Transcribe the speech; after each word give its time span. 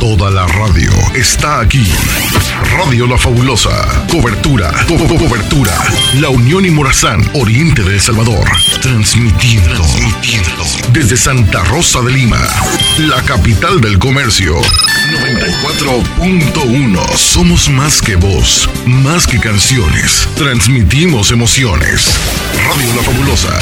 Toda 0.00 0.32
la 0.32 0.48
radio 0.48 0.90
está 1.14 1.60
aquí. 1.60 1.86
Radio 2.76 3.06
La 3.06 3.16
Fabulosa. 3.16 3.70
Cobertura. 4.10 4.72
cobertura. 4.88 5.72
La 6.14 6.28
Unión 6.28 6.66
y 6.66 6.72
Morazán, 6.72 7.22
Oriente 7.34 7.84
de 7.84 7.94
El 7.94 8.00
Salvador. 8.00 8.44
Transmitiendo. 8.82 9.70
Transmitiendo. 9.70 10.64
Desde 10.92 11.16
Santa 11.16 11.62
Rosa 11.66 12.02
de 12.02 12.10
Lima. 12.10 12.40
La 12.98 13.22
capital 13.22 13.80
del 13.80 14.00
comercio. 14.00 14.56
94.1. 14.56 17.16
Somos 17.16 17.68
más 17.68 18.02
que 18.02 18.16
voz. 18.16 18.68
Más 18.86 19.28
que 19.28 19.38
canciones. 19.38 20.28
Transmitimos 20.34 21.30
emociones. 21.30 22.10
Radio 22.56 22.92
La 22.96 23.02
Fabulosa. 23.02 23.56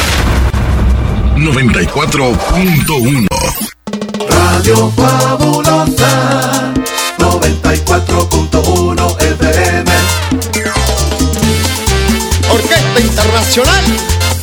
94.1 1.36 3.28
Radio 4.52 4.92
Fabulosa 4.92 6.72
94.1 7.18 9.22
FM 9.22 9.90
Orquesta 12.50 13.00
Internacional 13.00 13.84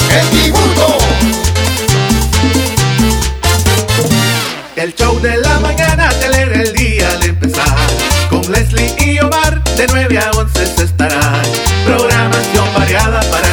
El 0.09 0.30
Dibujo. 0.31 0.98
El 4.76 4.95
show 4.95 5.20
de 5.22 5.38
la 5.38 5.59
mañana 5.59 6.09
te 6.09 6.26
alegra 6.26 6.64
el 6.64 6.73
día 6.73 7.08
al 7.12 7.23
empezar. 7.23 7.78
Con 8.31 8.52
Leslie 8.52 8.95
y 8.98 9.20
Omar 9.20 9.64
de 9.64 9.86
9 9.88 10.17
a 10.17 10.31
11 10.31 10.76
se 10.76 10.84
estará. 10.86 11.39
Programación 11.86 12.73
variada 12.73 13.20
para 13.30 13.48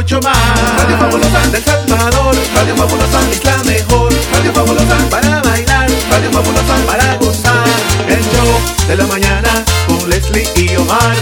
Radio 0.00 0.96
Fabulosa 0.98 1.46
del 1.52 1.62
Salvador, 1.62 2.34
Radio 2.54 2.74
Fabulosa 2.74 3.20
es 3.30 3.44
la 3.44 3.62
mejor. 3.64 4.10
Radio 4.32 4.50
Fabulosa 4.54 4.96
para 5.10 5.42
bailar, 5.42 5.90
Radio 6.10 6.32
Fabulosa 6.32 6.74
para 6.86 7.16
gozar. 7.16 7.68
El 8.08 8.18
show 8.18 8.88
de 8.88 8.96
la 8.96 9.06
mañana 9.06 9.50
con 9.86 10.08
Leslie 10.08 10.48
y 10.56 10.74
Omar. 10.76 11.14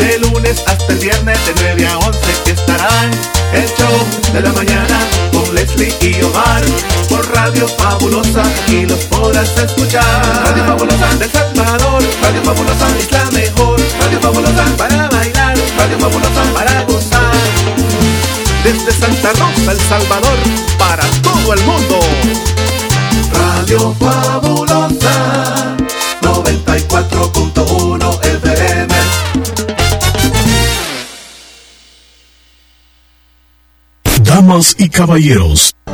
De 0.00 0.18
lunes 0.18 0.64
hasta 0.66 0.92
el 0.92 0.98
viernes 0.98 1.38
de 1.46 1.76
9 1.76 1.86
a 1.86 1.98
11 1.98 2.20
que 2.44 2.50
estarán. 2.50 3.10
El 3.52 3.68
show 3.76 4.32
de 4.32 4.40
la 4.40 4.52
mañana 4.52 4.98
con 5.32 5.54
Leslie 5.54 5.94
y 6.00 6.20
Omar. 6.24 6.64
Por 7.08 7.24
Radio 7.36 7.68
Fabulosa 7.68 8.42
y 8.66 8.84
los 8.84 8.98
podrás 9.04 9.56
escuchar. 9.56 10.02
Radio 10.44 10.64
Fabulosa 10.64 11.06
del 11.20 11.30
Salvador, 11.30 12.02
Radio 12.20 12.42
Fabulosa 12.42 12.98
es 12.98 13.12
la 13.12 13.30
mejor. 13.30 13.80
Radio 14.00 14.20
Fabulosa 14.20 14.64
para 14.76 15.08
bailar, 15.08 15.56
Radio 15.78 15.98
Fabulosa 16.00 16.42
para 16.52 16.82
gozar. 16.82 16.93
Desde 18.64 18.92
Santa 18.92 19.30
Rosa, 19.32 19.72
El 19.72 19.80
Salvador, 19.80 20.38
para 20.78 21.04
todo 21.22 21.52
el 21.52 21.60
mundo. 21.64 22.00
Radio 23.30 23.94
Fabulosa 24.00 25.76
94.1 26.22 28.24
FM. 28.24 28.94
Damas 34.22 34.74
y 34.78 34.88
caballeros, 34.88 35.74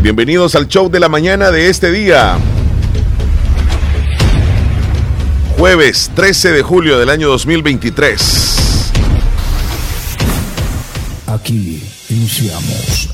Bienvenidos 0.00 0.54
al 0.54 0.68
show 0.68 0.88
de 0.88 1.00
la 1.00 1.08
mañana 1.08 1.50
de 1.50 1.68
este 1.68 1.90
día. 1.90 2.38
Jueves 5.58 6.12
13 6.14 6.52
de 6.52 6.62
julio 6.62 7.00
del 7.00 7.10
año 7.10 7.26
2023. 7.26 8.92
Aquí 11.26 11.82
iniciamos. 12.10 13.08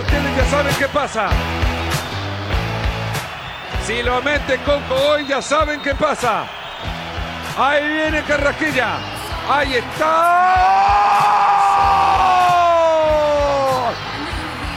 Ustedes 0.00 0.36
ya 0.36 0.50
saben 0.50 0.74
qué 0.78 0.86
pasa. 0.86 1.30
Si 3.84 4.02
lo 4.04 4.22
mete 4.22 4.58
Conco 4.64 4.94
hoy, 4.94 5.26
ya 5.28 5.42
saben 5.42 5.80
qué 5.82 5.96
pasa. 5.96 6.46
Ahí 7.58 7.82
viene 7.88 8.22
Carrasquilla. 8.22 9.13
Ahí 9.48 9.74
está. 9.74 10.10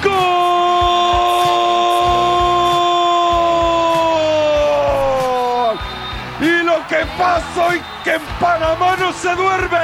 ¡Gol! 0.03 0.13
Y 6.41 6.63
lo 6.63 6.85
que 6.87 7.05
pasa 7.17 7.67
hoy 7.67 7.81
que 8.03 8.15
en 8.15 8.21
Panamá 8.39 8.95
no 8.99 9.13
se 9.13 9.33
duerme. 9.35 9.77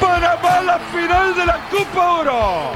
Panamá 0.00 0.62
la 0.62 0.78
final 0.92 1.34
de 1.34 1.46
la 1.46 1.58
Copa 1.70 2.12
Oro. 2.12 2.72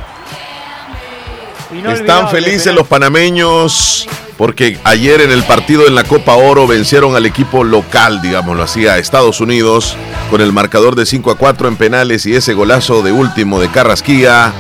Están 1.93 2.29
felices 2.29 2.75
los 2.75 2.87
panameños 2.87 4.07
porque 4.45 4.79
ayer 4.85 5.23
en 5.23 5.31
el 5.31 5.43
partido 5.43 5.87
en 5.87 5.95
la 5.95 6.05
Copa 6.05 6.35
Oro 6.35 6.67
vencieron 6.67 7.17
al 7.17 7.25
equipo 7.25 7.65
local, 7.65 8.21
digámoslo 8.21 8.63
así, 8.63 8.87
a 8.87 8.99
Estados 8.99 9.41
Unidos 9.41 9.97
con 10.29 10.43
el 10.43 10.53
marcador 10.53 10.97
de 10.97 11.07
5 11.07 11.31
a 11.31 11.39
4 11.39 11.67
en 11.67 11.77
penales 11.77 12.27
y 12.27 12.35
ese 12.35 12.53
golazo 12.53 13.01
de 13.03 13.11
último 13.11 13.59
de 13.59 13.71
Carrasquilla 13.71 14.53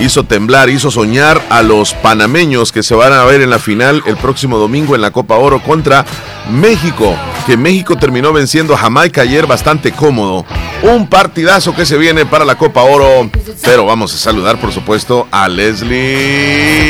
hizo 0.00 0.24
temblar, 0.24 0.70
hizo 0.70 0.90
soñar 0.90 1.40
a 1.50 1.62
los 1.62 1.94
panameños 1.94 2.72
que 2.72 2.82
se 2.82 2.96
van 2.96 3.12
a 3.12 3.22
ver 3.26 3.40
en 3.40 3.50
la 3.50 3.60
final 3.60 4.02
el 4.06 4.16
próximo 4.16 4.58
domingo 4.58 4.96
en 4.96 5.02
la 5.02 5.12
Copa 5.12 5.36
Oro 5.36 5.62
contra 5.62 6.04
México, 6.50 7.14
que 7.46 7.56
México 7.56 7.94
terminó 7.94 8.32
venciendo 8.32 8.74
a 8.74 8.78
Jamaica 8.78 9.22
ayer 9.22 9.46
bastante 9.46 9.92
cómodo. 9.92 10.44
Un 10.82 11.06
partidazo 11.06 11.76
que 11.76 11.86
se 11.86 11.96
viene 11.96 12.26
para 12.26 12.44
la 12.44 12.56
Copa 12.56 12.82
Oro, 12.82 13.30
pero 13.62 13.86
vamos 13.86 14.12
a 14.12 14.18
saludar 14.18 14.60
por 14.60 14.72
supuesto 14.72 15.28
a 15.30 15.48
Leslie 15.48 16.88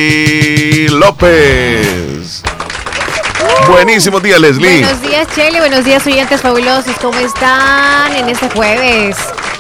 López. 0.88 1.88
Buenísimo 3.66 4.20
día, 4.20 4.38
Leslie. 4.38 4.82
Buenos 4.82 5.02
días, 5.02 5.26
Chele. 5.34 5.58
Buenos 5.60 5.84
días, 5.84 6.06
oyentes 6.06 6.41
fabulosos. 6.41 6.96
¿Cómo 7.00 7.19
están 7.19 8.14
en 8.14 8.28
este 8.28 8.48
jueves? 8.50 9.16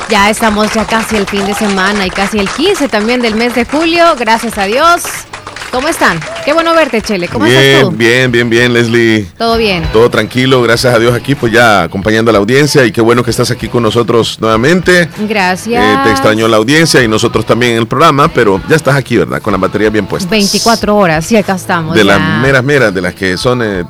Ya 0.08 0.30
estamos 0.30 0.72
ya 0.72 0.86
casi 0.86 1.16
el 1.16 1.26
fin 1.26 1.44
de 1.46 1.54
semana 1.54 2.06
y 2.06 2.10
casi 2.10 2.38
el 2.38 2.48
15 2.48 2.88
también 2.88 3.20
del 3.20 3.34
mes 3.34 3.54
de 3.54 3.64
julio. 3.64 4.14
Gracias 4.16 4.56
a 4.56 4.64
Dios. 4.64 5.27
¿Cómo 5.70 5.88
están? 5.88 6.18
Qué 6.46 6.54
bueno 6.54 6.74
verte, 6.74 7.02
Chele. 7.02 7.28
¿Cómo 7.28 7.44
bien, 7.44 7.58
estás 7.58 7.82
tú? 7.82 7.90
Bien, 7.90 8.32
bien, 8.32 8.48
bien, 8.48 8.72
Leslie. 8.72 9.26
Todo 9.36 9.58
bien. 9.58 9.86
Todo 9.92 10.08
tranquilo, 10.08 10.62
gracias 10.62 10.94
a 10.94 10.98
Dios 10.98 11.14
aquí, 11.14 11.34
pues 11.34 11.52
ya 11.52 11.82
acompañando 11.82 12.30
a 12.30 12.32
la 12.32 12.38
audiencia 12.38 12.86
y 12.86 12.92
qué 12.92 13.02
bueno 13.02 13.22
que 13.22 13.30
estás 13.30 13.50
aquí 13.50 13.68
con 13.68 13.82
nosotros 13.82 14.40
nuevamente. 14.40 15.10
Gracias. 15.28 15.84
Eh, 15.84 15.98
te 16.04 16.10
extrañó 16.10 16.48
la 16.48 16.56
audiencia 16.56 17.02
y 17.02 17.08
nosotros 17.08 17.44
también 17.44 17.72
en 17.72 17.78
el 17.78 17.86
programa, 17.86 18.28
pero 18.28 18.60
ya 18.66 18.76
estás 18.76 18.96
aquí, 18.96 19.18
¿verdad? 19.18 19.42
Con 19.42 19.52
la 19.52 19.58
batería 19.58 19.90
bien 19.90 20.06
puesta. 20.06 20.30
24 20.30 20.96
horas, 20.96 21.26
sí, 21.26 21.36
acá 21.36 21.56
estamos. 21.56 21.94
De 21.94 22.00
ya. 22.00 22.16
las 22.16 22.42
meras 22.42 22.64
meras, 22.64 22.94
de 22.94 23.02
las 23.02 23.14
que 23.14 23.36
son 23.36 23.62
eh, 23.62 23.84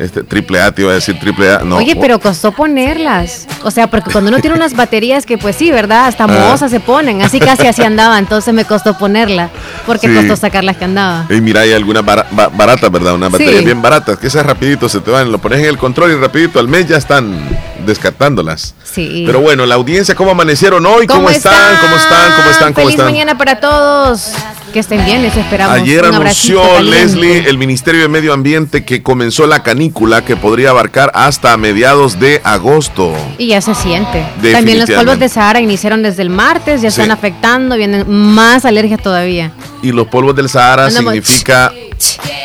este, 0.00 0.22
triple 0.22 0.60
A, 0.60 0.72
te 0.72 0.82
iba 0.82 0.92
a 0.92 0.94
decir 0.94 1.18
triple 1.20 1.50
A. 1.54 1.58
No, 1.60 1.76
Oye, 1.76 1.94
pero 1.96 2.18
costó 2.18 2.52
ponerlas. 2.52 3.46
O 3.62 3.70
sea, 3.70 3.88
porque 3.88 4.10
cuando 4.10 4.30
uno 4.30 4.40
tiene 4.40 4.56
unas 4.56 4.74
baterías 4.74 5.26
que, 5.26 5.36
pues 5.38 5.56
sí, 5.56 5.70
¿verdad? 5.70 6.06
Hasta 6.06 6.24
Ah. 6.24 6.28
mohosas 6.28 6.70
se 6.70 6.80
ponen. 6.80 7.22
Así 7.22 7.38
casi 7.38 7.66
así 7.66 7.82
andaba. 7.82 8.18
Entonces 8.18 8.52
me 8.54 8.64
costó 8.64 8.96
ponerla. 8.96 9.50
Porque 9.86 10.08
Sí. 10.08 10.14
costó 10.14 10.36
sacar 10.36 10.64
las 10.64 10.76
que 10.78 10.84
andaba. 10.86 11.26
Y 11.28 11.40
mira, 11.40 11.60
hay 11.60 11.72
algunas 11.72 12.04
bara- 12.04 12.26
ba- 12.30 12.48
baratas, 12.48 12.90
¿verdad? 12.90 13.14
Unas 13.14 13.30
baterías 13.30 13.58
Sí. 13.58 13.64
bien 13.64 13.82
baratas, 13.82 14.18
que 14.18 14.26
esas 14.28 14.44
rapidito 14.46 14.88
se 14.88 15.00
te 15.00 15.10
van, 15.10 15.30
lo 15.30 15.38
pones 15.38 15.58
en 15.60 15.66
el 15.66 15.76
control 15.78 16.12
y 16.12 16.14
rapidito 16.16 16.58
al 16.58 16.68
mes 16.68 16.88
ya 16.88 16.96
están 16.96 17.38
descartándolas. 17.86 18.74
Sí. 18.84 19.24
Pero 19.26 19.40
bueno, 19.40 19.66
la 19.66 19.74
audiencia, 19.74 20.14
¿cómo 20.14 20.30
amanecieron 20.30 20.84
hoy? 20.86 21.06
¿Cómo, 21.06 21.28
están? 21.30 21.76
¿Cómo 21.80 21.96
están? 21.96 22.32
¿Cómo 22.36 22.50
están? 22.50 22.72
¿Cómo 22.72 22.86
Feliz 22.86 22.98
están? 23.00 23.06
mañana 23.12 23.36
para 23.38 23.60
todos. 23.60 24.32
Que 24.72 24.78
estén 24.78 25.04
bien, 25.04 25.22
les 25.22 25.36
esperamos. 25.36 25.74
Ayer 25.76 26.04
Un 26.04 26.14
anunció. 26.14 26.80
Leslie, 26.80 27.48
el 27.48 27.58
Ministerio 27.58 28.02
de 28.02 28.08
Medio 28.08 28.32
Ambiente, 28.32 28.84
que 28.84 29.02
comenzó 29.02 29.46
la 29.48 29.64
canícula 29.64 30.24
que 30.24 30.36
podría 30.36 30.70
abarcar 30.70 31.10
hasta 31.14 31.56
mediados 31.56 32.20
de 32.20 32.40
agosto. 32.44 33.12
Y 33.36 33.48
ya 33.48 33.60
se 33.60 33.74
siente. 33.74 34.24
También 34.52 34.78
los 34.78 34.88
polvos 34.90 35.18
de 35.18 35.28
Sahara 35.28 35.60
iniciaron 35.60 36.02
desde 36.04 36.22
el 36.22 36.30
martes, 36.30 36.82
ya 36.82 36.90
Sí. 36.90 37.00
están 37.00 37.10
afectando, 37.10 37.76
vienen 37.76 38.04
más 38.08 38.64
alergias 38.64 39.02
todavía. 39.02 39.50
Y 39.82 39.90
los 39.90 40.06
polvos 40.06 40.36
del 40.36 40.48
Sahara 40.48 40.86
Andamos- 40.86 41.14
significa 41.14 41.72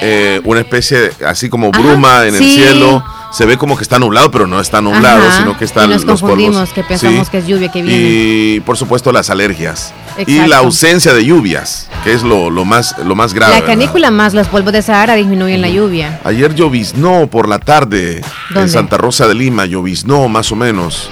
eh, 0.02 0.42
una 0.46 0.62
especie 0.62 0.98
de, 1.00 1.26
así 1.28 1.48
como 1.48 1.70
Ajá, 1.72 1.80
bruma 1.80 2.26
en 2.26 2.36
el 2.36 2.44
cielo, 2.44 3.04
se 3.32 3.46
ve 3.46 3.58
como 3.58 3.76
que 3.78 3.84
está 3.84 4.00
nublado, 4.00 4.32
pero 4.32 4.48
no 4.48 4.60
está 4.60 4.82
nublado, 4.82 5.28
Ajá, 5.28 5.40
sino 5.40 5.58
que 5.58 5.66
y 5.66 5.68
están 5.68 5.90
nos 5.90 6.04
los 6.06 6.22
polvos. 6.22 6.70
que 6.74 6.84
pensamos 6.84 7.30
que 7.30 7.40
es 7.40 7.48
lluvia 7.48 7.72
que 7.72 7.82
viene. 7.82 8.04
Y 8.04 8.60
por 8.62 8.78
supuesto 8.78 9.12
las 9.12 9.30
alergias. 9.30 9.94
Y 10.26 10.40
la 10.48 10.58
ausencia 10.58 11.14
de 11.14 11.26
lluvias, 11.26 11.90
que 12.04 12.14
es 12.14 12.24
lo, 12.24 12.50
lo 12.50 12.64
más, 12.64 12.98
lo 13.00 13.16
más 13.16 13.34
grave. 13.34 13.54
la 13.54 13.60
¿verdad? 13.62 13.74
canícula 13.74 14.12
más 14.12 14.34
los 14.34 14.48
polvos 14.48 14.72
de 14.72 14.82
Sahara 14.82 15.16
disminuyen 15.16 15.62
la 15.62 15.70
lluvia. 15.70 16.20
Ayer 16.24 16.56
lloviznó 16.56 17.28
por 17.28 17.50
la 17.50 17.60
tarde 17.60 18.22
en. 18.56 18.70
Santa 18.70 18.98
Rosa 18.98 19.28
de 19.28 19.36
Lima, 19.36 19.66
lloviznó 19.66 20.28
más 20.30 20.52
o 20.52 20.56
menos. 20.56 21.10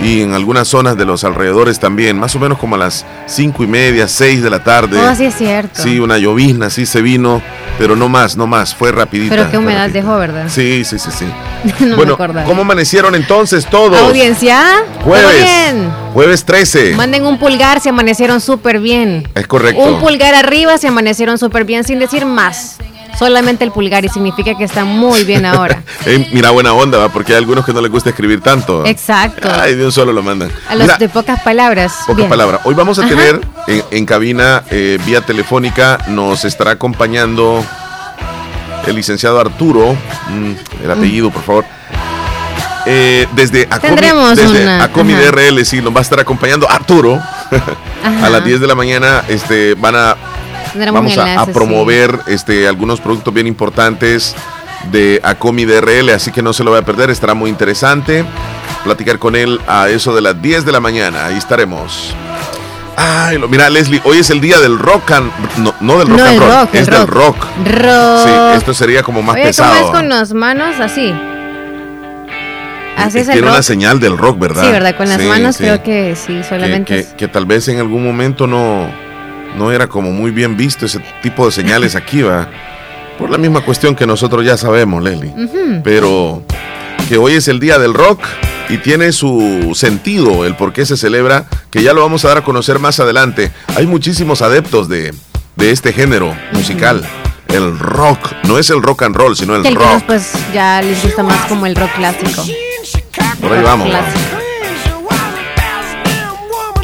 Y 0.00 0.22
en 0.22 0.32
algunas 0.32 0.68
zonas 0.68 0.96
de 0.96 1.04
los 1.04 1.24
alrededores 1.24 1.80
también, 1.80 2.18
más 2.18 2.34
o 2.36 2.38
menos 2.38 2.58
como 2.58 2.76
a 2.76 2.78
las 2.78 3.04
cinco 3.26 3.64
y 3.64 3.66
media, 3.66 4.06
seis 4.06 4.42
de 4.42 4.48
la 4.48 4.62
tarde. 4.62 4.98
Oh, 4.98 5.14
sí 5.14 5.24
es 5.24 5.34
cierto. 5.34 5.82
Sí, 5.82 5.98
una 5.98 6.18
llovizna, 6.18 6.70
sí 6.70 6.86
se 6.86 7.02
vino, 7.02 7.42
pero 7.78 7.96
no 7.96 8.08
más, 8.08 8.36
no 8.36 8.46
más, 8.46 8.74
fue 8.74 8.92
rapidita. 8.92 9.34
Pero 9.34 9.50
qué 9.50 9.58
humedad 9.58 9.86
rapidita. 9.86 10.06
dejó, 10.06 10.18
¿verdad? 10.18 10.44
Sí, 10.48 10.84
sí, 10.84 10.98
sí, 11.00 11.10
sí. 11.10 11.24
no 11.80 11.86
me 11.88 11.94
bueno, 11.96 12.14
acordaba. 12.14 12.46
¿cómo 12.46 12.62
amanecieron 12.62 13.16
entonces 13.16 13.66
todos? 13.66 13.98
Audiencia, 13.98 14.62
¿todo 14.98 15.04
Jueves. 15.04 15.42
bien? 15.42 15.90
Jueves 16.14 16.44
13. 16.44 16.94
Manden 16.94 17.26
un 17.26 17.38
pulgar 17.38 17.80
si 17.80 17.88
amanecieron 17.88 18.40
súper 18.40 18.78
bien. 18.78 19.28
Es 19.34 19.48
correcto. 19.48 19.82
Un 19.82 20.00
pulgar 20.00 20.34
arriba 20.34 20.78
si 20.78 20.86
amanecieron 20.86 21.38
súper 21.38 21.64
bien 21.64 21.82
sin 21.82 21.98
decir 21.98 22.24
más. 22.24 22.76
Solamente 23.18 23.64
el 23.64 23.72
pulgar 23.72 24.04
y 24.04 24.08
significa 24.08 24.56
que 24.56 24.64
están 24.64 24.86
muy 24.86 25.24
bien 25.24 25.44
ahora. 25.44 25.82
Ey, 26.06 26.28
mira, 26.32 26.50
buena 26.50 26.72
onda, 26.72 26.98
¿va? 26.98 27.08
porque 27.08 27.32
hay 27.32 27.38
algunos 27.38 27.64
que 27.64 27.72
no 27.72 27.80
les 27.80 27.90
gusta 27.90 28.10
escribir 28.10 28.40
tanto. 28.40 28.84
Exacto. 28.86 29.48
Ay, 29.52 29.74
de 29.74 29.84
un 29.84 29.92
solo 29.92 30.12
lo 30.12 30.22
mandan. 30.22 30.50
A 30.68 30.74
los 30.74 30.84
Mira, 30.84 30.98
de 30.98 31.08
pocas 31.08 31.40
palabras. 31.42 31.92
Pocas 32.02 32.16
bien. 32.16 32.28
palabras. 32.28 32.60
Hoy 32.64 32.74
vamos 32.74 32.98
a 32.98 33.02
Ajá. 33.02 33.10
tener 33.10 33.40
en, 33.66 33.82
en 33.90 34.06
cabina, 34.06 34.62
eh, 34.70 34.98
vía 35.04 35.20
telefónica, 35.22 35.98
nos 36.08 36.44
estará 36.44 36.72
acompañando 36.72 37.64
el 38.86 38.94
licenciado 38.94 39.40
Arturo. 39.40 39.94
mm, 40.28 40.84
el 40.84 40.90
apellido, 40.90 41.30
por 41.30 41.42
favor. 41.42 41.64
Eh, 42.86 43.26
desde 43.32 43.66
Acomi, 43.68 43.96
desde 44.34 44.62
una, 44.62 44.84
Acomi. 44.84 45.12
DRL, 45.12 45.62
sí, 45.66 45.82
nos 45.82 45.94
va 45.94 45.98
a 45.98 46.02
estar 46.02 46.20
acompañando 46.20 46.70
Arturo. 46.70 47.20
A 48.22 48.28
las 48.30 48.44
10 48.44 48.60
de 48.60 48.66
la 48.66 48.74
mañana 48.74 49.24
este, 49.28 49.74
van 49.74 49.94
a 49.96 50.16
Tendremos 50.72 51.00
vamos 51.02 51.18
a- 51.18 51.24
a, 51.24 51.28
enlace, 51.30 51.46
sí. 51.46 51.52
promover 51.58 52.18
este, 52.26 52.68
algunos 52.68 53.00
productos 53.00 53.32
bien 53.34 53.46
importantes 53.46 54.34
de 54.92 55.20
Acomi 55.24 55.64
DRL, 55.64 56.10
así 56.14 56.30
que 56.32 56.42
no 56.42 56.52
se 56.52 56.64
lo 56.64 56.70
va 56.70 56.78
a 56.78 56.82
perder, 56.82 57.10
estará 57.10 57.34
muy 57.34 57.50
interesante. 57.50 58.24
Platicar 58.84 59.18
con 59.18 59.34
él 59.36 59.60
a 59.66 59.88
eso 59.88 60.14
de 60.14 60.20
las 60.22 60.40
10 60.40 60.64
de 60.64 60.72
la 60.72 60.80
mañana, 60.80 61.26
ahí 61.26 61.36
estaremos. 61.36 62.14
Ay, 62.96 63.38
lo- 63.38 63.48
mira, 63.48 63.68
Leslie, 63.70 64.00
hoy 64.04 64.18
es 64.18 64.30
el 64.30 64.40
día 64.40 64.58
del 64.60 64.78
rock 64.78 65.10
and 65.12 65.30
no, 65.58 65.74
no 65.80 65.98
del 65.98 66.08
rock 66.08 66.18
No, 66.18 66.24
and 66.26 66.38
roll, 66.40 66.50
rock, 66.50 66.74
es 66.74 66.86
del 66.86 67.06
rock. 67.06 67.10
rock. 67.10 67.36
Rock. 67.64 68.24
Sí, 68.24 68.30
esto 68.56 68.74
sería 68.74 69.02
como 69.02 69.22
más 69.22 69.34
Oye, 69.34 69.42
¿cómo 69.42 69.48
pesado. 69.48 69.84
es 69.86 69.90
con 69.90 70.08
las 70.08 70.32
manos? 70.32 70.80
Así. 70.80 71.12
Así 72.96 73.18
es 73.18 73.28
el 73.28 73.32
Tiene 73.34 73.46
rock. 73.46 73.54
una 73.54 73.62
señal 73.62 74.00
del 74.00 74.18
rock, 74.18 74.38
¿verdad? 74.40 74.64
Sí, 74.64 74.70
¿verdad? 74.72 74.96
Con 74.96 75.08
las 75.08 75.20
Sí, 75.20 75.28
manos 75.28 75.56
sí. 75.56 75.62
creo 75.62 75.82
que 75.82 76.16
sí, 76.16 76.40
solamente. 76.48 77.06
que 77.16 77.28
tal 77.28 77.46
vez 77.46 77.68
en 77.68 77.78
algún 77.78 78.04
momento 78.04 78.46
no, 78.48 78.90
no 79.58 79.72
era 79.72 79.88
como 79.88 80.10
muy 80.12 80.30
bien 80.30 80.56
visto 80.56 80.86
ese 80.86 81.00
tipo 81.22 81.44
de 81.46 81.52
señales 81.52 81.96
aquí, 81.96 82.22
va. 82.22 82.48
Por 83.18 83.30
la 83.30 83.38
misma 83.38 83.62
cuestión 83.62 83.96
que 83.96 84.06
nosotros 84.06 84.44
ya 84.44 84.56
sabemos, 84.56 85.02
Leslie. 85.02 85.34
Pero 85.82 86.42
que 87.08 87.18
hoy 87.18 87.34
es 87.34 87.48
el 87.48 87.58
día 87.58 87.78
del 87.78 87.92
rock 87.94 88.20
y 88.68 88.78
tiene 88.78 89.12
su 89.12 89.72
sentido 89.74 90.44
el 90.44 90.54
por 90.54 90.72
qué 90.72 90.86
se 90.86 90.96
celebra, 90.96 91.46
que 91.70 91.82
ya 91.82 91.92
lo 91.92 92.02
vamos 92.02 92.24
a 92.24 92.28
dar 92.28 92.38
a 92.38 92.44
conocer 92.44 92.78
más 92.78 93.00
adelante. 93.00 93.50
Hay 93.76 93.86
muchísimos 93.86 94.40
adeptos 94.42 94.88
de, 94.88 95.12
de 95.56 95.70
este 95.70 95.92
género 95.92 96.34
musical. 96.52 97.02
El 97.48 97.78
rock, 97.78 98.34
no 98.44 98.58
es 98.58 98.68
el 98.70 98.82
rock 98.82 99.02
and 99.04 99.16
roll, 99.16 99.34
sino 99.36 99.56
el 99.56 99.66
algunos 99.66 99.94
rock. 99.94 100.04
pues 100.06 100.32
ya 100.52 100.82
les 100.82 101.02
gusta 101.02 101.22
más 101.22 101.46
como 101.46 101.66
el 101.66 101.74
rock 101.74 101.90
clásico. 101.96 102.44
Por 103.40 103.52
ahí 103.52 103.62
vamos. 103.62 103.88
clásico. 103.88 104.37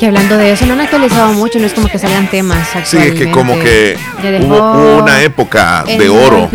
Que 0.04 0.08
hablando 0.08 0.36
de 0.36 0.52
eso, 0.52 0.66
no 0.66 0.74
han 0.74 0.82
actualizado 0.82 1.32
mucho, 1.32 1.58
no 1.58 1.64
es 1.64 1.72
como 1.72 1.88
que 1.88 1.98
salgan 1.98 2.28
temas 2.28 2.68
Sí, 2.84 2.98
es 2.98 3.14
que 3.14 3.30
como 3.30 3.58
que 3.58 3.96
hubo, 4.42 4.72
hubo 4.72 5.02
una 5.02 5.22
época 5.22 5.82
de 5.84 6.10
oro. 6.10 6.50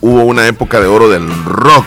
Hubo 0.00 0.24
una 0.24 0.48
época 0.48 0.80
de 0.80 0.88
oro 0.88 1.08
del 1.08 1.32
rock. 1.44 1.86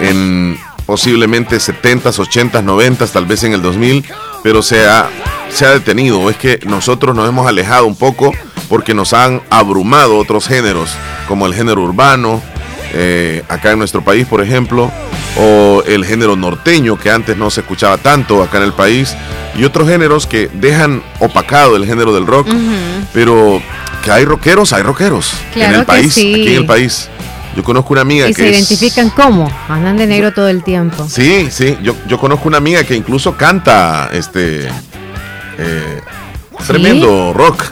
En 0.00 0.58
posiblemente 0.86 1.58
70s, 1.58 2.18
80s, 2.18 2.64
90s, 2.64 3.12
tal 3.12 3.26
vez 3.26 3.44
en 3.44 3.52
el 3.52 3.62
2000, 3.62 4.04
pero 4.42 4.60
se 4.60 4.88
ha, 4.88 5.08
se 5.50 5.66
ha 5.66 5.70
detenido. 5.70 6.28
Es 6.30 6.36
que 6.36 6.58
nosotros 6.66 7.14
nos 7.14 7.28
hemos 7.28 7.46
alejado 7.46 7.86
un 7.86 7.94
poco 7.94 8.32
porque 8.68 8.92
nos 8.92 9.12
han 9.12 9.40
abrumado 9.50 10.18
otros 10.18 10.48
géneros, 10.48 10.90
como 11.28 11.46
el 11.46 11.54
género 11.54 11.80
urbano, 11.80 12.42
eh, 12.92 13.44
acá 13.48 13.70
en 13.70 13.78
nuestro 13.78 14.02
país, 14.02 14.26
por 14.26 14.40
ejemplo, 14.42 14.90
o 15.36 15.82
el 15.86 16.04
género 16.04 16.36
norteño, 16.36 16.98
que 16.98 17.10
antes 17.10 17.36
no 17.36 17.50
se 17.50 17.60
escuchaba 17.62 17.98
tanto 17.98 18.42
acá 18.42 18.58
en 18.58 18.64
el 18.64 18.72
país, 18.72 19.14
y 19.56 19.64
otros 19.64 19.88
géneros 19.88 20.26
que 20.26 20.48
dejan 20.52 21.02
opacado 21.20 21.76
el 21.76 21.86
género 21.86 22.14
del 22.14 22.26
rock, 22.26 22.48
pero 23.12 23.60
que 24.02 24.10
hay 24.10 24.24
rockeros, 24.24 24.72
hay 24.72 24.82
rockeros 24.82 25.32
en 25.54 25.74
el 25.74 25.84
país, 25.84 26.12
sí. 26.14 26.34
aquí 26.34 26.48
en 26.48 26.54
el 26.62 26.66
país. 26.66 27.08
Yo 27.56 27.62
conozco 27.62 27.92
una 27.92 28.02
amiga 28.02 28.26
Y 28.28 28.34
que 28.34 28.42
se 28.42 28.50
es- 28.50 28.56
identifican 28.58 29.10
como, 29.10 29.48
andan 29.68 29.96
de 29.96 30.06
negro 30.08 30.32
todo 30.32 30.48
el 30.48 30.64
tiempo. 30.64 31.06
Sí, 31.08 31.48
sí, 31.50 31.78
yo, 31.82 31.94
yo 32.08 32.18
conozco 32.18 32.48
una 32.48 32.56
amiga 32.58 32.82
que 32.82 32.96
incluso 32.96 33.36
canta 33.36 34.10
este 34.12 34.68
eh, 35.58 36.00
tremendo 36.66 37.32
rock. 37.32 37.64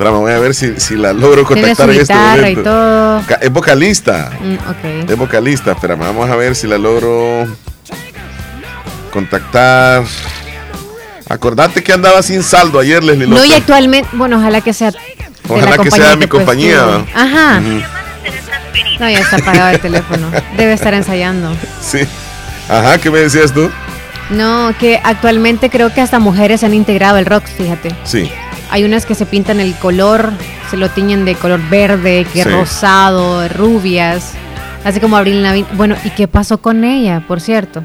Espérame, 0.00 0.20
voy 0.20 0.32
a 0.32 0.38
ver 0.38 0.54
si, 0.54 0.80
si 0.80 0.96
la 0.96 1.12
logro 1.12 1.44
contactar 1.44 1.90
en 1.90 2.00
este 2.00 2.14
y 2.14 2.16
momento. 2.16 2.62
todo. 2.62 3.22
Es 3.38 3.52
vocalista. 3.52 4.30
Mm. 4.40 5.10
Es 5.10 5.16
vocalista, 5.18 5.72
espérame, 5.72 5.98
vamos 6.00 6.30
a 6.30 6.36
ver 6.36 6.56
si 6.56 6.66
la 6.66 6.78
logro 6.78 7.46
contactar. 9.12 10.04
Acordate 11.28 11.82
que 11.82 11.92
andaba 11.92 12.22
sin 12.22 12.42
saldo 12.42 12.78
ayer, 12.78 13.04
Leslie 13.04 13.26
No, 13.26 13.44
y 13.44 13.48
López. 13.48 13.60
actualmente, 13.60 14.08
bueno, 14.14 14.38
ojalá 14.38 14.62
que 14.62 14.72
sea. 14.72 14.90
Ojalá 15.46 15.76
que 15.76 15.90
sea 15.90 16.16
mi 16.16 16.26
pues, 16.26 16.30
compañía. 16.30 17.04
Ajá. 17.14 17.60
No, 17.60 19.10
ya 19.10 19.18
está 19.18 19.36
apagado 19.36 19.68
el 19.68 19.80
teléfono. 19.80 20.30
Debe 20.56 20.72
estar 20.72 20.94
ensayando. 20.94 21.54
Sí. 21.82 22.08
Ajá, 22.70 22.96
¿qué 22.96 23.10
me 23.10 23.18
decías 23.18 23.52
tú? 23.52 23.70
No, 24.30 24.72
que 24.80 24.98
actualmente 25.04 25.68
creo 25.68 25.92
que 25.92 26.00
hasta 26.00 26.18
mujeres 26.18 26.64
han 26.64 26.72
integrado 26.72 27.18
el 27.18 27.26
rock, 27.26 27.44
fíjate. 27.44 27.94
Sí. 28.04 28.32
Hay 28.70 28.84
unas 28.84 29.04
que 29.06 29.14
se 29.14 29.26
pintan 29.26 29.60
el 29.60 29.74
color, 29.76 30.30
se 30.70 30.76
lo 30.76 30.88
tiñen 30.90 31.24
de 31.24 31.34
color 31.34 31.60
verde, 31.68 32.26
que 32.32 32.42
Sí. 32.44 32.48
rosado, 32.48 33.48
rubias. 33.48 34.32
Así 34.84 35.00
como 35.00 35.16
Abril 35.16 35.42
Lavigne. 35.42 35.68
Bueno, 35.74 35.96
¿y 36.04 36.10
qué 36.10 36.28
pasó 36.28 36.58
con 36.58 36.84
ella, 36.84 37.24
por 37.26 37.40
cierto? 37.40 37.82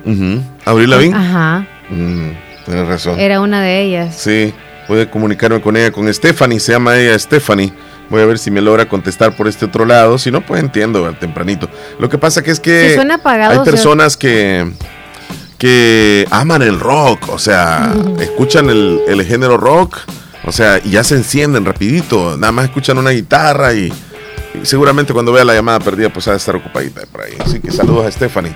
¿Abril 0.66 0.90
Lavigne? 0.90 1.16
Ajá, 1.18 1.68
Mm, 1.90 2.30
tienes 2.66 2.88
razón. 2.88 3.20
era 3.20 3.42
una 3.42 3.62
de 3.62 3.82
ellas. 3.82 4.16
Sí, 4.16 4.54
voy 4.88 5.02
a 5.02 5.12
comunicarme 5.12 5.60
con 5.60 5.76
ella, 5.76 5.92
con 5.92 6.12
Stephanie, 6.14 6.60
se 6.60 6.72
llama 6.72 6.96
ella 6.98 7.18
Stephanie. 7.20 7.74
Voy 8.10 8.22
a 8.22 8.26
ver 8.26 8.38
si 8.38 8.52
me 8.52 8.62
logra 8.62 8.88
contestar 8.88 9.36
por 9.36 9.48
este 9.48 9.66
otro 9.66 9.84
lado. 9.84 10.20
Si 10.20 10.30
no, 10.30 10.42
pues 10.46 10.62
entiendo 10.62 11.06
al 11.08 11.18
tempranito. 11.18 11.68
Lo 12.00 12.08
que 12.08 12.20
pasa 12.20 12.44
que 12.44 12.52
es 12.52 12.60
que 12.60 12.90
Si 12.90 12.96
suena 12.96 13.16
apagado, 13.16 13.52
hay 13.54 13.58
o 13.58 13.64
sea- 13.66 13.72
personas 13.74 14.16
que, 14.16 14.72
que 15.58 16.28
aman 16.32 16.62
el 16.62 16.80
rock, 16.80 17.30
o 17.30 17.40
sea, 17.40 17.94
escuchan 18.20 18.70
el, 18.70 19.00
el 19.08 19.24
género 19.26 19.58
rock, 19.58 19.98
o 20.46 20.52
sea, 20.52 20.80
y 20.84 20.92
ya 20.92 21.04
se 21.04 21.16
encienden 21.16 21.66
rapidito. 21.66 22.38
Nada 22.38 22.52
más 22.52 22.66
escuchan 22.66 22.98
una 22.98 23.12
guitarra 23.12 23.74
y, 23.74 23.92
seguramente 24.64 25.14
cuando 25.14 25.32
vea 25.32 25.44
la 25.44 25.54
llamada 25.54 25.80
perdida, 25.80 26.10
pues 26.10 26.28
ha 26.28 26.32
de 26.32 26.38
estar 26.38 26.56
ocupadita 26.56 27.02
por 27.12 27.22
ahí. 27.22 27.34
Así 27.40 27.60
que 27.60 27.72
saludos 27.72 28.06
a 28.06 28.12
Stephanie. 28.12 28.56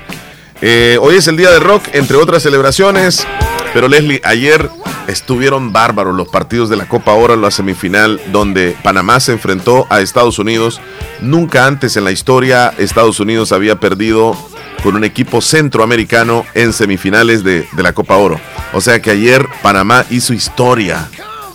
Eh, 0.62 0.98
hoy 1.02 1.16
es 1.16 1.28
el 1.28 1.38
día 1.38 1.52
de 1.52 1.60
rock, 1.60 1.84
entre 1.94 2.18
otras 2.18 2.44
celebraciones. 2.44 3.26
Pero 3.74 3.88
Leslie, 3.88 4.22
ayer 4.24 4.70
estuvieron 5.08 5.72
bárbaros 5.72 6.16
los 6.16 6.28
partidos 6.28 6.70
de 6.70 6.76
la 6.76 6.88
Copa 6.88 7.14
Oro 7.14 7.34
en 7.34 7.42
la 7.42 7.52
semifinal, 7.52 8.20
donde 8.32 8.76
Panamá 8.84 9.20
se 9.20 9.32
enfrentó 9.32 9.88
a 9.90 10.02
Estados 10.02 10.40
Unidos. 10.40 10.82
Nunca 11.22 11.66
antes 11.66 11.96
en 11.98 12.04
la 12.04 12.12
historia 12.12 12.74
Estados 12.78 13.20
Unidos 13.20 13.52
había 13.52 13.80
perdido 13.80 14.36
con 14.84 14.96
un 14.96 15.04
equipo 15.04 15.42
centroamericano 15.42 16.46
en 16.54 16.74
semifinales 16.74 17.44
de 17.44 17.66
la 17.78 17.94
Copa 17.94 18.18
Oro. 18.18 18.40
O 18.74 18.82
sea 18.82 19.02
que 19.02 19.12
ayer 19.12 19.48
Panamá 19.62 20.06
hizo 20.10 20.34
historia. 20.34 21.10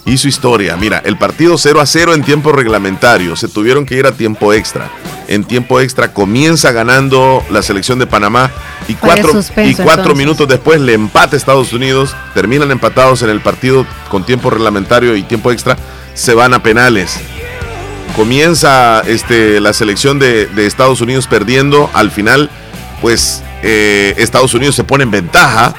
Hizo 0.07 0.29
historia. 0.29 0.77
Mira, 0.77 1.03
el 1.05 1.17
partido 1.17 1.57
0 1.57 1.81
a 1.81 1.87
0 1.87 2.15
en 2.15 2.23
tiempo 2.23 2.53
reglamentario. 2.53 3.37
Se 3.37 3.49
tuvieron 3.49 3.87
que 3.87 3.97
ir 3.97 4.07
a 4.07 4.13
tiempo 4.13 4.53
extra. 4.53 4.91
En 5.29 5.45
tiempo 5.45 5.81
extra 5.81 6.13
comienza 6.13 6.73
ganando 6.73 7.43
la 7.51 7.63
selección 7.63 7.99
de 7.99 8.07
Panamá 8.07 8.51
y 8.87 8.95
cuatro, 8.95 9.33
suspenso, 9.33 9.71
y 9.71 9.75
cuatro 9.75 10.03
entonces. 10.03 10.19
minutos 10.19 10.49
después 10.49 10.81
le 10.81 10.93
empata 10.93 11.37
Estados 11.37 11.73
Unidos. 11.73 12.15
Terminan 12.35 12.71
empatados 12.71 13.23
en 13.23 13.31
el 13.31 13.41
partido 13.41 13.87
con 14.11 14.27
tiempo 14.27 14.51
reglamentario 14.51 15.17
y 15.17 15.23
tiempo 15.23 15.51
extra. 15.51 15.79
Se 16.13 16.35
van 16.35 16.53
a 16.53 16.63
penales. 16.63 17.19
Comienza 18.15 19.01
este, 19.07 19.59
la 19.61 19.73
selección 19.73 20.19
de, 20.19 20.47
de 20.47 20.67
Estados 20.67 21.01
Unidos 21.01 21.27
perdiendo. 21.27 21.91
Al 21.95 22.11
final, 22.11 22.51
pues 23.01 23.43
eh, 23.63 24.15
Estados 24.19 24.53
Unidos 24.53 24.75
se 24.75 24.85
pone 24.85 25.05
en 25.05 25.11
ventaja. 25.11 25.75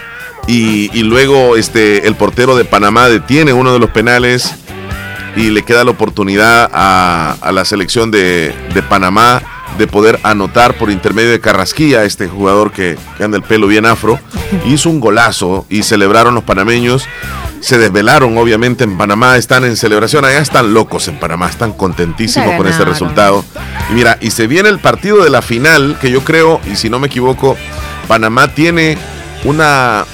Y, 0.47 0.89
y 0.97 1.03
luego 1.03 1.55
este, 1.55 2.07
el 2.07 2.15
portero 2.15 2.55
de 2.55 2.65
Panamá 2.65 3.09
detiene 3.09 3.53
uno 3.53 3.73
de 3.73 3.79
los 3.79 3.89
penales 3.89 4.53
y 5.35 5.49
le 5.49 5.63
queda 5.63 5.83
la 5.83 5.91
oportunidad 5.91 6.69
a, 6.71 7.35
a 7.41 7.51
la 7.51 7.65
selección 7.65 8.11
de, 8.11 8.53
de 8.73 8.83
Panamá 8.83 9.41
de 9.77 9.87
poder 9.87 10.19
anotar 10.23 10.77
por 10.77 10.89
intermedio 10.89 11.31
de 11.31 11.39
Carrasquilla, 11.39 12.03
este 12.05 12.27
jugador 12.27 12.71
que, 12.71 12.97
que 13.17 13.23
anda 13.23 13.37
el 13.37 13.43
pelo 13.43 13.67
bien 13.67 13.85
afro, 13.85 14.19
hizo 14.65 14.89
un 14.89 14.99
golazo 14.99 15.65
y 15.69 15.83
celebraron 15.83 16.35
los 16.35 16.43
panameños. 16.43 17.05
Se 17.59 17.77
desvelaron, 17.79 18.37
obviamente, 18.37 18.83
en 18.83 18.97
Panamá, 18.97 19.37
están 19.37 19.65
en 19.65 19.75
celebración, 19.75 20.23
allá 20.23 20.39
están 20.39 20.73
locos 20.73 21.07
en 21.07 21.19
Panamá, 21.19 21.49
están 21.49 21.73
contentísimos 21.73 22.55
con 22.55 22.67
este 22.67 22.85
resultado. 22.85 23.43
Y 23.89 23.93
mira, 23.93 24.17
y 24.21 24.29
se 24.31 24.45
viene 24.45 24.69
el 24.69 24.79
partido 24.79 25.23
de 25.23 25.31
la 25.31 25.41
final, 25.41 25.97
que 25.99 26.11
yo 26.11 26.23
creo, 26.23 26.61
y 26.71 26.75
si 26.75 26.91
no 26.91 26.99
me 26.99 27.07
equivoco, 27.07 27.57
Panamá 28.07 28.53
tiene 28.53 28.99
una, 29.45 30.05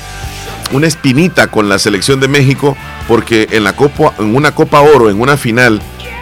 una 0.72 0.88
espinita 0.88 1.48
con 1.48 1.70
la 1.70 1.80
selección 1.80 2.20
de 2.20 2.28
México, 2.28 2.78
porque 3.08 3.48
en, 3.52 3.64
la 3.64 3.76
Copa, 3.76 4.14
en 4.20 4.36
una 4.36 4.54
Copa 4.54 4.82
Oro, 4.82 5.10
en 5.10 5.20
una 5.20 5.38
final, 5.38 5.82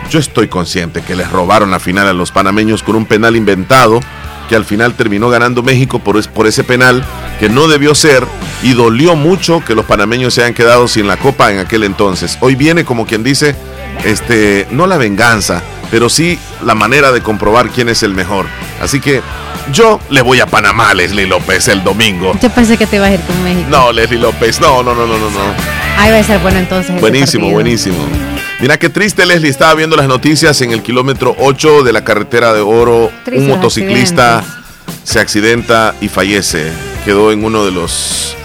yo 0.09 0.19
estoy 0.19 0.47
consciente 0.47 1.01
que 1.01 1.15
les 1.15 1.29
robaron 1.31 1.71
la 1.71 1.79
final 1.79 2.07
a 2.07 2.13
los 2.13 2.31
panameños 2.31 2.83
con 2.83 2.95
un 2.95 3.05
penal 3.05 3.35
inventado 3.35 3.99
que 4.49 4.55
al 4.55 4.65
final 4.65 4.95
terminó 4.95 5.29
ganando 5.29 5.61
México 5.61 5.99
por, 5.99 6.27
por 6.29 6.47
ese 6.47 6.63
penal 6.63 7.05
que 7.39 7.49
no 7.49 7.67
debió 7.67 7.93
ser 7.93 8.25
y 8.63 8.73
dolió 8.73 9.15
mucho 9.15 9.63
que 9.63 9.75
los 9.75 9.85
panameños 9.85 10.33
se 10.33 10.41
hayan 10.41 10.55
quedado 10.55 10.87
sin 10.87 11.07
la 11.07 11.17
copa 11.17 11.51
en 11.53 11.59
aquel 11.59 11.83
entonces. 11.83 12.37
Hoy 12.41 12.55
viene 12.55 12.83
como 12.83 13.05
quien 13.05 13.23
dice, 13.23 13.55
este, 14.03 14.67
no 14.71 14.87
la 14.87 14.97
venganza, 14.97 15.61
pero 15.91 16.09
sí 16.09 16.39
la 16.63 16.75
manera 16.75 17.11
de 17.11 17.21
comprobar 17.21 17.69
quién 17.69 17.89
es 17.89 18.03
el 18.03 18.13
mejor. 18.13 18.45
Así 18.81 18.99
que 18.99 19.21
yo 19.71 19.99
le 20.09 20.21
voy 20.21 20.39
a 20.39 20.45
Panamá, 20.45 20.93
Leslie 20.93 21.27
López, 21.27 21.67
el 21.67 21.83
domingo. 21.83 22.37
Yo 22.41 22.49
pensé 22.49 22.77
que 22.77 22.87
te 22.87 22.97
iba 22.97 23.07
a 23.07 23.13
ir 23.13 23.19
con 23.21 23.43
México. 23.43 23.67
No, 23.69 23.91
Leslie 23.91 24.19
López, 24.19 24.59
no, 24.59 24.83
no, 24.83 24.93
no, 24.95 25.05
no, 25.05 25.17
no. 25.17 25.79
Ahí 25.97 26.11
va 26.11 26.19
a 26.19 26.23
ser 26.23 26.39
bueno 26.39 26.59
entonces. 26.59 26.99
Buenísimo, 26.99 27.49
buenísimo. 27.51 27.97
Mira 28.59 28.77
qué 28.77 28.89
triste, 28.89 29.25
Leslie. 29.25 29.49
Estaba 29.49 29.73
viendo 29.75 29.95
las 29.95 30.07
noticias 30.07 30.59
en 30.61 30.71
el 30.71 30.81
kilómetro 30.81 31.35
8 31.39 31.83
de 31.83 31.93
la 31.93 32.03
carretera 32.03 32.53
de 32.53 32.61
Oro. 32.61 33.11
un 33.31 33.47
motociclista 33.47 34.43
se 35.03 35.19
accidenta 35.19 35.95
y 36.01 36.07
fallece. 36.07 36.71
Quedó 37.05 37.31
en 37.31 37.43
uno 37.43 37.65
de 37.65 37.71
los 37.71 38.35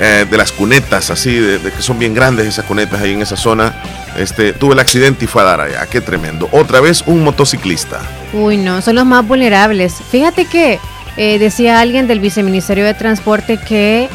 eh, 0.00 0.26
de 0.28 0.36
las 0.36 0.52
cunetas, 0.52 1.10
así, 1.10 1.34
de, 1.38 1.60
que 1.60 1.80
son 1.80 1.98
bien 1.98 2.12
grandes 2.12 2.46
esas 2.46 2.64
cunetas 2.64 3.00
ahí 3.00 3.12
en 3.12 3.22
esa 3.22 3.36
zona. 3.36 3.72
Este, 4.16 4.52
tuvo 4.52 4.72
el 4.72 4.78
accidente 4.78 5.24
y 5.24 5.28
fue 5.28 5.42
a 5.42 5.46
dar 5.46 5.60
allá. 5.60 5.86
Qué 5.86 6.00
tremendo. 6.00 6.48
Otra 6.52 6.80
vez 6.80 7.02
un 7.06 7.24
motociclista. 7.24 8.00
Uy, 8.32 8.56
no, 8.56 8.82
son 8.82 8.96
los 8.96 9.06
más 9.06 9.26
vulnerables. 9.26 9.94
Fíjate 10.10 10.44
que 10.44 10.78
eh, 11.16 11.38
decía 11.38 11.80
alguien 11.80 12.06
del 12.06 12.20
Viceministerio 12.20 12.84
de 12.84 12.94
Transporte 12.94 13.58
que 13.58 14.08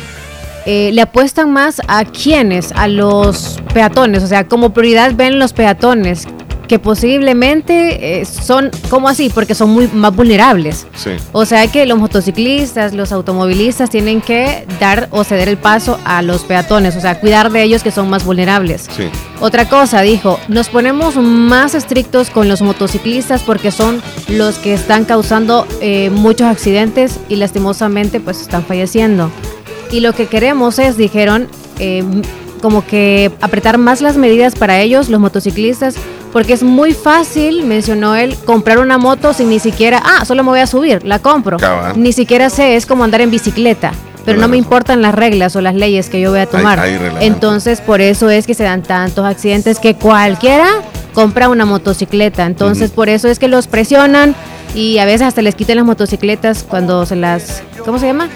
eh, 0.66 0.92
le 0.92 1.02
apuestan 1.02 1.52
más 1.52 1.82
a 1.88 2.04
quienes, 2.04 2.72
a 2.74 2.88
los 2.88 3.62
peatones, 3.74 4.24
o 4.24 4.28
sea, 4.28 4.48
como 4.48 4.74
prioridad 4.74 5.14
ven 5.16 5.40
los 5.40 5.54
peatones, 5.54 6.28
que 6.68 6.80
posiblemente 6.80 8.22
eh, 8.22 8.26
son, 8.26 8.72
¿cómo 8.90 9.08
así? 9.08 9.30
Porque 9.34 9.56
son 9.56 9.70
muy 9.70 9.88
más 9.88 10.16
vulnerables. 10.16 10.86
Sí. 10.96 11.12
O 11.32 11.46
sea 11.46 11.68
que 11.68 11.86
los 11.86 11.98
motociclistas, 11.98 12.94
los 12.94 13.12
automovilistas 13.12 13.90
tienen 13.90 14.22
que 14.22 14.66
dar 14.80 15.08
o 15.12 15.24
ceder 15.24 15.50
el 15.50 15.58
paso 15.58 16.00
a 16.06 16.22
los 16.22 16.44
peatones, 16.44 16.96
o 16.96 17.02
sea, 17.02 17.20
cuidar 17.20 17.52
de 17.52 17.64
ellos 17.64 17.84
que 17.84 17.92
son 17.92 18.10
más 18.10 18.26
vulnerables. 18.26 18.88
Sí. 18.96 19.10
Otra 19.40 19.70
cosa, 19.70 20.02
dijo, 20.02 20.40
nos 20.48 20.70
ponemos 20.70 21.16
más 21.16 21.76
estrictos 21.76 22.30
con 22.30 22.48
los 22.48 22.62
motociclistas 22.62 23.42
porque 23.44 23.72
son 23.72 24.02
los 24.28 24.56
que 24.56 24.74
están 24.74 25.06
causando 25.06 25.66
eh, 25.82 26.10
muchos 26.10 26.48
accidentes 26.48 27.20
y 27.30 27.36
lastimosamente 27.38 28.20
pues 28.20 28.42
están 28.42 28.66
falleciendo. 28.66 29.30
Y 29.92 30.02
lo 30.02 30.14
que 30.14 30.28
queremos 30.28 30.80
es, 30.80 30.98
dijeron, 30.98 31.48
eh, 31.80 32.04
como 32.62 32.86
que 32.86 33.32
apretar 33.42 33.78
más 33.78 34.02
las 34.02 34.18
medidas 34.18 34.56
para 34.56 34.80
ellos, 34.82 35.10
los 35.10 35.20
motociclistas, 35.20 35.96
porque 36.38 36.54
es 36.54 36.62
muy 36.62 36.94
fácil, 36.94 37.64
mencionó 37.64 38.16
él, 38.16 38.38
comprar 38.46 38.78
una 38.78 39.00
moto 39.00 39.34
sin 39.34 39.50
ni 39.50 39.58
siquiera, 39.58 40.00
ah, 40.06 40.24
solo 40.24 40.44
me 40.44 40.52
voy 40.52 40.60
a 40.60 40.68
subir, 40.68 41.04
la 41.04 41.18
compro. 41.18 41.58
Ni 41.96 42.14
siquiera 42.14 42.52
sé, 42.52 42.76
es 42.76 42.86
como 42.86 43.04
andar 43.04 43.22
en 43.22 43.32
bicicleta. 43.32 43.92
Pero 44.24 44.40
no 44.40 44.48
me 44.48 44.56
importan 44.56 45.02
las 45.02 45.16
reglas 45.16 45.56
o 45.56 45.62
las 45.62 45.74
leyes 45.74 46.12
que 46.12 46.22
yo 46.22 46.30
voy 46.30 46.42
a 46.42 46.46
tomar. 46.46 46.80
Entonces, 47.22 47.82
por 47.82 48.02
eso 48.02 48.30
es 48.30 48.46
que 48.46 48.54
se 48.54 48.62
dan 48.62 48.84
tantos 48.84 49.26
accidentes 49.26 49.80
que 49.80 49.96
cualquiera 49.96 50.68
compra 51.16 51.50
una 51.50 51.66
motocicleta. 51.66 52.46
Entonces, 52.46 52.92
por 52.92 53.10
eso 53.10 53.28
es 53.30 53.40
que 53.40 53.48
los 53.48 53.66
presionan 53.66 54.36
y 54.76 55.00
a 55.00 55.06
veces 55.06 55.24
hasta 55.24 55.42
les 55.42 55.56
quitan 55.56 55.78
las 55.78 55.86
motocicletas 55.88 56.62
cuando 56.62 57.08
se 57.08 57.16
las, 57.16 57.64
¿cómo 57.84 57.98
se 57.98 58.06
llama? 58.06 58.30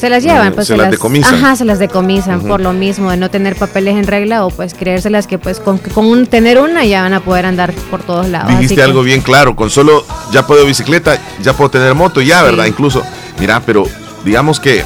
Se 0.00 0.08
las 0.08 0.22
llevan, 0.22 0.54
pues 0.54 0.66
se, 0.66 0.78
las, 0.78 0.90
decomisan. 0.90 1.34
Ajá, 1.34 1.56
se 1.56 1.66
las 1.66 1.78
decomisan 1.78 2.40
por 2.40 2.62
lo 2.62 2.72
mismo 2.72 3.10
de 3.10 3.18
no 3.18 3.30
tener 3.30 3.54
papeles 3.54 3.96
en 3.96 4.06
regla 4.06 4.46
o 4.46 4.50
pues 4.50 4.72
creérselas 4.72 5.26
que 5.26 5.36
pues 5.36 5.60
con, 5.60 5.76
con 5.76 6.26
tener 6.26 6.58
una 6.58 6.86
ya 6.86 7.02
van 7.02 7.12
a 7.12 7.20
poder 7.20 7.44
andar 7.44 7.74
por 7.90 8.02
todos 8.02 8.26
lados. 8.26 8.50
Dijiste 8.58 8.82
algo 8.82 9.02
bien 9.02 9.20
claro, 9.20 9.54
con 9.54 9.68
solo 9.68 10.06
ya 10.32 10.46
puedo 10.46 10.64
bicicleta, 10.64 11.18
ya 11.42 11.52
puedo 11.52 11.70
tener 11.70 11.94
moto, 11.94 12.22
ya, 12.22 12.42
¿verdad? 12.42 12.64
Incluso, 12.64 13.02
mira, 13.38 13.60
pero 13.66 13.84
digamos 14.24 14.58
que 14.58 14.84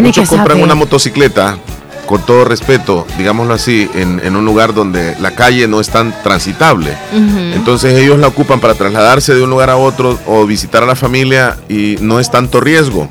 muchos 0.00 0.26
compran 0.26 0.62
una 0.62 0.74
motocicleta 0.74 1.58
con 2.06 2.24
todo 2.24 2.46
respeto, 2.46 3.06
digámoslo 3.18 3.52
así, 3.52 3.90
en, 3.92 4.34
un 4.34 4.44
lugar 4.46 4.72
donde 4.72 5.16
la 5.20 5.32
calle 5.32 5.68
no 5.68 5.80
es 5.80 5.90
tan 5.90 6.14
transitable. 6.22 6.96
Entonces 7.52 7.92
ellos 7.92 8.18
la 8.18 8.28
ocupan 8.28 8.60
para 8.60 8.72
trasladarse 8.72 9.34
de 9.34 9.42
un 9.42 9.50
lugar 9.50 9.68
a 9.68 9.76
otro 9.76 10.18
o 10.24 10.46
visitar 10.46 10.82
a 10.82 10.86
la 10.86 10.96
familia 10.96 11.58
y 11.68 11.96
no 12.00 12.20
es 12.20 12.30
tanto 12.30 12.60
riesgo 12.60 13.10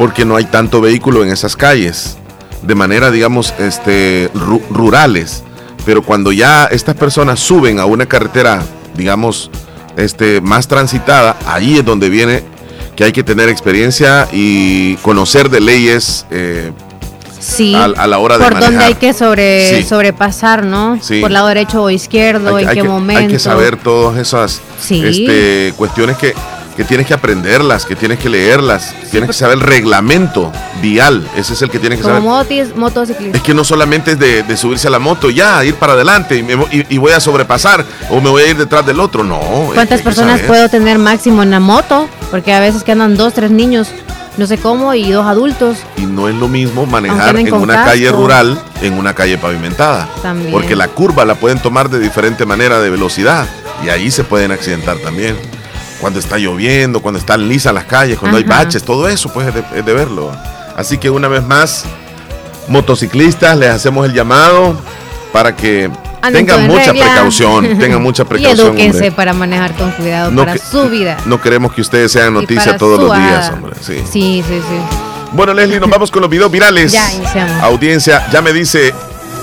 porque 0.00 0.24
no 0.24 0.34
hay 0.34 0.46
tanto 0.46 0.80
vehículo 0.80 1.22
en 1.22 1.30
esas 1.30 1.56
calles, 1.56 2.16
de 2.62 2.74
manera, 2.74 3.10
digamos, 3.10 3.52
este, 3.58 4.30
rurales. 4.70 5.42
Pero 5.84 6.02
cuando 6.02 6.32
ya 6.32 6.64
estas 6.64 6.96
personas 6.96 7.38
suben 7.38 7.78
a 7.78 7.84
una 7.84 8.06
carretera, 8.06 8.62
digamos, 8.96 9.50
este, 9.98 10.40
más 10.40 10.68
transitada, 10.68 11.36
ahí 11.44 11.76
es 11.76 11.84
donde 11.84 12.08
viene 12.08 12.42
que 12.96 13.04
hay 13.04 13.12
que 13.12 13.22
tener 13.22 13.50
experiencia 13.50 14.26
y 14.32 14.94
conocer 15.02 15.50
de 15.50 15.60
leyes. 15.60 16.24
Eh, 16.30 16.72
sí, 17.38 17.74
a, 17.74 18.06
la 18.06 18.18
hora 18.20 18.38
de 18.38 18.44
por 18.44 18.58
dónde 18.58 18.82
hay 18.82 18.94
que 18.94 19.12
sobre, 19.12 19.84
sobrepasar, 19.84 20.64
¿no? 20.64 20.98
Por 21.20 21.30
lado 21.30 21.48
derecho 21.48 21.82
o 21.82 21.90
izquierdo, 21.90 22.58
en 22.58 22.70
qué 22.70 22.82
momento. 22.82 23.20
Hay 23.20 23.28
que 23.28 23.38
saber 23.38 23.76
todas 23.76 24.16
esas 24.18 24.62
este, 24.88 25.74
cuestiones 25.76 26.16
que 26.16 26.32
que 26.76 26.84
tienes 26.84 27.06
que 27.06 27.14
aprenderlas, 27.14 27.84
que 27.84 27.96
tienes 27.96 28.18
que 28.18 28.28
leerlas, 28.28 28.94
tienes 29.10 29.28
que 29.28 29.32
saber 29.34 29.58
el 29.58 29.60
reglamento 29.60 30.52
vial, 30.80 31.26
ese 31.36 31.52
es 31.52 31.62
el 31.62 31.70
que 31.70 31.78
tienes 31.78 31.98
que 31.98 32.04
saber. 32.04 32.22
motociclista. 32.74 33.36
Es 33.36 33.42
que 33.42 33.54
no 33.54 33.64
solamente 33.64 34.12
es 34.12 34.18
de, 34.18 34.56
subirse 34.56 34.88
a 34.88 34.90
la 34.90 34.98
moto, 34.98 35.30
ya, 35.30 35.64
ir 35.64 35.74
para 35.74 35.94
adelante 35.94 36.44
y, 36.88 36.98
voy 36.98 37.12
a 37.12 37.20
sobrepasar 37.20 37.84
o 38.10 38.20
me 38.20 38.30
voy 38.30 38.42
a 38.42 38.50
ir 38.50 38.56
detrás 38.56 38.84
del 38.86 39.00
otro, 39.00 39.24
no. 39.24 39.40
¿Cuántas 39.74 40.02
personas 40.02 40.40
puedo 40.40 40.68
tener 40.68 40.98
máximo 40.98 41.42
en 41.42 41.50
la 41.50 41.60
moto? 41.60 42.08
Porque 42.30 42.52
a 42.52 42.60
veces 42.60 42.82
que 42.82 42.92
andan 42.92 43.16
dos, 43.16 43.34
tres 43.34 43.50
niños 43.50 43.88
no 44.36 44.46
sé 44.46 44.56
cómo, 44.56 44.94
y 44.94 45.10
dos 45.10 45.26
adultos. 45.26 45.78
Y 45.98 46.02
no 46.02 46.28
es 46.28 46.34
lo 46.34 46.48
mismo 46.48 46.86
manejar 46.86 47.36
en 47.36 47.52
una 47.52 47.84
calle 47.84 48.10
rural, 48.10 48.58
en 48.80 48.94
una 48.94 49.12
calle 49.12 49.36
pavimentada. 49.36 50.08
También. 50.22 50.50
Porque 50.50 50.76
la 50.76 50.88
curva 50.88 51.26
la 51.26 51.34
pueden 51.34 51.58
tomar 51.58 51.90
de 51.90 51.98
diferente 51.98 52.46
manera 52.46 52.80
de 52.80 52.88
velocidad 52.88 53.46
y 53.84 53.90
ahí 53.90 54.10
se 54.10 54.24
pueden 54.24 54.50
accidentar 54.52 54.96
también 54.98 55.36
cuando 56.00 56.18
está 56.18 56.38
lloviendo, 56.38 57.00
cuando 57.00 57.20
están 57.20 57.48
lisas 57.48 57.74
las 57.74 57.84
calles, 57.84 58.18
cuando 58.18 58.38
hay 58.38 58.44
baches, 58.44 58.82
todo 58.82 59.08
eso 59.08 59.32
pues 59.32 59.48
es 59.48 59.84
de, 59.84 59.92
verlo. 59.94 60.32
Así 60.76 60.98
que 60.98 61.10
una 61.10 61.28
vez 61.28 61.44
más, 61.44 61.84
motociclistas, 62.68 63.56
les 63.58 63.70
hacemos 63.70 64.06
el 64.06 64.14
llamado 64.14 64.80
para 65.32 65.54
que 65.54 65.90
tengan 66.32 66.66
mucha 66.66 66.92
precaución, 66.92 67.78
tengan 67.78 68.02
mucha 68.02 68.24
precaución. 68.24 68.76
Y 68.78 68.82
edúquense 68.82 69.12
para 69.12 69.32
manejar 69.34 69.74
con 69.74 69.90
cuidado 69.92 70.34
para 70.34 70.56
su 70.56 70.88
vida. 70.88 71.18
No 71.26 71.40
queremos 71.40 71.72
que 71.72 71.82
ustedes 71.82 72.12
sean 72.12 72.32
noticia 72.32 72.76
todos 72.76 72.98
los 72.98 73.16
días, 73.16 73.50
hombre. 73.50 73.76
Sí. 73.80 74.02
sí, 74.10 74.44
sí, 74.46 74.60
sí. 74.60 74.96
Bueno, 75.32 75.54
Leslie, 75.54 75.78
nos 75.78 75.90
vamos 75.90 76.10
con 76.10 76.22
los 76.22 76.30
videos 76.30 76.50
virales. 76.50 76.92
Ya 76.92 77.12
iniciamos. 77.12 77.62
Audiencia, 77.62 78.26
ya 78.32 78.42
me 78.42 78.52
dice 78.52 78.92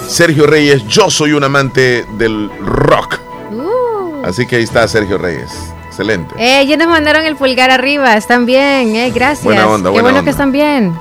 Sergio 0.10 0.46
Reyes, 0.46 0.86
yo 0.88 1.10
soy 1.10 1.32
un 1.34 1.44
amante 1.44 2.06
del 2.18 2.50
rock. 2.60 3.20
Uh. 3.52 4.26
Así 4.26 4.46
que 4.46 4.58
ahí 4.58 4.64
está 4.64 4.86
Sergio 4.88 5.18
Reyes. 5.18 5.52
Excelente. 5.98 6.36
Eh, 6.38 6.68
ya 6.68 6.78
nos 6.78 6.90
mandaron 6.90 7.26
el 7.26 7.36
pulgar 7.36 7.72
arriba. 7.72 8.16
Están 8.16 8.46
bien, 8.46 8.96
eh, 8.96 9.10
gracias. 9.10 9.44
Buena 9.44 9.66
onda, 9.68 9.92
Qué 9.92 10.00
bueno 10.00 10.24
que 10.24 10.30
están 10.30 10.52
bien. 10.52 10.94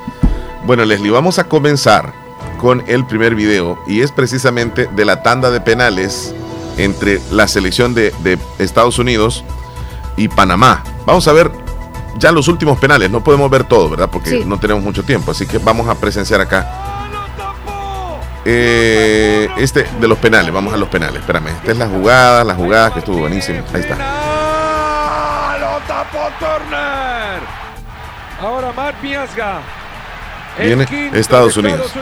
Bueno, 0.65 0.87
Leslie, 0.87 1.11
vamos 1.11 1.39
a 1.39 1.45
comenzar 1.45 2.15
con 2.57 2.83
el 2.87 3.05
primer 3.05 3.35
video 3.35 3.79
y 3.87 4.01
es 4.01 4.11
precisamente 4.11 4.89
de 4.91 5.05
la 5.05 5.23
tanda 5.23 5.51
de 5.51 5.61
penales 5.61 6.35
entre 6.79 7.21
la 7.31 7.47
selección 7.47 7.93
de, 7.93 8.39
Estados 8.59 8.99
Unidos 8.99 9.45
y 10.17 10.29
Panamá. 10.29 10.83
Vamos 11.05 11.29
a 11.29 11.35
ver 11.35 11.51
ya 12.17 12.33
los 12.33 12.49
últimos 12.49 12.79
penales. 12.79 13.11
No 13.11 13.23
podemos 13.23 13.51
ver 13.51 13.65
todo, 13.65 13.91
¿verdad? 13.91 14.09
Porque 14.11 14.47
no 14.47 14.59
tenemos 14.59 14.83
mucho 14.83 15.03
tiempo. 15.03 15.33
Así 15.33 15.47
que 15.47 15.59
vamos 15.59 15.91
a 15.91 15.95
presenciar 15.97 16.41
acá. 16.41 17.13
Eh, 18.47 19.51
este 19.59 19.87
de 20.01 20.09
los 20.09 20.17
penales, 20.17 20.55
vamos 20.55 20.73
a 20.73 20.79
los 20.79 20.89
penales. 20.89 21.21
Espérame, 21.21 21.49
esta 21.49 21.73
es 21.73 21.77
la 21.77 21.87
jugada, 21.87 22.45
la 22.45 22.55
jugada 22.55 22.95
que 22.95 23.01
estuvo 23.01 23.19
buenísima. 23.19 23.63
Ahí 23.75 23.83
está. 23.83 24.26
Turner. 26.05 27.41
Ahora 28.41 28.73
Mark 28.73 28.97
Miasga. 29.03 29.61
Viene 30.59 30.87
Estados 31.15 31.57
Unidos. 31.57 31.93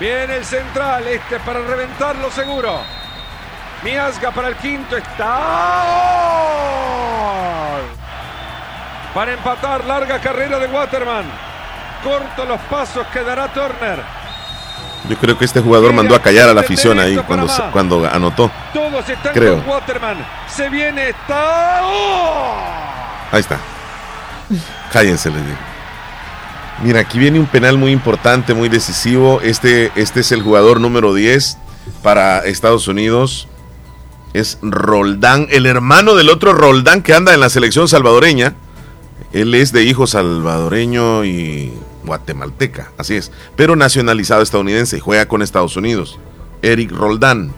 Viene 0.00 0.36
el 0.36 0.44
central, 0.44 1.06
este 1.06 1.38
para 1.40 1.60
reventarlo 1.60 2.30
seguro. 2.30 2.80
Miasga 3.84 4.30
para 4.30 4.48
el 4.48 4.56
quinto 4.56 4.96
está. 4.96 5.38
Para 9.14 9.32
empatar, 9.32 9.84
larga 9.84 10.18
carrera 10.18 10.58
de 10.58 10.66
Waterman. 10.66 11.24
Corto 12.02 12.44
los 12.46 12.60
pasos 12.62 13.06
que 13.08 13.22
dará 13.22 13.48
Turner. 13.48 14.21
Yo 15.08 15.16
creo 15.16 15.36
que 15.36 15.44
este 15.44 15.60
jugador 15.60 15.92
mandó 15.92 16.14
a 16.14 16.22
callar 16.22 16.48
a 16.48 16.54
la 16.54 16.60
afición 16.60 16.98
ahí 17.00 17.16
cuando, 17.26 17.48
cuando 17.72 18.06
anotó. 18.06 18.50
Todos 18.72 19.08
están 19.08 19.32
creo. 19.32 19.58
con 19.58 19.68
Waterman. 19.68 20.24
Se 20.48 20.68
viene, 20.68 21.08
está. 21.10 21.80
¡Oh! 21.82 22.56
Ahí 23.32 23.40
está. 23.40 23.58
Cállense, 24.92 25.30
les 25.30 25.44
digo. 25.44 25.58
Mira, 26.82 27.00
aquí 27.00 27.18
viene 27.18 27.38
un 27.38 27.46
penal 27.46 27.78
muy 27.78 27.92
importante, 27.92 28.54
muy 28.54 28.68
decisivo. 28.68 29.40
Este, 29.42 29.92
este 29.96 30.20
es 30.20 30.32
el 30.32 30.42
jugador 30.42 30.80
número 30.80 31.14
10 31.14 31.58
para 32.02 32.38
Estados 32.38 32.88
Unidos. 32.88 33.48
Es 34.34 34.58
Roldán, 34.62 35.46
el 35.50 35.66
hermano 35.66 36.14
del 36.14 36.30
otro 36.30 36.52
Roldán 36.54 37.02
que 37.02 37.14
anda 37.14 37.34
en 37.34 37.40
la 37.40 37.50
selección 37.50 37.88
salvadoreña. 37.88 38.54
Él 39.32 39.54
es 39.54 39.72
de 39.72 39.84
hijo 39.84 40.06
salvadoreño 40.06 41.24
y 41.24 41.72
guatemalteca, 42.04 42.90
así 42.98 43.16
es, 43.16 43.32
pero 43.56 43.76
nacionalizado 43.76 44.42
estadounidense 44.42 45.00
juega 45.00 45.26
con 45.26 45.42
Estados 45.42 45.76
Unidos. 45.76 46.18
Eric 46.62 46.92
Roldán. 46.92 47.52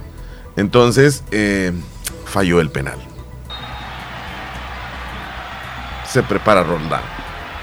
Entonces, 0.57 1.25
eh, 1.31 1.73
falló 2.25 2.61
el 2.61 2.71
penal. 2.71 2.99
Se 6.09 6.23
prepara 6.23 6.63
Roldán. 6.63 7.03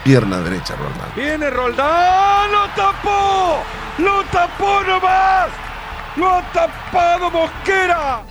Pierna 0.03 0.39
derecha, 0.41 0.75
Roldán. 0.75 1.11
Viene 1.15 1.49
Roldán, 1.49 2.51
lo 2.51 2.67
tapó, 2.75 3.63
lo 3.99 4.23
tapó 4.25 4.81
nomás, 4.83 5.49
lo 6.15 6.29
ha 6.29 6.41
tapado 6.51 7.29
Mosquera. 7.29 8.23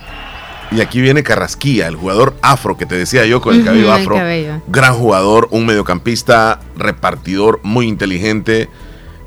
Y 0.71 0.79
aquí 0.79 1.01
viene 1.01 1.21
Carrasquilla, 1.21 1.87
el 1.87 1.97
jugador 1.97 2.33
afro 2.41 2.77
que 2.77 2.85
te 2.85 2.95
decía 2.95 3.25
yo 3.25 3.41
con 3.41 3.55
el 3.55 3.65
cabello 3.65 3.91
afro. 3.91 4.15
cabello. 4.15 4.61
Gran 4.67 4.93
jugador, 4.93 5.49
un 5.51 5.65
mediocampista 5.65 6.61
repartidor 6.77 7.59
muy 7.63 7.87
inteligente. 7.87 8.69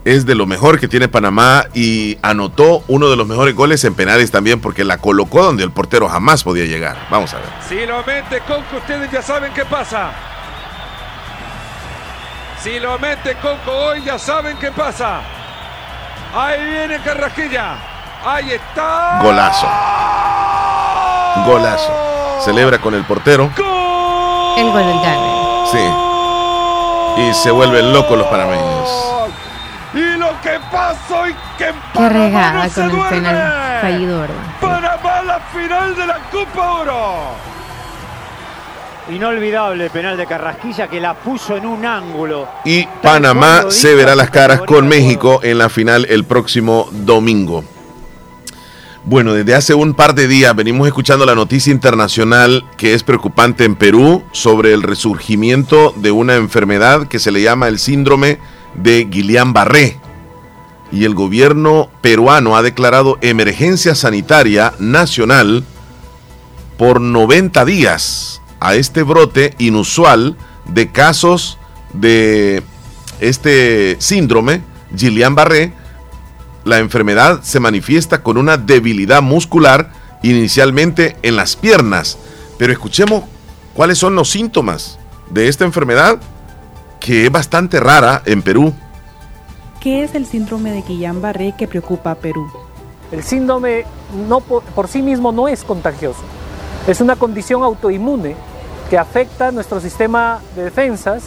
Es 0.06 0.24
de 0.26 0.34
lo 0.34 0.46
mejor 0.46 0.80
que 0.80 0.88
tiene 0.88 1.08
Panamá 1.08 1.66
y 1.74 2.18
anotó 2.22 2.82
uno 2.88 3.08
de 3.10 3.16
los 3.16 3.26
mejores 3.26 3.54
goles 3.54 3.84
en 3.84 3.94
penales 3.94 4.30
también 4.30 4.60
porque 4.60 4.84
la 4.84 4.98
colocó 4.98 5.42
donde 5.44 5.64
el 5.64 5.70
portero 5.70 6.08
jamás 6.08 6.44
podía 6.44 6.64
llegar. 6.64 6.96
Vamos 7.10 7.32
a 7.34 7.36
ver. 7.36 7.46
Si 7.68 7.86
lo 7.86 7.98
mete 8.04 8.40
Conco, 8.46 8.76
ustedes 8.78 9.10
ya 9.10 9.22
saben 9.22 9.52
qué 9.54 9.64
pasa. 9.64 10.12
Si 12.62 12.80
lo 12.80 12.98
mete 12.98 13.34
Conco 13.36 13.70
hoy, 13.70 14.02
ya 14.02 14.18
saben 14.18 14.56
qué 14.58 14.70
pasa. 14.70 15.20
Ahí 16.34 16.70
viene 16.70 16.98
Carrasquilla. 17.02 17.76
Ahí 18.24 18.52
está. 18.52 19.20
Golazo. 19.22 19.68
Golazo. 21.46 21.92
Celebra 22.44 22.80
con 22.80 22.94
el 22.94 23.04
portero. 23.04 23.50
El 24.56 24.70
gol 24.70 24.86
del 24.86 25.00
gane. 25.00 25.44
Sí. 25.72 27.22
Y 27.22 27.34
se 27.34 27.50
vuelven 27.50 27.92
locos 27.92 28.18
los 28.18 28.26
panameños. 28.28 28.88
Y 29.94 30.18
lo 30.18 30.28
que 30.42 30.58
pasa 30.72 31.20
hoy 31.20 31.34
que 31.56 31.66
Qué 31.66 31.74
Panamá 31.92 32.08
regada 32.08 32.66
no 32.66 32.72
con 32.74 32.84
el 32.84 33.08
penal 33.08 33.80
fallido, 33.80 34.20
¿verdad? 34.20 34.36
Panamá 34.60 35.22
la 35.22 35.40
final 35.52 35.94
de 35.94 36.06
la 36.06 36.18
Copa 36.30 36.72
Oro. 36.72 37.14
Inolvidable 39.10 39.90
penal 39.90 40.16
de 40.16 40.26
Carrasquilla 40.26 40.88
que 40.88 41.00
la 41.00 41.14
puso 41.14 41.56
en 41.56 41.66
un 41.66 41.84
ángulo. 41.84 42.48
Y 42.64 42.86
Panamá 43.02 43.64
se 43.68 43.94
verá 43.94 44.14
las 44.14 44.30
caras 44.30 44.62
con 44.62 44.88
México 44.88 45.40
en 45.42 45.58
la 45.58 45.68
final 45.68 46.06
el 46.08 46.24
próximo 46.24 46.88
domingo. 46.90 47.64
Bueno, 49.06 49.34
desde 49.34 49.54
hace 49.54 49.74
un 49.74 49.92
par 49.92 50.14
de 50.14 50.26
días 50.26 50.56
venimos 50.56 50.86
escuchando 50.86 51.26
la 51.26 51.34
noticia 51.34 51.70
internacional 51.70 52.64
que 52.78 52.94
es 52.94 53.02
preocupante 53.02 53.64
en 53.64 53.76
Perú 53.76 54.24
sobre 54.32 54.72
el 54.72 54.82
resurgimiento 54.82 55.92
de 55.96 56.10
una 56.10 56.36
enfermedad 56.36 57.06
que 57.06 57.18
se 57.18 57.30
le 57.30 57.42
llama 57.42 57.68
el 57.68 57.78
síndrome 57.78 58.38
de 58.72 59.06
Guillain-Barré. 59.06 59.98
Y 60.90 61.04
el 61.04 61.14
gobierno 61.14 61.90
peruano 62.00 62.56
ha 62.56 62.62
declarado 62.62 63.18
emergencia 63.20 63.94
sanitaria 63.94 64.72
nacional 64.78 65.64
por 66.78 67.02
90 67.02 67.62
días 67.66 68.40
a 68.58 68.74
este 68.74 69.02
brote 69.02 69.52
inusual 69.58 70.34
de 70.64 70.90
casos 70.90 71.58
de 71.92 72.62
este 73.20 73.96
síndrome, 74.00 74.62
Guillain-Barré. 74.96 75.83
La 76.64 76.78
enfermedad 76.78 77.40
se 77.42 77.60
manifiesta 77.60 78.22
con 78.22 78.38
una 78.38 78.56
debilidad 78.56 79.20
muscular 79.20 79.90
inicialmente 80.22 81.16
en 81.22 81.36
las 81.36 81.56
piernas. 81.56 82.18
Pero 82.58 82.72
escuchemos 82.72 83.24
cuáles 83.74 83.98
son 83.98 84.14
los 84.14 84.30
síntomas 84.30 84.98
de 85.28 85.48
esta 85.48 85.64
enfermedad 85.64 86.18
que 87.00 87.26
es 87.26 87.30
bastante 87.30 87.80
rara 87.80 88.22
en 88.24 88.40
Perú. 88.40 88.72
¿Qué 89.80 90.04
es 90.04 90.14
el 90.14 90.24
síndrome 90.24 90.72
de 90.72 90.82
Guillain-Barré 90.82 91.54
que 91.54 91.68
preocupa 91.68 92.12
a 92.12 92.14
Perú? 92.14 92.50
El 93.12 93.22
síndrome 93.22 93.84
no 94.26 94.40
por, 94.40 94.62
por 94.62 94.88
sí 94.88 95.02
mismo 95.02 95.32
no 95.32 95.48
es 95.48 95.64
contagioso. 95.64 96.22
Es 96.86 97.02
una 97.02 97.16
condición 97.16 97.62
autoinmune 97.62 98.34
que 98.88 98.96
afecta 98.96 99.52
nuestro 99.52 99.80
sistema 99.80 100.40
de 100.56 100.64
defensas, 100.64 101.24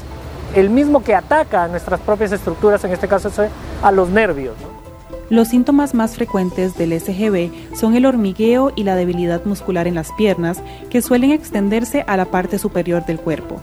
el 0.55 0.71
mismo 0.71 1.03
que 1.03 1.13
ataca 1.13 1.65
a 1.65 1.67
nuestras 1.67 1.99
propias 1.99 2.31
estructuras, 2.31 2.83
en 2.83 2.91
este 2.91 3.07
caso 3.07 3.27
es 3.27 3.51
a 3.83 3.91
los 3.91 4.09
nervios. 4.09 4.55
¿no? 4.61 4.86
Los 5.29 5.49
síntomas 5.49 5.93
más 5.93 6.15
frecuentes 6.15 6.77
del 6.77 6.97
SGB 6.97 7.75
son 7.75 7.95
el 7.95 8.05
hormigueo 8.05 8.71
y 8.75 8.83
la 8.83 8.95
debilidad 8.95 9.43
muscular 9.43 9.85
en 9.85 9.95
las 9.95 10.13
piernas, 10.13 10.61
que 10.89 11.01
suelen 11.01 11.31
extenderse 11.31 12.05
a 12.07 12.15
la 12.15 12.25
parte 12.25 12.57
superior 12.57 13.05
del 13.05 13.19
cuerpo. 13.19 13.61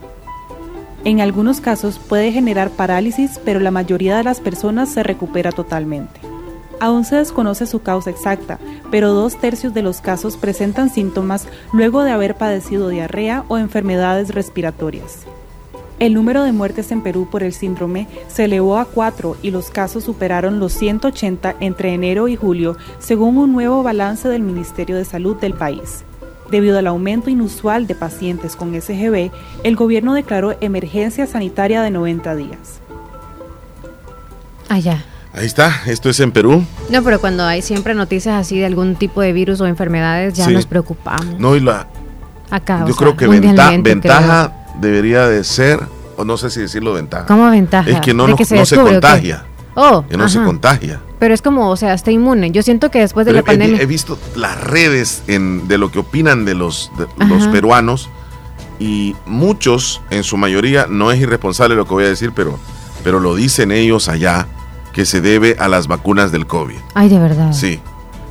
En 1.05 1.21
algunos 1.21 1.63
casos 1.63 1.99
puede 1.99 2.33
generar 2.33 2.69
parálisis, 2.71 3.41
pero 3.45 3.61
la 3.61 3.71
mayoría 3.71 4.17
de 4.17 4.25
las 4.25 4.41
personas 4.41 4.91
se 4.91 5.03
recupera 5.03 5.53
totalmente. 5.53 6.21
Aún 6.81 7.05
se 7.05 7.17
desconoce 7.17 7.67
su 7.67 7.81
causa 7.81 8.11
exacta, 8.11 8.59
pero 8.91 9.15
dos 9.15 9.37
tercios 9.41 9.73
de 9.73 9.83
los 9.83 10.03
casos 10.03 10.37
presentan 10.37 10.91
síntomas 10.91 11.47
luego 11.73 12.03
de 12.03 12.11
haber 12.11 12.35
padecido 12.35 12.91
diarrea 12.91 13.45
o 13.49 13.57
enfermedades 13.57 14.35
respiratorias. 14.35 15.27
El 16.01 16.13
número 16.15 16.43
de 16.43 16.53
muertes 16.53 16.91
en 16.91 17.03
Perú 17.03 17.29
por 17.31 17.43
el 17.43 17.53
síndrome 17.53 18.09
se 18.29 18.45
elevó 18.45 18.79
a 18.79 18.85
4 18.85 19.37
y 19.43 19.51
los 19.53 19.71
casos 19.71 20.05
superaron 20.05 20.59
los 20.59 20.73
180 20.73 21.55
entre 21.61 21.95
enero 21.95 22.27
y 22.29 22.37
julio, 22.37 22.77
según 22.99 23.37
un 23.39 23.53
nuevo 23.53 23.83
balance 23.83 24.29
del 24.29 24.43
Ministerio 24.43 24.97
de 24.97 25.05
Salud 25.05 25.37
del 25.37 25.55
país. 25.55 26.03
Debido 26.51 26.79
al 26.79 26.89
aumento 26.89 27.31
inusual 27.31 27.87
de 27.87 27.95
pacientes 27.95 28.55
con 28.57 28.75
SGB, 28.81 29.31
el 29.63 29.77
gobierno 29.77 30.15
declaró 30.15 30.57
emergencia 30.61 31.27
sanitaria 31.27 31.81
de 31.83 31.91
90 31.91 32.35
días. 32.35 32.81
Allá. 34.69 35.05
Ahí 35.33 35.47
está, 35.47 35.83
esto 35.87 36.11
es 36.11 36.21
en 36.21 36.31
Perú. 36.31 36.65
No, 36.91 37.03
pero 37.03 37.21
cuando 37.21 37.45
hay 37.45 37.61
siempre 37.61 37.95
noticias 37.95 38.35
así 38.41 38.59
de 38.59 38.67
algún 38.67 38.95
tipo 38.95 39.21
de 39.21 39.33
virus 39.33 39.61
o 39.61 39.67
enfermedades, 39.67 40.35
ya 40.35 40.45
Sí. 40.47 40.53
nos 40.53 40.67
preocupamos. 40.67 41.39
No, 41.41 41.57
y 41.57 41.61
la, 41.61 41.89
Acá, 42.51 42.85
o 42.85 42.89
yo 42.89 42.95
sea, 42.95 42.99
creo 42.99 43.17
que 43.17 43.27
venta- 43.27 43.71
ventaja 43.83 44.53
debería 44.85 45.27
de 45.27 45.43
ser, 45.43 45.81
o 46.17 46.25
no 46.25 46.37
sé 46.37 46.51
si 46.51 46.61
decirlo 46.61 46.93
ventaja. 46.93 47.27
¿Cómo 47.27 47.51
ventaja? 47.51 47.91
Es 47.91 48.01
que 48.01 48.15
no, 48.15 48.27
¿De 48.27 48.31
no- 48.33 48.37
que 48.37 48.45
se 48.45 48.55
no 48.55 48.65
se 48.65 48.77
descubre 48.77 48.95
contagia. 49.01 49.45
Oh, 49.75 50.05
Que 50.09 50.17
no 50.17 50.29
se 50.29 50.41
contagia. 50.41 51.01
Pero 51.19 51.35
es 51.35 51.43
como, 51.43 51.69
o 51.69 51.77
sea, 51.77 51.95
está 51.95 52.13
inmune. 52.13 52.53
Yo 52.53 52.63
siento 52.63 52.91
que 52.93 53.01
después 53.01 53.27
de 53.27 53.33
Pero 53.33 53.45
la 53.45 53.53
he- 53.53 53.57
pandemia. 53.59 53.83
he 53.83 53.87
visto 53.87 54.17
las 54.37 54.61
redes 54.63 55.25
en- 55.27 55.67
de 55.67 55.79
lo 55.79 55.91
que 55.91 55.99
opinan 55.99 56.45
de 56.45 56.55
los, 56.55 56.93
de 57.19 57.27
los 57.27 57.49
peruanos 57.49 58.09
y 58.79 59.17
muchos, 59.27 60.01
en 60.11 60.23
su 60.23 60.37
mayoría, 60.37 60.87
no 60.89 61.11
es 61.11 61.21
irresponsable 61.21 61.75
lo 61.75 61.87
que 61.87 61.95
voy 61.95 62.05
a 62.05 62.09
decir, 62.09 62.31
pero, 62.35 62.59
pero 63.03 63.19
lo 63.21 63.35
dicen 63.35 63.73
ellos 63.73 64.09
allá, 64.09 64.47
que 64.93 65.05
se 65.05 65.21
debe 65.21 65.57
a 65.59 65.67
las 65.67 65.89
vacunas 65.89 66.31
del 66.31 66.47
COVID. 66.47 66.77
Ay, 66.95 67.09
de 67.09 67.19
verdad. 67.19 67.53
Sí, 67.53 67.81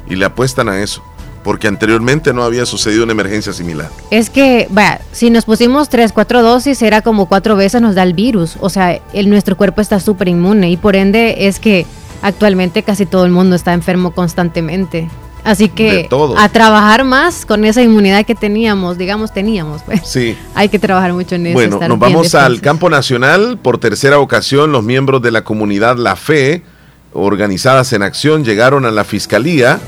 y 0.09 0.15
le 0.15 0.23
apuestan 0.25 0.69
a 0.69 0.79
eso, 0.79 1.03
porque 1.43 1.67
anteriormente 1.67 2.33
no 2.33 2.43
había 2.43 2.65
sucedido 2.65 3.03
una 3.03 3.11
emergencia 3.11 3.53
similar. 3.53 3.89
Es 4.09 4.29
que, 4.29 4.67
vaya, 4.69 5.01
si 5.11 5.29
nos 5.29 5.45
pusimos 5.45 5.89
tres, 5.89 6.13
cuatro 6.13 6.41
dosis, 6.41 6.81
era 6.81 7.01
como 7.01 7.27
cuatro 7.27 7.55
veces 7.55 7.81
nos 7.81 7.95
da 7.95 8.03
el 8.03 8.13
virus. 8.13 8.57
O 8.59 8.69
sea, 8.69 8.99
el, 9.13 9.29
nuestro 9.29 9.57
cuerpo 9.57 9.81
está 9.81 9.99
súper 9.99 10.29
inmune 10.29 10.71
y 10.71 10.77
por 10.77 10.95
ende 10.95 11.47
es 11.47 11.59
que 11.59 11.85
actualmente 12.21 12.83
casi 12.83 13.05
todo 13.05 13.25
el 13.25 13.31
mundo 13.31 13.55
está 13.55 13.73
enfermo 13.73 14.11
constantemente. 14.11 15.09
Así 15.43 15.67
que 15.67 16.07
todo. 16.09 16.37
a 16.37 16.47
trabajar 16.47 17.03
más 17.03 17.45
con 17.45 17.65
esa 17.65 17.81
inmunidad 17.81 18.25
que 18.25 18.33
teníamos, 18.33 18.97
digamos, 18.97 19.33
teníamos. 19.33 19.83
Pues. 19.83 20.01
Sí. 20.05 20.37
Hay 20.55 20.69
que 20.69 20.79
trabajar 20.79 21.11
mucho 21.11 21.35
en 21.35 21.47
eso. 21.47 21.53
Bueno, 21.53 21.79
nos 21.85 21.99
vamos 21.99 22.33
al 22.33 22.61
campo 22.61 22.89
nacional. 22.89 23.59
Por 23.61 23.77
tercera 23.77 24.19
ocasión, 24.19 24.71
los 24.71 24.83
miembros 24.83 25.21
de 25.21 25.31
la 25.31 25.43
comunidad 25.43 25.97
La 25.97 26.15
Fe, 26.15 26.63
organizadas 27.11 27.91
en 27.91 28.03
acción, 28.03 28.45
llegaron 28.45 28.85
a 28.85 28.91
la 28.91 29.03
Fiscalía 29.03 29.81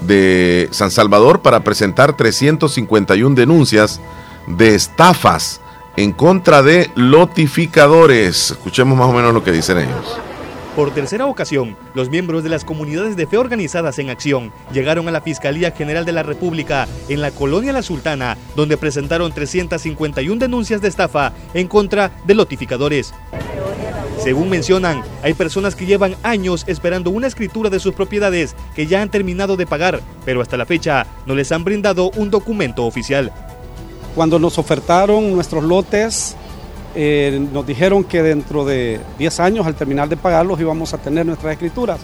de 0.00 0.68
San 0.72 0.90
Salvador 0.90 1.40
para 1.40 1.60
presentar 1.60 2.16
351 2.16 3.34
denuncias 3.34 4.00
de 4.46 4.74
estafas 4.74 5.60
en 5.96 6.12
contra 6.12 6.62
de 6.62 6.90
lotificadores. 6.94 8.52
Escuchemos 8.52 8.98
más 8.98 9.08
o 9.08 9.12
menos 9.12 9.32
lo 9.32 9.42
que 9.42 9.52
dicen 9.52 9.78
ellos. 9.78 10.20
Por 10.76 10.92
tercera 10.92 11.24
ocasión, 11.24 11.74
los 11.94 12.10
miembros 12.10 12.44
de 12.44 12.50
las 12.50 12.62
comunidades 12.62 13.16
de 13.16 13.26
fe 13.26 13.38
organizadas 13.38 13.98
en 13.98 14.10
acción 14.10 14.52
llegaron 14.74 15.08
a 15.08 15.10
la 15.10 15.22
Fiscalía 15.22 15.70
General 15.70 16.04
de 16.04 16.12
la 16.12 16.22
República 16.22 16.86
en 17.08 17.22
la 17.22 17.30
colonia 17.30 17.72
La 17.72 17.80
Sultana, 17.80 18.36
donde 18.54 18.76
presentaron 18.76 19.32
351 19.32 20.38
denuncias 20.38 20.82
de 20.82 20.88
estafa 20.88 21.32
en 21.54 21.66
contra 21.66 22.12
de 22.26 22.34
lotificadores. 22.34 23.14
Según 24.22 24.50
mencionan, 24.50 25.02
hay 25.22 25.32
personas 25.32 25.74
que 25.74 25.86
llevan 25.86 26.14
años 26.22 26.64
esperando 26.66 27.08
una 27.08 27.28
escritura 27.28 27.70
de 27.70 27.80
sus 27.80 27.94
propiedades 27.94 28.54
que 28.74 28.86
ya 28.86 29.00
han 29.00 29.10
terminado 29.10 29.56
de 29.56 29.66
pagar, 29.66 30.02
pero 30.26 30.42
hasta 30.42 30.58
la 30.58 30.66
fecha 30.66 31.06
no 31.24 31.34
les 31.34 31.52
han 31.52 31.64
brindado 31.64 32.10
un 32.16 32.30
documento 32.30 32.84
oficial. 32.84 33.32
Cuando 34.14 34.38
nos 34.38 34.58
ofertaron 34.58 35.32
nuestros 35.32 35.64
lotes, 35.64 36.36
eh, 36.98 37.46
nos 37.52 37.66
dijeron 37.66 38.04
que 38.04 38.22
dentro 38.22 38.64
de 38.64 39.00
10 39.18 39.40
años, 39.40 39.66
al 39.66 39.74
terminar 39.74 40.08
de 40.08 40.16
pagarlos, 40.16 40.58
íbamos 40.58 40.94
a 40.94 40.98
tener 40.98 41.26
nuestras 41.26 41.52
escrituras. 41.52 42.00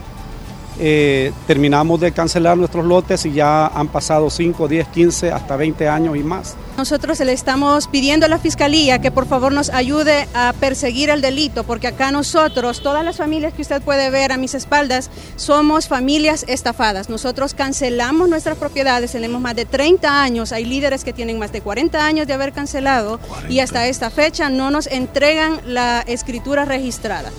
Eh, 0.78 1.32
terminamos 1.46 1.98
de 2.00 2.12
cancelar 2.12 2.58
nuestros 2.58 2.84
lotes 2.84 3.24
y 3.24 3.32
ya 3.32 3.68
han 3.68 3.88
pasado 3.88 4.28
5, 4.28 4.68
10, 4.68 4.88
15, 4.88 5.32
hasta 5.32 5.56
20 5.56 5.88
años 5.88 6.16
y 6.16 6.22
más. 6.22 6.56
Nosotros 6.76 7.20
le 7.20 7.32
estamos 7.32 7.86
pidiendo 7.86 8.26
a 8.26 8.28
la 8.30 8.38
Fiscalía 8.38 8.98
que 9.00 9.10
por 9.10 9.26
favor 9.26 9.52
nos 9.52 9.68
ayude 9.70 10.26
a 10.34 10.54
perseguir 10.58 11.10
el 11.10 11.20
delito, 11.20 11.64
porque 11.64 11.86
acá 11.86 12.10
nosotros, 12.10 12.82
todas 12.82 13.04
las 13.04 13.18
familias 13.18 13.52
que 13.52 13.62
usted 13.62 13.82
puede 13.82 14.08
ver 14.10 14.32
a 14.32 14.38
mis 14.38 14.54
espaldas, 14.54 15.10
somos 15.36 15.86
familias 15.86 16.44
estafadas. 16.48 17.10
Nosotros 17.10 17.52
cancelamos 17.52 18.28
nuestras 18.28 18.56
propiedades, 18.56 19.12
tenemos 19.12 19.40
más 19.40 19.54
de 19.54 19.66
30 19.66 20.22
años, 20.22 20.52
hay 20.52 20.64
líderes 20.64 21.04
que 21.04 21.12
tienen 21.12 21.38
más 21.38 21.52
de 21.52 21.60
40 21.60 22.04
años 22.04 22.26
de 22.26 22.32
haber 22.32 22.52
cancelado 22.52 23.20
y 23.50 23.60
hasta 23.60 23.86
esta 23.86 24.10
fecha 24.10 24.48
no 24.48 24.70
nos 24.70 24.86
entregan 24.86 25.60
la 25.66 26.00
escritura 26.00 26.64
registrada. 26.64 27.30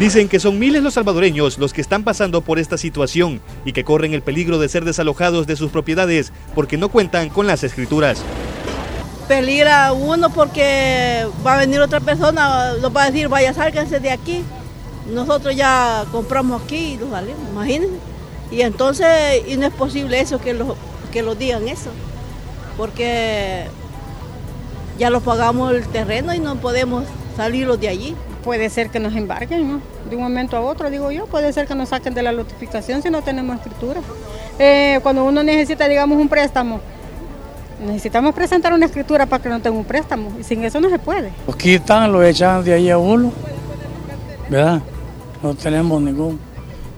Dicen 0.00 0.28
que 0.28 0.40
son 0.40 0.58
miles 0.58 0.82
los 0.82 0.94
salvadoreños 0.94 1.56
los 1.56 1.72
que 1.72 1.80
están 1.80 2.04
pasando 2.04 2.42
por 2.42 2.58
esta 2.58 2.76
situación 2.76 3.40
y 3.64 3.72
que 3.72 3.84
corren 3.84 4.12
el 4.12 4.20
peligro 4.20 4.58
de 4.58 4.68
ser 4.68 4.84
desalojados 4.84 5.46
de 5.46 5.56
sus 5.56 5.70
propiedades 5.70 6.32
porque 6.54 6.76
no 6.76 6.90
cuentan 6.90 7.30
con 7.30 7.46
las 7.46 7.64
escrituras. 7.64 8.22
Peligra 9.28 9.92
uno 9.92 10.30
porque 10.30 11.26
va 11.44 11.54
a 11.54 11.58
venir 11.58 11.80
otra 11.80 12.00
persona, 12.00 12.74
nos 12.80 12.94
va 12.94 13.04
a 13.04 13.06
decir, 13.06 13.28
vaya, 13.28 13.52
sálganse 13.52 14.00
de 14.00 14.10
aquí. 14.10 14.44
Nosotros 15.12 15.54
ya 15.56 16.04
compramos 16.12 16.62
aquí 16.62 16.94
y 16.94 16.96
los 16.98 17.10
salimos, 17.10 17.48
imagínense. 17.50 17.96
Y 18.50 18.60
entonces, 18.60 19.42
y 19.46 19.56
no 19.56 19.66
es 19.66 19.72
posible 19.72 20.20
eso, 20.20 20.38
que 20.38 20.54
lo, 20.54 20.76
que 21.12 21.22
lo 21.22 21.34
digan 21.34 21.66
eso, 21.66 21.90
porque 22.76 23.66
ya 24.98 25.10
lo 25.10 25.20
pagamos 25.20 25.72
el 25.72 25.86
terreno 25.88 26.32
y 26.32 26.38
no 26.38 26.56
podemos 26.56 27.04
salirlos 27.36 27.80
de 27.80 27.88
allí 27.88 28.16
puede 28.46 28.70
ser 28.70 28.90
que 28.90 29.00
nos 29.00 29.16
embarquen, 29.16 29.68
¿no? 29.68 29.80
De 30.08 30.14
un 30.14 30.22
momento 30.22 30.56
a 30.56 30.60
otro, 30.60 30.88
digo 30.88 31.10
yo, 31.10 31.26
puede 31.26 31.52
ser 31.52 31.66
que 31.66 31.74
nos 31.74 31.88
saquen 31.88 32.14
de 32.14 32.22
la 32.22 32.30
notificación 32.30 33.02
si 33.02 33.10
no 33.10 33.20
tenemos 33.20 33.56
escritura. 33.56 34.00
Eh, 34.60 35.00
cuando 35.02 35.24
uno 35.24 35.42
necesita, 35.42 35.88
digamos, 35.88 36.16
un 36.16 36.28
préstamo, 36.28 36.80
necesitamos 37.80 38.34
presentar 38.34 38.72
una 38.72 38.86
escritura 38.86 39.26
para 39.26 39.42
que 39.42 39.48
no 39.48 39.60
tenga 39.60 39.76
un 39.76 39.84
préstamo, 39.84 40.32
y 40.40 40.44
sin 40.44 40.64
eso 40.64 40.80
no 40.80 40.88
se 40.88 40.98
puede. 40.98 41.32
Aquí 41.52 41.74
están, 41.74 42.12
lo 42.12 42.22
echan 42.22 42.64
de 42.64 42.74
ahí 42.74 42.90
a 42.90 42.98
uno, 42.98 43.32
¿verdad? 44.48 44.82
No 45.42 45.54
tenemos 45.54 46.00
ningún, 46.00 46.38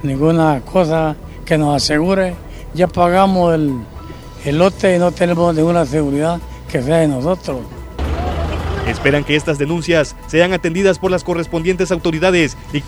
ninguna 0.02 0.60
cosa 0.60 1.16
que 1.44 1.58
nos 1.58 1.76
asegure. 1.76 2.34
Ya 2.74 2.86
pagamos 2.86 3.54
el, 3.54 3.74
el 4.44 4.58
lote 4.58 4.96
y 4.96 4.98
no 4.98 5.10
tenemos 5.12 5.54
ninguna 5.54 5.84
seguridad 5.86 6.38
que 6.70 6.82
sea 6.82 6.98
de 6.98 7.08
nosotros. 7.08 7.58
Esperan 8.86 9.24
que 9.24 9.36
estas 9.36 9.58
denuncias 9.58 10.16
sean 10.28 10.52
atendidas 10.52 10.98
por 10.98 11.10
las 11.10 11.24
correspondientes 11.24 11.90
autoridades. 11.90 12.56
Y... 12.72 12.82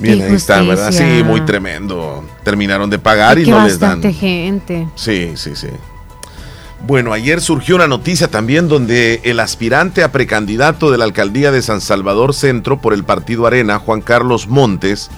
Bien, 0.00 0.22
ahí 0.22 0.34
está, 0.34 0.62
¿verdad? 0.62 0.92
Sí, 0.92 1.22
muy 1.24 1.40
tremendo. 1.40 2.24
Terminaron 2.44 2.88
de 2.88 2.98
pagar 2.98 3.38
y, 3.38 3.46
no 3.50 3.64
les 3.64 3.80
dan. 3.80 4.00
gente. 4.12 4.86
Sí, 4.94 5.32
sí, 5.34 5.56
sí. 5.56 5.68
Bueno, 6.86 7.12
ayer 7.12 7.40
surgió 7.40 7.76
una 7.76 7.88
noticia 7.88 8.28
también 8.28 8.68
donde 8.68 9.20
el 9.24 9.40
aspirante 9.40 10.02
a 10.02 10.12
precandidato 10.12 10.90
de 10.90 10.98
la 10.98 11.04
alcaldía 11.04 11.50
de 11.50 11.60
San 11.60 11.80
Salvador 11.80 12.34
Centro 12.34 12.80
por 12.80 12.94
el 12.94 13.04
partido 13.04 13.46
Arena, 13.46 13.78
Juan 13.78 14.00
Carlos 14.00 14.46
Montes, 14.46 15.10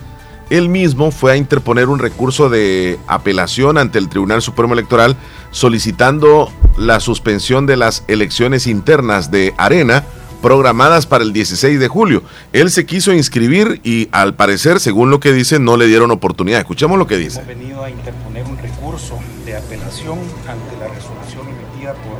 él 0.48 0.68
mismo 0.68 1.12
fue 1.12 1.32
a 1.32 1.36
interponer 1.36 1.88
un 1.88 2.00
recurso 2.00 2.50
de 2.50 2.98
apelación 3.06 3.78
ante 3.78 3.98
el 3.98 4.08
Tribunal 4.08 4.42
Supremo 4.42 4.74
Electoral 4.74 5.16
solicitando 5.52 6.50
la 6.76 6.98
suspensión 6.98 7.66
de 7.66 7.76
las 7.76 8.04
elecciones 8.08 8.66
internas 8.66 9.30
de 9.30 9.54
Arena 9.56 10.04
programadas 10.42 11.06
para 11.06 11.22
el 11.22 11.32
16 11.32 11.78
de 11.78 11.88
julio. 11.88 12.22
Él 12.52 12.70
se 12.70 12.86
quiso 12.86 13.12
inscribir 13.12 13.80
y 13.84 14.08
al 14.10 14.34
parecer, 14.34 14.80
según 14.80 15.10
lo 15.10 15.20
que 15.20 15.32
dice, 15.32 15.58
no 15.58 15.76
le 15.76 15.86
dieron 15.86 16.10
oportunidad. 16.10 16.60
Escuchemos 16.60 16.98
lo 16.98 17.06
que 17.06 17.16
dice. 17.16 17.40
Hemos 17.40 17.48
venido 17.48 17.84
a 17.84 17.90
interponer 17.90 18.44
un 18.46 18.58
recurso 18.58 19.18
de 19.44 19.56
apelación 19.56 20.18
ante 20.48 20.76
la 20.78 20.88
resolución 20.88 21.19
por 21.94 22.18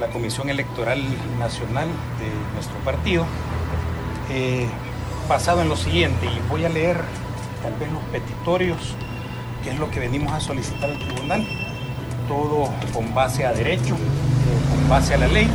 la 0.00 0.12
Comisión 0.12 0.48
Electoral 0.48 1.02
Nacional 1.38 1.88
de 2.18 2.54
nuestro 2.54 2.76
partido, 2.84 3.24
eh, 4.30 4.66
basado 5.28 5.62
en 5.62 5.68
lo 5.68 5.76
siguiente, 5.76 6.26
y 6.26 6.50
voy 6.50 6.64
a 6.64 6.68
leer 6.68 7.00
tal 7.62 7.74
vez 7.74 7.90
los 7.92 8.02
petitorios, 8.04 8.78
que 9.62 9.70
es 9.70 9.78
lo 9.78 9.90
que 9.90 10.00
venimos 10.00 10.32
a 10.32 10.40
solicitar 10.40 10.90
al 10.90 10.98
tribunal, 10.98 11.46
todo 12.28 12.70
con 12.92 13.14
base 13.14 13.46
a 13.46 13.52
derecho, 13.52 13.94
eh, 13.94 14.70
con 14.70 14.88
base 14.88 15.14
a 15.14 15.18
la 15.18 15.28
ley 15.28 15.48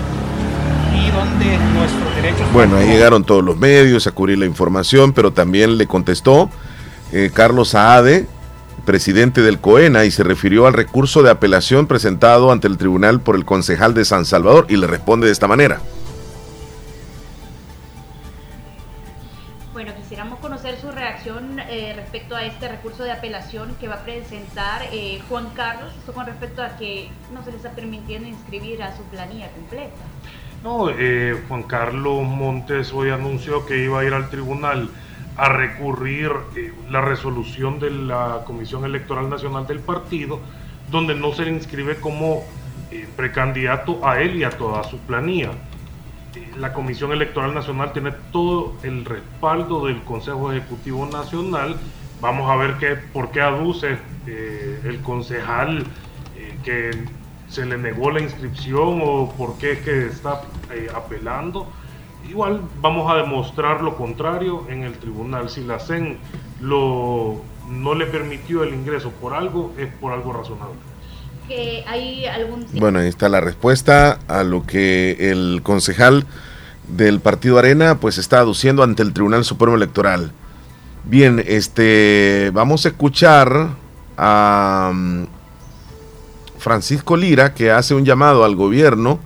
y 0.94 1.12
donde 1.12 1.58
nuestros 1.74 2.16
derechos... 2.16 2.52
Bueno, 2.54 2.78
ahí 2.78 2.88
llegaron 2.88 3.24
todos 3.24 3.44
los 3.44 3.58
medios 3.58 4.08
a 4.08 4.12
cubrir 4.12 4.38
la 4.38 4.46
información, 4.46 5.14
pero 5.14 5.32
también 5.32 5.78
le 5.78 5.88
contestó 5.88 6.50
eh, 7.12 7.32
Carlos 7.34 7.70
Saade, 7.70 8.28
presidente 8.88 9.42
del 9.42 9.60
COENA, 9.60 10.06
y 10.06 10.12
se 10.12 10.24
refirió 10.24 10.66
al 10.66 10.74
recurso 10.74 11.22
de 11.22 11.30
apelación 11.30 11.88
presentado 11.88 12.54
ante 12.54 12.68
el 12.68 12.78
tribunal 12.78 13.20
por 13.20 13.36
el 13.36 13.44
concejal 13.44 13.94
de 13.94 14.06
San 14.06 14.24
Salvador 14.24 14.66
y 14.70 14.78
le 14.78 14.88
responde 14.88 15.28
de 15.28 15.34
esta 15.34 15.46
manera. 15.46 15.82
Bueno, 19.74 19.92
quisiéramos 19.94 20.40
conocer 20.40 20.80
su 20.80 20.90
reacción 20.90 21.60
eh, 21.60 21.94
respecto 21.98 22.38
a 22.38 22.46
este 22.46 22.70
recurso 22.70 23.04
de 23.04 23.12
apelación 23.12 23.76
que 23.78 23.90
va 23.90 23.96
a 23.96 24.04
presentar 24.06 24.84
eh, 24.94 25.20
Juan 25.28 25.50
Carlos, 25.54 25.92
esto 26.00 26.14
con 26.14 26.26
respecto 26.26 26.64
a 26.64 26.78
que 26.78 27.10
no 27.34 27.44
se 27.44 27.52
les 27.52 27.58
está 27.58 27.72
permitiendo 27.72 28.30
inscribir 28.30 28.82
a 28.82 28.96
su 28.96 29.04
planilla 29.04 29.52
completa. 29.52 29.98
No, 30.64 30.90
eh, 30.90 31.44
Juan 31.50 31.64
Carlos 31.64 32.24
Montes 32.24 32.94
hoy 32.94 33.10
anunció 33.10 33.66
que 33.66 33.84
iba 33.84 34.00
a 34.00 34.06
ir 34.06 34.14
al 34.14 34.30
tribunal 34.30 34.90
a 35.38 35.50
recurrir 35.50 36.32
eh, 36.56 36.74
la 36.90 37.02
resolución 37.02 37.80
de 37.80 37.92
la 37.92 38.44
Comisión 38.46 38.86
Electoral 38.86 39.30
Nacional 39.30 39.68
del 39.68 39.80
partido, 39.80 40.40
donde 40.90 41.16
no 41.16 41.34
se 41.34 41.46
le 41.46 41.52
inscribe 41.52 41.96
como 41.98 42.44
eh, 42.92 43.08
precandidato 43.16 44.06
a 44.08 44.22
él 44.22 44.36
y 44.36 44.44
a 44.44 44.50
toda 44.50 44.84
su 44.84 44.98
planilla. 45.00 45.52
la 46.58 46.74
Comisión 46.74 47.12
Electoral 47.12 47.54
Nacional 47.54 47.94
tiene 47.94 48.12
todo 48.32 48.76
el 48.84 49.06
respaldo 49.06 49.86
del 49.86 50.02
Consejo 50.04 50.52
Ejecutivo 50.52 51.06
Nacional. 51.06 51.78
Vamos 52.20 52.50
a 52.50 52.56
ver 52.56 52.78
qué, 52.80 52.96
por 52.96 53.32
qué 53.32 53.42
aduce 53.42 53.98
el 54.26 55.00
concejal 55.04 55.86
que 56.64 56.92
se 57.50 57.66
le 57.66 57.78
negó 57.78 58.12
la 58.12 58.22
inscripción 58.22 59.00
o 59.02 59.34
por 59.38 59.58
qué 59.58 59.74
es 59.74 59.80
que 59.80 60.08
está 60.08 60.42
eh, 60.72 60.88
apelando. 60.94 61.68
Igual 62.30 62.62
vamos 62.82 63.12
a 63.12 63.16
demostrar 63.16 63.82
lo 63.82 63.96
contrario 63.96 64.66
en 64.70 64.84
el 64.84 64.94
tribunal. 64.98 65.50
Si 65.50 65.64
la 65.64 65.80
CEN 65.80 66.18
lo, 66.60 67.42
no 67.70 67.96
le 67.96 68.06
permitió 68.06 68.64
el 68.64 68.74
ingreso 68.74 69.12
por 69.12 69.34
algo, 69.34 69.74
es 69.78 69.88
por 69.94 70.14
algo 70.14 70.34
razonable. 70.34 70.76
hay 71.88 72.26
algún... 72.26 72.66
Bueno, 72.74 73.00
ahí 73.00 73.08
está 73.08 73.30
la 73.30 73.40
respuesta 73.40 74.20
a 74.28 74.44
lo 74.44 74.66
que 74.66 75.32
el 75.32 75.62
concejal 75.64 76.26
del 76.88 77.20
Partido 77.20 77.58
Arena 77.60 78.00
pues 78.00 78.18
está 78.18 78.40
aduciendo 78.40 78.84
ante 78.84 79.04
el 79.04 79.14
Tribunal 79.14 79.46
Supremo 79.46 79.76
Electoral. 79.76 80.32
Bien, 81.06 81.42
este 81.46 82.52
vamos 82.54 82.86
a 82.86 82.90
escuchar 82.90 83.70
a 84.18 84.92
Francisco 86.58 87.16
Lira, 87.16 87.54
que 87.54 87.72
hace 87.72 87.94
un 87.94 88.04
llamado 88.04 88.44
al 88.44 88.56
gobierno 88.56 89.20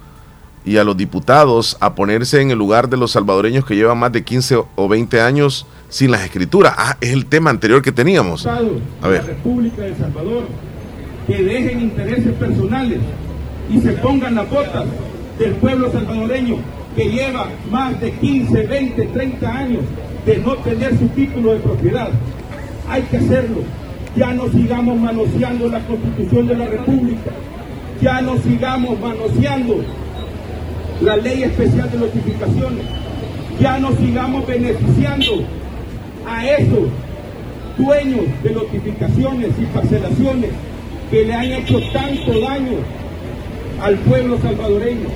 y 0.66 0.78
a 0.78 0.84
los 0.84 0.96
diputados 0.98 1.78
a 1.80 1.96
ponerse 1.96 2.42
en 2.42 2.52
el 2.52 2.58
lugar 2.58 2.90
de 2.90 2.98
los 2.98 3.12
salvadoreños 3.12 3.66
que 3.66 3.76
llevan 3.76 3.98
más 3.98 4.12
de 4.12 4.24
15 4.24 4.64
o 4.76 4.88
20 4.88 5.22
años 5.22 5.66
sin 5.90 6.12
las 6.12 6.22
escrituras. 6.22 6.74
Ah, 6.78 6.98
es 7.02 7.12
el 7.12 7.26
tema 7.26 7.50
anterior 7.50 7.82
que 7.82 7.92
teníamos. 7.92 8.46
A 8.46 8.60
ver. 9.08 9.22
La 9.22 9.28
República 9.28 9.82
de 9.82 9.96
Salvador, 9.96 10.44
que 11.28 11.44
dejen 11.44 11.82
intereses 11.82 12.34
personales 12.34 13.00
y 13.70 13.80
se 13.80 13.92
pongan 13.94 14.36
las 14.36 14.50
botas 14.50 14.86
del 15.40 15.54
pueblo 15.54 15.92
salvadoreño 15.92 16.58
que 16.96 17.10
lleva 17.10 17.48
más 17.70 18.00
de 18.02 18.12
15, 18.12 18.68
20, 18.68 19.06
30 19.08 19.50
años 19.50 19.82
de 20.26 20.38
no 20.38 20.56
tener 20.58 20.98
su 20.98 21.08
título 21.10 21.54
de 21.54 21.60
propiedad. 21.60 22.10
Hay 22.90 23.02
que 23.04 23.18
hacerlo 23.18 23.64
ya 24.16 24.34
no 24.34 24.50
sigamos 24.50 25.00
manoseando 25.00 25.70
la 25.70 25.80
constitución 25.80 26.48
de 26.48 26.58
la 26.58 26.66
República, 26.66 27.32
ya 28.02 28.22
no 28.22 28.38
sigamos 28.38 29.00
manoseando 29.00 29.84
la 31.02 31.18
ley 31.18 31.44
especial 31.44 31.92
de 31.92 31.98
notificaciones, 31.98 32.86
ya 33.60 33.80
no 33.80 33.96
sigamos 33.98 34.46
beneficiando 34.48 35.44
a 36.28 36.46
esos 36.48 36.90
dueños 37.78 38.26
de 38.44 38.52
notificaciones 38.52 39.50
y 39.60 39.66
parcelaciones 39.66 40.52
que 41.10 41.26
le 41.26 41.34
han 41.34 41.46
hecho 41.46 41.80
tanto 41.92 42.40
daño 42.40 42.78
al 43.82 43.98
pueblo 44.00 44.40
salvadoreño. 44.42 45.10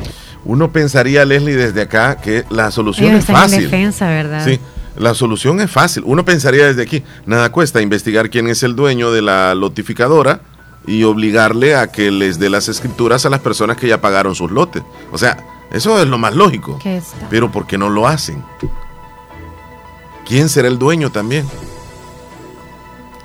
Uno 0.43 0.71
pensaría, 0.71 1.25
Leslie, 1.25 1.55
desde 1.55 1.81
acá 1.81 2.17
que 2.17 2.43
la 2.49 2.71
solución 2.71 3.15
es 3.15 3.25
fácil. 3.25 3.63
defensa, 3.63 4.07
¿verdad? 4.07 4.45
Sí, 4.45 4.59
la 4.97 5.13
solución 5.13 5.59
es 5.59 5.71
fácil. 5.71 6.03
Uno 6.05 6.25
pensaría 6.25 6.67
desde 6.67 6.83
aquí, 6.83 7.03
nada 7.25 7.51
cuesta 7.51 7.81
investigar 7.81 8.29
quién 8.29 8.47
es 8.47 8.61
el 8.63 8.75
dueño 8.75 9.11
de 9.11 9.21
la 9.21 9.55
lotificadora 9.55 10.41
y 10.87 11.03
obligarle 11.03 11.75
a 11.75 11.87
que 11.87 12.11
les 12.11 12.37
dé 12.37 12.49
las 12.49 12.69
escrituras 12.69 13.25
a 13.25 13.29
las 13.29 13.39
personas 13.39 13.77
que 13.77 13.87
ya 13.87 14.01
pagaron 14.01 14.35
sus 14.35 14.51
lotes. 14.51 14.83
O 15.11 15.17
sea, 15.17 15.37
eso 15.71 15.99
es 16.01 16.07
lo 16.07 16.17
más 16.17 16.35
lógico. 16.35 16.79
Pero 17.29 17.51
¿por 17.51 17.67
qué 17.67 17.77
no 17.77 17.89
lo 17.89 18.07
hacen? 18.07 18.43
¿Quién 20.25 20.49
será 20.49 20.67
el 20.67 20.79
dueño 20.79 21.11
también? 21.11 21.45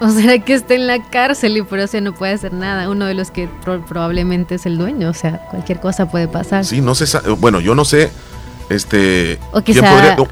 O 0.00 0.09
será 0.09 0.38
que 0.38 0.55
está 0.55 0.74
en 0.74 0.87
la 0.87 1.03
cárcel 1.03 1.59
y 1.59 1.62
por 1.62 1.79
eso 1.79 2.00
no 2.00 2.14
puede 2.14 2.33
hacer 2.33 2.55
nada. 2.55 2.88
Uno 2.88 3.05
de 3.05 3.14
los 3.14 3.31
que 3.31 3.48
probablemente 3.87 4.55
es 4.55 4.64
el 4.64 4.79
dueño. 4.79 5.11
O 5.11 5.14
sea, 5.14 5.46
cualquier 5.50 5.79
cosa 5.79 6.11
puede 6.11 6.26
pasar. 6.26 6.64
Sí, 6.64 6.81
no 6.81 6.94
sé. 6.94 7.18
Bueno, 7.38 7.61
yo 7.61 7.74
no 7.74 7.85
sé. 7.85 8.11
Este, 8.70 9.40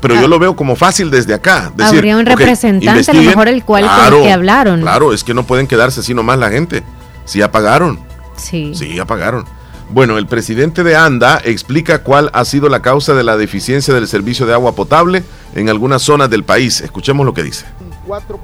pero 0.01 0.15
yo 0.15 0.29
lo 0.29 0.39
veo 0.39 0.55
como 0.55 0.77
fácil 0.77 1.11
desde 1.11 1.35
acá. 1.35 1.73
habría 1.77 2.17
un 2.17 2.25
representante, 2.25 3.11
a 3.11 3.15
lo 3.15 3.23
mejor 3.23 3.49
el 3.49 3.65
cual 3.65 3.85
con 3.85 4.15
el 4.15 4.23
que 4.23 4.33
hablaron. 4.33 4.81
Claro, 4.81 5.13
es 5.13 5.25
que 5.25 5.35
no 5.35 5.43
pueden 5.43 5.67
quedarse 5.67 6.01
así 6.01 6.15
nomás 6.15 6.39
la 6.39 6.49
gente. 6.49 6.85
Si 7.25 7.41
ya 7.41 7.51
pagaron. 7.51 7.99
Sí. 8.37 8.73
Sí, 8.75 8.95
ya 8.95 9.05
pagaron. 9.05 9.45
Bueno, 9.91 10.19
el 10.19 10.27
presidente 10.27 10.85
de 10.85 10.97
ANDA 10.97 11.41
explica 11.45 12.03
cuál 12.03 12.31
ha 12.35 12.45
sido 12.45 12.69
la 12.69 12.83
causa 12.83 13.15
de 13.15 13.25
la 13.25 13.39
deficiencia 13.39 13.95
del 13.95 14.07
servicio 14.07 14.45
de 14.45 14.53
agua 14.53 14.73
potable 14.73 15.23
en 15.55 15.71
algunas 15.71 16.03
zonas 16.03 16.29
del 16.29 16.45
país. 16.45 16.83
Escuchemos 16.83 17.25
lo 17.25 17.33
que 17.33 17.43
dice. 17.43 17.65
Un 17.81 17.91
4% 18.07 18.39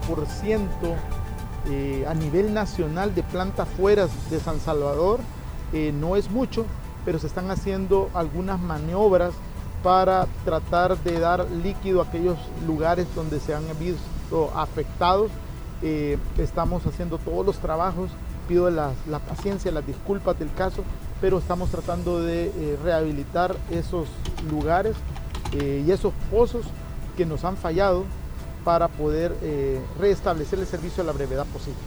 eh, 1.71 2.07
a 2.09 2.15
nivel 2.15 2.55
nacional 2.55 3.15
de 3.15 3.23
plantas 3.23 3.69
fuera 3.77 4.09
de 4.31 4.41
San 4.41 4.59
Salvador 4.59 5.21
eh, 5.75 5.93
no 5.93 6.17
es 6.17 6.31
mucho, 6.31 6.65
pero 7.05 7.19
se 7.19 7.27
están 7.27 7.51
haciendo 7.51 8.11
algunas 8.15 8.59
maniobras 8.59 9.35
para 9.83 10.27
tratar 10.47 10.97
de 11.05 11.21
dar 11.21 11.47
líquido 11.63 12.01
a 12.01 12.05
aquellos 12.05 12.39
lugares 12.67 13.07
donde 13.15 13.39
se 13.39 13.55
han 13.55 13.65
visto 13.79 14.51
afectados. 14.57 15.31
Eh, 15.83 16.17
estamos 16.39 16.87
haciendo 16.87 17.19
todos 17.19 17.45
los 17.45 17.59
trabajos, 17.59 18.11
pido 18.49 18.71
la, 18.71 18.93
paciencia, 19.29 19.71
las 19.73 19.87
disculpas 19.87 20.39
del 20.39 20.53
caso, 20.55 20.85
pero 21.21 21.39
estamos 21.39 21.71
tratando 21.71 22.23
de 22.23 22.79
rehabilitar 22.83 23.57
esos 23.71 24.09
lugares 24.51 24.95
y 25.53 25.91
esos 25.91 26.13
pozos 26.31 26.65
que 27.17 27.25
nos 27.25 27.45
han 27.45 27.57
fallado 27.57 28.05
para 28.65 28.89
poder 28.89 29.37
eh, 29.43 29.79
restablecer 30.01 30.59
el 30.59 30.67
servicio 30.67 31.03
a 31.03 31.07
la 31.07 31.13
brevedad 31.13 31.47
posible. 31.47 31.79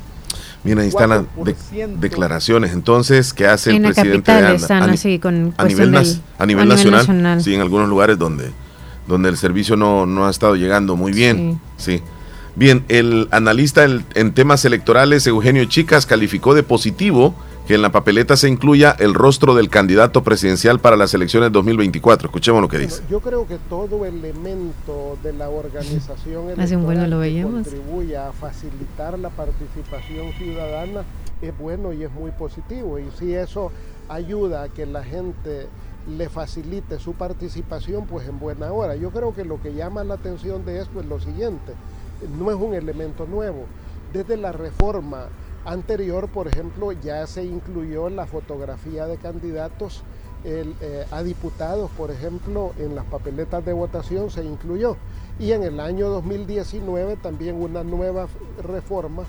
Bien, 0.63 0.79
ahí 0.79 0.87
están 0.87 1.09
las 1.09 1.23
declaraciones 1.99 2.73
entonces 2.73 3.33
que 3.33 3.47
hace 3.47 3.75
el 3.75 3.81
presidente 3.81 4.31
de 4.31 4.37
ANDA. 4.47 4.75
a, 5.57 5.65
nivel, 5.65 6.21
a 6.37 6.45
nivel 6.45 6.67
nacional, 6.67 7.41
sí, 7.41 7.53
en 7.53 7.61
algunos 7.61 7.87
lugares 7.87 8.17
donde, 8.17 8.51
donde 9.07 9.29
el 9.29 9.37
servicio 9.37 9.75
no, 9.75 10.05
no 10.05 10.27
ha 10.27 10.29
estado 10.29 10.55
llegando 10.55 10.95
muy 10.95 11.11
bien. 11.11 11.59
Sí. 11.77 12.01
Bien, 12.55 12.83
el 12.89 13.27
analista 13.31 13.85
en 13.85 14.33
temas 14.33 14.65
electorales, 14.65 15.27
Eugenio 15.27 15.65
Chicas, 15.65 16.05
calificó 16.05 16.55
de 16.55 16.63
positivo 16.63 17.35
que 17.67 17.75
en 17.75 17.81
la 17.81 17.91
papeleta 17.91 18.37
se 18.37 18.47
incluya 18.47 18.95
el 18.97 19.13
rostro 19.13 19.53
del 19.53 19.69
candidato 19.69 20.23
presidencial 20.23 20.79
para 20.79 20.95
las 20.95 21.13
elecciones 21.13 21.51
2024. 21.51 22.29
Escuchemos 22.29 22.61
lo 22.61 22.69
que 22.69 22.77
dice. 22.77 23.03
Yo 23.09 23.19
creo 23.19 23.45
que 23.45 23.57
todo 23.69 24.05
elemento 24.05 25.17
de 25.21 25.33
la 25.33 25.49
organización 25.49 26.49
electoral 26.49 27.21
que 27.21 27.43
contribuye 27.43 28.15
a 28.15 28.31
facilitar 28.31 29.19
la 29.19 29.29
participación 29.29 30.31
ciudadana 30.37 31.03
es 31.41 31.55
bueno 31.57 31.91
y 31.91 32.03
es 32.03 32.11
muy 32.11 32.31
positivo. 32.31 32.99
Y 32.99 33.09
si 33.19 33.33
eso 33.33 33.71
ayuda 34.07 34.63
a 34.63 34.69
que 34.69 34.85
la 34.85 35.03
gente 35.03 35.67
le 36.07 36.29
facilite 36.29 36.99
su 36.99 37.15
participación, 37.15 38.05
pues 38.05 38.29
en 38.29 38.39
buena 38.39 38.71
hora. 38.71 38.95
Yo 38.95 39.11
creo 39.11 39.35
que 39.35 39.43
lo 39.43 39.61
que 39.61 39.73
llama 39.73 40.05
la 40.05 40.13
atención 40.13 40.63
de 40.63 40.79
esto 40.79 41.01
es 41.01 41.05
lo 41.05 41.19
siguiente, 41.19 41.73
no 42.39 42.49
es 42.49 42.55
un 42.55 42.73
elemento 42.73 43.25
nuevo. 43.25 43.65
Desde 44.13 44.37
la 44.37 44.53
reforma 44.53 45.25
anterior, 45.67 46.29
por 46.29 46.47
ejemplo, 46.47 46.93
ya 46.93 47.27
se 47.27 47.43
incluyó 47.43 48.09
la 48.09 48.25
fotografía 48.25 49.05
de 49.05 49.17
candidatos 49.17 50.01
eh, 50.45 51.05
a 51.11 51.23
diputados, 51.23 51.91
por 51.91 52.09
ejemplo, 52.09 52.71
en 52.79 52.95
las 52.95 53.03
papeletas 53.05 53.65
de 53.65 53.73
votación 53.73 54.31
se 54.31 54.45
incluyó. 54.45 54.95
Y 55.39 55.51
en 55.51 55.63
el 55.63 55.81
año 55.81 56.07
2019 56.07 57.17
también 57.17 57.61
una 57.61 57.83
nueva 57.83 58.27
reforma 58.63 59.23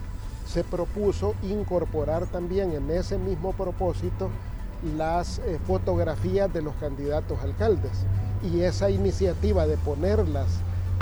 se 0.46 0.62
propuso 0.62 1.34
incorporar 1.42 2.26
también 2.26 2.72
en 2.72 2.88
ese 2.90 3.18
mismo 3.18 3.52
propósito 3.52 4.30
las 4.96 5.40
eh, 5.40 5.58
fotografías 5.66 6.52
de 6.52 6.62
los 6.62 6.74
candidatos 6.76 7.42
alcaldes. 7.42 8.06
Y 8.44 8.60
esa 8.60 8.90
iniciativa 8.90 9.66
de 9.66 9.76
poner 9.76 10.28
las 10.28 10.46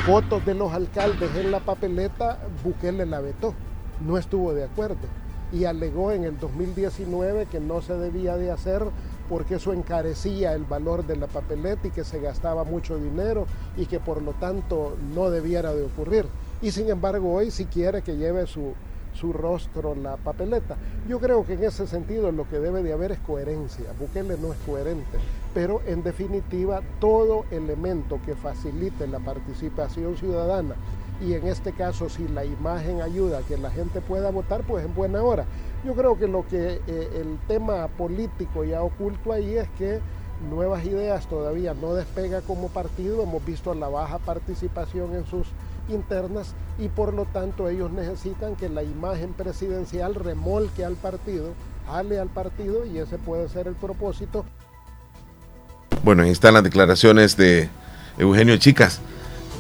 fotos 0.07 0.47
de 0.47 0.55
los 0.55 0.73
alcaldes 0.73 1.37
en 1.37 1.51
la 1.51 1.61
papeleta, 1.61 2.39
Bukele 2.65 3.05
la 3.05 3.21
vetó, 3.21 3.53
no 4.01 4.17
estuvo 4.17 4.55
de 4.55 4.65
acuerdo 4.65 5.26
y 5.53 5.65
alegó 5.65 6.13
en 6.13 6.25
el 6.25 6.39
2019 6.39 7.47
que 7.47 7.61
no 7.61 7.83
se 7.83 7.95
debía 7.95 8.37
de 8.37 8.51
hacer 8.51 8.83
porque 9.29 9.57
eso 9.57 9.73
encarecía 9.73 10.55
el 10.55 10.65
valor 10.65 11.07
de 11.07 11.17
la 11.17 11.27
papeleta 11.27 11.89
y 11.89 11.91
que 11.91 12.05
se 12.05 12.21
gastaba 12.21 12.65
mucho 12.65 12.97
dinero 12.97 13.47
y 13.77 13.87
que 13.87 14.01
por 14.01 14.23
lo 14.23 14.33
tanto 14.33 14.97
no 15.15 15.31
debiera 15.31 15.75
de 15.75 15.85
ocurrir. 15.85 16.27
Y 16.63 16.71
sin 16.71 16.89
embargo 16.89 17.33
hoy 17.33 17.51
si 17.51 17.67
quiere 17.67 18.03
que 18.03 18.17
lleve 18.17 18.47
su, 18.47 18.73
su 19.17 19.33
rostro 19.33 19.95
la 19.95 20.17
papeleta. 20.17 20.77
Yo 21.09 21.19
creo 21.19 21.45
que 21.45 21.55
en 21.55 21.65
ese 21.65 21.87
sentido 21.87 22.31
lo 22.33 22.49
que 22.49 22.59
debe 22.59 22.83
de 22.83 22.93
haber 22.93 23.13
es 23.13 23.19
coherencia. 23.21 23.87
Bukele 23.99 24.37
no 24.39 24.53
es 24.53 24.59
coherente, 24.61 25.19
pero 25.55 25.81
en 25.87 26.03
definitiva 26.03 26.81
todo 27.01 27.45
elemento 27.51 28.21
que 28.25 28.35
facilite 28.35 29.07
la 29.07 29.19
participación 29.19 30.17
ciudadana 30.17 30.77
y 31.21 31.35
en 31.35 31.47
este 31.47 31.73
caso 31.73 32.09
si 32.09 32.29
la 32.29 32.45
imagen 32.45 33.01
ayuda 33.01 33.39
a 33.39 33.43
que 33.43 33.57
la 33.57 33.71
gente 33.71 34.01
pueda 34.01 34.31
votar, 34.31 34.63
pues 34.63 34.85
en 34.85 34.95
buena 34.95 35.23
hora. 35.23 35.45
Yo 35.85 35.95
creo 35.95 36.19
que 36.19 36.27
lo 36.27 36.47
que 36.47 36.81
eh, 36.87 37.09
el 37.21 37.39
tema 37.47 37.89
político 37.89 38.65
ya 38.65 38.83
oculto 38.83 39.33
ahí 39.33 39.57
es 39.57 39.69
que 39.79 40.01
Nuevas 40.51 40.85
Ideas 40.85 41.27
todavía 41.29 41.75
no 41.75 41.95
despega 41.95 42.43
como 42.43 42.69
partido, 42.69 43.23
hemos 43.23 43.45
visto 43.45 43.75
la 43.75 43.89
baja 43.89 44.19
participación 44.19 45.15
en 45.15 45.27
sus 45.27 45.47
internas 45.89 46.55
y 46.79 46.89
por 46.89 47.15
lo 47.15 47.25
tanto 47.27 47.69
ellos 47.69 47.91
necesitan 47.91 48.57
que 48.57 48.69
la 48.69 48.83
imagen 48.83 49.33
presidencial 49.33 50.15
remolque 50.15 50.85
al 50.85 50.95
partido, 50.95 51.53
ale 51.89 52.19
al 52.19 52.29
partido 52.29 52.85
y 52.85 52.99
ese 52.99 53.19
puede 53.19 53.49
ser 53.49 53.67
el 53.67 53.75
propósito. 53.75 54.45
Bueno, 56.05 56.23
ahí 56.23 56.31
están 56.31 56.55
las 56.55 56.65
declaraciones 56.65 57.37
de 57.37 57.69
Eugenio 58.19 58.57
Chicas 58.59 59.01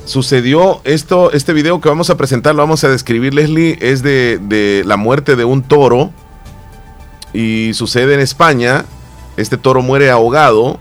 sucedió 0.06 0.80
esto, 0.84 1.32
este 1.32 1.52
video 1.52 1.80
que 1.80 1.88
vamos 1.88 2.10
a 2.10 2.16
presentar, 2.16 2.54
lo 2.54 2.62
vamos 2.62 2.84
a 2.84 2.88
describir, 2.88 3.34
Leslie, 3.34 3.76
es 3.80 4.02
de, 4.02 4.82
la 4.86 4.96
muerte 4.96 5.36
de 5.36 5.44
un 5.44 5.62
toro 5.62 6.10
y 7.32 7.74
sucede 7.74 8.14
en 8.14 8.20
España. 8.20 8.84
Este 9.36 9.58
toro 9.58 9.82
muere 9.82 10.10
ahogado 10.10 10.78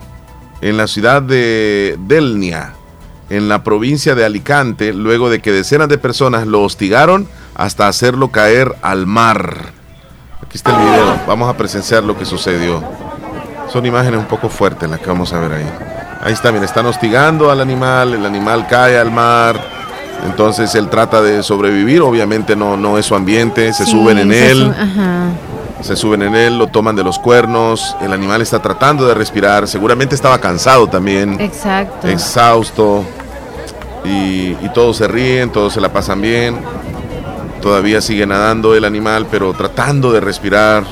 en 0.61 0.77
la 0.77 0.88
ciudad 0.88 1.21
de 1.21 1.97
Delnia, 2.07 2.73
en 3.29 3.49
la 3.49 3.63
provincia 3.63 4.15
de 4.15 4.23
Alicante, 4.23 4.93
luego 4.93 5.29
de 5.29 5.41
que 5.41 5.51
decenas 5.51 5.89
de 5.89 5.97
personas 5.97 6.47
lo 6.47 6.61
hostigaron 6.61 7.27
hasta 7.55 7.88
hacerlo 7.88 8.29
caer 8.29 8.75
al 8.81 9.07
mar. 9.07 9.73
Aquí 10.41 10.57
está 10.57 10.71
el 10.71 10.88
video, 10.88 11.19
vamos 11.27 11.49
a 11.49 11.57
presenciar 11.57 12.03
lo 12.03 12.17
que 12.17 12.25
sucedió. 12.25 12.81
Son 13.67 13.85
imágenes 13.85 14.19
un 14.19 14.27
poco 14.27 14.47
fuertes 14.47 14.89
las 14.89 14.99
que 14.99 15.07
vamos 15.07 15.33
a 15.33 15.39
ver 15.39 15.51
ahí. 15.51 16.04
Ahí 16.25 16.33
está, 16.33 16.49
bien, 16.49 16.63
están 16.63 16.88
hostigando 16.88 17.51
al 17.51 17.61
animal, 17.61 18.15
el 18.15 18.25
animal 18.25 18.65
cae 18.67 18.97
al 18.97 19.11
mar, 19.11 19.61
entonces 20.25 20.73
él 20.73 20.89
trata 20.89 21.21
de 21.21 21.43
sobrevivir, 21.43 22.01
obviamente 22.01 22.55
no, 22.55 22.75
no 22.75 22.97
es 22.97 23.05
su 23.05 23.13
ambiente, 23.13 23.71
se 23.73 23.85
suben 23.85 24.17
en 24.17 24.31
él. 24.31 24.73
Se 25.81 25.95
suben 25.95 26.23
en 26.23 26.33
él, 26.33 26.57
lo 26.57 26.65
toman 26.65 26.95
de 26.95 27.03
los 27.03 27.19
cuernos, 27.19 27.95
el 28.01 28.11
animal 28.11 28.41
está 28.41 28.59
tratando 28.59 29.05
de 29.05 29.13
respirar, 29.13 29.67
seguramente 29.67 30.15
estaba 30.15 30.39
cansado 30.39 30.88
también. 30.88 31.39
Exacto. 31.39 32.07
Exhausto. 32.07 33.03
Y, 34.03 34.57
y 34.63 34.71
todos 34.73 34.97
se 34.97 35.07
ríen, 35.07 35.51
todos 35.51 35.73
se 35.73 35.81
la 35.81 35.93
pasan 35.93 36.21
bien. 36.21 36.57
Todavía 37.61 38.01
sigue 38.01 38.25
nadando 38.25 38.73
el 38.73 38.83
animal, 38.83 39.27
pero 39.29 39.53
tratando 39.53 40.11
de 40.11 40.21
respirar 40.21 40.85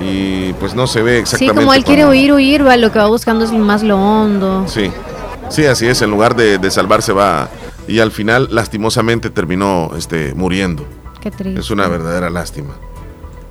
y 0.00 0.52
pues 0.54 0.74
no 0.74 0.86
se 0.86 1.02
ve 1.02 1.18
exactamente. 1.18 1.54
Sí, 1.54 1.64
como 1.64 1.74
él 1.74 1.84
quiere 1.84 2.06
huir, 2.06 2.32
huir, 2.32 2.66
va, 2.66 2.76
lo 2.76 2.92
que 2.92 2.98
va 2.98 3.06
buscando 3.06 3.44
es 3.44 3.52
más 3.52 3.82
lo 3.82 3.96
hondo. 3.98 4.66
Sí, 4.68 4.90
sí, 5.48 5.66
así 5.66 5.86
es, 5.86 6.02
en 6.02 6.10
lugar 6.10 6.34
de, 6.36 6.70
salvarse 6.70 7.12
va 7.12 7.48
y 7.86 8.00
al 8.00 8.10
final 8.10 8.48
lastimosamente 8.50 9.30
terminó 9.30 9.90
este, 9.96 10.34
muriendo. 10.34 10.84
Qué 11.20 11.30
triste. 11.30 11.60
Es 11.60 11.70
una 11.70 11.88
verdadera 11.88 12.30
lástima. 12.30 12.74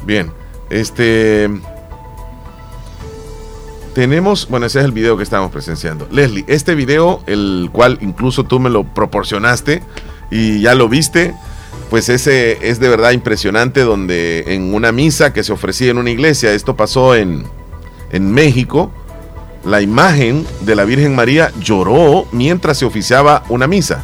Bien, 0.05 0.31
este... 0.69 1.49
Tenemos, 3.93 4.47
bueno, 4.49 4.65
ese 4.65 4.79
es 4.79 4.85
el 4.85 4.91
video 4.91 5.17
que 5.17 5.23
estamos 5.23 5.51
presenciando. 5.51 6.07
Leslie, 6.09 6.45
este 6.47 6.73
video, 6.73 7.21
el 7.27 7.69
cual 7.71 7.99
incluso 8.01 8.43
tú 8.43 8.59
me 8.59 8.71
lo 8.71 8.83
proporcionaste 8.83 9.83
y 10.31 10.61
ya 10.61 10.73
lo 10.73 10.89
viste, 10.89 11.35
pues 11.89 12.09
ese 12.09 12.69
es 12.69 12.79
de 12.79 12.89
verdad 12.89 13.11
impresionante 13.11 13.81
donde 13.81 14.43
en 14.47 14.73
una 14.73 14.91
misa 14.91 15.33
que 15.33 15.43
se 15.43 15.53
ofrecía 15.53 15.91
en 15.91 15.97
una 15.97 16.09
iglesia, 16.09 16.53
esto 16.53 16.75
pasó 16.75 17.15
en, 17.15 17.45
en 18.11 18.31
México, 18.31 18.91
la 19.65 19.81
imagen 19.81 20.45
de 20.61 20.75
la 20.75 20.83
Virgen 20.85 21.15
María 21.15 21.51
lloró 21.59 22.25
mientras 22.31 22.77
se 22.77 22.85
oficiaba 22.85 23.43
una 23.49 23.67
misa. 23.67 24.03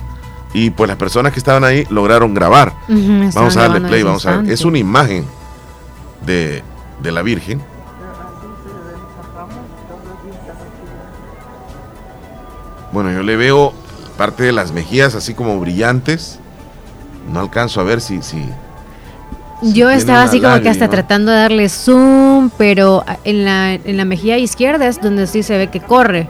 Y 0.53 0.71
pues 0.71 0.87
las 0.87 0.97
personas 0.97 1.31
que 1.31 1.39
estaban 1.39 1.63
ahí 1.63 1.85
lograron 1.89 2.33
grabar. 2.33 2.73
vamos 2.87 3.55
a 3.57 3.67
darle 3.67 3.81
play, 3.87 4.03
vamos 4.03 4.25
a 4.25 4.37
ver. 4.37 4.51
Es 4.51 4.65
una 4.65 4.79
imagen 4.79 5.25
de, 6.25 6.63
de 7.01 7.11
la 7.11 7.21
Virgen. 7.21 7.61
Bueno, 12.91 13.11
yo 13.11 13.21
le 13.21 13.35
veo 13.35 13.73
parte 14.17 14.43
de 14.43 14.51
las 14.51 14.71
mejillas 14.71 15.13
así 15.13 15.33
como 15.33 15.59
brillantes. 15.59 16.39
No 17.31 17.39
alcanzo 17.39 17.81
a 17.81 17.83
ver 17.83 18.01
si... 18.01 18.21
si 18.21 18.43
yo 19.61 19.89
estaba 19.89 20.23
así 20.23 20.39
como 20.39 20.61
que 20.61 20.69
hasta 20.69 20.87
tratando 20.87 21.31
de 21.31 21.37
darle 21.37 21.67
zoom, 21.67 22.49
pero 22.57 23.03
en 23.25 23.43
la, 23.43 23.73
en 23.73 23.97
la 23.97 24.05
mejilla 24.05 24.37
izquierda 24.37 24.87
es 24.87 25.01
donde 25.01 25.27
sí 25.27 25.43
se 25.43 25.57
ve 25.57 25.67
que 25.67 25.81
corre. 25.81 26.27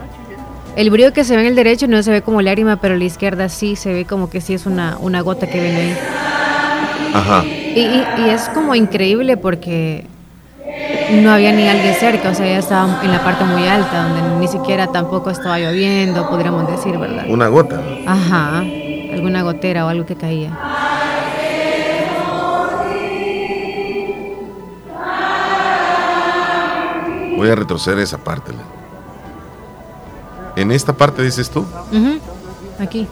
El 0.76 0.90
brillo 0.90 1.14
que 1.14 1.24
se 1.24 1.36
ve 1.36 1.42
en 1.42 1.48
el 1.48 1.56
derecho 1.56 1.88
no 1.88 2.02
se 2.02 2.12
ve 2.12 2.22
como 2.24 2.42
lágrima, 2.42 2.78
pero 2.78 2.96
la 2.96 3.04
izquierda 3.04 3.48
sí 3.50 3.76
se 3.76 3.94
ve 3.94 4.06
como 4.06 4.30
que 4.32 4.42
sí 4.42 4.56
es 4.56 4.66
una, 4.66 4.98
una 5.00 5.22
gota 5.22 5.46
que 5.46 5.62
viene 5.62 5.78
ahí. 5.78 5.98
Ajá. 7.14 7.44
Y, 7.46 7.82
y, 7.82 8.30
es 8.30 8.50
como 8.50 8.74
increíble 8.74 9.38
porque 9.38 10.06
no 11.12 11.32
había 11.32 11.52
ni 11.52 11.68
alguien 11.68 11.94
cerca, 11.96 12.30
o 12.30 12.36
sea, 12.36 12.46
ya 12.46 12.60
estaba 12.60 13.02
en 13.04 13.12
la 13.12 13.24
parte 13.24 13.44
muy 13.44 13.68
alta, 13.68 14.08
donde 14.08 14.40
ni 14.40 14.48
siquiera 14.48 14.88
tampoco 14.88 15.30
estaba 15.30 15.60
lloviendo, 15.60 16.30
podríamos 16.30 16.68
decir, 16.68 16.98
¿verdad? 16.98 17.26
Una 17.28 17.48
gota. 17.48 17.82
Ajá, 18.06 18.64
alguna 19.20 19.44
gotera 19.44 19.86
o 19.86 19.90
algo 19.90 20.06
que 20.06 20.16
caía. 20.16 20.58
Voy 27.36 27.50
a 27.50 27.56
retroceder 27.56 28.00
esa 28.00 28.18
parte. 28.18 28.52
¿En 30.56 30.72
esta 30.72 30.94
parte 30.94 31.22
dices 31.22 31.50
tú? 31.50 31.66
Aquí. 32.80 33.08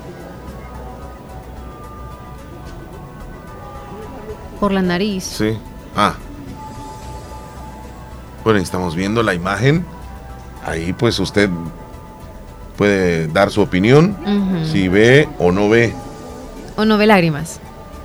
Por 4.60 4.72
la 4.72 4.82
nariz. 4.82 5.24
Sí. 5.24 5.58
Ah. 5.96 6.16
Bueno, 8.44 8.60
estamos 8.60 8.96
viendo 8.96 9.24
la 9.24 9.34
imagen. 9.34 9.86
Ahí 10.66 10.94
pues 10.94 11.20
usted 11.20 11.50
puede 12.78 13.28
dar 13.28 13.52
su 13.52 13.62
opinión. 13.62 14.16
Si 14.72 14.88
ve 14.88 15.28
o 15.40 15.52
no 15.52 15.70
ve. 15.70 15.94
O 16.76 16.86
no 16.86 16.98
ve 16.98 17.08
lágrimas. 17.08 17.60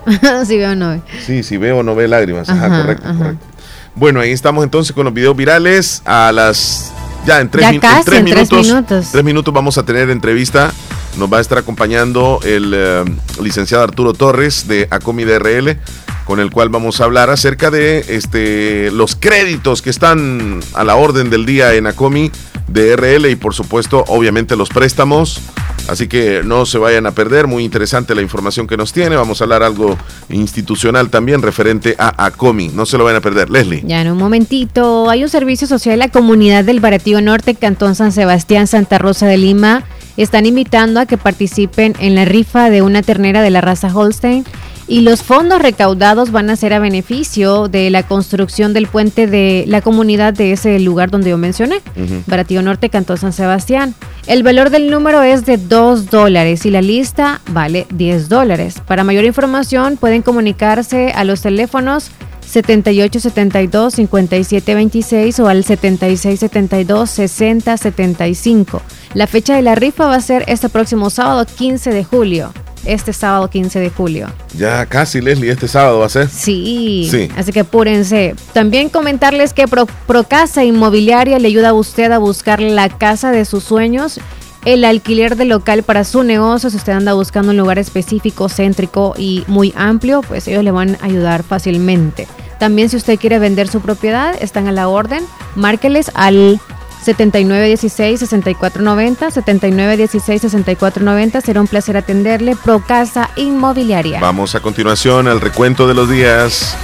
si 0.47 0.57
ve 0.57 0.67
o 0.67 0.75
no 0.75 0.91
ve. 0.91 1.01
Sí, 1.25 1.43
si 1.43 1.57
ve 1.57 1.73
o 1.73 1.83
no 1.83 1.95
ve 1.95 2.09
lágrimas. 2.09 2.49
Ajá, 2.49 2.69
correcto, 2.69 3.15
correcto. 3.17 3.47
Bueno, 3.95 4.21
ahí 4.21 4.31
estamos 4.31 4.65
entonces 4.65 4.93
con 4.95 5.05
los 5.05 5.15
videos 5.15 5.37
virales. 5.37 6.03
A 6.05 6.33
las. 6.33 6.93
Ya 7.27 7.41
en 7.41 7.49
tres, 7.51 7.69
minutos, 7.69 9.11
tres 9.13 9.25
minutos. 9.25 9.55
vamos 9.55 9.79
a 9.79 9.85
tener 9.85 10.11
entrevista. 10.11 10.73
Nos 11.17 11.33
va 11.33 11.39
a 11.39 11.41
estar 11.41 11.59
acompañando 11.59 12.41
el 12.43 12.73
eh, 12.75 13.05
licenciado 13.41 13.85
Arturo 13.85 14.15
Torres 14.15 14.67
de 14.67 14.89
Acomi 14.91 15.25
DRL, 15.25 15.77
con 16.25 16.41
el 16.41 16.51
cual 16.51 16.69
vamos 16.69 17.01
a 17.01 17.05
hablar 17.05 17.31
acerca 17.31 17.71
de 17.71 18.05
este, 18.09 18.91
los 18.91 19.17
créditos 19.17 19.83
que 19.83 19.91
están 19.91 20.61
a 20.75 20.85
la 20.85 20.97
orden 20.97 21.31
del 21.31 21.47
día 21.47 21.75
en 21.75 21.87
Acomi 21.87 22.31
DRL 22.69 23.27
y 23.31 23.37
por 23.37 23.55
supuesto, 23.55 24.05
obviamente, 24.09 24.57
los 24.57 24.69
préstamos 24.69 25.41
Así 25.89 26.07
que 26.07 26.43
no 26.45 26.65
se 26.65 26.79
vayan 26.79 27.07
a 27.07 27.11
perder, 27.13 27.47
muy 27.47 27.65
interesante 27.65 28.15
la 28.15 28.23
información 28.23 28.67
que 28.67 28.77
nos 28.77 28.93
tiene. 28.93 29.17
Vamos 29.17 29.41
a 29.41 29.45
hablar 29.45 29.63
algo 29.63 29.97
institucional 30.29 31.11
también 31.11 31.43
referente 31.43 31.97
a 31.99 32.27
ACOMI. 32.27 32.69
No 32.69 32.87
se 32.87 32.99
lo 32.99 33.05
vayan 33.05 33.19
a 33.19 33.21
perder. 33.21 33.51
Leslie. 33.51 33.83
Ya 33.85 34.01
en 34.01 34.11
un 34.11 34.19
momentito, 34.19 35.11
hay 35.11 35.25
un 35.25 35.29
servicio 35.29 35.67
social 35.67 35.95
en 35.95 35.99
la 35.99 36.09
comunidad 36.09 36.65
del 36.65 36.81
Baratío 36.81 37.21
Norte, 37.21 37.55
Cantón 37.55 37.95
San 37.95 38.13
Sebastián, 38.13 38.67
Santa 38.67 38.99
Rosa 38.99 39.27
de 39.27 39.39
Lima. 39.39 39.83
Están 40.17 40.47
invitando 40.47 41.01
a 41.01 41.07
que 41.07 41.17
participen 41.17 41.95
en 41.99 42.15
la 42.15 42.25
rifa 42.25 42.71
de 42.71 42.83
una 42.83 43.03
ternera 43.03 43.43
de 43.43 43.51
la 43.51 43.61
raza 43.61 43.91
Holstein 43.95 44.45
y 44.89 45.01
los 45.01 45.23
fondos 45.23 45.61
recaudados 45.61 46.33
van 46.33 46.51
a 46.51 46.57
ser 46.57 46.73
a 46.73 46.79
beneficio 46.79 47.69
de 47.69 47.91
la 47.91 48.03
construcción 48.03 48.73
del 48.73 48.87
puente 48.87 49.27
de 49.27 49.65
la 49.67 49.81
comunidad 49.81 50.35
de 50.35 50.53
ese 50.53 50.79
lugar 50.81 51.11
donde 51.11 51.31
yo 51.31 51.39
mencioné, 51.39 51.81
Baratío 52.27 52.63
Norte, 52.63 52.91
Cantón 52.91 53.19
San 53.19 53.33
Sebastián. 53.33 53.95
El 54.27 54.43
valor 54.43 54.71
del 54.71 54.91
número 54.91 55.23
es 55.23 55.45
de 55.45 55.57
2 55.57 56.11
dólares 56.11 56.65
y 56.67 56.71
la 56.71 56.83
lista 56.83 57.41
vale 57.49 57.87
10 57.93 58.29
dólares. 58.29 58.77
Para 58.87 59.05
mayor 59.05 59.25
información 59.25 59.97
pueden 59.97 60.23
comunicarse 60.23 61.13
a 61.15 61.25
los 61.25 61.43
teléfonos 61.43 62.11
7872 62.47 63.95
5726 63.95 65.41
o 65.41 65.49
al 65.49 65.65
7672 65.65 67.11
6075. 67.11 68.83
La 69.15 69.27
fecha 69.27 69.57
de 69.57 69.63
la 69.63 69.75
rifa 69.75 70.07
va 70.07 70.17
a 70.17 70.21
ser 70.21 70.45
este 70.47 70.69
próximo 70.69 71.11
sábado 71.11 71.47
15 71.47 71.91
de 71.91 72.05
julio 72.05 72.53
este 72.85 73.13
sábado 73.13 73.49
15 73.49 73.79
de 73.81 73.91
julio. 73.91 74.29
Ya 74.57 74.87
casi, 74.87 75.21
Leslie, 75.21 75.51
este 75.51 75.69
sábado 75.69 76.01
va 76.01 76.07
a 76.07 76.09
ser. 76.09 76.29
Sí, 76.29 77.09
sí. 77.11 77.29
así 77.37 77.53
que 77.53 77.61
apúrense. 77.61 78.35
También 78.53 78.89
comentarles 78.89 79.53
que 79.53 79.67
Procasa 79.69 80.65
Inmobiliaria 80.65 81.39
le 81.39 81.49
ayuda 81.49 81.71
a 81.71 81.75
usted 81.75 82.11
a 82.13 82.19
buscar 82.19 82.61
la 82.61 82.89
casa 82.89 83.31
de 83.31 83.45
sus 83.45 83.65
sueños, 83.65 84.21
el 84.65 84.85
alquiler 84.85 85.37
de 85.37 85.45
local 85.45 85.83
para 85.83 86.05
su 86.05 86.23
negocio. 86.23 86.71
Si 86.71 86.77
usted 86.77 86.93
anda 86.93 87.15
buscando 87.15 87.51
un 87.51 87.57
lugar 87.57 87.79
específico, 87.79 88.49
céntrico 88.49 89.15
y 89.17 89.45
muy 89.47 89.73
amplio, 89.77 90.23
pues 90.23 90.47
ellos 90.49 90.65
le 90.65 90.71
van 90.71 90.97
a 91.01 91.07
ayudar 91.07 91.43
fácilmente. 91.43 92.29
También 92.59 92.89
si 92.89 92.97
usted 92.97 93.19
quiere 93.19 93.39
vender 93.39 93.69
su 93.69 93.81
propiedad, 93.81 94.35
están 94.41 94.69
a 94.69 94.73
la 94.73 94.89
orden. 94.89 95.25
Márqueles 95.57 96.11
al 96.15 96.61
7916-6490, 97.05 99.33
7916-6490. 99.33 101.43
Será 101.43 101.61
un 101.61 101.67
placer 101.67 101.97
atenderle. 101.97 102.55
Procasa 102.57 103.31
Inmobiliaria. 103.37 104.21
Vamos 104.21 104.55
a 104.55 104.61
continuación 104.61 105.27
al 105.27 105.41
recuento 105.41 105.89
de 105.89 105.95
los 105.95 106.09
días. 106.09 106.77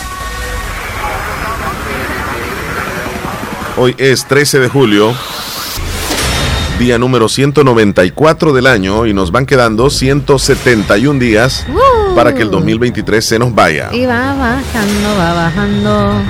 Hoy 3.76 3.94
es 3.96 4.24
13 4.24 4.58
de 4.58 4.68
julio, 4.68 5.14
día 6.78 6.96
número 6.96 7.28
194 7.28 8.52
del 8.52 8.68
año 8.68 9.04
y 9.06 9.12
nos 9.12 9.32
van 9.32 9.46
quedando 9.46 9.90
171 9.90 11.18
días 11.18 11.66
uh. 11.68 12.14
para 12.14 12.32
que 12.34 12.42
el 12.42 12.52
2023 12.52 13.24
se 13.24 13.36
nos 13.38 13.52
vaya. 13.52 13.88
Y 13.92 14.06
va 14.06 14.34
bajando, 14.34 15.16
va 15.18 15.34
bajando. 15.34 16.22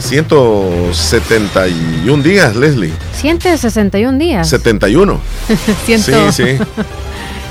171 0.00 2.22
días, 2.24 2.56
Leslie. 2.56 2.92
161 3.14 4.18
días. 4.18 4.48
71. 4.48 5.20
Sí, 5.86 6.02
sí. 6.32 6.58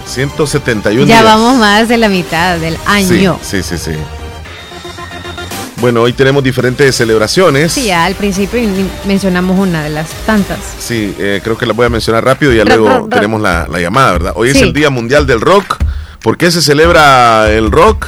171 0.06 1.06
ya 1.06 1.24
vamos 1.24 1.58
más 1.58 1.88
de 1.88 1.98
la 1.98 2.10
mitad 2.10 2.60
del 2.60 2.76
año. 2.86 3.40
Sí, 3.42 3.64
sí, 3.64 3.78
sí, 3.78 3.94
Bueno, 5.82 6.04
hoy 6.04 6.14
tenemos 6.14 6.44
diferentes 6.44 6.96
celebraciones. 6.96 7.72
Sí, 7.72 7.86
ya 7.88 8.06
al 8.06 8.14
principio 8.14 8.62
mencionamos 9.08 9.58
una 9.58 9.84
de 9.84 9.90
las 9.90 10.12
tantas. 10.28 10.60
Sí, 10.78 11.16
eh, 11.18 11.42
creo 11.44 11.58
que 11.58 11.66
la 11.66 11.74
voy 11.74 11.88
a 11.88 11.90
mencionar 11.90 12.24
rápido 12.24 12.54
y 12.54 12.58
ya 12.58 12.66
luego 12.66 13.10
tenemos 13.10 13.42
la, 13.42 13.68
llamada, 13.80 14.12
¿verdad? 14.12 14.34
Hoy 14.36 14.50
es 14.50 14.62
el 14.62 14.74
Día 14.74 14.92
Mundial 14.92 15.26
del 15.26 15.42
Rock. 15.42 15.78
¿Por 16.22 16.38
qué 16.38 16.52
se 16.52 16.62
celebra 16.62 17.52
el 17.52 17.72
rock? 17.72 18.06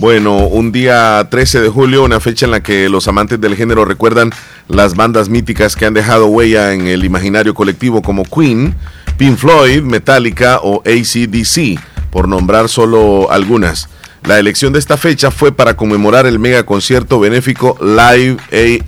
Bueno, 0.00 0.36
un 0.48 0.70
día 0.70 1.26
13 1.30 1.62
de 1.62 1.70
julio, 1.70 2.04
una 2.04 2.20
fecha 2.20 2.44
en 2.44 2.52
la 2.52 2.62
que 2.62 2.90
los 2.90 3.08
amantes 3.08 3.40
del 3.40 3.56
género 3.56 3.86
recuerdan 3.86 4.30
las 4.68 4.94
bandas 4.94 5.30
míticas 5.30 5.76
que 5.76 5.86
han 5.86 5.94
dejado 5.94 6.26
huella 6.26 6.74
en 6.74 6.88
el 6.88 7.06
imaginario 7.06 7.54
colectivo 7.54 8.02
como 8.02 8.24
Queen, 8.24 8.74
Pink 9.16 9.38
Floyd, 9.38 9.80
Metallica 9.80 10.60
o 10.62 10.82
ACDC, 10.84 11.80
por 12.10 12.28
nombrar 12.28 12.68
solo 12.68 13.32
algunas. 13.32 13.88
La 14.28 14.38
elección 14.38 14.74
de 14.74 14.78
esta 14.78 14.98
fecha 14.98 15.30
fue 15.30 15.52
para 15.52 15.74
conmemorar 15.74 16.26
el 16.26 16.38
mega 16.38 16.66
concierto 16.66 17.18
benéfico 17.18 17.78
Live 17.80 18.36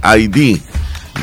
AID, 0.03 0.59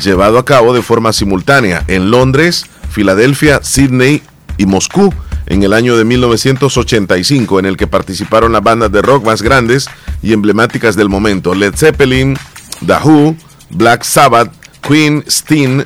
llevado 0.02 0.38
a 0.38 0.44
cabo 0.44 0.74
de 0.74 0.82
forma 0.82 1.12
simultánea 1.12 1.84
en 1.86 2.10
Londres, 2.10 2.66
Filadelfia, 2.90 3.60
Sydney 3.62 4.20
y 4.56 4.66
Moscú 4.66 5.14
en 5.46 5.62
el 5.62 5.72
año 5.72 5.96
de 5.96 6.04
1985, 6.04 7.60
en 7.60 7.66
el 7.66 7.76
que 7.76 7.86
participaron 7.86 8.50
las 8.50 8.64
bandas 8.64 8.90
de 8.90 9.02
rock 9.02 9.24
más 9.24 9.40
grandes 9.40 9.88
y 10.20 10.32
emblemáticas 10.32 10.96
del 10.96 11.08
momento: 11.08 11.54
Led 11.54 11.76
Zeppelin, 11.76 12.36
The 12.84 13.36
Black 13.70 14.02
Sabbath, 14.02 14.50
Queen, 14.82 15.22
Sting, 15.28 15.84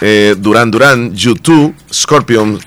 eh, 0.00 0.34
Duran 0.38 0.70
Duran, 0.70 1.12
U2, 1.14 1.74
Scorpion, 1.92 2.58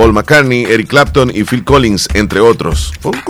Paul 0.00 0.14
McCartney, 0.14 0.64
Eric 0.64 0.88
Clapton 0.88 1.30
y 1.34 1.44
Phil 1.44 1.62
Collins, 1.62 2.08
entre 2.14 2.40
otros. 2.40 2.90
Fue 3.00 3.12
un 3.12 3.20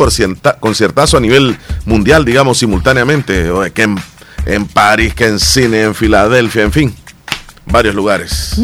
conciertazo 0.61 1.16
a 1.16 1.21
nivel 1.21 1.59
mundial, 1.85 2.25
digamos, 2.25 2.59
simultáneamente, 2.59 3.51
que 3.75 3.83
en, 3.83 3.99
en 4.47 4.66
París, 4.66 5.12
que 5.12 5.27
en 5.27 5.41
cine, 5.41 5.83
en 5.83 5.97
Filadelfia, 5.97 6.62
en 6.62 6.71
fin, 6.71 6.95
varios 7.66 7.97
lugares. 7.97 8.55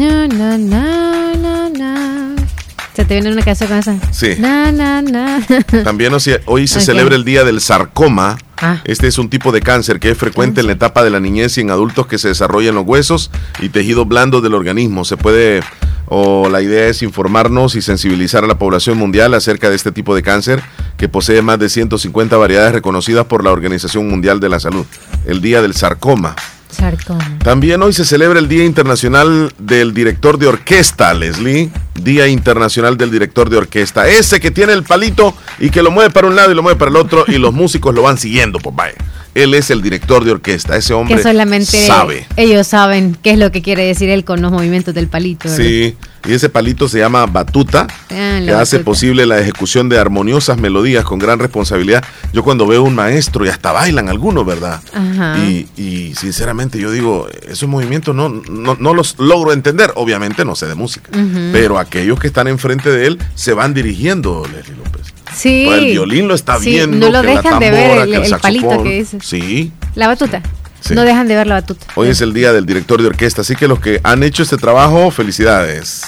Se 2.97 3.03
te 3.03 3.13
viene 3.13 3.29
una 3.29 3.43
canción 3.43 3.67
con 3.67 3.77
esa. 3.77 3.97
Sí. 4.11 4.35
Na, 4.39 4.71
na, 4.71 5.01
na. 5.01 5.45
También 5.83 6.13
o 6.13 6.19
sea, 6.21 6.39
hoy 6.45 6.65
se 6.65 6.79
celebra 6.79 7.13
el 7.13 7.25
Día 7.25 7.43
del 7.43 7.59
Sarcoma. 7.59 8.37
Ah. 8.59 8.81
Este 8.85 9.07
es 9.07 9.17
un 9.17 9.29
tipo 9.29 9.51
de 9.51 9.61
cáncer 9.61 9.99
que 9.99 10.09
es 10.09 10.17
frecuente 10.17 10.61
en 10.61 10.67
la 10.67 10.73
etapa 10.73 11.03
de 11.03 11.09
la 11.09 11.19
niñez 11.19 11.57
y 11.57 11.61
en 11.61 11.71
adultos 11.71 12.07
que 12.07 12.17
se 12.17 12.29
desarrolla 12.29 12.69
en 12.69 12.75
los 12.75 12.87
huesos 12.87 13.31
y 13.59 13.67
tejidos 13.67 14.07
blandos 14.07 14.41
del 14.41 14.53
organismo. 14.55 15.03
Se 15.03 15.17
puede, 15.17 15.61
o 16.07 16.49
la 16.49 16.61
idea 16.61 16.87
es 16.87 17.01
informarnos 17.01 17.75
y 17.75 17.81
sensibilizar 17.81 18.43
a 18.43 18.47
la 18.47 18.57
población 18.57 18.97
mundial 18.97 19.33
acerca 19.33 19.69
de 19.69 19.75
este 19.75 19.91
tipo 19.91 20.15
de 20.15 20.23
cáncer 20.23 20.61
que 20.97 21.09
posee 21.09 21.41
más 21.41 21.59
de 21.59 21.69
150 21.69 22.35
variedades 22.37 22.73
reconocidas 22.73 23.25
por 23.25 23.43
la 23.43 23.51
Organización 23.51 24.07
Mundial 24.09 24.39
de 24.39 24.49
la 24.49 24.59
Salud. 24.59 24.85
El 25.25 25.41
Día 25.41 25.61
del 25.61 25.73
Sarcoma. 25.73 26.35
Sarcoma. 26.69 27.37
También 27.43 27.81
hoy 27.81 27.93
se 27.93 28.05
celebra 28.05 28.39
el 28.39 28.47
Día 28.47 28.65
Internacional 28.65 29.53
del 29.57 29.93
Director 29.93 30.37
de 30.37 30.47
Orquesta, 30.47 31.13
Leslie. 31.13 31.69
Día 31.95 32.27
Internacional 32.27 32.97
del 32.97 33.11
Director 33.11 33.49
de 33.49 33.57
Orquesta. 33.57 34.07
Ese 34.07 34.39
que 34.39 34.51
tiene 34.51 34.73
el 34.73 34.83
palito 34.83 35.35
y 35.59 35.69
que 35.69 35.81
lo 35.81 35.91
mueve 35.91 36.11
para 36.11 36.27
un 36.27 36.35
lado 36.35 36.51
y 36.51 36.55
lo 36.55 36.63
mueve 36.63 36.77
para 36.77 36.91
el 36.91 36.97
otro 36.97 37.25
y 37.27 37.37
los 37.37 37.53
músicos 37.53 37.93
lo 37.93 38.03
van 38.03 38.17
siguiendo, 38.17 38.59
pues 38.59 38.75
vaya. 38.75 38.95
Él 39.43 39.53
es 39.53 39.69
el 39.69 39.81
director 39.81 40.23
de 40.25 40.31
orquesta. 40.31 40.75
Ese 40.77 40.93
hombre 40.93 41.15
Que 41.17 41.23
solamente 41.23 41.85
sabe. 41.85 42.25
ellos 42.37 42.65
saben 42.67 43.15
qué 43.21 43.31
es 43.31 43.37
lo 43.39 43.51
que 43.51 43.61
quiere 43.61 43.85
decir 43.85 44.09
él 44.09 44.23
con 44.25 44.41
los 44.41 44.51
movimientos 44.51 44.93
del 44.93 45.07
palito. 45.07 45.47
¿verdad? 45.49 45.63
Sí, 45.63 45.95
y 46.27 46.33
ese 46.33 46.49
palito 46.49 46.87
se 46.89 46.99
llama 46.99 47.25
batuta, 47.25 47.87
Ah, 48.09 48.39
que 48.43 48.51
hace 48.51 48.77
batuta. 48.77 48.83
posible 48.85 49.25
la 49.25 49.39
ejecución 49.39 49.89
de 49.89 49.97
armoniosas 49.97 50.57
melodías 50.57 51.03
con 51.05 51.19
gran 51.19 51.39
responsabilidad. 51.39 52.03
Yo 52.33 52.43
cuando 52.43 52.67
veo 52.67 52.83
un 52.83 52.95
maestro 52.95 53.45
y 53.45 53.49
hasta 53.49 53.71
bailan 53.71 54.09
algunos, 54.09 54.45
¿verdad? 54.45 54.81
Ajá. 54.93 55.37
Y, 55.39 55.67
y 55.77 56.13
sinceramente 56.15 56.79
yo 56.79 56.91
digo, 56.91 57.27
esos 57.47 57.67
movimientos 57.69 58.13
no, 58.15 58.29
no, 58.29 58.75
no 58.79 58.93
los 58.93 59.15
logro 59.19 59.53
entender. 59.53 59.91
Obviamente 59.95 60.45
no 60.45 60.55
sé 60.55 60.65
de 60.67 60.75
música, 60.75 61.09
pero 61.51 61.79
aquellos 61.79 62.19
que 62.19 62.27
están 62.27 62.47
enfrente 62.47 62.89
de 62.89 63.07
él 63.07 63.19
se 63.35 63.53
van 63.53 63.73
dirigiendo, 63.73 64.43
Leslie 64.53 64.75
López. 64.77 65.13
Sí. 65.35 65.63
Pues 65.67 65.79
el 65.79 65.85
violín 65.85 66.27
lo 66.27 66.35
está 66.35 66.59
Sí, 66.59 66.71
viendo. 66.71 66.97
No 66.97 67.11
lo 67.11 67.21
que 67.21 67.27
la 67.33 67.41
dejan 67.41 67.59
de 67.59 67.71
ver 67.71 67.81
tambora, 67.83 68.03
el, 68.03 68.09
que 68.11 68.15
el 68.27 68.39
palito 68.41 68.61
saxofón. 68.65 68.83
que 68.83 68.93
dice. 68.99 69.17
Sí. 69.21 69.71
La 69.95 70.07
batuta. 70.07 70.41
Sí. 70.79 70.93
No 70.95 71.03
dejan 71.03 71.27
de 71.27 71.35
ver 71.35 71.47
la 71.47 71.55
batuta. 71.55 71.85
Hoy 71.95 72.09
es 72.09 72.21
el 72.21 72.33
día 72.33 72.53
del 72.53 72.65
director 72.65 73.01
de 73.01 73.07
orquesta, 73.07 73.41
así 73.41 73.55
que 73.55 73.67
los 73.67 73.79
que 73.79 73.99
han 74.03 74.23
hecho 74.23 74.43
este 74.43 74.57
trabajo, 74.57 75.11
felicidades. 75.11 76.03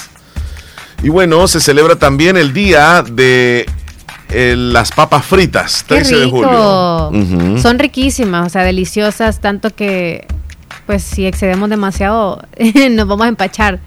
Y 1.02 1.10
bueno, 1.10 1.48
se 1.48 1.60
celebra 1.60 1.96
también 1.96 2.38
el 2.38 2.54
día 2.54 3.04
de 3.04 3.66
eh, 4.30 4.56
las 4.58 4.92
papas 4.92 5.26
fritas, 5.26 5.84
Qué 5.84 5.96
13 5.96 6.16
de 6.18 6.26
julio. 6.28 7.10
Ujú. 7.10 7.58
Son 7.58 7.80
riquísimas, 7.80 8.48
o 8.48 8.50
sea, 8.50 8.64
deliciosas, 8.64 9.40
tanto 9.40 9.74
que, 9.74 10.28
pues, 10.86 11.04
si 11.04 11.26
excedemos 11.26 11.70
demasiado, 11.70 12.44
nos 12.92 13.08
vamos 13.08 13.26
a 13.26 13.30
empachar. 13.30 13.80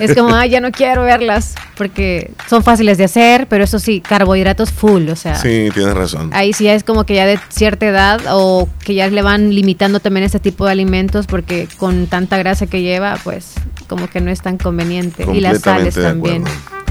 Es 0.00 0.14
como, 0.14 0.34
ay, 0.34 0.50
ya 0.50 0.60
no 0.60 0.70
quiero 0.70 1.02
verlas, 1.02 1.54
porque 1.76 2.30
son 2.48 2.62
fáciles 2.62 2.98
de 2.98 3.04
hacer, 3.04 3.46
pero 3.48 3.64
eso 3.64 3.78
sí, 3.78 4.00
carbohidratos 4.00 4.70
full, 4.70 5.08
o 5.08 5.16
sea. 5.16 5.36
Sí, 5.36 5.68
tienes 5.74 5.94
razón. 5.94 6.30
Ahí 6.32 6.52
sí 6.52 6.64
ya 6.64 6.74
es 6.74 6.84
como 6.84 7.04
que 7.04 7.14
ya 7.14 7.26
de 7.26 7.38
cierta 7.48 7.86
edad 7.86 8.20
o 8.30 8.68
que 8.84 8.94
ya 8.94 9.08
le 9.08 9.22
van 9.22 9.54
limitando 9.54 10.00
también 10.00 10.24
este 10.24 10.40
tipo 10.40 10.66
de 10.66 10.72
alimentos 10.72 11.26
porque 11.26 11.68
con 11.76 12.06
tanta 12.06 12.38
grasa 12.38 12.66
que 12.66 12.82
lleva, 12.82 13.18
pues 13.24 13.54
como 13.88 14.08
que 14.08 14.20
no 14.20 14.30
es 14.30 14.42
tan 14.42 14.58
conveniente. 14.58 15.26
Y 15.32 15.40
las 15.40 15.60
sales 15.60 15.94
también. 15.94 16.44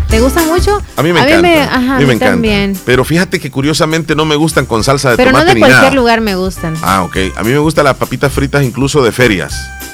¿Te 0.09 0.21
gusta 0.21 0.41
mucho? 0.45 0.81
A 0.95 1.03
mí 1.03 1.11
me 1.11 1.21
encanta. 1.21 1.63
ajá, 1.75 1.95
a 1.97 1.99
mí 1.99 2.05
me 2.05 2.13
encanta. 2.13 2.33
también. 2.33 2.77
Pero 2.85 3.03
fíjate 3.03 3.39
que 3.39 3.51
curiosamente 3.51 4.15
no 4.15 4.23
me 4.25 4.35
gustan 4.37 4.65
con 4.65 4.83
salsa 4.83 5.11
de 5.11 5.17
Pero 5.17 5.31
no 5.31 5.39
tomate 5.39 5.49
de 5.49 5.55
ni 5.55 5.59
cualquier 5.61 5.83
nada. 5.83 5.95
lugar 5.95 6.21
me 6.21 6.35
gustan. 6.35 6.75
Ah, 6.81 7.03
ok. 7.03 7.17
A 7.35 7.43
mí 7.43 7.51
me 7.51 7.57
gustan 7.59 7.83
las 7.85 7.95
papitas 7.97 8.31
fritas 8.31 8.63
incluso 8.63 9.03
de 9.03 9.11
ferias. 9.11 9.53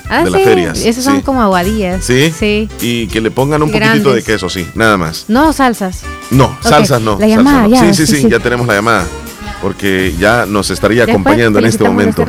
Ah, 0.09 0.19
de 0.19 0.27
sí, 0.27 0.31
las 0.31 0.41
ferias. 0.43 0.79
Esas 0.85 1.03
son 1.03 1.17
sí. 1.17 1.21
como 1.23 1.41
aguadillas. 1.41 2.05
¿Sí? 2.05 2.31
Sí. 2.37 2.69
Y 2.81 3.07
que 3.07 3.21
le 3.21 3.31
pongan 3.31 3.63
un 3.63 3.71
poquitito 3.71 3.93
de 4.09 4.21
Grandes. 4.21 4.25
queso, 4.25 4.49
sí, 4.49 4.67
nada 4.75 4.97
más. 4.97 5.25
No 5.29 5.51
salsas. 5.51 6.01
No, 6.29 6.55
salsas 6.61 7.01
no. 7.01 7.17
la 7.19 7.27
llamada, 7.27 7.63
no. 7.63 7.69
ya, 7.69 7.93
sí, 7.93 8.05
sí, 8.05 8.21
sí, 8.21 8.29
ya 8.29 8.39
tenemos 8.39 8.67
la 8.67 8.75
llamada. 8.75 9.05
Porque 9.61 10.13
ya 10.19 10.45
nos 10.45 10.69
estaría 10.69 11.05
Después 11.05 11.15
acompañando 11.15 11.57
en 11.57 11.65
este 11.65 11.83
momento. 11.85 12.25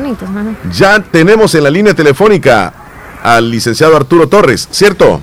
Ya 0.73 0.99
tenemos 1.03 1.53
en 1.53 1.63
la 1.65 1.69
línea 1.69 1.93
telefónica 1.93 2.73
al 3.21 3.51
licenciado 3.51 3.95
Arturo 3.95 4.27
Torres, 4.27 4.67
¿cierto? 4.71 5.21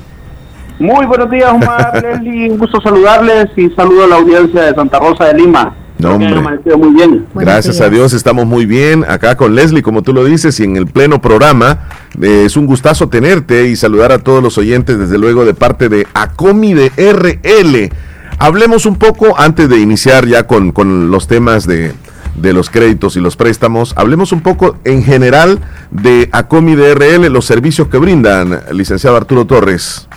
Muy 0.79 1.07
buenos 1.07 1.31
días, 1.31 1.53
Omar, 1.53 2.03
Leslie. 2.03 2.51
Un 2.51 2.59
gusto 2.59 2.81
saludarles 2.81 3.47
y 3.57 3.71
saludo 3.71 4.05
a 4.05 4.07
la 4.09 4.17
audiencia 4.17 4.63
de 4.63 4.75
Santa 4.75 4.99
Rosa 4.99 5.27
de 5.27 5.35
Lima. 5.35 5.75
No, 5.99 6.15
hombre. 6.15 6.77
muy 6.77 6.95
bien. 6.95 7.27
Gracias 7.35 7.81
a 7.81 7.89
Dios 7.89 8.13
estamos 8.13 8.45
muy 8.45 8.67
bien 8.67 9.05
acá 9.07 9.37
con 9.37 9.55
Leslie, 9.55 9.83
como 9.83 10.03
tú 10.03 10.13
lo 10.13 10.25
dices, 10.25 10.59
y 10.59 10.65
en 10.65 10.77
el 10.77 10.87
pleno 10.87 11.21
programa. 11.21 11.89
Eh, 12.21 12.43
es 12.45 12.57
un 12.57 12.67
gustazo 12.67 13.09
tenerte 13.09 13.69
y 13.69 13.77
saludar 13.77 14.11
a 14.11 14.19
todos 14.19 14.43
los 14.43 14.59
oyentes, 14.59 14.99
desde 14.99 15.19
luego, 15.19 15.45
de 15.45 15.55
parte 15.55 15.89
de 15.89 16.07
Acomi 16.13 16.75
de 16.75 16.91
RL. 16.97 17.93
Hablemos 18.39 18.85
un 18.87 18.97
poco, 18.97 19.39
antes 19.39 19.69
de 19.69 19.79
iniciar 19.79 20.27
ya 20.27 20.49
con, 20.49 20.73
con 20.73 21.13
los 21.13 21.29
temas 21.29 21.69
de, 21.69 21.93
de 22.35 22.53
los 22.53 22.71
créditos 22.71 23.17
y 23.17 23.21
los 23.21 23.37
préstamos, 23.37 23.95
hablemos 23.97 24.33
un 24.33 24.41
poco 24.41 24.77
en 24.85 25.05
general 25.05 25.61
de 25.93 26.29
Acomi 26.33 26.75
de 26.75 26.95
RL, 26.95 27.31
los 27.31 27.45
servicios 27.45 27.87
que 27.89 27.99
brindan, 27.99 28.61
licenciado 28.73 29.17
Arturo 29.17 29.45
Torres. 29.45 30.09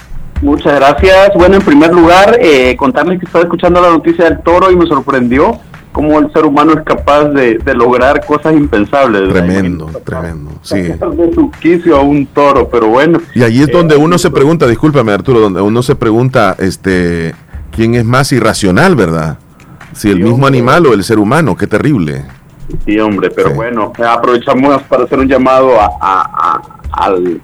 Muchas 0.41 0.75
gracias. 0.75 1.31
Bueno, 1.35 1.55
en 1.55 1.61
primer 1.61 1.93
lugar, 1.93 2.37
eh, 2.41 2.75
contarles 2.77 3.19
que 3.19 3.25
estaba 3.25 3.43
escuchando 3.43 3.81
la 3.81 3.89
noticia 3.89 4.25
del 4.25 4.39
toro 4.41 4.69
y 4.71 4.75
me 4.75 4.85
sorprendió 4.85 5.57
cómo 5.91 6.19
el 6.19 6.31
ser 6.33 6.43
humano 6.45 6.73
es 6.73 6.83
capaz 6.83 7.25
de, 7.29 7.57
de 7.57 7.73
lograr 7.73 8.25
cosas 8.25 8.53
impensables. 8.53 9.31
Tremendo, 9.31 9.85
tremendo, 10.03 10.51
sí. 10.61 10.81
De 10.81 11.31
su 11.33 11.49
quicio 11.51 11.95
a 11.97 12.01
un 12.01 12.25
toro, 12.27 12.67
pero 12.69 12.87
bueno. 12.87 13.19
Y 13.33 13.43
ahí 13.43 13.61
es 13.61 13.69
Eh, 13.69 13.71
donde 13.71 13.95
uno 13.95 14.17
se 14.17 14.29
pregunta, 14.29 14.67
discúlpame 14.67 15.13
Arturo, 15.13 15.39
donde 15.39 15.61
uno 15.61 15.81
se 15.81 15.95
pregunta, 15.95 16.55
este, 16.59 17.33
¿quién 17.71 17.95
es 17.95 18.03
más 18.03 18.31
irracional, 18.33 18.95
verdad? 18.95 19.37
Si 19.93 20.09
el 20.11 20.19
mismo 20.19 20.45
animal 20.45 20.85
o 20.87 20.93
el 20.93 21.05
ser 21.05 21.17
humano, 21.17 21.55
qué 21.55 21.65
terrible. 21.67 22.25
Sí, 22.85 22.99
hombre, 22.99 23.29
pero 23.29 23.51
bueno, 23.51 23.93
eh, 23.97 24.03
aprovechamos 24.05 24.81
para 24.83 25.05
hacer 25.05 25.17
un 25.19 25.27
llamado 25.29 25.79
a, 25.79 25.85
a- 25.85 26.29
a- 26.33 26.61
al- 27.05 27.39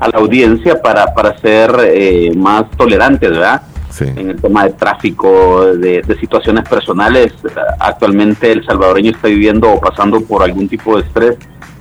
a 0.00 0.08
la 0.08 0.18
audiencia 0.18 0.80
para, 0.80 1.14
para 1.14 1.38
ser 1.38 1.70
eh, 1.84 2.32
más 2.34 2.68
tolerantes, 2.76 3.30
¿verdad? 3.30 3.62
En 4.00 4.30
el 4.30 4.40
tema 4.40 4.64
de 4.64 4.70
tráfico, 4.70 5.66
de, 5.74 6.00
de 6.00 6.18
situaciones 6.18 6.66
personales. 6.68 7.32
Eh, 7.44 7.48
Actualmente 7.78 8.50
el 8.50 8.64
salvadoreño 8.64 9.10
está 9.10 9.28
viviendo 9.28 9.70
o 9.70 9.80
pasando 9.80 10.20
por 10.22 10.42
algún 10.42 10.68
tipo 10.68 10.96
de 10.96 11.06
estrés 11.06 11.36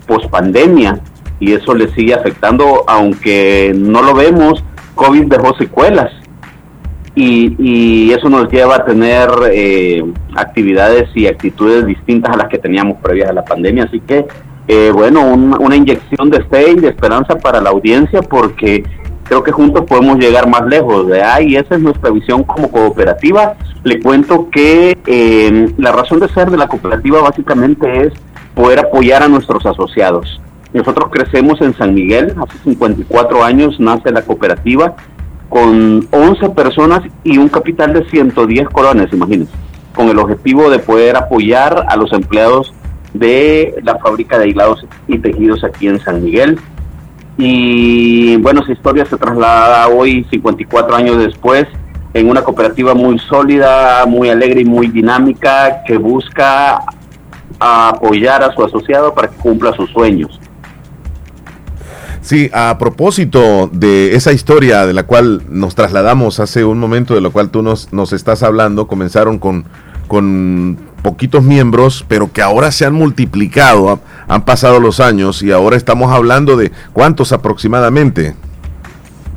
post 0.05 0.29
pandemia 0.29 0.99
y 1.39 1.53
eso 1.53 1.73
le 1.73 1.87
sigue 1.93 2.13
afectando, 2.13 2.83
aunque 2.87 3.73
no 3.75 4.01
lo 4.01 4.13
vemos, 4.13 4.61
COVID 4.95 5.27
dejó 5.27 5.55
secuelas 5.55 6.11
y, 7.15 7.55
y 7.57 8.11
eso 8.11 8.29
nos 8.29 8.51
lleva 8.51 8.77
a 8.77 8.85
tener 8.85 9.29
eh, 9.51 10.03
actividades 10.35 11.09
y 11.15 11.27
actitudes 11.27 11.85
distintas 11.85 12.33
a 12.33 12.37
las 12.37 12.49
que 12.49 12.57
teníamos 12.57 12.97
previas 13.01 13.29
a 13.29 13.33
la 13.33 13.45
pandemia. 13.45 13.85
Así 13.85 13.99
que, 14.01 14.25
eh, 14.71 14.91
bueno, 14.93 15.21
un- 15.25 15.57
una 15.59 15.75
inyección 15.75 16.29
de 16.29 16.43
fe 16.43 16.75
de 16.75 16.89
esperanza 16.89 17.35
para 17.39 17.59
la 17.59 17.71
audiencia 17.71 18.21
porque 18.21 18.83
creo 19.23 19.43
que 19.43 19.51
juntos 19.51 19.83
podemos 19.87 20.17
llegar 20.19 20.47
más 20.47 20.63
lejos. 20.67 21.07
¿verdad? 21.07 21.39
Y 21.41 21.55
esa 21.55 21.73
es 21.75 21.81
nuestra 21.81 22.11
visión 22.11 22.43
como 22.43 22.69
cooperativa. 22.69 23.55
Le 23.83 23.99
cuento 23.99 24.47
que 24.51 24.95
eh, 25.07 25.73
la 25.77 25.91
razón 25.91 26.19
de 26.19 26.29
ser 26.29 26.51
de 26.51 26.57
la 26.57 26.67
cooperativa 26.67 27.19
básicamente 27.21 28.05
es 28.07 28.13
poder 28.53 28.79
apoyar 28.79 29.23
a 29.23 29.27
nuestros 29.27 29.65
asociados. 29.65 30.39
Nosotros 30.71 31.09
crecemos 31.11 31.59
en 31.61 31.73
San 31.75 31.95
Miguel, 31.95 32.35
hace 32.39 32.57
54 32.63 33.43
años 33.43 33.79
nace 33.79 34.11
la 34.11 34.21
cooperativa 34.21 34.93
con 35.49 36.07
11 36.11 36.49
personas 36.49 37.01
y 37.23 37.39
un 37.39 37.49
capital 37.49 37.93
de 37.93 38.05
110 38.09 38.69
colones, 38.69 39.11
imagínense, 39.11 39.51
con 39.95 40.09
el 40.09 40.19
objetivo 40.19 40.69
de 40.69 40.77
poder 40.77 41.17
apoyar 41.17 41.85
a 41.87 41.95
los 41.95 42.13
empleados 42.13 42.71
de 43.13 43.75
la 43.83 43.97
fábrica 43.97 44.37
de 44.37 44.49
hilados 44.49 44.85
y 45.07 45.17
tejidos 45.17 45.63
aquí 45.63 45.87
en 45.87 45.99
San 45.99 46.23
Miguel. 46.23 46.59
Y 47.37 48.35
bueno, 48.37 48.61
esa 48.61 48.73
historia 48.73 49.05
se 49.05 49.17
traslada 49.17 49.87
hoy, 49.87 50.25
54 50.29 50.95
años 50.95 51.17
después, 51.17 51.67
en 52.13 52.29
una 52.29 52.41
cooperativa 52.41 52.93
muy 52.93 53.17
sólida, 53.19 54.05
muy 54.05 54.29
alegre 54.29 54.61
y 54.61 54.65
muy 54.65 54.87
dinámica 54.87 55.83
que 55.85 55.97
busca 55.97 56.83
apoyar 57.59 58.43
a 58.43 58.53
su 58.53 58.63
asociado 58.63 59.13
para 59.13 59.29
que 59.29 59.37
cumpla 59.37 59.73
sus 59.73 59.89
sueños. 59.91 60.39
Sí, 62.21 62.49
a 62.53 62.77
propósito 62.77 63.69
de 63.71 64.15
esa 64.15 64.33
historia 64.33 64.85
de 64.85 64.93
la 64.93 65.03
cual 65.03 65.41
nos 65.49 65.75
trasladamos 65.75 66.39
hace 66.39 66.65
un 66.65 66.77
momento, 66.77 67.15
de 67.15 67.21
la 67.21 67.29
cual 67.29 67.49
tú 67.49 67.61
nos, 67.61 67.93
nos 67.93 68.11
estás 68.13 68.43
hablando, 68.43 68.87
comenzaron 68.87 69.39
con, 69.39 69.65
con 70.07 70.77
poquitos 71.01 71.43
miembros, 71.43 72.05
pero 72.07 72.31
que 72.31 72.41
ahora 72.41 72.71
se 72.71 72.85
han 72.85 72.93
multiplicado, 72.93 73.89
ha- 73.89 73.99
han 74.33 74.43
pasado 74.45 74.79
los 74.79 74.99
años 74.99 75.41
y 75.43 75.51
ahora 75.51 75.77
estamos 75.77 76.11
hablando 76.11 76.57
de 76.57 76.71
cuántos 76.93 77.31
aproximadamente. 77.31 78.33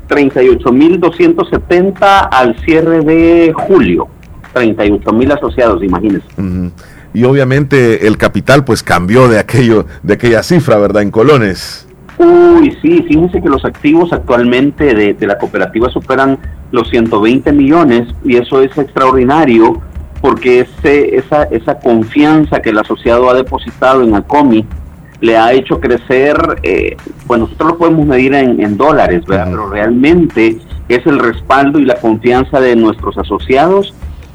38.270 0.09 2.29
al 2.31 2.57
cierre 2.65 3.01
de 3.01 3.53
julio. 3.55 4.09
38.000 4.55 5.33
asociados, 5.33 5.83
imagínense. 5.83 6.27
Ujú. 6.37 6.71
Y 7.15 7.25
obviamente 7.25 8.07
el 8.07 8.17
capital 8.19 8.65
pues 8.65 8.83
cambió 8.83 9.29
de 9.29 9.39
aquello, 9.39 9.87
de 10.03 10.15
aquella 10.15 10.43
cifra, 10.43 10.77
¿verdad? 10.79 11.03
En 11.03 11.11
colones. 11.11 11.87
Uy, 12.19 12.77
sí, 12.83 13.03
fíjense 13.09 13.41
que 13.43 13.49
los 13.49 13.65
activos 13.65 14.13
actualmente 14.13 14.95
de, 14.95 15.15
de 15.15 15.27
la 15.27 15.39
cooperativa 15.39 15.89
superan 15.91 16.39
los 16.71 16.89
120 16.91 17.51
millones 17.53 18.09
y 18.25 18.37
eso 18.37 18.61
es 18.63 18.77
extraordinario 18.79 19.81
porque 20.23 20.61
ese, 20.61 21.17
esa, 21.17 21.43
esa 21.45 21.79
confianza 21.79 22.63
que 22.63 22.71
el 22.71 22.79
asociado 22.79 23.29
ha 23.29 23.35
depositado 23.35 24.03
en 24.03 24.15
ACOMI 24.15 24.65
le 25.21 25.37
ha 25.37 25.53
hecho 25.53 25.81
crecer, 25.81 26.37
eh, 26.63 26.97
pues 27.27 27.39
nosotros 27.41 27.73
lo 27.73 27.79
podemos 27.79 28.07
medir 28.07 28.35
en, 28.35 28.77
dólares, 28.77 29.25
¿verdad? 29.27 29.49
pero 29.51 29.69
realmente 29.69 30.59
es 30.89 31.07
el 31.07 31.19
respaldo 31.19 31.79
y 31.79 31.85
la 31.85 31.97
confianza 31.97 32.61
de 32.61 32.75
nuestros 32.75 33.19
asociados 33.19 33.95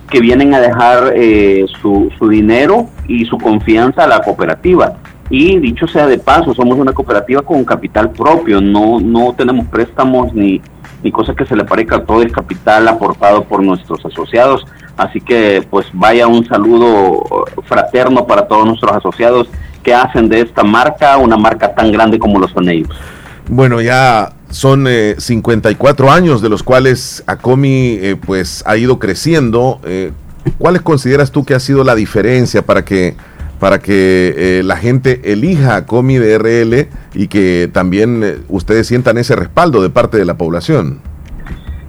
que 0.10 0.22
vienen 0.22 0.54
a 0.54 0.62
dejar 0.62 1.14
eh, 1.16 1.66
su, 1.82 2.10
su 2.18 2.30
dinero 2.30 2.88
y 3.08 3.26
su 3.26 3.38
confianza 3.38 4.04
a 4.04 4.08
la 4.08 4.22
cooperativa. 4.22 4.98
Y 5.30 5.60
dicho 5.60 5.88
sea 5.88 6.08
de 6.08 6.20
paso, 6.20 6.54
somos 6.54 6.78
una 6.78 6.94
cooperativa 6.94 7.42
con 7.42 7.66
capital 7.66 8.12
propio, 8.12 8.62
no, 8.62 9.00
no 9.02 9.34
tenemos 9.34 9.68
préstamos 9.68 10.34
ni, 10.34 10.62
ni 11.04 11.12
cosas 11.12 11.36
que 11.36 11.46
se 11.46 11.56
le 11.56 11.66
parezca, 11.66 12.04
todo 12.04 12.22
el 12.22 12.32
capital 12.32 12.88
aportado 12.88 13.44
por 13.44 13.62
nuestros 13.62 14.06
asociados. 14.06 14.66
Así 14.98 15.22
que 15.22 15.66
pues 15.70 15.86
vaya 15.94 16.28
un 16.28 16.46
saludo 16.48 17.46
fraterno 17.64 18.26
para 18.26 18.48
todos 18.48 18.66
nuestros 18.66 18.92
asociados 18.94 19.48
que 19.84 19.94
hacen 19.94 20.28
de 20.28 20.42
esta 20.42 20.64
marca 20.64 21.18
una 21.18 21.38
marca 21.38 21.74
tan 21.74 21.92
grande 21.92 22.20
como 22.20 22.40
lo 22.40 22.48
son 22.48 22.68
ellos. 22.68 22.90
Bueno, 23.48 23.80
ya 23.80 24.34
son 24.50 24.88
54 25.18 26.06
eh, 26.06 26.10
años 26.10 26.42
de 26.42 26.50
los 26.50 26.64
cuales 26.64 27.24
ACOMI 27.28 28.00
eh, 28.02 28.16
pues 28.16 28.64
ha 28.66 28.76
ido 28.76 29.00
creciendo. 29.00 29.80
Eh, 29.86 30.12
¿Cuáles 30.58 30.82
consideras 30.82 31.32
tú 31.32 31.46
que 31.46 31.54
ha 31.54 31.60
sido 31.60 31.84
la 31.84 31.96
diferencia 31.96 32.66
para 32.66 32.84
que 32.84 33.16
para 33.60 33.80
que 33.80 34.62
la 34.64 34.78
gente 34.78 35.32
elija 35.34 35.78
ACOMI 35.78 36.18
de 36.20 36.38
RL 36.38 36.90
y 37.16 37.28
que 37.28 37.68
también 37.74 38.44
ustedes 38.50 38.86
sientan 38.86 39.18
ese 39.18 39.36
respaldo 39.36 39.82
de 39.82 39.90
parte 39.90 40.18
de 40.18 40.26
la 40.26 40.38
población? 40.38 41.00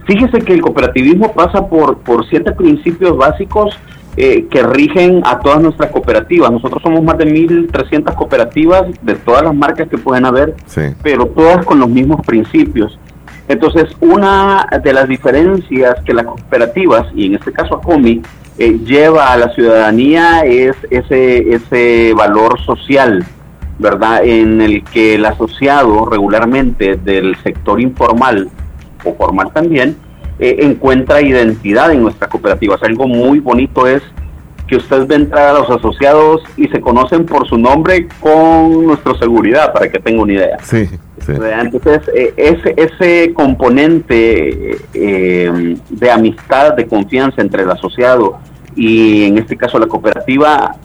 Fíjese 0.08 0.38
que 0.38 0.54
el 0.54 0.62
cooperativismo 0.62 1.34
pasa 1.34 1.68
por, 1.68 1.98
por 1.98 2.26
siete 2.30 2.52
principios 2.52 3.14
básicos 3.14 3.78
eh, 4.16 4.46
que 4.50 4.62
rigen 4.62 5.20
a 5.22 5.38
todas 5.38 5.60
nuestras 5.60 5.90
cooperativas. 5.90 6.50
Nosotros 6.50 6.82
somos 6.82 7.04
más 7.04 7.18
de 7.18 7.26
1.300 7.26 8.14
cooperativas 8.14 8.86
de 9.02 9.16
todas 9.16 9.42
las 9.42 9.54
marcas 9.54 9.86
que 9.86 9.98
pueden 9.98 10.24
haber, 10.24 10.56
pero 11.02 11.26
todas 11.26 11.62
con 11.66 11.78
los 11.78 11.90
mismos 11.90 12.24
principios. 12.24 12.98
Entonces, 13.48 13.84
una 14.00 14.66
de 14.82 14.94
las 14.94 15.06
diferencias 15.08 15.96
que 16.06 16.14
las 16.14 16.24
cooperativas, 16.24 17.06
y 17.14 17.26
en 17.26 17.34
este 17.34 17.52
caso 17.52 17.74
ACOMI, 17.74 18.22
eh, 18.56 18.78
lleva 18.86 19.30
a 19.30 19.36
la 19.36 19.50
ciudadanía 19.50 20.40
es 20.46 20.74
ese, 20.88 21.54
ese 21.54 22.14
valor 22.14 22.58
social, 22.64 23.26
¿verdad? 23.78 24.24
En 24.24 24.62
el 24.62 24.82
que 24.84 25.16
el 25.16 25.26
asociado 25.26 26.06
regularmente 26.06 26.96
del 26.96 27.36
sector 27.42 27.78
informal 27.78 28.48
o 29.04 29.14
formal 29.14 29.52
también, 29.52 29.96
eh, 30.38 30.56
encuentra 30.60 31.20
identidad 31.20 31.92
en 31.92 32.02
nuestras 32.02 32.30
cooperativas. 32.30 32.82
Algo 32.82 33.08
muy 33.08 33.40
bonito 33.40 33.86
es 33.86 34.02
que 34.66 34.76
usted 34.76 35.06
ve 35.06 35.16
entrar 35.16 35.48
a 35.48 35.58
los 35.60 35.70
asociados 35.70 36.42
y 36.56 36.68
se 36.68 36.80
conocen 36.80 37.24
por 37.24 37.48
su 37.48 37.56
nombre 37.56 38.06
con 38.20 38.86
nuestra 38.86 39.14
seguridad, 39.14 39.72
para 39.72 39.90
que 39.90 39.98
tenga 39.98 40.22
una 40.22 40.34
idea. 40.34 40.58
Sí, 40.62 40.88
Entonces, 41.26 42.02
eh, 42.14 42.34
ese, 42.36 42.74
ese 42.76 43.32
componente 43.32 44.76
eh, 44.92 45.76
de 45.88 46.10
amistad, 46.10 46.74
de 46.74 46.86
confianza 46.86 47.40
entre 47.40 47.62
el 47.62 47.70
asociado 47.70 48.38
y 48.76 49.24
en 49.24 49.38
este 49.38 49.56
caso 49.56 49.78
la 49.78 49.86
cooperativa 49.86 50.76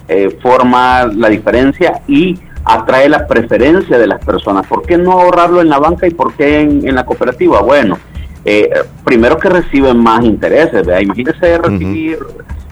forma 0.41 1.05
la 1.05 1.29
diferencia 1.29 2.01
y 2.07 2.39
atrae 2.65 3.09
la 3.09 3.27
preferencia 3.27 3.97
de 3.97 4.07
las 4.07 4.23
personas. 4.23 4.65
¿Por 4.67 4.83
qué 4.83 4.97
no 4.97 5.13
ahorrarlo 5.13 5.61
en 5.61 5.69
la 5.69 5.79
banca 5.79 6.07
y 6.07 6.11
por 6.11 6.33
qué 6.33 6.61
en, 6.61 6.87
en 6.87 6.95
la 6.95 7.05
cooperativa? 7.05 7.61
Bueno, 7.61 7.97
eh, 8.45 8.69
primero 9.03 9.37
que 9.37 9.49
reciben 9.49 9.97
más 9.97 10.23
intereses. 10.23 10.85
¿verdad? 10.85 11.01
Imagínese 11.01 11.57
recibir 11.57 12.19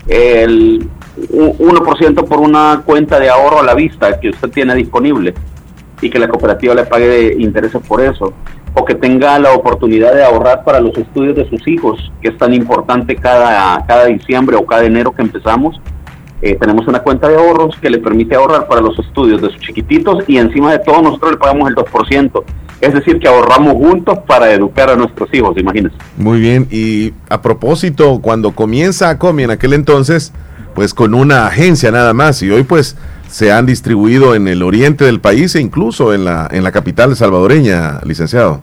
el 0.07 0.87
1% 1.17 2.27
por 2.27 2.39
una 2.39 2.81
cuenta 2.85 3.19
de 3.19 3.29
ahorro 3.29 3.59
a 3.59 3.63
la 3.63 3.73
vista 3.73 4.19
que 4.19 4.29
usted 4.29 4.49
tiene 4.49 4.75
disponible 4.75 5.33
y 6.01 6.09
que 6.09 6.19
la 6.19 6.27
cooperativa 6.27 6.73
le 6.73 6.85
pague 6.85 7.35
intereses 7.37 7.81
por 7.87 8.01
eso. 8.01 8.33
O 8.73 8.85
que 8.85 8.95
tenga 8.95 9.37
la 9.37 9.51
oportunidad 9.51 10.13
de 10.13 10.23
ahorrar 10.23 10.63
para 10.63 10.79
los 10.79 10.97
estudios 10.97 11.35
de 11.35 11.47
sus 11.49 11.67
hijos, 11.67 12.11
que 12.21 12.29
es 12.29 12.37
tan 12.37 12.53
importante 12.53 13.17
cada, 13.17 13.85
cada 13.85 14.05
diciembre 14.05 14.55
o 14.55 14.65
cada 14.65 14.85
enero 14.85 15.11
que 15.11 15.21
empezamos. 15.21 15.81
Eh, 16.41 16.57
tenemos 16.59 16.87
una 16.87 16.99
cuenta 16.99 17.27
de 17.27 17.35
ahorros 17.35 17.75
que 17.79 17.89
le 17.89 17.99
permite 17.99 18.35
ahorrar 18.35 18.67
para 18.67 18.81
los 18.81 18.97
estudios 18.97 19.41
de 19.41 19.49
sus 19.49 19.59
chiquititos 19.59 20.23
y 20.27 20.37
encima 20.37 20.71
de 20.71 20.79
todo 20.79 21.01
nosotros 21.01 21.33
le 21.33 21.37
pagamos 21.37 21.69
el 21.69 21.75
2%. 21.75 22.43
Es 22.81 22.95
decir, 22.95 23.19
que 23.19 23.27
ahorramos 23.27 23.73
juntos 23.73 24.17
para 24.25 24.51
educar 24.51 24.89
a 24.89 24.95
nuestros 24.95 25.31
hijos, 25.33 25.55
imagínense. 25.55 25.95
Muy 26.17 26.39
bien, 26.39 26.67
y 26.71 27.13
a 27.29 27.41
propósito, 27.41 28.19
cuando 28.21 28.53
comienza 28.53 29.09
a 29.09 29.19
Comi 29.19 29.43
en 29.43 29.51
aquel 29.51 29.73
entonces, 29.73 30.33
pues 30.73 30.95
con 30.95 31.13
una 31.13 31.45
agencia 31.45 31.91
nada 31.91 32.13
más, 32.13 32.41
y 32.41 32.49
hoy 32.49 32.63
pues 32.63 32.97
se 33.27 33.51
han 33.51 33.67
distribuido 33.67 34.33
en 34.33 34.47
el 34.47 34.63
oriente 34.63 35.05
del 35.05 35.19
país 35.19 35.55
e 35.55 35.61
incluso 35.61 36.13
en 36.13 36.25
la, 36.25 36.49
en 36.51 36.63
la 36.63 36.71
capital 36.71 37.15
salvadoreña, 37.15 37.99
licenciado. 38.03 38.61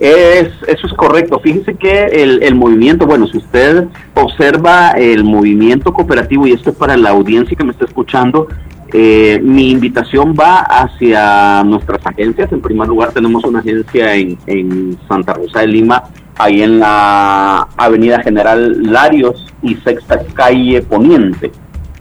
Es, 0.00 0.48
eso 0.66 0.86
es 0.86 0.94
correcto. 0.94 1.38
Fíjese 1.40 1.74
que 1.74 2.04
el, 2.04 2.42
el, 2.42 2.54
movimiento, 2.54 3.06
bueno, 3.06 3.26
si 3.26 3.36
usted 3.38 3.88
observa 4.14 4.92
el 4.92 5.24
movimiento 5.24 5.92
cooperativo, 5.92 6.46
y 6.46 6.52
esto 6.52 6.70
es 6.70 6.76
para 6.76 6.96
la 6.96 7.10
audiencia 7.10 7.56
que 7.56 7.64
me 7.64 7.72
está 7.72 7.84
escuchando, 7.84 8.46
eh, 8.92 9.40
mi 9.42 9.70
invitación 9.70 10.34
va 10.38 10.60
hacia 10.60 11.64
nuestras 11.64 12.06
agencias. 12.06 12.52
En 12.52 12.60
primer 12.60 12.86
lugar, 12.88 13.12
tenemos 13.12 13.44
una 13.44 13.58
agencia 13.58 14.14
en, 14.14 14.38
en 14.46 14.96
Santa 15.08 15.34
Rosa 15.34 15.60
de 15.60 15.66
Lima, 15.66 16.04
ahí 16.36 16.62
en 16.62 16.78
la 16.78 17.66
Avenida 17.76 18.22
General 18.22 18.80
Larios 18.84 19.46
y 19.62 19.74
Sexta 19.76 20.20
Calle 20.32 20.82
Poniente, 20.82 21.50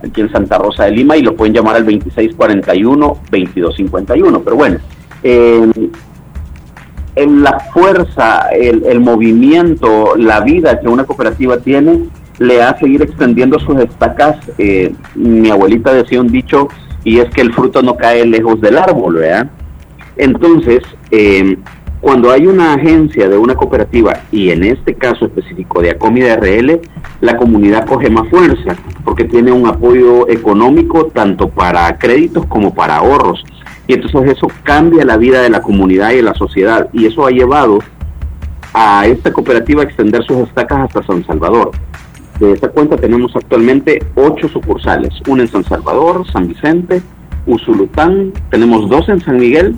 aquí 0.04 0.22
en 0.22 0.32
Santa 0.32 0.60
Rosa 0.60 0.86
de 0.86 0.92
Lima, 0.92 1.18
y 1.18 1.24
lo 1.24 1.36
pueden 1.36 1.56
llamar 1.56 1.78
al 1.78 1.88
2641-2251. 1.88 4.42
Pero 4.44 4.56
bueno, 4.56 4.78
en 7.18 7.44
la 7.44 7.60
fuerza, 7.74 8.50
el, 8.50 8.84
el 8.86 9.00
movimiento, 9.00 10.16
la 10.16 10.42
vida 10.42 10.80
que 10.80 10.88
una 10.88 11.06
cooperativa 11.06 11.58
tiene, 11.58 12.04
le 12.40 12.62
hace 12.62 12.88
ir 12.88 13.02
extendiendo 13.02 13.60
sus 13.60 13.80
estacas. 13.80 14.38
Eh, 14.58 14.94
mi 15.16 15.50
abuelita 15.50 15.94
decía 15.94 16.22
un 16.22 16.32
dicho, 16.32 16.68
y 17.04 17.20
es 17.20 17.30
que 17.30 17.42
el 17.42 17.54
fruto 17.54 17.82
no 17.82 17.96
cae 17.98 18.26
lejos 18.26 18.60
del 18.62 18.78
árbol, 18.78 19.16
¿verdad? 19.16 19.50
Entonces, 20.18 20.84
eh, 21.12 21.58
cuando 22.02 22.32
hay 22.32 22.46
una 22.46 22.74
agencia 22.74 23.28
de 23.28 23.38
una 23.38 23.56
cooperativa, 23.56 24.14
y 24.32 24.52
en 24.52 24.64
este 24.64 24.94
caso 24.94 25.26
específico 25.26 25.82
de 25.82 25.92
Acomida 25.92 26.36
RL, 26.36 26.80
la 27.22 27.38
comunidad 27.38 27.88
coge 27.88 28.10
más 28.10 28.30
fuerza, 28.30 28.76
porque 29.04 29.24
tiene 29.24 29.52
un 29.52 29.68
apoyo 29.68 30.28
económico 30.30 31.08
tanto 31.08 31.50
para 31.50 31.98
créditos 31.98 32.46
como 32.46 32.74
para 32.74 32.98
ahorros. 32.98 33.44
Y 33.88 33.94
entonces 33.94 34.38
eso 34.38 34.48
cambia 34.64 35.06
la 35.06 35.18
vida 35.18 35.42
de 35.42 35.50
la 35.50 35.62
comunidad 35.62 36.12
y 36.12 36.18
de 36.18 36.24
la 36.24 36.34
sociedad, 36.34 36.90
y 36.94 37.06
eso 37.06 37.26
ha 37.26 37.32
llevado 37.32 37.80
a 38.74 39.08
esta 39.08 39.32
cooperativa 39.32 39.82
a 39.82 39.86
extender 39.86 40.24
sus 40.24 40.48
estacas 40.48 40.80
hasta 40.80 41.04
San 41.04 41.26
Salvador. 41.26 41.72
De 42.40 42.52
esta 42.52 42.70
cuenta 42.70 42.98
tenemos 42.98 43.36
actualmente 43.36 44.06
ocho 44.16 44.48
sucursales, 44.50 45.14
una 45.28 45.44
en 45.44 45.50
San 45.50 45.64
Salvador, 45.64 46.30
San 46.32 46.48
Vicente, 46.48 47.02
Usulután, 47.48 48.34
tenemos 48.52 48.90
dos 48.90 49.10
en 49.10 49.22
San 49.22 49.40
Miguel, 49.40 49.76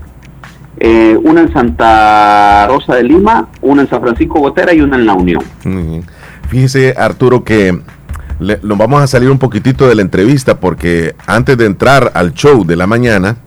eh, 0.80 1.18
una 1.24 1.42
en 1.42 1.54
Santa 1.54 2.68
Rosa 2.68 2.96
de 2.96 3.04
Lima, 3.04 3.48
una 3.62 3.84
en 3.84 3.90
San 3.90 4.02
Francisco 4.02 4.40
Gotera 4.40 4.74
y 4.74 4.82
una 4.82 4.96
en 4.96 5.06
La 5.06 5.14
Unión. 5.14 5.44
Fíjese 6.50 6.96
Arturo 6.98 7.44
que 7.44 7.80
nos 8.40 8.78
vamos 8.78 9.02
a 9.02 9.08
salir 9.08 9.30
un 9.30 9.40
poquitito 9.40 9.88
de 9.88 9.96
la 9.96 10.02
entrevista 10.02 10.60
porque 10.60 11.16
antes 11.28 11.58
de 11.58 11.66
entrar 11.66 12.12
al 12.14 12.34
show 12.34 12.66
de 12.66 12.76
la 12.76 12.88
mañana, 12.88 13.38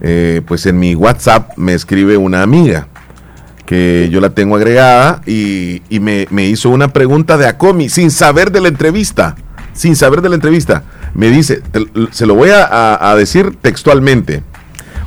eh, 0.00 0.42
pues 0.46 0.66
en 0.66 0.78
mi 0.78 0.94
WhatsApp 0.94 1.56
me 1.56 1.72
escribe 1.72 2.16
una 2.16 2.42
amiga 2.42 2.88
que 3.66 4.08
yo 4.10 4.20
la 4.20 4.30
tengo 4.30 4.56
agregada 4.56 5.20
y, 5.26 5.82
me, 6.00 6.46
hizo 6.46 6.70
una 6.70 6.92
pregunta 6.92 7.36
de 7.36 7.46
Acomi 7.46 7.88
sin 7.88 8.10
saber 8.10 8.52
de 8.52 8.60
la 8.60 8.68
entrevista, 8.68 9.36
sin 9.74 9.96
saber 9.96 10.22
de 10.22 10.30
la 10.30 10.36
entrevista. 10.36 10.84
Me 11.14 11.28
dice, 11.28 11.62
se 12.12 12.26
lo 12.26 12.34
voy 12.34 12.50
a, 12.52 13.14
decir 13.18 13.56
textualmente. 13.60 14.42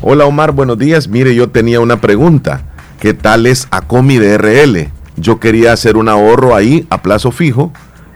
Hola 0.01 0.25
Omar, 0.25 0.51
buenos 0.51 0.77
días. 0.77 1.07
Mire, 1.07 1.33
yo 1.33 1.49
tenía 1.49 1.79
una 1.79 2.01
pregunta. 2.01 2.61
¿Qué 2.99 3.13
tal 3.13 3.45
es 3.45 3.67
Acomi 3.71 4.17
de 4.17 4.37
RL? 4.37 4.91
Yo 5.15 5.39
quería 5.39 5.71
hacer 5.71 5.95
un 5.97 6.09
ahorro 6.09 6.55
ahí 6.55 6.85
a 6.89 7.01
plazo 7.01 7.31
fijo. 7.31 7.71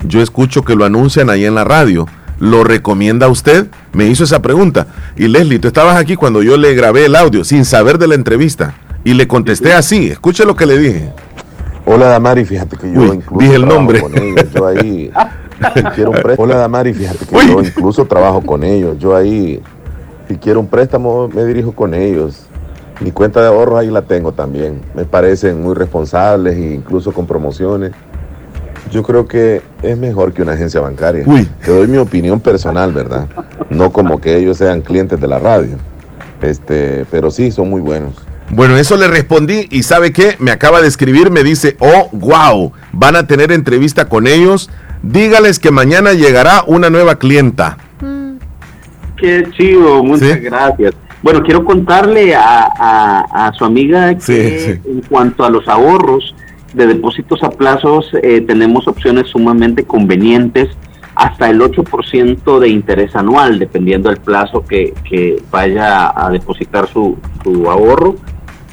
Yo 0.05 0.21
escucho 0.21 0.63
que 0.63 0.75
lo 0.75 0.83
anuncian 0.85 1.29
ahí 1.29 1.45
en 1.45 1.55
la 1.55 1.63
radio. 1.63 2.05
¿Lo 2.39 2.63
recomienda 2.63 3.27
usted? 3.27 3.67
Me 3.93 4.05
hizo 4.05 4.23
esa 4.23 4.41
pregunta. 4.41 4.87
Y 5.15 5.27
Leslie, 5.27 5.59
tú 5.59 5.67
estabas 5.67 5.97
aquí 5.97 6.15
cuando 6.15 6.41
yo 6.43 6.57
le 6.57 6.73
grabé 6.73 7.05
el 7.05 7.15
audio 7.15 7.43
sin 7.43 7.65
saber 7.65 7.97
de 7.97 8.07
la 8.07 8.15
entrevista. 8.15 8.75
Y 9.03 9.13
le 9.13 9.27
contesté 9.27 9.73
así, 9.73 10.09
escuche 10.09 10.45
lo 10.45 10.55
que 10.55 10.65
le 10.65 10.77
dije. 10.77 11.11
Hola 11.85 12.07
Damari, 12.07 12.45
fíjate 12.45 12.77
que 12.77 12.91
yo 12.91 13.13
incluso 13.13 13.39
dije 13.39 13.55
el 13.55 13.65
nombre. 13.65 13.99
Con 13.99 14.17
ellos. 14.17 14.51
Yo 14.53 14.65
ahí 14.65 15.11
quiero 15.95 16.11
un 16.11 16.17
préstamo. 16.17 16.43
Hola 16.43 16.55
Damari, 16.55 16.93
fíjate 16.93 17.25
que 17.25 17.47
yo 17.47 17.61
incluso 17.61 18.05
trabajo 18.05 18.41
con 18.41 18.63
ellos. 18.63 18.97
Yo 18.99 19.15
ahí, 19.15 19.61
si 20.27 20.37
quiero 20.37 20.61
un 20.61 20.67
préstamo, 20.67 21.27
me 21.27 21.43
dirijo 21.43 21.73
con 21.73 21.93
ellos. 21.93 22.47
Mi 23.01 23.11
cuenta 23.11 23.41
de 23.41 23.47
ahorros 23.47 23.79
ahí 23.79 23.89
la 23.89 24.03
tengo 24.03 24.31
también. 24.31 24.81
Me 24.95 25.03
parecen 25.03 25.61
muy 25.61 25.75
responsables 25.75 26.55
e 26.55 26.73
incluso 26.75 27.11
con 27.11 27.27
promociones. 27.27 27.91
Yo 28.93 29.01
creo 29.01 29.27
que 29.27 29.61
es 29.81 29.97
mejor 29.97 30.33
que 30.33 30.43
una 30.43 30.51
agencia 30.53 30.79
bancaria. 30.79 31.23
Uy. 31.25 31.49
Te 31.65 31.71
doy 31.71 31.87
mi 31.87 31.97
opinión 31.97 32.39
personal, 32.39 32.93
¿verdad? 32.93 33.27
No 33.71 33.91
como 33.91 34.21
que 34.21 34.37
ellos 34.37 34.57
sean 34.57 34.81
clientes 34.81 35.19
de 35.19 35.27
la 35.27 35.39
radio. 35.39 35.77
Este, 36.43 37.03
pero 37.09 37.31
sí, 37.31 37.51
son 37.51 37.71
muy 37.71 37.81
buenos. 37.81 38.13
Bueno, 38.51 38.77
eso 38.77 38.95
le 38.95 39.07
respondí 39.07 39.67
y 39.71 39.81
¿sabe 39.81 40.11
qué? 40.13 40.35
Me 40.37 40.51
acaba 40.51 40.79
de 40.79 40.87
escribir, 40.87 41.31
me 41.31 41.43
dice, 41.43 41.75
oh, 41.79 42.09
wow, 42.11 42.71
van 42.91 43.15
a 43.15 43.25
tener 43.25 43.51
entrevista 43.51 44.07
con 44.07 44.27
ellos. 44.27 44.69
Dígales 45.01 45.57
que 45.57 45.71
mañana 45.71 46.13
llegará 46.13 46.63
una 46.67 46.91
nueva 46.91 47.15
clienta. 47.15 47.77
Qué 49.17 49.47
chido, 49.57 50.03
muchas 50.03 50.39
gracias. 50.41 50.93
Bueno, 51.23 51.41
quiero 51.41 51.63
contarle 51.65 52.35
a, 52.35 52.67
a- 52.77 53.47
a 53.47 53.53
su 53.53 53.63
amiga 53.65 54.13
que 54.15 54.21
Sí, 54.21 54.59
sí. 54.59 54.81
en 54.89 55.01
cuanto 55.09 55.45
a 55.45 55.49
los 55.49 55.67
ahorros 55.67 56.35
de 56.73 56.87
depósitos 56.87 57.43
a 57.43 57.49
plazos, 57.51 58.09
eh, 58.21 58.41
tenemos 58.41 58.87
opciones 58.87 59.27
sumamente 59.29 59.83
convenientes, 59.83 60.69
hasta 61.15 61.49
el 61.49 61.61
8% 61.61 62.59
de 62.59 62.69
interés 62.69 63.15
anual, 63.15 63.59
dependiendo 63.59 64.09
del 64.09 64.17
plazo 64.19 64.65
que, 64.65 64.93
que 65.07 65.41
vaya 65.51 66.11
a 66.15 66.29
depositar 66.31 66.87
su, 66.87 67.17
su 67.43 67.69
ahorro. 67.69 68.15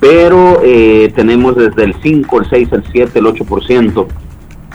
Pero 0.01 0.61
eh, 0.65 1.13
tenemos 1.15 1.55
desde 1.57 1.85
el 1.85 1.95
5, 2.03 2.41
el 2.41 2.49
6, 2.49 2.69
el 2.73 2.85
7, 2.91 3.19
el 3.19 3.27
8%. 3.27 4.07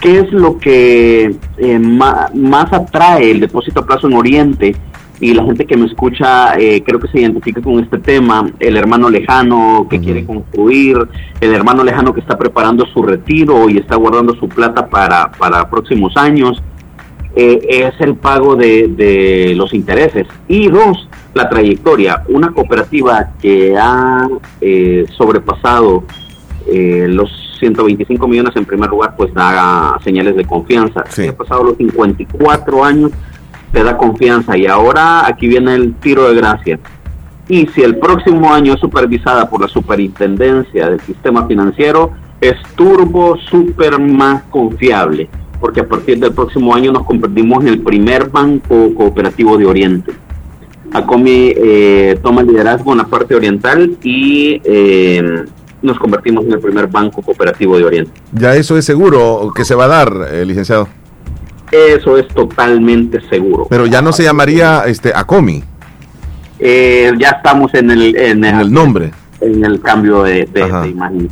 ¿Qué 0.00 0.20
es 0.20 0.30
lo 0.30 0.58
que 0.58 1.34
eh, 1.58 1.78
ma- 1.80 2.30
más 2.34 2.72
atrae 2.72 3.32
el 3.32 3.40
depósito 3.40 3.80
a 3.80 3.86
plazo 3.86 4.06
en 4.06 4.12
Oriente? 4.14 4.76
Y 5.20 5.32
la 5.34 5.44
gente 5.44 5.64
que 5.64 5.76
me 5.76 5.86
escucha 5.86 6.58
eh, 6.58 6.82
creo 6.84 7.00
que 7.00 7.08
se 7.08 7.20
identifica 7.20 7.62
con 7.62 7.82
este 7.82 7.98
tema, 7.98 8.50
el 8.60 8.76
hermano 8.76 9.08
lejano 9.08 9.86
que 9.88 9.98
quiere 9.98 10.24
construir, 10.26 10.98
el 11.40 11.54
hermano 11.54 11.82
lejano 11.82 12.12
que 12.12 12.20
está 12.20 12.36
preparando 12.36 12.84
su 12.86 13.02
retiro 13.02 13.70
y 13.70 13.78
está 13.78 13.96
guardando 13.96 14.34
su 14.34 14.48
plata 14.48 14.88
para, 14.88 15.32
para 15.32 15.70
próximos 15.70 16.16
años, 16.16 16.62
eh, 17.34 17.60
es 17.68 18.00
el 18.00 18.16
pago 18.16 18.56
de, 18.56 18.88
de 18.88 19.54
los 19.56 19.72
intereses. 19.74 20.26
Y 20.48 20.68
dos, 20.68 21.08
la 21.36 21.48
trayectoria. 21.48 22.22
Una 22.28 22.50
cooperativa 22.50 23.32
que 23.40 23.76
ha 23.78 24.26
eh, 24.62 25.04
sobrepasado 25.16 26.04
eh, 26.66 27.06
los 27.08 27.30
125 27.60 28.26
millones 28.26 28.56
en 28.56 28.64
primer 28.64 28.88
lugar, 28.88 29.14
pues 29.16 29.32
da 29.34 29.98
señales 30.02 30.34
de 30.34 30.46
confianza. 30.46 31.04
Si 31.08 31.28
ha 31.28 31.36
pasado 31.36 31.64
los 31.64 31.76
54 31.76 32.84
años, 32.84 33.12
te 33.72 33.82
da 33.82 33.96
confianza. 33.96 34.56
Y 34.56 34.66
ahora 34.66 35.26
aquí 35.26 35.48
viene 35.48 35.74
el 35.74 35.94
tiro 35.94 36.28
de 36.28 36.34
gracia. 36.34 36.78
Y 37.48 37.66
si 37.68 37.82
el 37.82 37.98
próximo 37.98 38.52
año 38.52 38.74
es 38.74 38.80
supervisada 38.80 39.48
por 39.48 39.60
la 39.60 39.68
superintendencia 39.68 40.88
del 40.88 41.00
sistema 41.00 41.46
financiero, 41.46 42.12
es 42.40 42.54
turbo, 42.74 43.36
super 43.38 44.00
más 44.00 44.42
confiable. 44.44 45.28
Porque 45.60 45.80
a 45.80 45.88
partir 45.88 46.18
del 46.18 46.32
próximo 46.32 46.74
año 46.74 46.92
nos 46.92 47.04
convertimos 47.04 47.62
en 47.62 47.68
el 47.68 47.80
primer 47.80 48.28
banco 48.28 48.92
cooperativo 48.94 49.56
de 49.56 49.66
Oriente. 49.66 50.12
ACOMI 50.92 51.54
eh, 51.56 52.18
toma 52.22 52.42
el 52.42 52.48
liderazgo 52.48 52.92
en 52.92 52.98
la 52.98 53.04
parte 53.06 53.34
oriental 53.34 53.96
y 54.02 54.60
eh, 54.64 55.44
nos 55.82 55.98
convertimos 55.98 56.44
en 56.44 56.52
el 56.52 56.60
primer 56.60 56.86
banco 56.86 57.22
cooperativo 57.22 57.76
de 57.78 57.84
Oriente. 57.84 58.12
Ya 58.32 58.54
eso 58.54 58.76
es 58.76 58.84
seguro 58.84 59.52
que 59.54 59.64
se 59.64 59.74
va 59.74 59.84
a 59.84 59.88
dar, 59.88 60.12
eh, 60.32 60.44
licenciado. 60.44 60.88
Eso 61.72 62.16
es 62.18 62.28
totalmente 62.28 63.20
seguro. 63.28 63.66
Pero 63.68 63.86
ya 63.86 64.00
no 64.02 64.12
se 64.12 64.22
llamaría 64.22 64.84
este 64.86 65.12
ACOMI. 65.14 65.62
Eh, 66.58 67.12
ya 67.18 67.30
estamos 67.30 67.74
en 67.74 67.90
el, 67.90 68.16
en 68.16 68.44
el 68.44 68.72
nombre. 68.72 69.10
En 69.40 69.62
el 69.64 69.80
cambio 69.80 70.22
de, 70.22 70.46
de- 70.46 70.62
de 70.82 70.88
imagen 70.88 71.28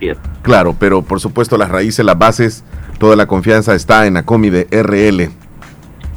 y. 0.00 0.14
Claro, 0.42 0.76
pero 0.78 1.02
por 1.02 1.18
supuesto 1.20 1.56
las 1.58 1.68
raíces, 1.70 2.04
las 2.04 2.16
bases, 2.18 2.64
toda 2.98 3.16
la 3.16 3.26
confianza 3.26 3.74
está 3.74 4.06
en 4.06 4.16
ACOMI 4.16 4.50
de 4.50 4.68
RL. 4.70 5.30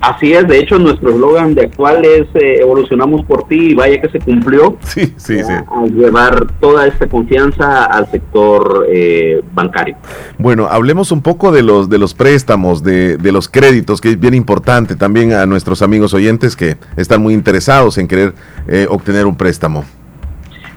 Así 0.02 0.34
es, 0.34 0.48
de 0.48 0.58
hecho 0.58 0.80
nuestro 0.80 1.12
eslogan 1.12 1.54
de 1.54 1.66
actual 1.66 2.04
es 2.04 2.28
eh, 2.34 2.58
evolucionamos 2.60 3.24
por 3.26 3.48
ti 3.48 3.72
y 3.72 3.74
vaya 3.76 4.02
que 4.02 4.10
se 4.10 4.20
cumplió. 4.20 4.78
Sí, 4.92 5.14
sí, 5.16 5.42
sí. 5.44 5.52
A 5.52 5.86
llevar 5.86 6.48
toda 6.60 6.88
esta 6.88 7.08
confianza 7.08 7.86
al 7.86 8.10
sector 8.12 8.88
eh, 8.90 9.42
bancario. 9.54 9.96
Bueno, 10.38 10.68
hablemos 10.70 11.12
un 11.12 11.22
poco 11.22 11.52
de 11.52 11.62
los 11.62 11.88
de 11.88 11.98
los 11.98 12.14
préstamos, 12.14 12.84
de, 12.84 13.18
de 13.18 13.32
los 13.32 13.48
créditos, 13.48 14.02
que 14.02 14.10
es 14.10 14.20
bien 14.20 14.34
importante 14.34 14.96
también 14.96 15.34
a 15.34 15.46
nuestros 15.46 15.82
amigos 15.82 16.14
oyentes 16.14 16.56
que 16.56 16.78
están 16.98 17.22
muy 17.22 17.34
interesados 17.34 17.98
en 17.98 18.08
querer 18.08 18.34
eh, 18.68 18.88
obtener 18.90 19.26
un 19.28 19.38
préstamo. 19.38 19.86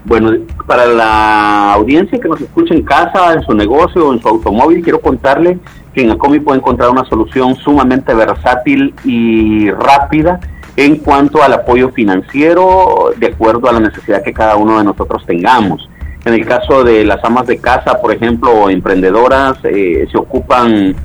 Bueno, 0.05 0.33
para 0.67 0.85
la 0.85 1.73
audiencia 1.73 2.21
que 2.21 2.29
nos 2.29 2.41
escucha 2.41 2.75
en 2.75 2.83
casa, 2.83 3.33
en 3.33 3.43
su 3.43 3.55
negocio 3.55 4.09
o 4.09 4.13
en 4.13 4.21
su 4.21 4.29
automóvil, 4.29 4.83
quiero 4.83 5.01
contarle 5.01 5.59
que 5.95 6.03
en 6.03 6.11
Acomi 6.11 6.41
puede 6.41 6.59
encontrar 6.59 6.91
una 6.91 7.05
solución 7.05 7.55
sumamente 7.57 8.13
versátil 8.15 8.95
y 9.05 9.71
rápida 9.71 10.41
en 10.77 10.97
cuanto 10.97 11.43
al 11.43 11.53
apoyo 11.53 11.91
financiero 11.91 13.13
de 13.17 13.29
acuerdo 13.29 13.69
a 13.69 13.73
la 13.73 13.81
necesidad 13.81 14.23
que 14.23 14.33
cada 14.33 14.57
uno 14.57 14.79
de 14.79 14.85
nosotros 14.85 15.25
tengamos. 15.25 15.89
En 16.25 16.35
el 16.35 16.45
caso 16.47 16.85
de 16.85 17.05
las 17.05 17.23
amas 17.25 17.47
de 17.47 17.59
casa, 17.59 18.01
por 18.01 18.13
ejemplo, 18.13 18.51
o 18.51 18.71
emprendedoras, 18.71 19.59
eh, 19.65 20.07
se 20.11 20.19
ocupan 20.19 20.97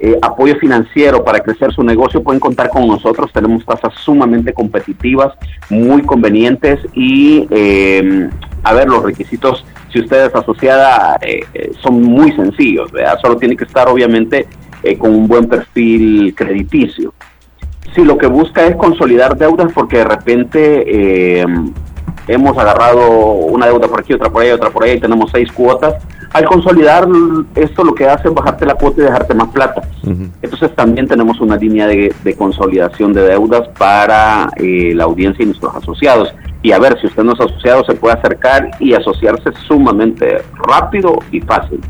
eh, 0.00 0.16
apoyo 0.22 0.54
financiero 0.56 1.24
para 1.24 1.40
crecer 1.40 1.72
su 1.72 1.82
negocio, 1.82 2.22
pueden 2.22 2.38
contar 2.38 2.68
con 2.68 2.86
nosotros. 2.86 3.32
Tenemos 3.32 3.64
tasas 3.64 3.94
sumamente 3.94 4.52
competitivas, 4.52 5.32
muy 5.70 6.02
convenientes 6.02 6.80
y, 6.92 7.48
eh, 7.50 8.28
a 8.62 8.74
ver, 8.74 8.88
los 8.88 9.02
requisitos, 9.02 9.64
si 9.92 10.00
usted 10.00 10.26
es 10.26 10.34
asociada, 10.34 11.18
eh, 11.20 11.40
eh, 11.54 11.72
son 11.80 12.02
muy 12.02 12.32
sencillos. 12.32 12.90
¿verdad? 12.92 13.18
Solo 13.20 13.36
tiene 13.36 13.56
que 13.56 13.64
estar, 13.64 13.88
obviamente, 13.88 14.46
eh, 14.82 14.96
con 14.98 15.14
un 15.14 15.26
buen 15.26 15.48
perfil 15.48 16.34
crediticio. 16.34 17.14
Si 17.94 18.04
lo 18.04 18.18
que 18.18 18.26
busca 18.26 18.66
es 18.66 18.76
consolidar 18.76 19.36
deudas 19.36 19.72
porque 19.72 19.98
de 19.98 20.04
repente 20.04 21.42
hemos 22.28 22.56
agarrado 22.58 23.08
una 23.10 23.66
deuda 23.66 23.88
por 23.88 24.00
aquí, 24.00 24.12
otra 24.12 24.28
por 24.28 24.42
ahí, 24.42 24.50
otra 24.50 24.70
por 24.70 24.84
ahí, 24.84 24.98
y 24.98 25.00
tenemos 25.00 25.30
seis 25.32 25.50
cuotas. 25.50 25.94
Al 26.32 26.44
consolidar 26.44 27.08
esto 27.54 27.82
lo 27.82 27.94
que 27.94 28.06
hace 28.06 28.28
es 28.28 28.34
bajarte 28.34 28.66
la 28.66 28.74
cuota 28.74 29.00
y 29.00 29.04
dejarte 29.04 29.34
más 29.34 29.48
plata. 29.48 29.82
Entonces 30.42 30.74
también 30.74 31.08
tenemos 31.08 31.40
una 31.40 31.56
línea 31.56 31.86
de, 31.86 32.14
de 32.22 32.36
consolidación 32.36 33.14
de 33.14 33.22
deudas 33.22 33.68
para 33.78 34.50
eh, 34.56 34.92
la 34.94 35.04
audiencia 35.04 35.42
y 35.42 35.46
nuestros 35.46 35.74
asociados. 35.74 36.34
Y 36.62 36.72
a 36.72 36.78
ver, 36.78 36.98
si 37.00 37.06
usted 37.06 37.22
no 37.22 37.32
es 37.34 37.40
asociado, 37.40 37.84
se 37.84 37.94
puede 37.94 38.14
acercar 38.16 38.70
y 38.80 38.92
asociarse 38.94 39.50
sumamente 39.66 40.42
rápido 40.66 41.18
y 41.30 41.40
fácil. 41.40 41.80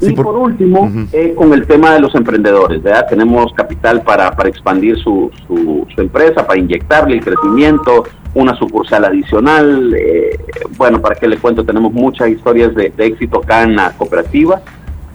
y 0.00 0.12
por, 0.12 0.36
último, 0.36 0.90
eh, 1.12 1.34
con 1.36 1.52
el 1.52 1.66
tema 1.66 1.92
de 1.92 2.00
los 2.00 2.14
emprendedores, 2.14 2.82
¿verdad? 2.82 3.06
Tenemos 3.08 3.52
capital 3.52 4.00
para, 4.02 4.30
para 4.30 4.48
expandir 4.48 4.96
su, 4.98 5.30
su, 5.46 5.86
su 5.94 6.00
empresa, 6.00 6.46
para 6.46 6.58
inyectarle 6.58 7.16
el 7.16 7.24
crecimiento, 7.24 8.04
una 8.32 8.54
sucursal 8.56 9.04
adicional. 9.04 9.92
eh, 9.94 10.38
bueno, 10.78 11.00
para 11.02 11.16
que 11.16 11.28
le 11.28 11.36
cuento, 11.36 11.64
tenemos 11.64 11.92
muchas 11.92 12.28
historias 12.30 12.74
de, 12.74 12.90
de 12.96 13.06
éxito 13.06 13.40
acá 13.42 13.62
en 13.64 13.76
la 13.76 13.90
cooperativa. 13.92 14.62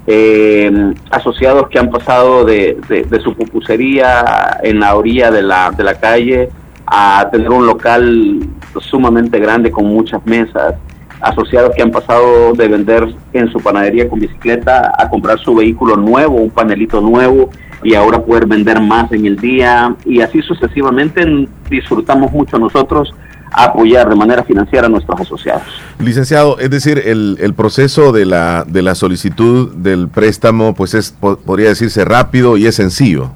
Eh, 0.08 0.94
asociados 1.10 1.68
que 1.70 1.80
han 1.80 1.90
pasado 1.90 2.46
de, 2.46 2.78
de- 2.88 3.04
de 3.06 3.20
su 3.22 3.34
pupusería 3.34 4.60
en 4.62 4.80
la 4.82 4.96
orilla 4.96 5.32
de 5.32 5.42
la, 5.42 5.72
de 5.72 5.84
la 5.84 5.96
calle 5.96 6.50
a 6.88 7.28
tener 7.32 7.50
un 7.50 7.66
local 7.66 8.40
sumamente 8.80 9.40
grande 9.40 9.72
con 9.72 9.86
muchas 9.86 10.26
mesas, 10.26 10.76
asociados 11.22 11.72
que 11.76 11.82
han 11.82 11.92
pasado 11.92 12.54
de 12.54 12.68
vender 12.68 13.16
en 13.34 13.52
su 13.52 13.60
panadería 13.60 14.08
con 14.08 14.20
bicicleta 14.20 14.92
a 14.98 15.10
comprar 15.10 15.40
su 15.40 15.56
vehículo 15.56 15.96
nuevo, 15.96 16.36
un 16.36 16.50
panelito 16.50 17.02
nuevo 17.02 17.50
y 17.84 17.96
ahora 17.96 18.24
poder 18.24 18.46
vender 18.46 18.80
más 18.82 19.12
en 19.12 19.26
el 19.26 19.38
día 19.38 19.96
y 20.06 20.22
así 20.22 20.42
sucesivamente 20.42 21.48
disfrutamos 21.70 22.32
mucho 22.32 22.58
nosotros 22.60 23.14
apoyar 23.52 24.10
de 24.10 24.16
manera 24.16 24.44
financiera 24.44 24.88
a 24.88 24.90
nuestros 24.90 25.22
asociados. 25.22 25.64
Licenciado, 26.00 26.60
es 26.60 26.70
decir, 26.70 27.02
el, 27.06 27.38
el 27.40 27.54
proceso 27.54 28.12
de 28.12 28.26
la, 28.26 28.66
de 28.68 28.82
la 28.82 28.96
solicitud 28.96 29.74
del 29.76 30.10
préstamo, 30.10 30.76
pues 30.76 30.94
es, 30.94 31.12
po- 31.12 31.38
podría 31.38 31.70
decirse 31.70 32.04
rápido 32.04 32.58
y 32.58 32.66
es 32.68 32.76
sencillo. 32.76 33.32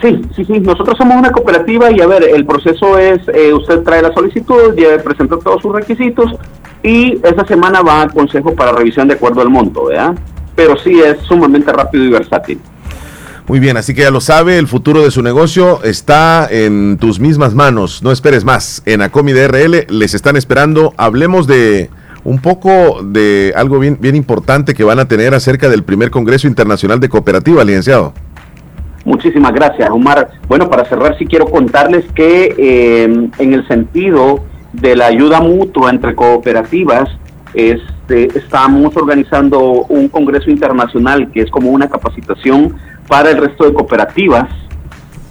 Sí, 0.00 0.22
sí, 0.34 0.44
sí. 0.44 0.60
Nosotros 0.60 0.96
somos 0.96 1.16
una 1.16 1.30
cooperativa 1.30 1.90
y 1.90 2.00
a 2.00 2.06
ver, 2.06 2.22
el 2.22 2.46
proceso 2.46 2.98
es, 2.98 3.20
eh, 3.34 3.52
usted 3.52 3.82
trae 3.82 4.02
la 4.02 4.12
solicitud, 4.12 4.74
ya 4.76 5.02
presenta 5.02 5.36
todos 5.38 5.60
sus 5.60 5.74
requisitos 5.74 6.36
y 6.82 7.18
esa 7.22 7.44
semana 7.46 7.82
va 7.82 8.02
al 8.02 8.12
consejo 8.12 8.54
para 8.54 8.72
revisión 8.72 9.08
de 9.08 9.14
acuerdo 9.14 9.42
al 9.42 9.50
monto, 9.50 9.86
¿verdad? 9.86 10.14
Pero 10.54 10.78
sí 10.78 11.00
es 11.00 11.18
sumamente 11.26 11.72
rápido 11.72 12.04
y 12.04 12.10
versátil. 12.10 12.60
Muy 13.46 13.58
bien, 13.58 13.76
así 13.76 13.94
que 13.94 14.02
ya 14.02 14.12
lo 14.12 14.20
sabe, 14.20 14.58
el 14.58 14.68
futuro 14.68 15.02
de 15.02 15.10
su 15.10 15.22
negocio 15.22 15.82
está 15.82 16.46
en 16.48 16.98
tus 16.98 17.18
mismas 17.18 17.52
manos. 17.52 18.00
No 18.00 18.12
esperes 18.12 18.44
más. 18.44 18.80
En 18.86 19.02
Acomi 19.02 19.32
DRL 19.32 19.86
les 19.88 20.14
están 20.14 20.36
esperando. 20.36 20.94
Hablemos 20.96 21.48
de 21.48 21.90
un 22.22 22.38
poco 22.40 23.02
de 23.02 23.52
algo 23.56 23.80
bien, 23.80 23.98
bien 24.00 24.14
importante 24.14 24.72
que 24.72 24.84
van 24.84 25.00
a 25.00 25.08
tener 25.08 25.34
acerca 25.34 25.68
del 25.68 25.82
primer 25.82 26.10
Congreso 26.10 26.46
Internacional 26.46 27.00
de 27.00 27.08
Cooperativa, 27.08 27.64
licenciado. 27.64 28.14
Muchísimas 29.10 29.52
gracias, 29.52 29.90
Omar. 29.90 30.30
Bueno, 30.46 30.70
para 30.70 30.84
cerrar, 30.84 31.18
sí 31.18 31.26
quiero 31.26 31.46
contarles 31.46 32.04
que 32.12 32.54
eh, 32.56 33.28
en 33.38 33.54
el 33.54 33.66
sentido 33.66 34.44
de 34.72 34.94
la 34.94 35.06
ayuda 35.06 35.40
mutua 35.40 35.90
entre 35.90 36.14
cooperativas, 36.14 37.10
este, 37.52 38.26
estamos 38.38 38.96
organizando 38.96 39.60
un 39.88 40.06
congreso 40.06 40.48
internacional 40.48 41.28
que 41.32 41.40
es 41.40 41.50
como 41.50 41.70
una 41.70 41.88
capacitación 41.88 42.76
para 43.08 43.32
el 43.32 43.38
resto 43.38 43.64
de 43.64 43.72
cooperativas 43.72 44.48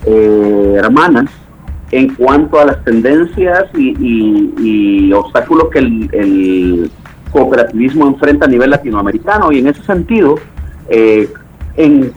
eh, 0.06 0.76
hermanas 0.78 1.30
en 1.92 2.16
cuanto 2.16 2.60
a 2.60 2.66
las 2.66 2.84
tendencias 2.84 3.64
y, 3.78 5.10
obstáculos 5.14 5.70
que 5.72 5.80
el, 5.80 6.92
cooperativismo 7.32 8.08
enfrenta 8.08 8.46
a 8.46 8.50
nivel 8.50 8.72
latinoamericano. 8.72 9.54
Y 9.54 9.60
en 9.60 9.68
ese 9.68 9.84
sentido, 9.84 10.36
eh, 10.90 11.30
en, 11.80 12.12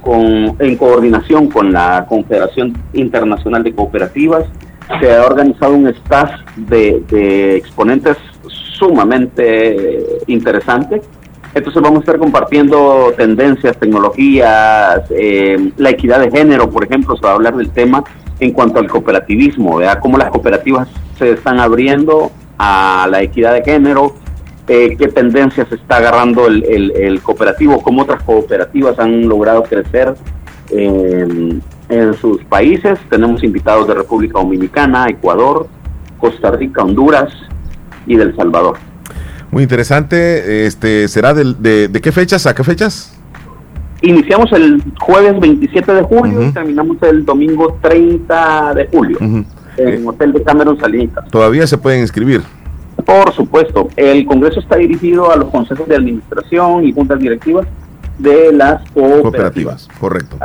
en 0.59 0.77
coordinación 0.77 1.49
con 1.49 1.73
la 1.73 2.05
Confederación 2.09 2.77
Internacional 2.95 3.63
de 3.63 3.73
Cooperativas, 3.73 4.45
se 5.01 5.15
ha 5.15 5.25
organizado 5.25 5.75
un 5.75 5.87
staff 5.87 6.33
de, 6.57 7.57
exponentes 7.57 8.17
sumamente 8.49 10.05
interesante. 10.27 11.01
Entonces 11.55 11.81
vamos 11.81 11.99
a 11.99 12.01
estar 12.01 12.19
compartiendo 12.19 13.15
tendencias, 13.17 13.77
tecnologías, 13.77 15.03
eh, 15.11 15.71
la 15.77 15.91
equidad 15.91 16.19
de 16.19 16.31
género, 16.31 16.69
por 16.69 16.85
ejemplo, 16.85 17.15
se 17.17 17.23
va 17.23 17.31
a 17.31 17.35
hablar 17.35 17.57
del 17.57 17.71
tema 17.71 18.03
en 18.41 18.51
cuanto 18.51 18.81
al 18.81 18.89
cooperativismo, 18.89 19.77
¿verdad? 19.77 20.01
cómo 20.03 20.19
las 20.19 20.31
cooperativas 20.31 20.89
se 21.19 21.31
están 21.31 21.61
abriendo 21.61 22.33
a 22.59 23.07
la 23.09 23.23
equidad 23.23 23.55
de 23.55 23.63
género, 23.63 24.17
eh, 24.69 24.97
qué 24.97 25.09
tendencias 25.09 25.71
está 25.73 25.97
agarrando 25.97 26.47
el, 26.47 27.21
cooperativo, 27.23 27.83
cómo 27.83 28.03
otras 28.03 28.23
cooperativas 28.23 28.99
han 28.99 29.29
logrado 29.29 29.63
crecer 29.65 30.15
en 30.71 32.15
sus 32.21 32.43
países. 32.45 32.99
Tenemos 33.11 33.43
invitados 33.45 33.87
de 33.89 33.95
República 33.95 34.39
Dominicana, 34.39 35.09
Ecuador, 35.09 35.69
Costa 36.19 36.51
Rica, 36.53 36.83
Honduras 36.83 37.33
y 38.07 38.17
del 38.17 38.35
Salvador. 38.37 38.79
Muy 39.51 39.65
interesante. 39.65 40.67
Este 40.67 41.09
será 41.09 41.35
de, 41.35 41.89
de, 41.89 42.01
qué 42.01 42.11
fechas 42.13 42.47
a 42.47 42.55
qué 42.55 42.65
fechas? 42.65 43.19
Iniciamos 44.01 44.51
el 44.53 44.83
jueves 44.99 45.39
27 45.39 45.95
de 45.95 46.03
julio 46.03 46.49
y 46.49 46.53
terminamos 46.53 46.97
el 47.03 47.25
domingo 47.25 47.79
30 47.83 48.75
de 48.75 48.87
julio 48.87 49.19
en 49.21 49.47
el 49.77 50.09
Hotel 50.09 50.33
de 50.33 50.43
Cameron 50.43 50.79
Salinas. 50.79 51.29
Todavía 51.31 51.67
se 51.67 51.79
pueden 51.79 52.01
inscribir. 52.01 52.43
Por 53.05 53.33
supuesto, 53.33 53.89
el 53.97 54.25
Congreso 54.27 54.61
está 54.61 54.77
dirigido 54.77 55.31
a 55.31 55.37
los 55.37 55.51
consejos 55.51 55.89
de 55.89 55.97
administración 55.97 56.85
y 56.85 56.93
juntas 56.93 57.19
directivas 57.19 57.67
de 58.19 58.53
las 58.53 58.89
cooperativas. 58.91 59.89
correcto. 59.99 60.37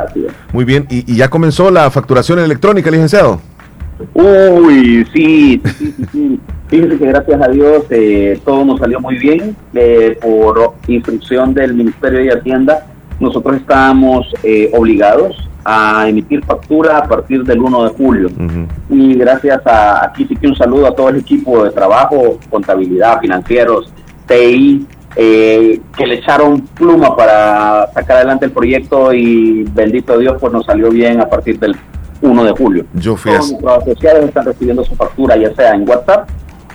Muy 0.52 0.64
bien, 0.64 0.86
¿Y, 0.90 1.14
ya 1.14 1.28
comenzó 1.28 1.70
la 1.70 1.90
facturación 1.90 2.38
electrónica, 2.38 2.90
licenciado? 2.90 3.40
Uy, 4.14 5.06
sí, 5.12 5.60
sí, 5.78 5.94
sí, 6.12 6.40
Fíjense 6.68 6.98
que 6.98 7.06
gracias 7.06 7.40
a 7.40 7.48
Dios 7.48 7.84
eh, 7.90 8.38
todo 8.44 8.64
nos 8.64 8.78
salió 8.78 9.00
muy 9.00 9.16
bien. 9.16 9.56
Eh, 9.74 10.18
por 10.20 10.74
instrucción 10.86 11.54
del 11.54 11.74
Ministerio 11.74 12.20
de 12.20 12.38
Hacienda, 12.38 12.86
nosotros 13.20 13.56
estábamos 13.56 14.26
eh, 14.42 14.70
obligados 14.72 15.48
a 15.64 16.08
emitir 16.08 16.42
factura 16.44 16.98
a 16.98 17.06
partir 17.06 17.44
del 17.44 17.60
1 17.60 17.84
de 17.84 17.90
julio. 17.90 18.30
Y 18.88 19.14
gracias 19.14 19.66
a, 19.66 20.04
aquí 20.04 20.24
sí 20.26 20.34
que 20.36 20.46
un 20.46 20.56
saludo 20.56 20.86
a 20.86 20.94
todo 20.94 21.10
el 21.10 21.16
equipo 21.16 21.64
de 21.64 21.70
trabajo, 21.70 22.38
contabilidad, 22.48 23.20
financieros, 23.20 23.92
TI, 24.26 24.86
eh, 25.16 25.80
que 25.96 26.06
le 26.06 26.16
echaron 26.16 26.60
pluma 26.60 27.14
para 27.16 27.90
sacar 27.92 28.18
adelante 28.18 28.46
el 28.46 28.52
proyecto 28.52 29.12
y 29.12 29.64
bendito 29.64 30.16
Dios, 30.16 30.36
pues 30.40 30.52
nos 30.52 30.64
salió 30.64 30.90
bien 30.90 31.20
a 31.20 31.28
partir 31.28 31.58
del 31.58 31.76
1 32.22 32.44
de 32.44 32.52
julio. 32.52 32.86
Yo 32.94 33.16
fui 33.16 33.32
Todos 33.32 33.50
nuestros 33.50 33.82
asociados 33.82 34.24
están 34.24 34.46
recibiendo 34.46 34.84
su 34.84 34.94
factura, 34.94 35.36
ya 35.36 35.54
sea 35.54 35.74
en 35.74 35.88
WhatsApp 35.88 36.28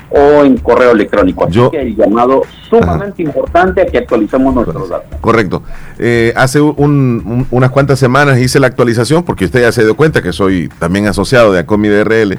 o 0.09 0.43
en 0.43 0.57
correo 0.57 0.91
electrónico. 0.91 1.45
Así 1.45 1.59
que 1.71 1.81
el 1.81 1.95
llamado 1.95 2.43
sumamente 2.69 3.23
importante 3.23 3.81
a 3.81 3.85
que 3.85 3.97
actualicemos 3.97 4.53
nuestros 4.53 4.89
datos. 4.89 5.19
Correcto. 5.19 5.63
Eh, 5.97 6.33
hace 6.35 6.61
unas 6.61 7.71
cuantas 7.71 7.99
semanas 7.99 8.39
hice 8.39 8.59
la 8.59 8.67
actualización 8.67 9.23
porque 9.23 9.45
usted 9.45 9.61
ya 9.61 9.71
se 9.71 9.83
dio 9.83 9.95
cuenta 9.95 10.21
que 10.21 10.31
soy 10.31 10.69
también 10.79 11.07
asociado 11.07 11.51
de 11.51 11.59
Acomi 11.59 11.87
DRL 11.87 12.37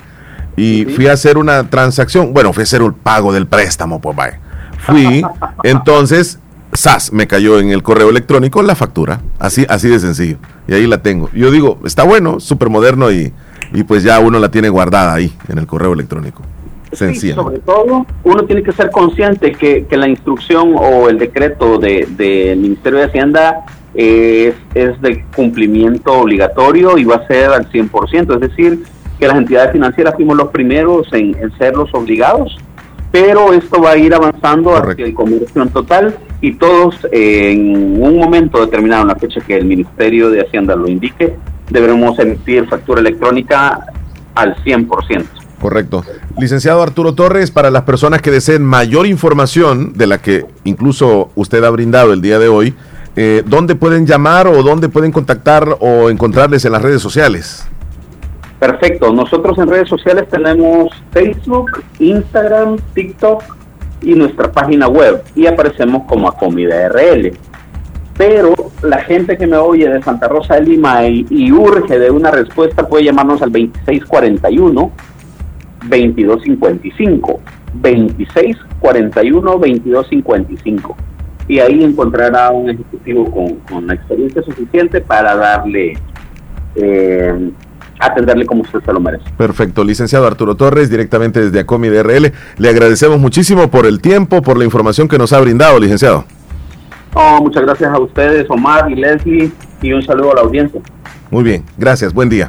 y 0.56 0.84
fui 0.84 1.08
a 1.08 1.12
hacer 1.12 1.36
una 1.36 1.68
transacción, 1.68 2.32
bueno, 2.32 2.52
fui 2.52 2.62
a 2.62 2.64
hacer 2.64 2.82
un 2.82 2.92
pago 2.92 3.32
del 3.32 3.46
préstamo, 3.46 4.00
pues 4.00 4.16
vaya. 4.16 4.40
Fui, 4.78 5.24
entonces, 5.64 6.38
SAS 6.72 7.12
me 7.12 7.26
cayó 7.26 7.58
en 7.58 7.70
el 7.70 7.82
correo 7.82 8.08
electrónico 8.08 8.62
la 8.62 8.76
factura, 8.76 9.20
así, 9.40 9.66
así 9.68 9.88
de 9.88 9.98
sencillo. 9.98 10.36
Y 10.68 10.74
ahí 10.74 10.86
la 10.86 11.02
tengo. 11.02 11.28
Yo 11.32 11.50
digo, 11.50 11.80
está 11.84 12.04
bueno, 12.04 12.38
súper 12.38 12.68
moderno 12.68 13.10
y, 13.10 13.32
y 13.72 13.82
pues 13.82 14.04
ya 14.04 14.20
uno 14.20 14.38
la 14.38 14.50
tiene 14.50 14.68
guardada 14.68 15.12
ahí 15.12 15.36
en 15.48 15.58
el 15.58 15.66
correo 15.66 15.92
electrónico 15.92 16.42
sobre 16.96 17.58
todo, 17.58 18.06
uno 18.24 18.44
tiene 18.44 18.62
que 18.62 18.72
ser 18.72 18.90
consciente 18.90 19.52
que, 19.52 19.86
la 19.90 20.08
instrucción 20.08 20.74
o 20.76 21.08
el 21.08 21.18
decreto 21.18 21.78
del 21.78 22.16
de, 22.16 22.56
Ministerio 22.56 22.98
de 23.00 23.04
Hacienda 23.04 23.64
es, 23.94 24.54
es 24.74 25.00
de 25.00 25.24
cumplimiento 25.36 26.12
obligatorio 26.12 26.98
y 26.98 27.04
va 27.04 27.16
a 27.16 27.26
ser 27.26 27.50
al 27.50 27.70
100%, 27.70 28.34
es 28.34 28.40
decir, 28.40 28.82
que 29.18 29.28
las 29.28 29.36
entidades 29.36 29.72
financieras 29.72 30.14
fuimos 30.14 30.36
los 30.36 30.48
primeros 30.48 31.06
en, 31.12 31.36
ser 31.58 31.76
los 31.76 31.92
obligados, 31.94 32.56
pero 33.12 33.52
esto 33.52 33.80
va 33.80 33.92
a 33.92 33.96
ir 33.96 34.12
avanzando 34.14 34.76
hacia 34.76 35.04
el 35.04 35.14
comercio 35.14 35.62
en 35.62 35.68
total 35.68 36.16
y 36.40 36.54
todos 36.54 37.06
en 37.12 38.02
un 38.02 38.18
momento 38.18 38.60
determinado, 38.64 39.02
en 39.02 39.08
la 39.08 39.16
fecha 39.16 39.40
que 39.40 39.56
el 39.56 39.64
Ministerio 39.64 40.30
de 40.30 40.40
Hacienda 40.40 40.74
lo 40.74 40.88
indique, 40.88 41.36
deberemos 41.70 42.18
emitir 42.18 42.66
factura 42.68 43.00
electrónica 43.00 43.86
al 44.34 44.56
100%. 44.56 45.43
Correcto. 45.64 46.04
Licenciado 46.38 46.82
Arturo 46.82 47.14
Torres, 47.14 47.50
para 47.50 47.70
las 47.70 47.84
personas 47.84 48.20
que 48.20 48.30
deseen 48.30 48.62
mayor 48.62 49.06
información 49.06 49.94
de 49.94 50.06
la 50.06 50.18
que 50.18 50.44
incluso 50.64 51.30
usted 51.36 51.64
ha 51.64 51.70
brindado 51.70 52.12
el 52.12 52.20
día 52.20 52.38
de 52.38 52.48
hoy, 52.48 52.74
eh, 53.16 53.42
¿dónde 53.46 53.74
pueden 53.74 54.06
llamar 54.06 54.46
o 54.46 54.62
dónde 54.62 54.90
pueden 54.90 55.10
contactar 55.10 55.78
o 55.80 56.10
encontrarles 56.10 56.66
en 56.66 56.72
las 56.72 56.82
redes 56.82 57.00
sociales? 57.00 57.66
Perfecto. 58.60 59.10
Nosotros 59.14 59.56
en 59.56 59.68
redes 59.68 59.88
sociales 59.88 60.28
tenemos 60.28 60.90
Facebook, 61.12 61.82
Instagram, 61.98 62.76
TikTok 62.92 63.42
y 64.02 64.14
nuestra 64.16 64.52
página 64.52 64.86
web 64.86 65.22
y 65.34 65.46
aparecemos 65.46 66.02
como 66.06 66.28
Acomida 66.28 66.90
RL. 66.90 67.32
Pero 68.18 68.52
la 68.82 69.00
gente 69.00 69.38
que 69.38 69.46
me 69.46 69.56
oye 69.56 69.88
de 69.88 70.02
Santa 70.02 70.28
Rosa 70.28 70.56
de 70.56 70.60
Lima 70.60 71.06
y, 71.06 71.26
y 71.30 71.50
urge 71.52 71.98
de 71.98 72.10
una 72.10 72.30
respuesta 72.30 72.86
puede 72.86 73.04
llamarnos 73.04 73.40
al 73.40 73.50
2641 73.50 75.13
2255. 75.88 77.40
26 77.74 78.56
41 78.80 79.58
22 79.58 80.08
55 80.08 80.96
y 81.48 81.58
ahí 81.58 81.84
encontrará 81.84 82.50
un 82.50 82.70
ejecutivo 82.70 83.58
con, 83.68 83.86
la 83.86 83.94
experiencia 83.94 84.42
suficiente 84.42 85.00
para 85.00 85.36
darle 85.36 85.98
eh, 86.74 87.50
atenderle 87.98 88.46
como 88.46 88.62
usted 88.62 88.80
se 88.84 88.92
lo 88.92 89.00
merece. 89.00 89.24
Perfecto, 89.36 89.84
licenciado 89.84 90.26
Arturo 90.26 90.54
Torres, 90.54 90.90
directamente 90.90 91.40
desde 91.40 91.60
Acomi 91.60 91.88
DRL. 91.88 92.32
Le 92.56 92.68
agradecemos 92.68 93.18
muchísimo 93.18 93.70
por 93.70 93.86
el 93.86 94.00
tiempo, 94.00 94.42
por 94.42 94.56
la 94.56 94.64
información 94.64 95.06
que 95.06 95.18
nos 95.18 95.32
ha 95.32 95.40
brindado, 95.40 95.78
licenciado. 95.78 96.24
Oh, 97.12 97.40
muchas 97.42 97.62
gracias 97.62 97.90
a 97.90 97.98
ustedes, 97.98 98.46
Omar 98.48 98.90
y 98.90 98.96
Leslie, 98.96 99.52
y 99.82 99.92
un 99.92 100.02
saludo 100.02 100.32
a 100.32 100.36
la 100.36 100.40
audiencia. 100.40 100.80
Muy 101.30 101.44
bien, 101.44 101.62
gracias, 101.78 102.12
buen 102.12 102.28
día. 102.28 102.48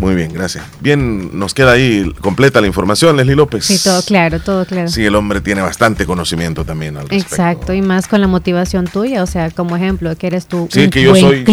Muy 0.00 0.14
bien, 0.14 0.32
gracias. 0.32 0.64
Bien, 0.80 1.38
nos 1.38 1.54
queda 1.54 1.72
ahí 1.72 2.12
completa 2.20 2.60
la 2.60 2.66
información, 2.66 3.16
Leslie 3.16 3.36
López. 3.36 3.64
Sí, 3.64 3.78
todo 3.82 4.02
claro, 4.02 4.40
todo 4.40 4.64
claro. 4.66 4.88
Sí, 4.88 5.04
el 5.04 5.14
hombre 5.14 5.40
tiene 5.40 5.62
bastante 5.62 6.06
conocimiento 6.06 6.64
también 6.64 6.96
al 6.96 7.08
respecto. 7.08 7.34
Exacto, 7.34 7.72
y 7.72 7.82
más 7.82 8.08
con 8.08 8.20
la 8.20 8.26
motivación 8.26 8.86
tuya, 8.86 9.22
o 9.22 9.26
sea, 9.26 9.50
como 9.50 9.76
ejemplo, 9.76 10.14
que 10.16 10.26
eres 10.26 10.46
tú 10.46 10.68
sí, 10.70 10.88
que 10.90 11.02
yo 11.02 11.14
soy, 11.14 11.44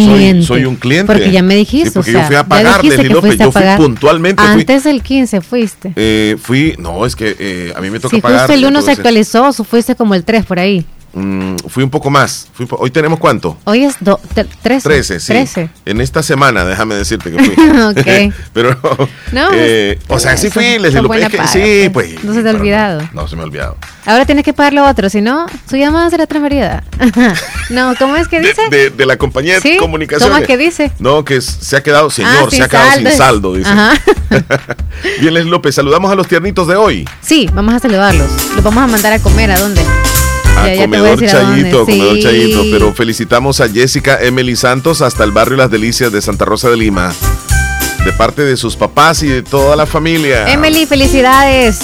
soy, 0.42 0.64
un 0.64 0.76
cliente. 0.76 1.12
Porque 1.12 1.30
ya 1.30 1.42
me 1.42 1.54
dijiste, 1.54 1.92
porque 1.92 2.12
yo 2.12 2.22
fui 2.22 2.36
a 2.36 2.44
pagar, 2.44 2.84
Leslie 2.84 3.08
López, 3.08 3.38
yo 3.38 3.52
fui 3.52 3.62
puntualmente. 3.76 4.42
Antes 4.42 4.84
del 4.84 5.02
15 5.02 5.40
fuiste. 5.40 5.92
Eh, 5.96 6.36
fui, 6.40 6.74
no, 6.78 7.06
es 7.06 7.16
que 7.16 7.36
eh, 7.38 7.72
a 7.76 7.80
mí 7.80 7.90
me 7.90 8.00
toca 8.00 8.16
pagar. 8.18 8.46
Si 8.48 8.54
el 8.54 8.64
1 8.64 8.82
se 8.82 8.90
actualizó, 8.90 9.48
o 9.48 9.52
fuiste 9.52 9.94
como 9.94 10.14
el 10.14 10.24
3 10.24 10.44
por 10.44 10.58
ahí. 10.58 10.84
Mm, 11.14 11.56
fui 11.68 11.84
un 11.84 11.90
poco 11.90 12.10
más. 12.10 12.48
hoy 12.70 12.90
tenemos 12.90 13.20
cuánto? 13.20 13.56
Hoy 13.64 13.84
es 13.84 13.96
13. 14.62 14.80
13, 14.80 15.20
sí. 15.20 15.70
En 15.84 16.00
esta 16.00 16.22
semana, 16.22 16.64
déjame 16.64 16.96
decirte 16.96 17.30
que 17.30 17.42
fui. 17.42 17.54
ok. 17.80 18.34
pero, 18.52 18.76
no, 19.32 19.48
eh, 19.52 19.98
o 20.08 20.18
sea, 20.18 20.36
sí 20.36 20.50
fui, 20.50 20.78
les 20.78 20.92
digo, 20.92 21.12
es 21.14 21.28
que, 21.28 21.46
sí, 21.46 21.88
pues. 21.90 22.22
No 22.24 22.34
se 22.34 22.42
te 22.42 22.48
ha 22.48 22.52
olvidado. 22.52 23.08
No, 23.12 23.28
se 23.28 23.36
me 23.36 23.42
ha 23.42 23.44
olvidado. 23.44 23.76
Ahora 24.06 24.26
tienes 24.26 24.44
que 24.44 24.52
pagarle 24.52 24.80
otro, 24.80 25.08
si 25.08 25.20
no, 25.20 25.46
su 25.68 25.76
llamada 25.76 26.10
será 26.10 26.26
transferida. 26.26 26.82
no, 27.70 27.94
¿cómo 27.98 28.16
es 28.16 28.28
que 28.28 28.40
dice? 28.40 28.62
De, 28.70 29.06
la 29.06 29.16
compañía 29.16 29.60
de 29.60 29.76
comunicación. 29.76 30.28
¿Cómo 30.28 30.40
es 30.40 30.46
que 30.46 30.56
dice? 30.56 30.92
No, 30.98 31.24
que 31.24 31.40
se 31.40 31.76
ha 31.76 31.82
quedado, 31.82 32.10
señor, 32.10 32.48
ah, 32.48 32.50
se 32.50 32.62
ha 32.62 32.68
quedado 32.68 32.92
sin 32.96 33.10
saldo, 33.12 33.54
dice. 33.54 33.70
Bien, 35.20 35.32
Les 35.32 35.46
López, 35.46 35.74
saludamos 35.74 36.10
a 36.10 36.14
los 36.14 36.26
tiernitos 36.26 36.66
de 36.66 36.76
hoy. 36.76 37.08
Sí, 37.20 37.48
vamos 37.52 37.74
a 37.74 37.78
saludarlos. 37.78 38.28
Los 38.54 38.64
vamos 38.64 38.82
a 38.82 38.86
mandar 38.86 39.12
a 39.12 39.18
comer, 39.20 39.50
¿a 39.52 39.60
dónde? 39.60 39.82
A 40.56 40.76
comedor 40.76 41.24
Chayito, 41.24 41.84
comedor 41.84 42.18
Chayito. 42.20 42.62
Pero 42.70 42.92
felicitamos 42.92 43.60
a 43.60 43.68
Jessica 43.68 44.18
Emily 44.20 44.56
Santos 44.56 45.02
hasta 45.02 45.24
el 45.24 45.32
barrio 45.32 45.56
Las 45.56 45.70
Delicias 45.70 46.12
de 46.12 46.20
Santa 46.22 46.44
Rosa 46.44 46.70
de 46.70 46.76
Lima. 46.76 47.12
De 48.04 48.12
parte 48.12 48.42
de 48.42 48.56
sus 48.56 48.76
papás 48.76 49.22
y 49.22 49.28
de 49.28 49.42
toda 49.42 49.76
la 49.76 49.86
familia. 49.86 50.52
Emily, 50.52 50.86
felicidades. 50.86 51.78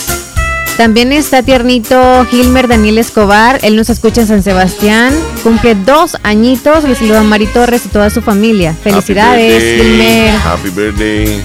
También 0.77 1.13
está 1.13 1.43
tiernito 1.43 2.27
Gilmer 2.31 2.69
Daniel 2.69 2.99
Escobar. 2.99 3.59
Él 3.63 3.77
nos 3.77 3.91
escucha 3.91 4.23
en 4.23 4.27
San 4.27 4.43
Sebastián. 4.43 5.15
Cumple 5.43 5.75
dos 5.75 6.17
añitos. 6.23 6.85
Le 6.85 6.95
saluda 6.95 7.21
a 7.21 7.23
Mari 7.23 7.47
Torres 7.47 7.83
y 7.85 7.89
toda 7.89 8.09
su 8.09 8.23
familia. 8.23 8.75
Felicidades, 8.83 9.55
Happy 9.55 9.65
birthday. 9.65 9.87
Gilmer. 9.87 10.37
Happy 10.39 10.71
birthday. 10.71 11.43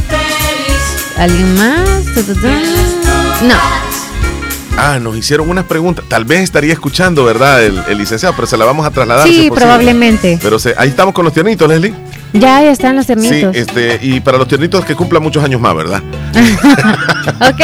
¿Alguien 1.18 1.56
más? 1.56 2.06
No. 3.42 3.85
Ah, 4.78 5.00
nos 5.00 5.16
hicieron 5.16 5.50
unas 5.50 5.66
preguntas. 5.66 6.04
Tal 6.08 6.26
vez 6.26 6.42
estaría 6.42 6.74
escuchando, 6.74 7.24
¿verdad? 7.24 7.64
El, 7.64 7.82
el 7.88 7.98
licenciado, 7.98 8.36
pero 8.36 8.46
se 8.46 8.58
la 8.58 8.66
vamos 8.66 8.86
a 8.86 8.92
trasladar. 8.92 9.28
Sí, 9.28 9.50
probablemente. 9.54 10.38
Pero 10.42 10.60
se- 10.60 10.76
ahí 10.78 10.90
estamos 10.90 11.14
con 11.14 11.24
los 11.24 11.34
tiernitos, 11.34 11.68
Leslie. 11.70 11.94
Ya, 12.34 12.62
ya 12.62 12.72
están 12.72 12.98
los 12.98 13.06
Sí, 13.06 13.14
ternitos. 13.14 13.56
este, 13.56 14.00
y 14.02 14.20
para 14.20 14.38
los 14.38 14.48
tiernitos 14.50 14.84
que 14.84 14.94
cumplan 14.94 15.24
muchos 15.24 15.42
años 15.44 15.62
más, 15.62 15.76
¿verdad? 15.76 16.04
Ok, 17.42 17.60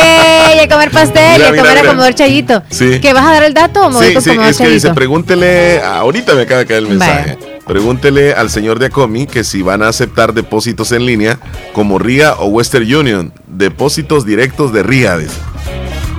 y 0.56 0.60
a 0.60 0.68
comer 0.70 0.90
pastel, 0.92 1.34
Mira, 1.34 1.46
y 1.46 1.48
a 1.50 1.52
mira, 1.52 1.64
comer 1.64 1.78
a 1.78 1.88
comedor 1.88 2.16
chayito. 2.16 2.64
Sí. 2.70 3.00
¿Que 3.00 3.14
vas 3.14 3.26
a 3.26 3.32
dar 3.32 3.44
el 3.44 3.54
dato 3.54 3.86
o 3.86 3.90
me 3.90 3.96
voy 3.98 4.08
Sí, 4.08 4.22
sí, 4.22 4.32
es 4.48 4.58
que 4.58 4.70
dice, 4.70 4.94
pregúntele, 4.94 5.82
ahorita 5.82 6.34
me 6.34 6.42
acaba 6.44 6.60
de 6.62 6.66
caer 6.66 6.80
el 6.84 6.90
mensaje. 6.90 7.38
Pregúntele 7.68 8.34
al 8.34 8.50
señor 8.50 8.80
de 8.80 8.88
Acomi 8.88 9.28
que 9.28 9.44
si 9.44 9.62
van 9.62 9.84
a 9.84 9.90
aceptar 9.90 10.34
depósitos 10.34 10.92
en 10.94 11.06
línea 11.06 11.38
como 11.74 12.00
RIA 12.00 12.34
o 12.40 12.48
Western 12.48 12.84
Union. 12.94 13.32
Depósitos 13.48 14.26
directos 14.26 14.74
de 14.74 14.82
RIA. 14.84 15.18
dice. 15.18 15.36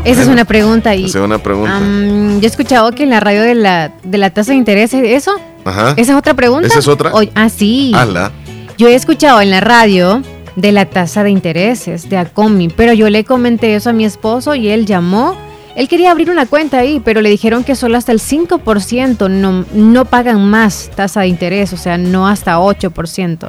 Esa 0.05 0.23
es 0.23 0.29
una 0.29 0.45
pregunta. 0.45 0.95
Y, 0.95 1.05
Esa 1.05 1.19
es 1.21 1.25
una 1.25 1.39
pregunta. 1.39 1.79
yo 1.81 2.41
he 2.43 2.47
escuchado 2.47 2.91
que 2.93 3.05
en 3.05 3.11
la 3.11 3.21
radio 3.21 3.43
de 3.43 3.55
la, 3.55 3.93
de 4.03 4.19
la 4.19 4.31
tasa 4.31 4.53
de 4.53 4.59
interés, 4.59 4.93
¿eso? 4.95 5.33
Ajá. 5.65 5.91
¿Esa 5.97 6.13
es 6.13 6.19
otra 6.19 6.35
pregunta? 6.35 6.67
¿Esa 6.67 6.81
es 6.81 6.89
otra? 6.89 7.13
O- 7.15 7.23
ah, 7.35 7.49
sí. 7.49 7.93
Ala. 7.95 8.33
Yo 8.79 8.89
he 8.89 8.95
escuchado 8.95 9.41
en 9.41 9.51
la 9.51 9.61
radio 9.61 10.23
de 10.57 10.73
la 10.73 10.87
tasa 10.87 11.23
de 11.23 11.31
intereses 11.31 12.09
de 12.11 12.17
Acomi, 12.17 12.69
pero 12.69 12.93
yo 12.93 13.09
le 13.11 13.25
comenté 13.25 13.75
eso 13.77 13.91
a 13.91 13.93
mi 13.93 14.05
esposo 14.05 14.55
y 14.57 14.69
él 14.69 14.87
llamó. 14.87 15.37
Él 15.77 15.89
quería 15.89 16.11
abrir 16.11 16.31
una 16.31 16.45
cuenta 16.47 16.79
ahí, 16.79 17.01
pero 17.03 17.21
le 17.23 17.31
dijeron 17.31 17.63
que 17.65 17.75
solo 17.77 17.97
hasta 17.97 18.13
el 18.13 18.21
5% 18.21 19.31
no, 19.31 19.65
no 19.73 20.05
pagan 20.05 20.45
más 20.51 20.91
tasa 20.95 21.21
de 21.21 21.29
interés, 21.29 21.73
o 21.73 21.77
sea, 21.79 21.97
no 21.97 22.27
hasta 22.29 22.59
8%. 22.59 23.49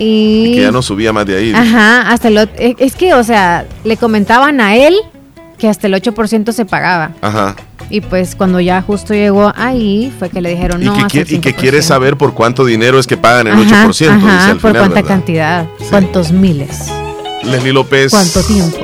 Y, 0.00 0.46
Y 0.46 0.54
que 0.56 0.62
ya 0.62 0.70
no 0.72 0.80
subía 0.82 1.12
más 1.12 1.26
de 1.26 1.36
ahí. 1.36 1.52
Ajá, 1.54 2.10
hasta 2.10 2.28
el, 2.28 2.38
ot- 2.38 2.50
es 2.58 2.74
es 2.78 2.94
que, 2.96 3.14
o 3.14 3.22
sea, 3.22 3.66
le 3.84 3.96
comentaban 3.96 4.60
a 4.60 4.74
él 4.76 4.96
que 5.58 5.68
hasta 5.68 5.86
el 5.88 5.94
8% 5.94 6.52
se 6.52 6.64
pagaba. 6.64 7.10
Ajá. 7.20 7.56
Y 7.90 8.00
pues 8.00 8.34
cuando 8.36 8.60
ya 8.60 8.80
justo 8.82 9.14
llegó 9.14 9.52
ahí, 9.56 10.12
fue 10.18 10.28
que 10.30 10.40
le 10.40 10.50
dijeron 10.50 10.82
Y, 10.82 10.86
no. 10.86 10.92
que, 10.94 11.00
hasta 11.02 11.18
el 11.18 11.26
qui- 11.26 11.32
y 11.36 11.38
que 11.40 11.50
5%. 11.54 11.56
quiere 11.60 11.82
saber 11.82 12.16
por 12.16 12.34
cuánto 12.34 12.64
dinero 12.64 12.98
es 12.98 13.06
que 13.06 13.16
pagan 13.16 13.46
el 13.48 13.54
8%. 13.54 13.72
Ajá, 13.72 13.86
dice 13.88 14.08
ajá, 14.08 14.50
al 14.50 14.58
por 14.58 14.70
final, 14.70 14.82
cuánta 14.82 14.94
¿verdad? 14.94 15.08
cantidad, 15.08 15.66
cuántos 15.90 16.32
miles, 16.32 16.90
Leslie 17.44 17.72
López. 17.72 18.10
cuánto 18.10 18.42
tiempo. 18.42 18.78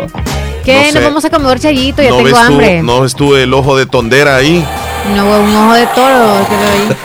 ¿Qué? 0.64 0.79
no 0.79 0.85
sé. 0.89 0.93
Nos 0.95 1.05
vamos 1.05 1.25
a 1.27 1.31
comer 1.31 1.61
chayito, 1.61 2.03
ya 2.03 2.09
¿No 2.11 2.16
tengo 2.16 2.25
ves, 2.31 2.35
tú, 2.35 2.41
hambre. 2.41 2.83
¿No 2.83 3.09
tú 3.11 3.37
el 3.37 3.53
ojo 3.53 3.77
de 3.77 3.85
tondera 3.87 4.37
ahí? 4.37 4.64
No, 5.14 5.25
un 5.41 5.55
ojo 5.55 5.75
de 5.75 5.87
toro 5.89 6.16
veo 6.49 6.70
ahí. 6.72 6.97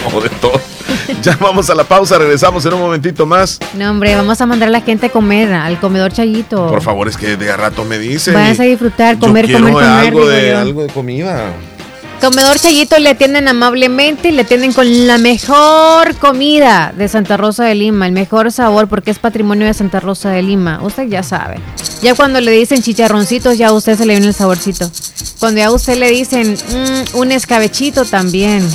ojo 0.06 0.20
de 0.20 0.28
todo. 0.28 0.60
Ya 1.22 1.36
vamos 1.40 1.70
a 1.70 1.74
la 1.74 1.84
pausa, 1.84 2.18
regresamos 2.18 2.64
en 2.66 2.74
un 2.74 2.80
momentito 2.80 3.26
más. 3.26 3.58
No, 3.74 3.90
hombre, 3.90 4.14
vamos 4.14 4.40
a 4.40 4.46
mandar 4.46 4.68
a 4.68 4.72
la 4.72 4.80
gente 4.80 5.06
a 5.06 5.08
comer 5.10 5.52
al 5.52 5.78
comedor 5.80 6.12
chayito. 6.12 6.66
Por 6.68 6.82
favor, 6.82 7.08
es 7.08 7.16
que 7.16 7.36
de 7.36 7.50
a 7.50 7.56
rato 7.56 7.84
me 7.84 7.98
dicen. 7.98 8.34
Váyanse 8.34 8.62
a 8.62 8.66
disfrutar, 8.66 9.18
comer, 9.18 9.46
Yo 9.46 9.58
comer, 9.58 9.72
comer. 9.72 9.88
algo 9.88 10.26
de, 10.26 10.54
algo 10.54 10.82
de 10.82 10.88
comida. 10.88 11.52
Comedor 12.20 12.58
Chayito 12.58 12.98
le 13.00 13.10
atienden 13.10 13.48
amablemente 13.48 14.28
y 14.28 14.32
le 14.32 14.42
atienden 14.42 14.72
con 14.72 15.06
la 15.06 15.18
mejor 15.18 16.14
comida 16.16 16.94
de 16.96 17.06
Santa 17.08 17.36
Rosa 17.36 17.64
de 17.64 17.74
Lima, 17.74 18.06
el 18.06 18.12
mejor 18.12 18.50
sabor 18.50 18.88
porque 18.88 19.10
es 19.10 19.18
patrimonio 19.18 19.66
de 19.66 19.74
Santa 19.74 20.00
Rosa 20.00 20.30
de 20.30 20.40
Lima. 20.42 20.78
Usted 20.82 21.06
ya 21.08 21.22
sabe. 21.22 21.58
Ya 22.02 22.14
cuando 22.14 22.40
le 22.40 22.50
dicen 22.52 22.80
chicharroncitos, 22.82 23.58
ya 23.58 23.68
a 23.68 23.72
usted 23.72 23.98
se 23.98 24.06
le 24.06 24.14
viene 24.14 24.28
el 24.28 24.34
saborcito. 24.34 24.90
Cuando 25.38 25.58
ya 25.58 25.66
a 25.66 25.72
usted 25.72 25.98
le 25.98 26.08
dicen 26.10 26.52
"Mm, 26.54 27.18
un 27.18 27.32
escabechito 27.32 28.06
también. 28.06 28.66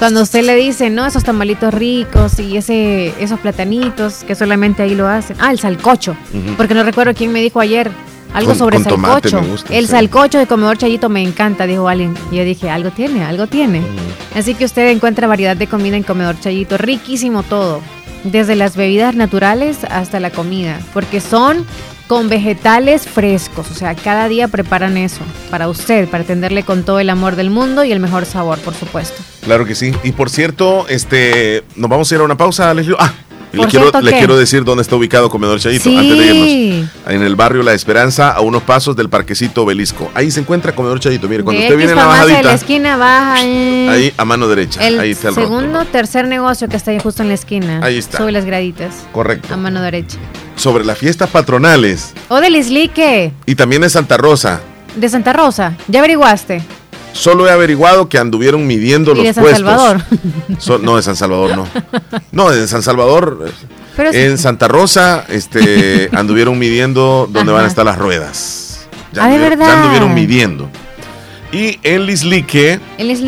Cuando 0.00 0.22
usted 0.22 0.42
le 0.44 0.56
dice, 0.56 0.90
no, 0.90 1.06
esos 1.06 1.22
tamalitos 1.24 1.72
ricos 1.74 2.40
y 2.40 2.56
ese, 2.56 3.12
esos 3.22 3.38
platanitos 3.38 4.24
que 4.24 4.34
solamente 4.34 4.82
ahí 4.82 4.94
lo 4.94 5.06
hacen. 5.06 5.36
Ah, 5.38 5.52
el 5.52 5.58
salcocho. 5.60 6.16
Porque 6.56 6.74
no 6.74 6.82
recuerdo 6.82 7.12
quién 7.14 7.30
me 7.32 7.40
dijo 7.42 7.60
ayer. 7.60 7.90
Algo 8.32 8.50
Con- 8.50 8.58
sobre 8.58 8.76
con 8.82 8.84
salcocho. 9.02 9.42
gusta, 9.42 9.74
el 9.74 9.86
sí. 9.86 9.90
salcocho 9.90 10.38
de 10.38 10.46
comedor 10.46 10.78
chayito 10.78 11.08
me 11.08 11.20
encanta, 11.22 11.66
dijo 11.66 11.86
alguien. 11.88 12.14
Y 12.32 12.36
yo 12.36 12.44
dije, 12.44 12.70
algo 12.70 12.90
tiene, 12.90 13.24
algo 13.24 13.46
tiene. 13.46 13.82
Así 14.34 14.54
que 14.54 14.64
usted 14.64 14.88
encuentra 14.90 15.26
variedad 15.26 15.56
de 15.56 15.66
comida 15.66 15.96
en 15.96 16.02
comedor 16.04 16.38
chayito. 16.40 16.78
Riquísimo 16.78 17.42
todo. 17.42 17.80
Desde 18.24 18.54
las 18.56 18.76
bebidas 18.76 19.14
naturales 19.16 19.78
hasta 19.90 20.18
la 20.20 20.30
comida. 20.30 20.78
Porque 20.94 21.20
son 21.20 21.66
con 22.10 22.28
vegetales 22.28 23.06
frescos. 23.06 23.70
O 23.70 23.74
sea, 23.74 23.94
cada 23.94 24.26
día 24.26 24.48
preparan 24.48 24.96
eso 24.96 25.20
para 25.48 25.68
usted, 25.68 26.08
para 26.08 26.24
atenderle 26.24 26.64
con 26.64 26.82
todo 26.82 26.98
el 26.98 27.08
amor 27.08 27.36
del 27.36 27.50
mundo 27.50 27.84
y 27.84 27.92
el 27.92 28.00
mejor 28.00 28.26
sabor, 28.26 28.58
por 28.58 28.74
supuesto. 28.74 29.22
Claro 29.42 29.64
que 29.64 29.76
sí. 29.76 29.94
Y 30.02 30.10
por 30.10 30.28
cierto, 30.28 30.88
este, 30.88 31.62
nos 31.76 31.88
vamos 31.88 32.10
a 32.10 32.14
ir 32.16 32.20
a 32.20 32.24
una 32.24 32.36
pausa, 32.36 32.74
Leslie. 32.74 32.96
Ah, 32.98 33.14
le 33.52 33.66
quiero, 33.66 33.90
le 34.00 34.12
quiero 34.12 34.36
decir 34.36 34.64
dónde 34.64 34.82
está 34.82 34.96
ubicado 34.96 35.28
Comedor 35.30 35.58
Chayito 35.60 35.84
Sí. 35.84 35.96
antes 35.96 36.18
de 36.18 36.26
irnos. 36.34 36.90
En 37.08 37.22
el 37.22 37.36
barrio 37.36 37.62
La 37.62 37.72
Esperanza, 37.74 38.30
a 38.30 38.40
unos 38.40 38.62
pasos 38.62 38.94
del 38.96 39.08
Parquecito 39.08 39.62
Obelisco. 39.64 40.10
Ahí 40.14 40.30
se 40.30 40.40
encuentra 40.40 40.74
Comedor 40.74 41.00
Chayito. 41.00 41.28
Mire, 41.28 41.42
cuando 41.42 41.60
De 41.60 41.66
usted 41.66 41.76
viene 41.76 41.92
en 41.92 41.96
la 41.98 42.04
farmacia 42.04 42.24
de 42.26 42.32
la 42.32 42.36
bajadita, 42.38 42.54
esquina 42.54 42.96
baja. 42.96 43.36
eh, 43.44 43.88
ahí 43.90 44.12
a 44.16 44.24
mano 44.24 44.48
derecha. 44.48 44.86
El 44.86 45.00
ahí 45.00 45.10
está 45.12 45.28
el 45.28 45.34
segundo, 45.34 45.84
tercer 45.86 46.26
negocio 46.28 46.68
que 46.68 46.76
está 46.76 46.90
ahí 46.90 46.98
justo 47.00 47.22
en 47.22 47.28
la 47.28 47.34
esquina. 47.34 47.80
Ahí 47.82 47.98
está. 47.98 48.18
Sube 48.18 48.32
las 48.32 48.44
graditas. 48.44 48.94
Correcto. 49.12 49.52
A 49.54 49.56
mano 49.56 49.80
derecha. 49.82 50.18
Sobre 50.56 50.84
las 50.84 50.98
fiestas 50.98 51.30
patronales 51.30 52.12
O 52.28 52.40
del 52.40 52.54
Islique, 52.56 53.32
y 53.46 53.54
también 53.54 53.82
de 53.82 53.88
Santa 53.90 54.16
Rosa. 54.16 54.60
de 54.94 55.08
Santa 55.08 55.32
Rosa. 55.32 55.74
¿Ya 55.88 56.00
averiguaste? 56.00 56.62
Solo 57.12 57.46
he 57.48 57.50
averiguado 57.50 58.08
que 58.08 58.18
anduvieron 58.18 58.66
midiendo 58.66 59.14
los 59.14 59.24
de 59.24 59.32
San 59.34 59.42
puestos. 59.44 59.64
Salvador. 59.66 60.02
So- 60.58 60.78
no, 60.78 60.96
de 60.96 61.02
San 61.02 61.16
Salvador 61.16 61.56
no. 61.56 61.66
No, 62.32 62.50
de 62.50 62.66
San 62.68 62.82
Salvador. 62.82 63.50
sí. 63.96 64.06
en 64.12 64.38
Santa 64.38 64.68
Rosa 64.68 65.24
este, 65.28 66.08
anduvieron 66.16 66.58
midiendo 66.58 67.28
dónde 67.30 67.52
van 67.52 67.64
a 67.64 67.68
estar 67.68 67.84
las 67.84 67.98
ruedas. 67.98 68.88
Ya, 69.12 69.24
Ah, 69.24 69.28
¿de 69.28 69.34
anduvieron, 69.34 69.58
ya 69.58 69.64
verdad? 69.66 69.82
anduvieron 69.82 70.14
midiendo. 70.14 70.68
Y 71.52 71.80
en 71.82 72.06
Lislique 72.06 72.78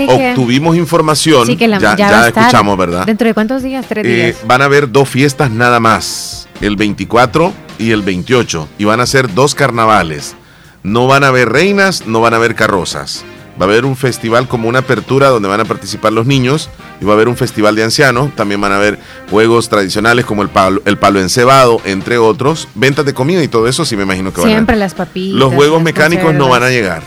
obtuvimos 0.08 0.76
información. 0.76 1.44
Sí, 1.46 1.56
que 1.56 1.66
la- 1.66 1.78
ya 1.80 1.96
ya 1.96 2.08
ya 2.08 2.28
escuchamos, 2.28 2.78
¿verdad? 2.78 3.04
¿Dentro 3.04 3.26
de 3.26 3.34
cuántos 3.34 3.64
días? 3.64 3.84
Tres 3.88 4.06
Eh, 4.06 4.08
días. 4.26 4.36
van 4.46 4.62
a 4.62 4.66
haber 4.66 4.90
dos 4.92 5.08
fiestas 5.08 5.50
nada 5.50 5.80
más, 5.80 6.48
el 6.60 6.76
24 6.76 7.52
y 7.80 7.90
el 7.90 8.02
28, 8.02 8.68
y 8.78 8.84
van 8.84 9.00
a 9.00 9.06
ser 9.06 9.34
dos 9.34 9.56
carnavales. 9.56 10.36
No 10.84 11.08
van 11.08 11.24
a 11.24 11.28
haber 11.28 11.48
reinas, 11.50 12.06
no 12.06 12.20
van 12.20 12.34
a 12.34 12.36
haber 12.36 12.54
carrozas. 12.54 13.24
Va 13.60 13.66
a 13.66 13.68
haber 13.68 13.84
un 13.84 13.96
festival 13.96 14.48
como 14.48 14.68
una 14.68 14.78
apertura 14.78 15.28
donde 15.28 15.48
van 15.48 15.60
a 15.60 15.64
participar 15.66 16.12
los 16.12 16.26
niños 16.26 16.70
y 17.00 17.04
va 17.04 17.12
a 17.12 17.14
haber 17.16 17.28
un 17.28 17.36
festival 17.36 17.74
de 17.76 17.84
ancianos. 17.84 18.34
También 18.34 18.60
van 18.60 18.72
a 18.72 18.76
haber 18.76 18.98
juegos 19.30 19.68
tradicionales 19.68 20.24
como 20.24 20.42
el 20.42 20.48
palo, 20.48 20.80
el 20.86 20.96
palo 20.96 21.20
encebado, 21.20 21.80
entre 21.84 22.16
otros. 22.16 22.66
Ventas 22.74 23.04
de 23.04 23.12
comida 23.12 23.42
y 23.42 23.48
todo 23.48 23.68
eso, 23.68 23.84
sí 23.84 23.94
me 23.96 24.04
imagino 24.04 24.32
que 24.32 24.40
van 24.40 24.50
a 24.50 24.52
Siempre 24.54 24.76
las 24.76 24.94
papitas. 24.94 25.38
Los 25.38 25.52
juegos 25.52 25.82
mecánicos 25.82 26.32
no 26.34 26.48
van 26.48 26.62
a 26.62 26.70
llegar. 26.70 27.02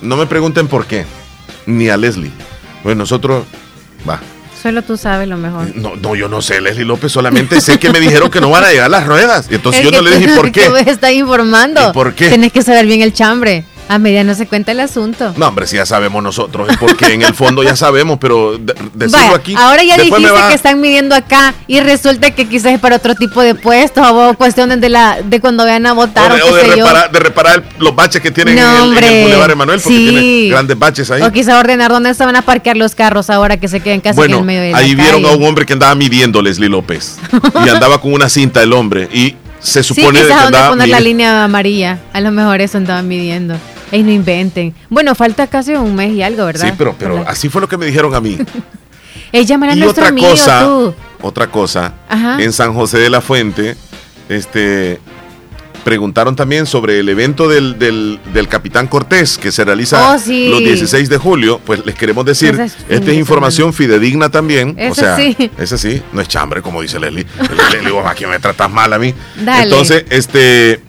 No 0.00 0.16
me 0.16 0.26
pregunten 0.26 0.66
por 0.66 0.86
qué, 0.86 1.04
ni 1.66 1.88
a 1.88 1.96
Leslie. 1.96 2.32
Pues 2.82 2.96
nosotros, 2.96 3.44
va. 4.08 4.20
Solo 4.60 4.82
tú 4.82 4.96
sabes 4.96 5.28
lo 5.28 5.36
mejor. 5.36 5.74
No, 5.76 5.94
no, 5.96 6.14
yo 6.16 6.28
no 6.28 6.42
sé, 6.42 6.60
Leslie 6.60 6.84
López, 6.84 7.10
solamente 7.12 7.60
sé 7.60 7.78
que 7.78 7.90
me 7.90 8.00
dijeron 8.00 8.30
que 8.30 8.40
no 8.40 8.50
van 8.50 8.64
a 8.64 8.70
llegar 8.70 8.90
las 8.90 9.06
ruedas. 9.06 9.46
Y 9.50 9.54
entonces 9.56 9.84
Es 9.84 9.90
yo 9.90 9.96
no 9.96 10.02
le 10.08 10.18
dije 10.18 10.34
por 10.36 10.50
qué. 10.52 10.66
tú 10.66 10.72
me 10.72 10.80
estás 10.80 11.12
informando. 11.12 11.90
¿Y 11.90 11.92
por 11.92 12.14
qué? 12.14 12.28
Tienes 12.28 12.52
que 12.52 12.62
saber 12.62 12.86
bien 12.86 13.02
el 13.02 13.12
chambre. 13.12 13.64
A 13.88 13.98
medida 13.98 14.24
no 14.24 14.34
se 14.34 14.46
cuenta 14.46 14.72
el 14.72 14.80
asunto. 14.80 15.34
No, 15.36 15.48
hombre, 15.48 15.66
si 15.66 15.76
ya 15.76 15.84
sabemos 15.84 16.22
nosotros, 16.22 16.68
porque 16.80 17.12
en 17.12 17.22
el 17.22 17.34
fondo 17.34 17.62
ya 17.62 17.76
sabemos, 17.76 18.18
pero 18.18 18.56
de- 18.56 18.72
decirlo 18.94 19.18
Vaya, 19.26 19.36
aquí. 19.36 19.54
ahora 19.54 19.82
ya 19.82 19.98
dijiste 19.98 20.30
va- 20.30 20.48
que 20.48 20.54
están 20.54 20.80
midiendo 20.80 21.14
acá 21.14 21.52
y 21.66 21.80
resulta 21.80 22.30
que 22.30 22.48
quizás 22.48 22.72
es 22.72 22.80
para 22.80 22.96
otro 22.96 23.14
tipo 23.14 23.42
de 23.42 23.54
puestos 23.54 24.06
o 24.08 24.34
cuestiones 24.34 24.80
de 24.80 24.88
la 24.88 25.18
de 25.22 25.40
cuando 25.40 25.64
vayan 25.64 25.84
a 25.86 25.92
votar 25.92 26.30
o 26.32 26.34
o, 26.34 26.36
de, 26.36 26.42
o 26.42 26.54
de 26.54 26.68
yo. 26.68 26.86
reparar, 26.86 27.12
de 27.12 27.18
reparar 27.18 27.54
el- 27.56 27.84
los 27.84 27.94
baches 27.94 28.22
que 28.22 28.30
tienen 28.30 28.56
No, 28.56 28.62
en, 28.62 28.66
el, 28.68 28.74
en 28.76 28.82
el 28.82 28.88
hombre, 28.88 29.22
Boulevard 29.24 29.50
Emanuel, 29.50 29.80
porque 29.80 29.96
sí. 29.98 30.08
tiene 30.08 30.48
grandes 30.48 30.78
baches 30.78 31.10
ahí. 31.10 31.20
O 31.22 31.30
quizá 31.32 31.58
ordenar 31.58 31.90
dónde 31.90 32.14
se 32.14 32.24
van 32.24 32.36
a 32.36 32.42
parquear 32.42 32.76
los 32.78 32.94
carros 32.94 33.28
ahora 33.28 33.58
que 33.58 33.68
se 33.68 33.80
queden 33.80 34.00
casi 34.00 34.18
en 34.22 34.30
el 34.32 34.42
medio 34.42 34.62
de 34.62 34.70
la 34.70 34.78
ahí 34.78 34.94
vieron 34.94 35.24
a 35.26 35.32
un 35.32 35.44
hombre 35.44 35.66
que 35.66 35.74
andaba 35.74 35.94
midiendo, 35.94 36.40
Leslie 36.40 36.68
López. 36.70 37.18
y 37.64 37.68
andaba 37.68 38.00
con 38.00 38.14
una 38.14 38.28
cinta 38.30 38.62
el 38.62 38.72
hombre. 38.72 39.08
Y 39.12 39.36
se 39.60 39.82
Sí, 39.82 39.94
supone 39.94 40.20
de 40.20 40.26
que 40.28 40.32
quizás 40.32 40.46
andaba 40.46 40.70
poner 40.70 40.88
la 40.88 40.98
línea 41.00 41.44
amarilla. 41.44 41.98
A 42.12 42.20
lo 42.20 42.30
mejor 42.32 42.60
eso 42.62 42.78
andaban 42.78 43.06
midiendo. 43.06 43.56
Ey, 43.92 44.02
no 44.02 44.10
inventen. 44.10 44.74
Bueno, 44.90 45.14
falta 45.14 45.46
casi 45.46 45.74
un 45.74 45.94
mes 45.94 46.12
y 46.12 46.22
algo, 46.22 46.44
¿verdad? 46.46 46.66
Sí, 46.66 46.74
pero, 46.76 46.96
pero 46.98 47.24
así 47.28 47.48
fue 47.48 47.60
lo 47.60 47.68
que 47.68 47.76
me 47.76 47.86
dijeron 47.86 48.12
a 48.14 48.20
mí. 48.20 48.36
Ey, 49.32 49.44
llámale 49.46 49.72
a 49.72 49.76
y 49.76 49.82
otra 49.84 50.08
amigo, 50.08 50.28
cosa, 50.28 50.60
tú. 50.64 50.94
otra 51.22 51.46
cosa, 51.46 51.94
Ajá. 52.08 52.42
en 52.42 52.52
San 52.52 52.74
José 52.74 52.98
de 52.98 53.08
la 53.10 53.20
Fuente, 53.20 53.76
este 54.28 54.98
preguntaron 55.84 56.36
también 56.36 56.64
sobre 56.66 57.00
el 57.00 57.08
evento 57.08 57.48
del, 57.48 57.76
del, 57.78 58.20
del 58.32 58.46
Capitán 58.46 58.86
Cortés 58.86 59.36
que 59.36 59.50
se 59.50 59.64
realiza 59.64 60.12
Oh, 60.14 60.18
sí. 60.18 60.48
los 60.48 60.60
16 60.60 61.08
de 61.08 61.18
julio. 61.18 61.60
Pues 61.64 61.84
les 61.84 61.96
queremos 61.96 62.24
decir, 62.24 62.58
es 62.60 62.76
esta 62.88 63.10
es 63.10 63.16
información 63.18 63.72
fidedigna 63.72 64.28
también. 64.28 64.76
o 64.90 64.94
sea, 64.94 65.16
sí. 65.16 65.36
ese 65.58 65.78
sí, 65.78 66.00
no 66.12 66.20
es 66.20 66.28
chambre, 66.28 66.62
como 66.62 66.80
dice 66.82 67.00
Leslie. 67.00 67.26
Le, 67.72 67.80
digo, 67.80 68.06
aquí 68.06 68.26
me 68.26 68.38
tratas 68.38 68.70
mal 68.70 68.92
a 68.92 68.98
mí. 69.00 69.12
Dale. 69.44 69.64
Entonces, 69.64 70.04
este 70.10 70.80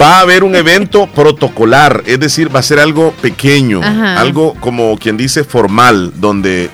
Va 0.00 0.18
a 0.18 0.20
haber 0.20 0.44
un 0.44 0.54
evento 0.54 1.06
protocolar, 1.06 2.02
es 2.06 2.18
decir, 2.18 2.54
va 2.54 2.60
a 2.60 2.62
ser 2.62 2.80
algo 2.80 3.12
pequeño, 3.22 3.80
Ajá. 3.82 4.20
algo 4.20 4.54
como 4.60 4.96
quien 4.98 5.16
dice 5.16 5.44
formal, 5.44 6.12
donde 6.16 6.70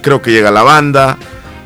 creo 0.00 0.20
que 0.20 0.32
llega 0.32 0.50
la 0.50 0.62
banda, 0.62 1.16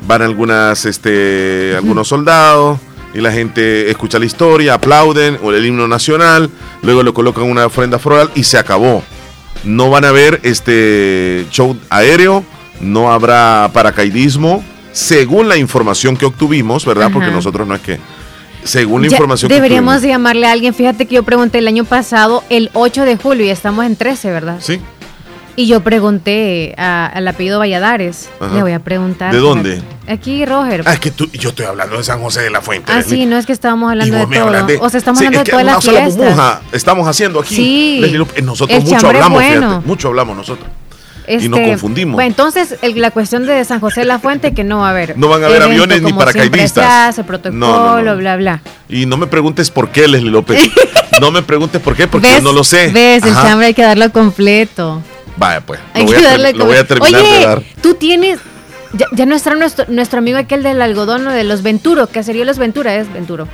van 0.07 0.21
algunas, 0.21 0.85
este, 0.85 1.73
algunos 1.75 2.07
soldados 2.07 2.79
y 3.13 3.19
la 3.19 3.31
gente 3.31 3.89
escucha 3.89 4.19
la 4.19 4.25
historia, 4.25 4.75
aplauden 4.75 5.39
o 5.41 5.51
el 5.51 5.65
himno 5.65 5.87
nacional, 5.87 6.49
luego 6.83 7.03
le 7.03 7.11
colocan 7.13 7.45
una 7.45 7.65
ofrenda 7.65 7.97
floral 7.99 8.29
y 8.35 8.43
se 8.43 8.57
acabó. 8.57 9.03
No 9.63 9.89
van 9.89 10.05
a 10.05 10.09
haber 10.09 10.39
este 10.43 11.45
show 11.51 11.75
aéreo, 11.89 12.43
no 12.81 13.11
habrá 13.11 13.69
paracaidismo, 13.73 14.63
según 14.91 15.49
la 15.49 15.57
información 15.57 16.17
que 16.17 16.25
obtuvimos, 16.25 16.85
¿verdad? 16.85 17.09
Porque 17.11 17.31
nosotros 17.31 17.67
no 17.67 17.75
es 17.75 17.81
que 17.81 17.99
según 18.63 19.01
la 19.01 19.07
Ya 19.07 19.15
información 19.15 19.49
que 19.49 19.55
deberíamos 19.55 19.95
obtuvimos. 19.95 20.01
de 20.03 20.07
llamarle 20.09 20.47
a 20.47 20.51
alguien. 20.51 20.73
Fíjate 20.73 21.05
que 21.05 21.15
yo 21.15 21.23
pregunté 21.23 21.57
el 21.59 21.67
año 21.67 21.85
pasado, 21.85 22.43
el 22.49 22.69
8 22.73 23.05
de 23.05 23.15
julio, 23.17 23.45
y 23.45 23.49
estamos 23.49 23.85
en 23.85 23.95
13, 23.95 24.31
¿verdad? 24.31 24.57
Sí. 24.59 24.79
Y 25.55 25.67
yo 25.67 25.81
pregunté 25.81 26.73
a- 26.77 27.07
al 27.07 27.27
apellido 27.27 27.59
Valladares. 27.59 28.29
Ajá. 28.39 28.55
Le 28.55 28.61
voy 28.61 28.71
a 28.71 28.79
preguntar. 28.79 29.33
¿De 29.33 29.39
dónde? 29.39 29.81
Aquí, 30.07 30.45
Roger. 30.45 30.83
Ah, 30.85 30.93
es 30.93 30.99
que 31.01 31.11
tú, 31.11 31.29
yo 31.33 31.49
estoy 31.49 31.65
hablando 31.65 31.97
de 31.97 32.03
San 32.03 32.21
José 32.21 32.41
de 32.41 32.49
la 32.49 32.61
Fuente. 32.61 32.91
Ah, 32.93 33.01
sí, 33.01 33.25
no 33.25 33.37
es 33.37 33.45
que 33.45 33.51
estábamos 33.51 33.91
hablando 33.91 34.15
de 34.15 34.25
todo. 34.25 34.65
de- 34.67 34.77
O 34.77 34.89
sea, 34.89 34.97
estamos 34.99 35.19
Sí, 35.19 35.25
hablando 35.25 35.39
es 35.39 35.39
de 35.39 35.43
que 35.45 35.51
todas 35.51 35.65
las 35.65 35.83
fiestas. 35.83 36.59
estamos 36.71 37.07
haciendo 37.09 37.41
aquí. 37.41 37.55
Sí. 37.55 38.01
Nosotros 38.41 38.77
El 38.79 38.85
mucho 38.85 39.07
hablamos, 39.07 39.31
bueno. 39.33 39.67
fíjate, 39.69 39.87
mucho 39.87 40.07
hablamos 40.07 40.37
nosotros. 40.37 40.69
Y 41.29 41.47
nos 41.49 41.59
Este, 41.59 41.69
confundimos. 41.71 42.15
Bueno, 42.15 42.27
entonces, 42.29 42.75
el- 42.81 42.99
la 42.99 43.11
cuestión 43.11 43.45
de 43.45 43.63
San 43.65 43.79
José 43.79 44.01
de 44.01 44.05
la 44.07 44.19
Fuente, 44.19 44.53
que 44.53 44.63
no 44.63 44.79
va 44.79 44.87
a 44.87 44.89
haber. 44.91 45.17
No 45.17 45.27
van 45.27 45.43
a 45.43 45.45
haber 45.47 45.61
evento 45.61 45.83
aviones 45.83 46.01
ni 46.01 46.13
paracaidistas. 46.13 46.73
se 46.85 46.91
hace, 46.91 47.23
protocolo, 47.23 47.55
No, 47.59 47.97
no, 47.97 48.01
no. 48.01 48.17
bla, 48.17 48.35
bla. 48.37 48.61
Y 48.89 49.05
no 49.05 49.17
me 49.17 49.27
preguntes 49.27 49.69
por 49.69 49.89
qué, 49.89 50.07
Leslie 50.07 50.31
López. 50.31 50.61
no 51.21 51.31
me 51.31 51.41
preguntes 51.43 51.81
por 51.81 51.95
qué, 51.95 52.07
porque 52.07 52.27
yo 52.29 52.41
no 52.41 52.51
lo 52.53 52.63
sé. 52.63 52.89
¿Ves? 52.89 53.23
El 53.23 53.31
Ajá. 53.33 53.43
chambre 53.49 53.67
hay 53.67 53.73
que 53.73 53.83
darlo 53.83 54.11
completo. 54.11 55.01
Vaya, 55.37 55.61
pues. 55.61 55.79
Hay 55.93 56.01
Lo 56.01 56.07
voy, 56.07 56.15
que 56.19 56.25
a, 56.25 56.29
darle 56.31 56.53
lo 56.53 56.65
voy 56.65 56.77
a 56.77 56.85
terminar 56.87 57.21
Oye, 57.21 57.33
de 57.39 57.45
dar. 57.45 57.63
tú 57.81 57.93
tienes. 57.93 58.39
Ya, 58.93 59.05
ya 59.13 59.25
no 59.27 59.35
está 59.35 59.53
nuestro, 59.53 59.85
nuestro 59.87 60.17
amigo 60.17 60.39
aquel 60.39 60.63
del 60.63 60.81
algodón 60.81 61.27
o 61.27 61.31
de 61.31 61.43
los 61.43 61.61
Venturo, 61.61 62.07
Cacería 62.07 62.43
Los 62.43 62.57
Ventura, 62.57 62.95
es 62.95 63.11
Venturo. 63.13 63.47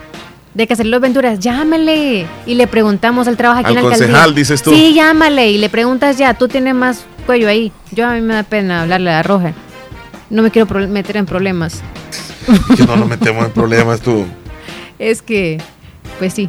De 0.53 0.65
Cacería 0.65 0.91
Los 0.91 1.01
Venturas, 1.01 1.39
llámale. 1.39 2.25
Y 2.45 2.53
le 2.55 2.67
preguntamos, 2.67 3.27
él 3.27 3.35
trabaja 3.35 3.59
aquí 3.59 3.67
Al 3.71 3.77
en 3.77 3.83
la 3.83 3.89
alcaldía. 3.89 4.07
concejal, 4.07 4.33
dices 4.33 4.63
tú. 4.63 4.69
Sí, 4.71 4.93
llámale 4.93 5.51
y 5.51 5.57
le 5.57 5.69
preguntas 5.69 6.17
ya, 6.17 6.33
tú 6.35 6.47
tienes 6.47 6.73
más 6.73 7.03
cuello 7.25 7.47
ahí. 7.49 7.71
Yo 7.91 8.07
a 8.07 8.13
mí 8.13 8.21
me 8.21 8.33
da 8.35 8.43
pena 8.43 8.83
hablarle 8.83 9.11
a 9.11 9.23
Roger. 9.23 9.53
No 10.29 10.41
me 10.41 10.51
quiero 10.51 10.67
meter 10.87 11.17
en 11.17 11.25
problemas. 11.25 11.81
Que 12.77 12.85
no 12.85 12.95
nos 12.95 13.07
metemos 13.07 13.45
en 13.45 13.51
problemas 13.51 14.01
tú. 14.01 14.25
Es 14.97 15.21
que, 15.21 15.59
pues 16.19 16.33
sí. 16.33 16.47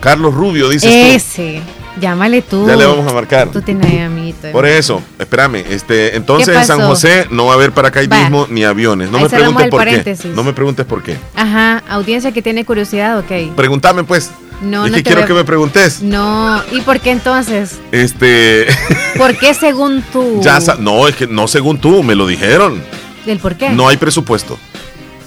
Carlos 0.00 0.32
Rubio, 0.32 0.68
dices 0.68 0.88
Ese, 0.92 1.60
llámale 2.00 2.40
tú. 2.40 2.68
Ya 2.68 2.76
le 2.76 2.84
vamos 2.84 3.10
a 3.10 3.12
marcar. 3.12 3.48
Tú 3.48 3.62
tienes 3.62 3.90
ahí, 3.90 3.98
amiguito. 3.98 4.52
Por 4.52 4.64
eso, 4.64 5.02
espérame, 5.18 5.56
este, 5.68 6.14
entonces 6.14 6.54
¿Qué 6.54 6.60
en 6.60 6.66
San? 6.66 6.80
José 6.82 7.26
no 7.30 7.46
va 7.46 7.52
a 7.52 7.54
haber 7.56 7.72
paracaidismo 7.72 8.46
ni 8.48 8.62
aviones. 8.62 9.10
No 9.10 9.18
Ahí 9.18 9.24
me 9.24 9.30
preguntes 9.30 9.68
por 9.70 9.80
paréntesis. 9.80 10.26
qué. 10.26 10.36
No 10.36 10.44
me 10.44 10.52
preguntes 10.52 10.86
por 10.86 11.02
qué. 11.02 11.16
Ajá, 11.34 11.82
audiencia 11.88 12.30
que 12.30 12.42
tiene 12.42 12.64
curiosidad, 12.64 13.18
ok. 13.18 13.56
Pregúntame 13.56 14.04
pues. 14.04 14.30
No, 14.62 14.86
es 14.86 14.92
no 14.92 14.96
que 14.96 15.02
te 15.02 15.08
quiero 15.08 15.20
veo- 15.22 15.28
que 15.28 15.34
me 15.34 15.44
preguntes. 15.44 16.00
No, 16.02 16.62
¿y 16.72 16.80
por 16.82 17.00
qué 17.00 17.10
entonces? 17.10 17.78
Este, 17.92 18.66
¿Por 19.18 19.36
qué 19.36 19.52
según 19.54 20.02
tú? 20.12 20.40
ya 20.42 20.58
no, 20.78 21.06
es 21.08 21.16
que 21.16 21.26
no 21.26 21.46
según 21.48 21.78
tú, 21.80 22.02
me 22.02 22.14
lo 22.14 22.26
dijeron. 22.26 22.82
¿Del 23.26 23.38
por 23.38 23.56
qué? 23.56 23.70
No 23.70 23.88
hay 23.88 23.96
presupuesto. 23.96 24.58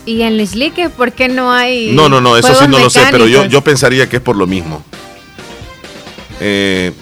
¿Y 0.05 0.21
en 0.21 0.37
Lislique 0.37 0.89
por 0.89 1.11
qué 1.11 1.27
no 1.27 1.51
hay 1.51 1.91
No, 1.91 2.07
no, 2.09 2.21
no, 2.21 2.37
eso 2.37 2.55
sí 2.55 2.65
no 2.67 2.79
lo 2.79 2.89
sé, 2.89 3.01
pero 3.11 3.27
yo, 3.27 3.45
yo 3.45 3.61
pensaría 3.61 4.07
que 4.07 4.17
es 4.17 4.21
por 4.21 4.35
lo 4.37 4.47
mismo. 4.47 4.81
Eh, 6.39 6.93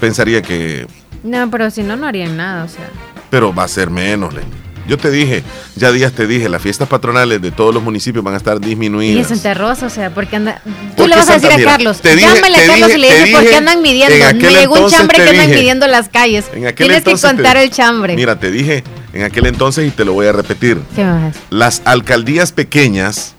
pensaría 0.00 0.42
que, 0.42 0.86
No, 1.22 1.50
pero 1.50 1.70
si 1.70 1.82
no, 1.82 1.96
no 1.96 2.06
harían 2.06 2.36
nada, 2.36 2.64
o 2.64 2.68
sea. 2.68 2.88
pero 3.30 3.54
va 3.54 3.64
a 3.64 3.68
ser 3.68 3.90
menos, 3.90 4.34
Lenny. 4.34 4.46
Yo 4.86 4.98
te 4.98 5.10
dije, 5.10 5.42
ya 5.76 5.90
días 5.92 6.12
te 6.12 6.26
dije, 6.26 6.48
las 6.48 6.60
fiestas 6.60 6.88
patronales 6.88 7.40
de 7.40 7.50
todos 7.50 7.72
los 7.72 7.82
municipios 7.82 8.22
van 8.22 8.34
a 8.34 8.36
estar 8.36 8.58
Y 8.58 8.66
disminuidas. 8.66 9.28
Santa 9.28 9.54
Rosa, 9.54 9.86
o 9.86 9.90
sea, 9.90 10.10
porque 10.12 10.36
anda... 10.36 10.60
Tú 10.64 10.70
¿Por 10.96 11.08
le 11.08 11.16
vas 11.16 11.30
a 11.30 11.34
decir 11.34 11.50
Mira, 11.56 11.62
a 11.70 11.72
Carlos, 11.72 12.00
te 12.02 12.14
dije- 12.14 12.34
llámale 12.34 12.56
a 12.58 12.66
Carlos 12.66 12.88
dije- 12.88 12.98
y 12.98 13.00
le 13.00 13.14
dices, 13.14 13.30
¿por 13.34 13.48
qué 13.48 13.56
andan 13.56 13.76
en 13.78 13.82
midiendo? 13.82 14.14
Me 14.34 14.50
llegó 14.52 14.84
un 14.84 14.90
chambre 14.90 15.16
que 15.24 15.30
andan 15.30 15.50
midiendo 15.50 15.86
las 15.86 16.08
calles. 16.10 16.44
En 16.52 16.66
aquel 16.66 16.86
Tienes 16.88 17.02
que 17.02 17.10
entonces 17.10 17.30
contar 17.30 17.56
el 17.56 17.70
chambre. 17.70 18.14
Mira, 18.14 18.38
te 18.38 18.50
dije 18.50 18.84
en 19.14 19.22
aquel 19.22 19.46
entonces 19.46 19.88
y 19.88 19.90
te 19.90 20.04
lo 20.04 20.12
voy 20.12 20.26
a 20.26 20.32
repetir. 20.32 20.78
¿Qué 20.94 21.02
decir? 21.04 21.32
Las 21.50 21.80
alcaldías 21.86 22.52
pequeñas, 22.52 23.34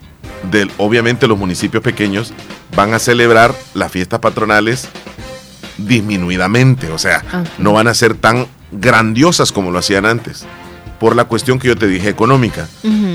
del, 0.52 0.72
obviamente 0.78 1.28
los 1.28 1.38
municipios 1.38 1.84
pequeños, 1.84 2.34
van 2.76 2.94
a 2.96 3.00
celebrar 3.00 3.54
las 3.76 3.92
fiestas 3.92 4.20
patronales 4.20 4.88
disminuidamente. 5.78 6.90
O 6.92 6.98
sea, 6.98 7.24
no 7.58 7.74
van 7.74 7.88
a 7.88 7.94
ser 7.94 8.16
tan 8.16 8.48
grandiosas 8.72 9.52
como 9.52 9.72
lo 9.72 9.80
hacían 9.80 10.06
antes. 10.06 10.46
Por 11.06 11.16
la 11.16 11.26
cuestión 11.26 11.60
que 11.60 11.68
yo 11.68 11.76
te 11.76 11.86
dije 11.86 12.10
económica. 12.10 12.68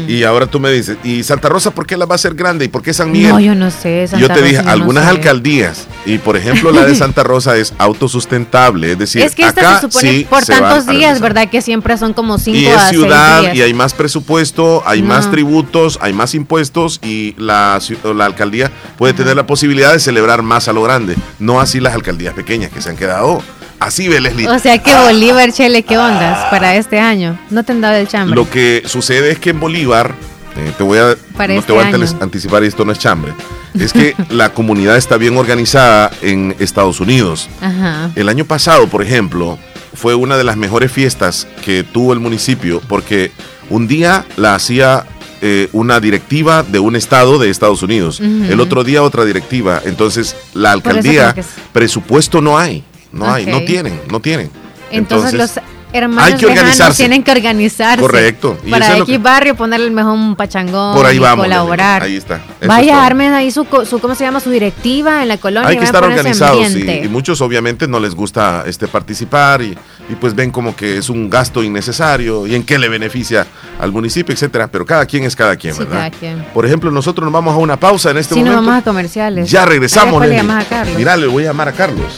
Y 0.07 0.23
ahora 0.23 0.47
tú 0.47 0.61
me 0.61 0.71
dices, 0.71 0.97
¿y 1.03 1.25
Santa 1.25 1.49
Rosa 1.49 1.73
por 1.73 1.87
qué 1.89 1.97
la 1.97 2.07
va 2.07 2.15
a 2.15 2.17
hacer 2.17 2.35
grande? 2.35 2.65
¿Y 2.67 2.69
por 2.69 2.83
qué 2.83 2.95
San 2.95 3.11
Miguel? 3.11 3.31
No, 3.33 3.41
yo 3.41 3.57
no 3.57 3.69
sé. 3.73 4.07
Santa 4.07 4.25
yo 4.25 4.33
te 4.33 4.43
dije, 4.43 4.59
Rosa, 4.59 4.63
yo 4.63 4.67
no 4.67 4.71
algunas 4.71 5.05
sé. 5.07 5.11
alcaldías, 5.11 5.87
y 6.07 6.19
por 6.19 6.37
ejemplo 6.37 6.71
la 6.71 6.85
de 6.85 6.95
Santa 6.95 7.25
Rosa 7.25 7.57
es 7.57 7.75
autosustentable, 7.79 8.93
es 8.93 8.99
decir, 9.01 9.23
Es 9.23 9.35
que 9.35 9.45
acá 9.45 9.81
se 9.81 9.89
supone 9.89 10.09
sí 10.13 10.25
por 10.31 10.45
tantos 10.45 10.87
días. 10.87 11.21
¿verdad? 11.21 11.49
Que 11.51 11.63
siempre 11.63 11.99
son 11.99 12.13
como 12.13 12.39
cinco 12.39 12.59
Y 12.59 12.67
a 12.67 12.77
es 12.77 12.81
seis 12.83 13.01
ciudad 13.01 13.41
días. 13.41 13.57
y 13.57 13.63
hay 13.63 13.75
más 13.75 13.93
presupuesto, 13.93 14.85
hay 14.87 15.03
No. 15.03 15.09
más 15.09 15.29
tributos, 15.33 15.99
hay 16.01 16.13
más 16.13 16.37
impuestos 16.37 17.01
y 17.03 17.35
la, 17.39 17.81
la 18.15 18.25
alcaldía 18.25 18.71
puede 18.99 19.15
tener 19.15 19.35
la 19.35 19.47
posibilidad 19.49 19.93
de 19.93 19.99
celebrar 19.99 20.43
más 20.43 20.69
a 20.69 20.73
lo 20.73 20.83
grande. 20.85 21.17
No 21.41 21.61
así 21.61 21.81
las 21.81 21.95
alcaldías 21.95 22.35
pequeñas 22.35 22.71
que 22.71 22.81
se 22.81 22.89
han 22.91 22.97
quedado 22.97 23.43
así, 23.81 24.09
ve 24.09 24.21
Leslie. 24.21 24.49
O 24.49 24.59
sea 24.59 24.79
que 24.79 24.95
Bolívar, 24.95 25.53
Chele, 25.53 25.83
¿qué 25.83 25.99
ondas 25.99 26.47
para 26.51 26.77
este 26.77 27.01
año? 27.01 27.39
No 27.51 27.65
te 27.65 27.73
han 27.73 27.81
dado 27.81 27.97
el 27.97 28.07
chambre. 28.07 28.37
Lo 28.37 28.49
que 28.49 28.83
sucede 28.87 29.33
es 29.33 29.39
que 29.39 29.51
en 29.51 29.61
Bolívar, 29.61 30.15
eh, 30.57 30.73
te 30.77 30.85
voy 30.85 30.99
a, 30.99 31.17
Para 31.37 31.55
no 31.55 31.61
este 31.61 31.69
te 31.69 31.73
voy 31.73 31.85
a 31.85 31.89
año. 31.89 32.07
anticipar 32.21 32.63
y 32.63 32.67
esto 32.67 32.85
no 32.85 32.93
es 32.93 32.99
chambre, 32.99 33.33
es 33.75 33.93
que 33.93 34.15
la 34.29 34.53
comunidad 34.53 34.97
está 34.97 35.17
bien 35.17 35.37
organizada 35.37 36.11
en 36.23 36.55
Estados 36.59 37.01
Unidos. 37.01 37.49
Ajá. 37.61 38.11
El 38.15 38.29
año 38.29 38.45
pasado, 38.45 38.87
por 38.89 39.03
ejemplo, 39.03 39.59
fue 39.95 40.15
una 40.15 40.37
de 40.37 40.45
las 40.45 40.57
mejores 40.57 40.93
fiestas 40.93 41.47
que 41.65 41.83
tuvo 41.83 42.13
el 42.13 42.21
municipio 42.21 42.81
porque 42.89 43.33
un 43.71 43.89
día 43.89 44.25
la 44.37 44.55
hacía 44.55 45.05
eh, 45.43 45.69
una 45.73 46.01
directiva 46.01 46.63
de 46.63 46.79
un 46.81 46.97
estado 46.97 47.39
de 47.39 47.49
Estados 47.49 47.83
Unidos, 47.83 48.21
el 48.21 48.61
otro 48.61 48.85
día 48.85 49.03
otra 49.03 49.25
directiva. 49.25 49.81
Entonces, 49.87 50.37
la 50.53 50.73
alcaldía, 50.73 51.35
presupuesto 51.73 52.43
no 52.43 52.59
hay, 52.59 52.85
no 53.13 53.33
hay, 53.33 53.47
no 53.47 53.61
tienen, 53.65 54.01
no 54.11 54.21
tienen. 54.21 54.51
Entonces, 54.91 55.35
los 55.35 55.53
hermanos 55.93 56.25
hay 56.25 56.35
que 56.35 56.47
lejanos 56.47 56.59
organizarse. 56.63 56.97
tienen 57.03 57.23
que 57.25 57.31
organizarse. 57.33 58.01
Correcto. 58.01 58.57
Y 58.65 58.71
Para 58.71 58.87
es 58.89 58.95
X 59.01 59.05
que- 59.07 59.19
barrio 59.19 59.57
ponerle 59.57 59.91
mejor 59.91 60.13
un 60.15 60.37
pachangón 60.37 60.95
por 60.97 61.05
ahí 61.07 61.17
y 61.17 61.19
vamos. 61.19 61.45
colaborar. 61.45 62.03
Ahí 62.05 62.17
está. 62.17 62.37
Eso 62.37 62.45
es 62.61 62.69
Vaya, 62.69 62.93
todo. 62.93 63.03
armen 63.03 63.33
ahí 63.33 63.51
su, 63.51 63.67
su, 63.89 63.99
¿cómo 64.01 64.15
se 64.15 64.23
llama? 64.25 64.39
Su 64.41 64.51
directiva 64.51 65.23
en 65.23 65.29
la 65.29 65.39
colonia. 65.39 65.69
Hay 65.69 65.79
que 65.79 65.85
estar 65.85 66.03
organizados 66.05 66.75
y, 66.77 67.09
muchos 67.09 67.41
obviamente 67.41 67.89
no 67.89 67.99
les 68.01 68.15
gusta 68.15 68.65
este 68.67 68.87
participar 68.89 69.63
y, 69.63 69.77
y 70.09 70.15
pues 70.21 70.35
ven 70.35 70.51
como 70.53 70.75
que 70.77 70.99
es 70.99 71.09
un 71.11 71.29
gasto 71.29 71.63
innecesario 71.63 72.47
y 72.47 72.55
en 72.55 72.63
qué 72.65 72.79
le 72.79 72.89
beneficia 72.89 73.47
al 73.81 73.91
municipio, 73.93 74.33
etcétera, 74.33 74.69
pero 74.69 74.85
cada 74.87 75.07
quien 75.07 75.25
es 75.25 75.35
cada 75.35 75.57
quien, 75.57 75.75
Sí, 75.75 75.81
¿verdad? 75.81 75.97
cada 75.97 76.11
quien. 76.11 76.45
Por 76.55 76.67
ejemplo, 76.67 76.91
nosotros 76.93 77.25
nos 77.25 77.33
vamos 77.33 77.55
a 77.55 77.59
una 77.59 77.79
pausa 77.79 78.11
en 78.11 78.19
este 78.19 78.35
Si 78.35 78.41
no 78.43 78.47
momento. 78.53 78.67
vamos 78.71 78.83
a 78.83 78.85
comerciales. 78.85 79.51
ya 79.51 79.65
regresamos, 79.67 80.25
le 80.27 80.39
a 80.39 80.65
Carlos. 80.69 80.97
Mira, 80.97 81.17
le 81.17 81.27
voy 81.27 81.45
a 81.45 81.47
llamar 81.49 81.69
a 81.69 81.73
Carlos. 81.73 82.13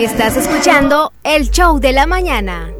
Estás 0.00 0.34
escuchando 0.38 1.12
el 1.24 1.50
show 1.50 1.78
de 1.78 1.92
la 1.92 2.06
mañana. 2.06 2.70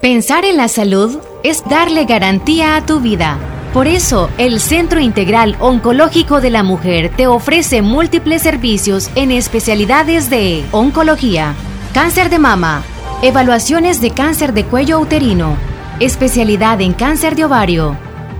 Pensar 0.00 0.46
en 0.46 0.56
la 0.56 0.68
salud 0.68 1.18
es 1.42 1.62
darle 1.68 2.06
garantía 2.06 2.76
a 2.76 2.86
tu 2.86 3.00
vida. 3.00 3.36
Por 3.74 3.86
eso, 3.86 4.30
el 4.38 4.60
Centro 4.60 4.98
Integral 4.98 5.56
Oncológico 5.60 6.40
de 6.40 6.48
la 6.48 6.62
Mujer 6.62 7.12
te 7.14 7.26
ofrece 7.26 7.82
múltiples 7.82 8.40
servicios 8.40 9.10
en 9.14 9.30
especialidades 9.30 10.30
de 10.30 10.64
oncología, 10.72 11.54
cáncer 11.92 12.30
de 12.30 12.38
mama, 12.38 12.82
evaluaciones 13.20 14.00
de 14.00 14.12
cáncer 14.12 14.54
de 14.54 14.64
cuello 14.64 15.00
uterino, 15.00 15.58
especialidad 16.00 16.80
en 16.80 16.94
cáncer 16.94 17.36
de 17.36 17.44
ovario, 17.44 17.94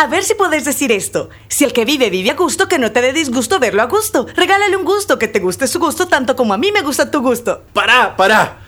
A 0.00 0.06
ver 0.06 0.22
si 0.22 0.34
puedes 0.34 0.64
decir 0.64 0.92
esto. 0.92 1.28
Si 1.48 1.64
el 1.64 1.72
que 1.72 1.84
vive 1.84 2.08
vive 2.08 2.30
a 2.30 2.34
gusto, 2.34 2.68
que 2.68 2.78
no 2.78 2.92
te 2.92 3.00
dé 3.00 3.12
disgusto 3.12 3.58
verlo 3.58 3.82
a 3.82 3.86
gusto. 3.86 4.28
Regálale 4.36 4.76
un 4.76 4.84
gusto, 4.84 5.18
que 5.18 5.26
te 5.26 5.40
guste 5.40 5.66
su 5.66 5.80
gusto 5.80 6.06
tanto 6.06 6.36
como 6.36 6.54
a 6.54 6.56
mí 6.56 6.70
me 6.70 6.82
gusta 6.82 7.10
tu 7.10 7.20
gusto. 7.20 7.64
Pará, 7.72 8.14
pará. 8.16 8.67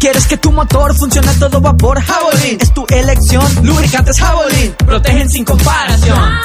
Si 0.00 0.06
quieres 0.06 0.26
que 0.28 0.38
tu 0.38 0.50
motor 0.50 0.96
funcione 0.96 1.28
a 1.28 1.34
todo 1.34 1.60
vapor, 1.60 2.00
Javelin 2.00 2.56
es 2.58 2.72
tu 2.72 2.86
elección. 2.88 3.44
Lubricantes 3.62 4.18
Javelin 4.18 4.74
protegen 4.86 5.28
sin 5.28 5.44
comparación. 5.44 6.38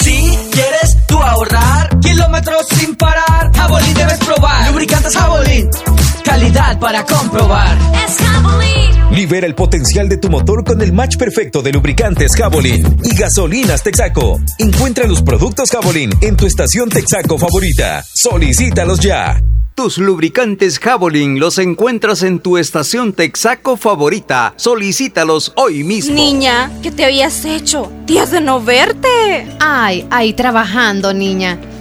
Si 0.00 0.38
quieres 0.50 0.96
tú 1.06 1.18
ahorrar 1.18 2.00
kilómetros 2.00 2.66
sin 2.68 2.96
parar, 2.96 3.50
Javelin 3.54 3.92
debes 3.92 4.18
probar. 4.18 4.68
Lubricantes 4.68 5.14
Javelin, 5.14 5.68
calidad 6.28 6.78
para 6.78 7.04
comprobar. 7.04 7.76
Es. 8.04 8.18
Libera 9.10 9.46
el 9.46 9.54
potencial 9.54 10.08
de 10.08 10.18
tu 10.18 10.28
motor 10.28 10.62
con 10.62 10.80
el 10.82 10.92
match 10.92 11.16
perfecto 11.16 11.62
de 11.62 11.72
lubricantes 11.72 12.36
Javelin 12.36 12.98
y 13.02 13.16
gasolinas 13.16 13.82
Texaco. 13.82 14.38
Encuentra 14.58 15.06
los 15.06 15.22
productos 15.22 15.70
Javelin 15.70 16.10
en 16.20 16.36
tu 16.36 16.46
estación 16.46 16.90
Texaco 16.90 17.38
favorita. 17.38 18.04
Solicítalos 18.12 19.00
ya. 19.00 19.42
Tus 19.74 19.98
lubricantes 19.98 20.78
Javelin 20.78 21.40
los 21.40 21.58
encuentras 21.58 22.22
en 22.22 22.40
tu 22.40 22.58
estación 22.58 23.14
Texaco 23.14 23.76
favorita. 23.76 24.52
Solicítalos 24.56 25.52
hoy 25.56 25.82
mismo. 25.82 26.14
Niña, 26.14 26.70
¿qué 26.82 26.92
te 26.92 27.06
habías 27.06 27.44
hecho? 27.44 27.90
Días 28.06 28.30
de 28.30 28.40
no 28.40 28.62
verte. 28.62 29.48
Ay, 29.58 30.06
ahí 30.10 30.34
trabajando, 30.34 31.14
niña. 31.14 31.58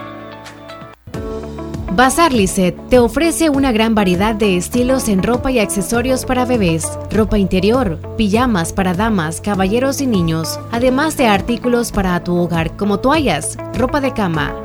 Bazar 1.91 2.33
Lisset 2.33 2.75
te 2.89 2.97
ofrece 2.97 3.51
una 3.51 3.71
gran 3.71 3.93
variedad 3.93 4.33
de 4.33 4.57
estilos 4.57 5.07
en 5.07 5.21
ropa 5.21 5.51
y 5.51 5.59
accesorios 5.59 6.25
para 6.25 6.43
bebés, 6.43 6.89
ropa 7.11 7.37
interior, 7.37 7.99
pijamas 8.17 8.73
para 8.73 8.95
damas, 8.95 9.39
caballeros 9.39 10.01
y 10.01 10.07
niños, 10.07 10.59
además 10.71 11.15
de 11.15 11.27
artículos 11.27 11.91
para 11.91 12.23
tu 12.23 12.35
hogar 12.35 12.75
como 12.75 12.99
toallas, 12.99 13.55
ropa 13.75 14.01
de 14.01 14.13
cama, 14.13 14.64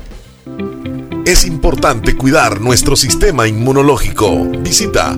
Es 1.31 1.45
importante 1.45 2.17
cuidar 2.17 2.59
nuestro 2.59 2.97
sistema 2.97 3.47
inmunológico. 3.47 4.43
Visita 4.59 5.17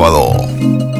sábado. 0.00 0.99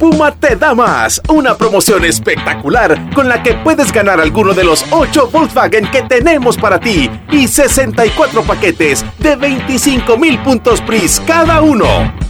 Puma 0.00 0.32
te 0.34 0.56
da 0.56 0.74
más, 0.74 1.20
una 1.28 1.58
promoción 1.58 2.06
espectacular 2.06 3.12
con 3.12 3.28
la 3.28 3.42
que 3.42 3.52
puedes 3.52 3.92
ganar 3.92 4.18
alguno 4.18 4.54
de 4.54 4.64
los 4.64 4.82
8 4.90 5.28
Volkswagen 5.30 5.90
que 5.90 6.00
tenemos 6.00 6.56
para 6.56 6.80
ti 6.80 7.10
y 7.30 7.46
64 7.46 8.42
paquetes 8.44 9.04
de 9.18 9.36
25 9.36 10.16
mil 10.16 10.38
puntos 10.38 10.80
PRIS 10.80 11.20
cada 11.26 11.60
uno. 11.60 12.29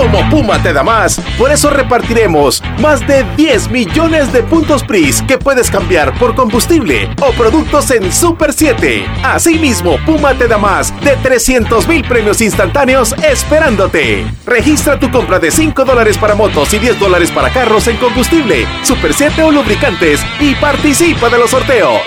Como 0.00 0.26
Puma 0.30 0.62
te 0.62 0.72
da 0.72 0.82
más, 0.82 1.20
por 1.36 1.52
eso 1.52 1.68
repartiremos 1.68 2.62
más 2.78 3.06
de 3.06 3.22
10 3.36 3.70
millones 3.70 4.32
de 4.32 4.42
puntos 4.42 4.82
PRIS 4.82 5.20
que 5.28 5.36
puedes 5.36 5.70
cambiar 5.70 6.18
por 6.18 6.34
combustible 6.34 7.14
o 7.20 7.32
productos 7.32 7.90
en 7.90 8.10
Super 8.10 8.54
7. 8.54 9.04
Asimismo, 9.22 9.98
Puma 10.06 10.32
te 10.32 10.48
da 10.48 10.56
más 10.56 10.98
de 11.02 11.16
300 11.18 11.86
mil 11.86 12.02
premios 12.02 12.40
instantáneos 12.40 13.14
esperándote. 13.22 14.26
Registra 14.46 14.98
tu 14.98 15.10
compra 15.10 15.38
de 15.38 15.50
5 15.50 15.84
dólares 15.84 16.16
para 16.16 16.34
motos 16.34 16.72
y 16.72 16.78
10 16.78 16.98
dólares 16.98 17.30
para 17.30 17.50
carros 17.50 17.86
en 17.86 17.98
combustible, 17.98 18.66
Super 18.82 19.12
7 19.12 19.42
o 19.42 19.50
lubricantes 19.50 20.22
y 20.40 20.54
participa 20.54 21.28
de 21.28 21.36
los 21.36 21.50
sorteos. 21.50 22.00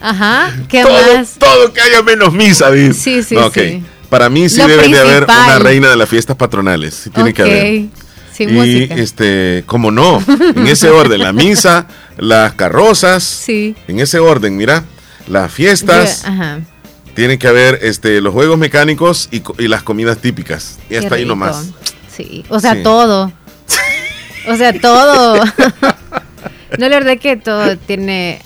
Ajá, 0.00 0.52
¿qué 0.68 0.82
todo, 0.82 1.16
más? 1.16 1.36
Todo 1.38 1.72
que 1.72 1.80
haya 1.80 2.02
menos 2.02 2.30
misa, 2.34 2.70
dice. 2.70 2.92
Sí, 2.92 3.22
sí, 3.22 3.36
sí. 3.54 3.82
Para 4.14 4.30
mí 4.30 4.48
sí 4.48 4.62
debe 4.62 4.86
de 4.88 4.96
haber 5.00 5.24
una 5.24 5.58
reina 5.58 5.90
de 5.90 5.96
las 5.96 6.08
fiestas 6.08 6.36
patronales. 6.36 6.94
Sí 6.94 7.10
tiene 7.10 7.34
que 7.34 7.42
haber. 7.42 7.84
Sin 8.32 8.64
y 8.64 8.82
este, 8.84 9.64
como 9.66 9.90
no, 9.90 10.22
en 10.54 10.68
ese 10.68 10.88
orden, 10.88 11.20
la 11.20 11.32
misa, 11.32 11.88
las 12.16 12.52
carrozas, 12.54 13.24
sí. 13.24 13.74
en 13.88 13.98
ese 13.98 14.20
orden, 14.20 14.56
mira, 14.56 14.84
las 15.26 15.52
fiestas, 15.52 16.24
Ajá. 16.24 16.60
tienen 17.16 17.40
que 17.40 17.48
haber 17.48 17.80
este, 17.82 18.20
los 18.20 18.32
juegos 18.32 18.56
mecánicos 18.56 19.28
y, 19.32 19.42
y 19.58 19.66
las 19.66 19.82
comidas 19.82 20.18
típicas. 20.18 20.78
Y 20.88 20.94
hasta 20.94 21.16
ahí 21.16 21.24
nomás. 21.24 21.70
Sí, 22.16 22.44
o 22.50 22.60
sea, 22.60 22.74
Sí. 22.74 22.84
todo. 22.84 23.32
O 24.46 24.56
sea, 24.56 24.78
todo. 24.78 25.42
no, 26.78 26.88
la 26.88 27.00
verdad 27.00 27.18
que 27.18 27.36
todo 27.36 27.76
tiene, 27.78 28.40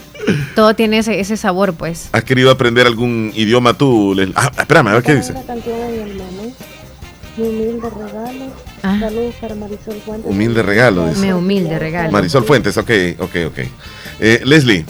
todo 0.55 0.75
tiene 0.75 0.99
ese, 0.99 1.21
ese 1.21 1.37
sabor, 1.37 1.75
pues. 1.75 2.09
¿Has 2.13 2.25
querido 2.25 2.51
aprender 2.51 2.87
algún 2.87 3.33
idioma 3.35 3.75
tú? 3.75 4.15
Leslie? 4.15 4.35
Ah, 4.37 4.51
espérame, 4.59 4.89
a 4.89 4.93
ver 4.95 5.03
qué 5.03 5.15
dice. 5.17 5.33
Canción 5.47 5.77
mi 5.93 5.99
hermano. 5.99 6.53
Mi 7.37 7.45
humilde 7.47 7.89
regalo. 7.91 8.45
Ah. 8.83 8.97
Saludos 9.01 9.35
para 9.41 9.55
Marisol 9.55 10.01
Fuentes. 10.05 10.31
Humilde 10.31 10.63
regalo, 10.63 11.09
dice. 11.09 11.21
Me 11.21 11.35
humilde 11.35 11.79
regalo. 11.79 12.11
Marisol 12.11 12.45
Fuentes, 12.45 12.77
ok, 12.77 12.91
ok, 13.19 13.37
ok. 13.47 13.59
Eh, 14.21 14.41
Leslie, 14.45 14.85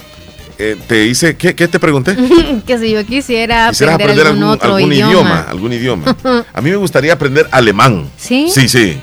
eh, 0.59 0.77
te 0.89 1.07
hice, 1.07 1.37
¿qué, 1.37 1.55
qué 1.55 1.69
te 1.69 1.79
pregunté? 1.79 2.17
que 2.67 2.79
si 2.79 2.91
yo 2.91 3.05
quisiera 3.05 3.69
¿Quisieras 3.69 3.95
aprender, 3.95 4.21
aprender 4.21 4.27
algún, 4.27 4.43
algún, 4.43 4.55
otro 4.55 4.75
algún 4.77 4.93
idioma. 4.93 5.11
idioma. 5.13 5.41
Algún 5.49 5.73
idioma. 5.73 6.17
A 6.53 6.61
mí 6.61 6.71
me 6.71 6.77
gustaría 6.77 7.13
aprender 7.13 7.47
alemán. 7.51 8.09
¿Sí? 8.17 8.49
Sí, 8.51 8.69
sí. 8.69 8.99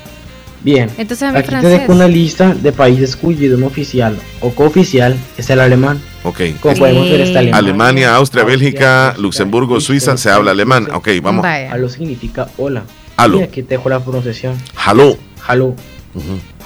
Bien, 0.66 0.90
Entonces 0.98 1.30
aquí 1.30 1.42
te 1.44 1.44
francés. 1.44 1.72
dejo 1.82 1.94
una 1.94 2.08
lista 2.08 2.56
de 2.56 2.72
países 2.72 3.16
cuyo 3.16 3.46
idioma 3.46 3.68
oficial 3.68 4.18
o 4.42 4.50
cooficial 4.50 5.16
es 5.38 5.48
el 5.52 5.60
alemán. 5.60 6.02
Ok. 6.24 6.42
Como 6.60 6.76
podemos 6.76 7.08
ver 7.08 7.22
está 7.22 7.38
Alemania, 7.38 7.58
Alemania, 7.60 8.16
Austria, 8.16 8.44
Bélgica, 8.44 9.14
Luxemburgo, 9.20 9.80
Suiza, 9.80 10.18
se 10.18 10.32
habla 10.32 10.50
alemán. 10.52 10.88
Ok, 10.92 11.10
vamos. 11.22 11.44
Vaya. 11.44 11.72
Aló 11.72 11.88
significa 11.88 12.48
hola. 12.58 12.84
Aló. 13.16 13.42
Y 13.42 13.44
aquí 13.44 13.62
te 13.62 13.76
dejo 13.76 13.90
la 13.90 14.00
pronunciación. 14.00 14.56
Hallo. 14.76 15.16
Hallo. 15.48 15.76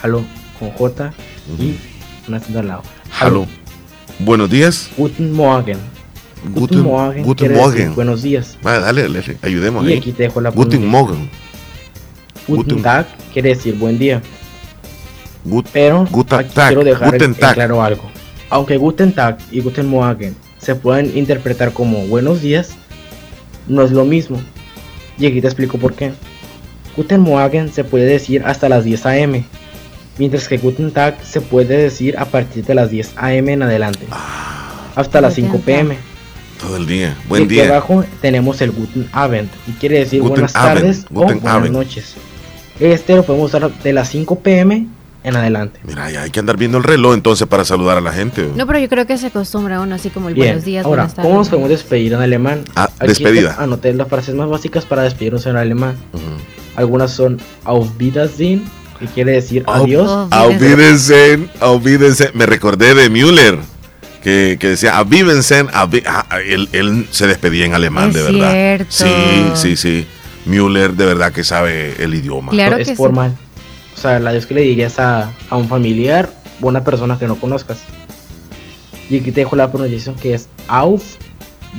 Hallo 0.02 0.24
con 0.58 0.70
J 0.72 1.14
y 1.60 1.76
una 2.30 2.38
acento 2.38 2.60
al 2.60 2.68
lado. 2.70 2.84
Hallo. 3.20 3.46
Buenos 4.20 4.50
días. 4.50 4.90
Guten 4.96 5.34
Morgen. 5.34 5.78
Guten, 6.54 6.84
Morgen. 6.84 7.24
guten 7.24 7.48
quiere 7.48 7.54
decir 7.56 7.68
Morgen. 7.68 7.96
Buenos 7.96 8.22
días. 8.22 8.58
Vale, 8.64 8.80
dale, 8.80 9.10
Leslie, 9.10 9.36
ayudemos 9.42 9.86
Y 9.86 9.92
ahí. 9.92 9.98
aquí 9.98 10.14
te 10.14 10.24
dejo 10.24 10.40
la 10.40 10.52
Guten. 10.52 10.86
Morgen. 10.88 11.30
Guten 12.50 12.82
Tag 12.82 13.06
quiere 13.32 13.50
decir 13.50 13.76
buen 13.76 14.00
día. 14.00 14.22
Pero 15.72 16.08
quiero 16.54 16.84
dejar 16.84 17.18
claro 17.54 17.82
algo. 17.82 18.04
Aunque 18.50 18.78
Guten 18.78 19.14
Tag 19.14 19.38
y 19.52 19.62
Guten 19.62 19.88
Morgen 19.88 20.36
se 20.58 20.76
pueden 20.76 21.16
interpretar 21.18 21.72
como 21.72 22.08
buenos 22.08 22.42
días, 22.42 22.72
no 23.68 23.84
es 23.84 23.92
lo 23.92 24.04
mismo. 24.06 24.42
Y 25.18 25.28
aquí 25.28 25.42
te 25.42 25.48
explico 25.48 25.78
por 25.78 25.94
qué. 25.94 26.12
Guten 26.98 27.22
Morgen 27.22 27.72
se 27.72 27.84
puede 27.84 28.06
decir 28.06 28.44
hasta 28.44 28.68
las 28.68 28.84
10 28.84 29.06
am, 29.06 29.44
mientras 30.18 30.48
que 30.48 30.58
Guten 30.58 30.92
Tag 30.92 31.18
se 31.24 31.40
puede 31.40 31.78
decir 31.78 32.18
a 32.18 32.26
partir 32.26 32.66
de 32.66 32.74
las 32.74 32.90
10 32.90 33.14
am 33.16 33.50
en 33.50 33.64
adelante, 33.64 34.06
ah. 34.12 34.92
hasta 34.96 35.22
las 35.22 35.36
5 35.36 35.60
pm. 35.60 35.98
Todo 36.60 36.76
el 36.76 36.88
día, 36.88 37.16
buen 37.30 37.44
y 37.44 37.46
aquí 37.46 37.54
día. 37.56 37.70
abajo 37.70 38.04
tenemos 38.22 38.60
el 38.62 38.72
Guten 38.72 39.08
Abend, 39.14 39.50
y 39.68 39.72
quiere 39.74 40.00
decir 40.00 40.22
buenas 40.22 40.52
tardes 40.52 41.06
o 41.14 41.22
buenas 41.22 41.72
noches. 41.72 42.16
Este 42.80 43.16
lo 43.16 43.24
podemos 43.24 43.54
usar 43.54 43.72
de 43.72 43.94
las 43.94 44.10
5 44.10 44.40
pm 44.40 44.88
en 45.24 45.36
adelante. 45.36 45.80
Mira, 45.84 46.10
ya 46.12 46.24
hay 46.24 46.32
que 46.32 46.40
andar 46.40 46.58
viendo 46.58 46.78
el 46.78 46.84
reloj 46.84 47.14
entonces 47.14 47.48
para 47.48 47.66
saludar 47.66 47.98
a 47.98 48.02
la 48.02 48.14
gente. 48.14 48.50
No, 48.56 48.66
pero 48.66 48.80
yo 48.80 48.88
creo 48.88 49.06
que 49.06 49.18
se 49.18 49.28
acostumbra 49.28 49.82
uno 49.82 49.96
así 49.96 50.10
como 50.10 50.30
el 50.30 50.36
buenos 50.36 50.64
días. 50.64 50.86
Ahora, 50.86 51.10
¿cómo 51.16 51.36
nos 51.36 51.50
podemos 51.50 51.70
despedir 51.70 52.14
en 52.14 52.22
alemán? 52.22 52.64
Ah, 52.76 52.90
despedida. 53.02 53.56
Anoté 53.60 53.94
las 53.94 54.08
frases 54.08 54.36
más 54.36 54.50
básicas 54.50 54.86
para 54.86 55.04
despedirnos 55.04 55.46
en 55.46 55.58
alemán. 55.58 55.96
Algunas 56.76 57.12
son 57.12 57.40
Auf 57.66 57.90
Wiedersehen, 58.00 58.64
que 59.00 59.08
quiere 59.08 59.34
decir 59.34 59.64
adiós. 59.68 60.28
Auf 60.32 60.62
Wiedersehen, 60.62 61.50
Auf 61.60 61.84
Wiedersehen. 61.84 62.32
Me 62.34 62.46
recordé 62.46 62.96
de 62.96 63.10
Müller. 63.10 63.58
Que, 64.24 64.58
que, 64.60 64.70
decía 64.70 64.98
Auf 64.98 65.10
Wiedersehen, 65.10 65.70
ah, 65.74 65.88
él, 66.46 66.68
él, 66.74 67.08
se 67.10 67.26
despedía 67.28 67.66
en 67.66 67.74
alemán, 67.74 68.12
de 68.14 68.22
verdad. 68.22 68.86
Sí, 68.90 69.06
sí, 69.56 69.76
sí. 69.76 70.08
Müller 70.50 70.94
de 70.94 71.06
verdad 71.06 71.32
que 71.32 71.44
sabe 71.44 72.04
el 72.04 72.14
idioma. 72.14 72.52
Claro 72.52 72.78
es 72.78 72.92
formal. 72.94 73.36
O 73.96 74.02
sea, 74.02 74.20
la 74.20 74.32
vez 74.32 74.46
que 74.46 74.54
le 74.54 74.62
dirías 74.62 75.00
a, 75.00 75.32
a 75.50 75.56
un 75.56 75.68
familiar 75.68 76.30
o 76.62 76.68
una 76.68 76.84
persona 76.84 77.18
que 77.18 77.28
no 77.28 77.36
conozcas. 77.36 77.80
Y 79.10 79.18
aquí 79.18 79.32
te 79.32 79.42
dejo 79.42 79.56
la 79.56 79.72
pronunciación 79.72 80.16
que 80.16 80.34
es 80.34 80.48
Auf 80.68 81.04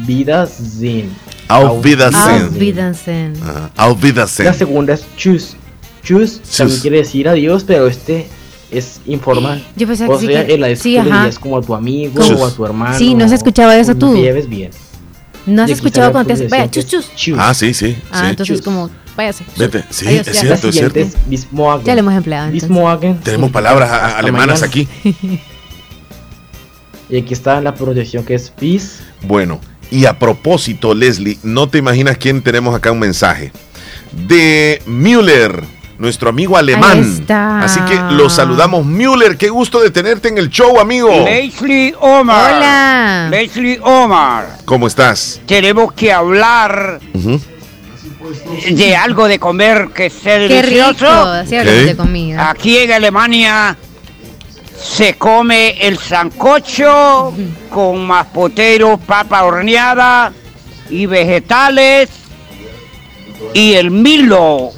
Wiedersehen. 0.06 1.10
Auf 1.48 1.84
Wiedersehen. 1.84 2.44
Auf 2.44 2.58
Wiedersehen. 2.58 3.32
Auf 3.76 4.02
Wiedersehen. 4.02 4.46
La 4.46 4.54
segunda 4.54 4.94
es 4.94 5.04
Tschüss. 5.16 5.56
Tschüss 6.02 6.40
también 6.56 6.80
quiere 6.80 6.96
decir 6.98 7.28
adiós, 7.28 7.64
pero 7.66 7.86
este 7.86 8.26
es 8.70 9.00
informal. 9.06 9.64
Yo 9.76 9.86
pensé 9.86 10.06
que, 10.06 10.12
o 10.12 10.18
sea, 10.18 10.46
sí, 10.46 10.56
la 10.56 10.76
sí, 10.76 10.98
le 10.98 11.40
como 11.40 11.58
a 11.58 11.62
tu 11.62 11.74
amigo 11.74 12.22
o 12.22 12.46
a 12.46 12.50
tu 12.50 12.64
hermano. 12.64 12.96
Sí, 12.96 13.14
no 13.14 13.28
se 13.28 13.34
escuchaba 13.34 13.76
eso 13.76 13.94
tú. 13.94 14.14
Que 14.14 14.22
lleves 14.22 14.48
bien. 14.48 14.70
No 15.46 15.62
has 15.62 15.70
escuchado 15.70 16.12
cuando 16.12 16.34
te 16.34 16.48
vaya, 16.48 16.70
chus, 16.70 16.86
chus. 17.14 17.36
Ah, 17.38 17.54
sí, 17.54 17.74
sí. 17.74 17.96
Ah, 18.10 18.30
entonces 18.30 18.62
como 18.62 18.90
váyase. 19.16 19.44
Vete, 19.56 19.84
sí, 19.90 20.06
es 20.08 20.38
cierto, 20.38 20.68
es 20.68 20.74
cierto. 20.74 21.00
Ya 21.84 21.94
lo 21.94 22.00
hemos 22.00 22.14
empleado. 22.14 22.50
Tenemos 23.22 23.50
palabras 23.50 23.90
alemanas 24.14 24.62
aquí. 24.62 24.88
y 27.08 27.18
aquí 27.18 27.32
está 27.34 27.60
la 27.60 27.74
pronunciación 27.74 28.24
que 28.24 28.34
es 28.34 28.52
bis. 28.58 29.00
Bueno, 29.22 29.60
y 29.90 30.06
a 30.06 30.18
propósito, 30.18 30.94
Leslie, 30.94 31.38
no 31.42 31.68
te 31.68 31.78
imaginas 31.78 32.16
quién 32.16 32.42
tenemos 32.42 32.74
acá 32.74 32.92
un 32.92 33.00
mensaje. 33.00 33.52
De 34.12 34.82
Müller, 34.86 35.64
nuestro 36.00 36.30
amigo 36.30 36.56
alemán. 36.56 37.24
Así 37.62 37.78
que 37.82 37.94
lo 38.14 38.30
saludamos. 38.30 38.86
Müller, 38.86 39.36
qué 39.36 39.50
gusto 39.50 39.80
de 39.80 39.90
tenerte 39.90 40.28
en 40.28 40.38
el 40.38 40.48
show, 40.48 40.80
amigo. 40.80 41.10
Leslie 41.26 41.94
Omar. 42.00 42.54
Hola. 42.54 43.28
Leslie 43.30 43.78
Omar. 43.82 44.58
¿Cómo 44.64 44.86
estás? 44.86 45.40
Tenemos 45.46 45.92
que 45.92 46.10
hablar 46.10 47.00
de 48.70 48.96
algo 48.96 49.28
de 49.28 49.38
comer 49.38 49.90
que 49.94 50.08
sea 50.08 50.38
delicioso. 50.38 51.32
de 51.32 51.94
comida. 51.96 52.48
Aquí 52.48 52.78
en 52.78 52.92
Alemania 52.92 53.76
se 54.82 55.14
come 55.14 55.86
el 55.86 55.98
sancocho 55.98 57.34
con 57.68 58.06
maspoteros, 58.06 58.98
papa 59.00 59.44
horneada 59.44 60.32
y 60.88 61.04
vegetales 61.04 62.08
y 63.52 63.74
el 63.74 63.90
milo 63.90 64.72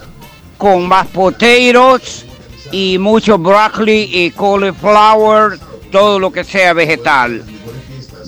con 0.62 0.86
maspoteros 0.86 2.24
y 2.70 2.96
mucho 2.96 3.36
broccoli 3.36 4.08
y 4.12 4.30
cauliflower, 4.30 5.58
todo 5.90 6.20
lo 6.20 6.30
que 6.30 6.44
sea 6.44 6.72
vegetal. 6.72 7.42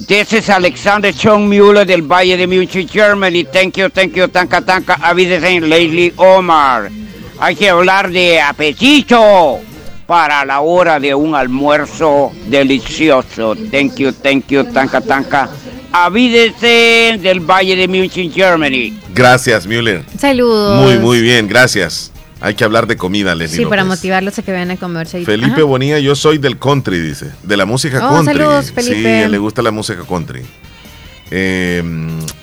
This 0.09 0.33
is 0.33 0.51
Alexander 0.51 1.15
Chong 1.15 1.49
Müller 1.49 1.87
del 1.87 2.03
Valle 2.03 2.37
de 2.37 2.49
Munich, 2.49 2.91
Germany. 2.91 3.45
Thank 3.45 3.77
you, 3.77 3.89
thank 3.89 4.15
you, 4.15 4.27
tanka, 4.27 4.61
tanka. 4.63 4.99
Wiedersehen, 5.15 5.69
Leslie 5.69 6.13
Omar. 6.17 6.91
Hay 7.39 7.55
que 7.55 7.71
hablar 7.71 8.11
de 8.11 8.41
apetito 8.41 9.61
para 10.05 10.45
la 10.45 10.61
hora 10.61 10.99
de 10.99 11.15
un 11.15 11.37
almuerzo 11.37 12.33
delicioso. 12.47 13.55
Thank 13.71 13.99
you, 13.99 14.11
thank 14.11 14.49
you, 14.49 14.65
tanka, 14.65 15.01
tanka. 15.01 15.49
Wiedersehen 16.11 17.23
del 17.23 17.39
Valle 17.39 17.77
de 17.77 17.87
Munich, 17.87 18.33
Germany. 18.35 18.99
Gracias, 19.15 19.69
Müller. 19.69 20.03
Saludos. 20.19 20.83
Muy, 20.83 20.99
muy 20.99 21.21
bien, 21.21 21.47
gracias. 21.47 22.11
Hay 22.45 22.55
que 22.55 22.63
hablar 22.63 22.87
de 22.87 22.99
comida, 22.99 23.35
Leslie. 23.35 23.61
Sí, 23.61 23.65
para 23.65 23.85
motivarlos 23.85 24.39
a 24.39 24.43
que 24.43 24.53
vayan 24.53 24.71
a 24.71 24.77
comer. 24.77 25.07
Felipe 25.07 25.63
Bonilla, 25.63 25.99
yo 25.99 26.15
soy 26.15 26.37
del 26.37 26.59
country, 26.59 27.01
dice. 27.01 27.31
De 27.43 27.57
la 27.57 27.65
música 27.65 28.07
oh, 28.07 28.17
country. 28.17 28.35
Saludos, 28.35 28.71
Felipe. 28.71 29.25
Sí, 29.25 29.31
le 29.31 29.39
gusta 29.39 29.63
la 29.63 29.71
música 29.71 30.03
country. 30.07 30.43
Eh, 31.31 31.83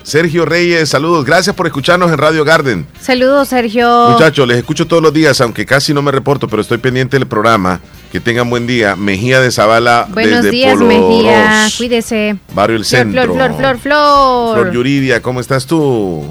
Sergio 0.02 0.44
Reyes, 0.44 0.88
saludos. 0.88 1.24
Gracias 1.24 1.54
por 1.54 1.68
escucharnos 1.68 2.10
en 2.10 2.18
Radio 2.18 2.44
Garden. 2.44 2.84
Saludos, 3.00 3.46
Sergio. 3.46 4.10
Muchachos, 4.10 4.48
les 4.48 4.58
escucho 4.58 4.88
todos 4.88 5.04
los 5.04 5.14
días, 5.14 5.40
aunque 5.40 5.64
casi 5.64 5.94
no 5.94 6.02
me 6.02 6.10
reporto, 6.10 6.48
pero 6.48 6.62
estoy 6.62 6.78
pendiente 6.78 7.16
del 7.16 7.28
programa. 7.28 7.80
Que 8.10 8.18
tengan 8.18 8.50
buen 8.50 8.66
día. 8.66 8.96
Mejía 8.96 9.40
de 9.40 9.52
Zavala. 9.52 10.08
Buenos 10.10 10.42
desde 10.42 10.50
días, 10.50 10.72
Polo 10.72 10.86
Mejía. 10.86 11.68
Cuídese. 11.78 12.38
Barrio 12.52 12.76
El 12.76 12.84
Centro. 12.84 13.22
Flor, 13.22 13.36
flor, 13.36 13.56
flor, 13.56 13.78
flor. 13.78 14.54
Flor 14.58 14.72
Yuridia, 14.72 15.22
¿cómo 15.22 15.38
estás 15.38 15.64
tú? 15.64 16.26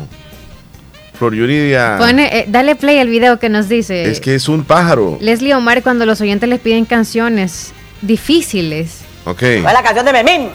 Flor 1.22 1.36
Yuridia. 1.36 2.00
Eh, 2.02 2.46
dale 2.48 2.76
play 2.76 2.98
al 2.98 3.08
video 3.08 3.38
que 3.38 3.48
nos 3.48 3.70
dice. 3.70 4.10
Es 4.10 4.20
que 4.20 4.34
es 4.34 4.50
un 4.50 4.64
pájaro. 4.64 5.20
Leslie 5.22 5.54
Omar 5.54 5.84
cuando 5.84 6.04
los 6.08 6.20
oyentes 6.20 6.50
les 6.50 6.60
piden 6.60 6.86
canciones 6.86 7.74
difíciles. 8.02 9.02
Ok. 9.26 9.44
Va 9.64 9.72
la 9.72 9.84
canción 9.84 10.04
de 10.04 10.14
Memín. 10.14 10.50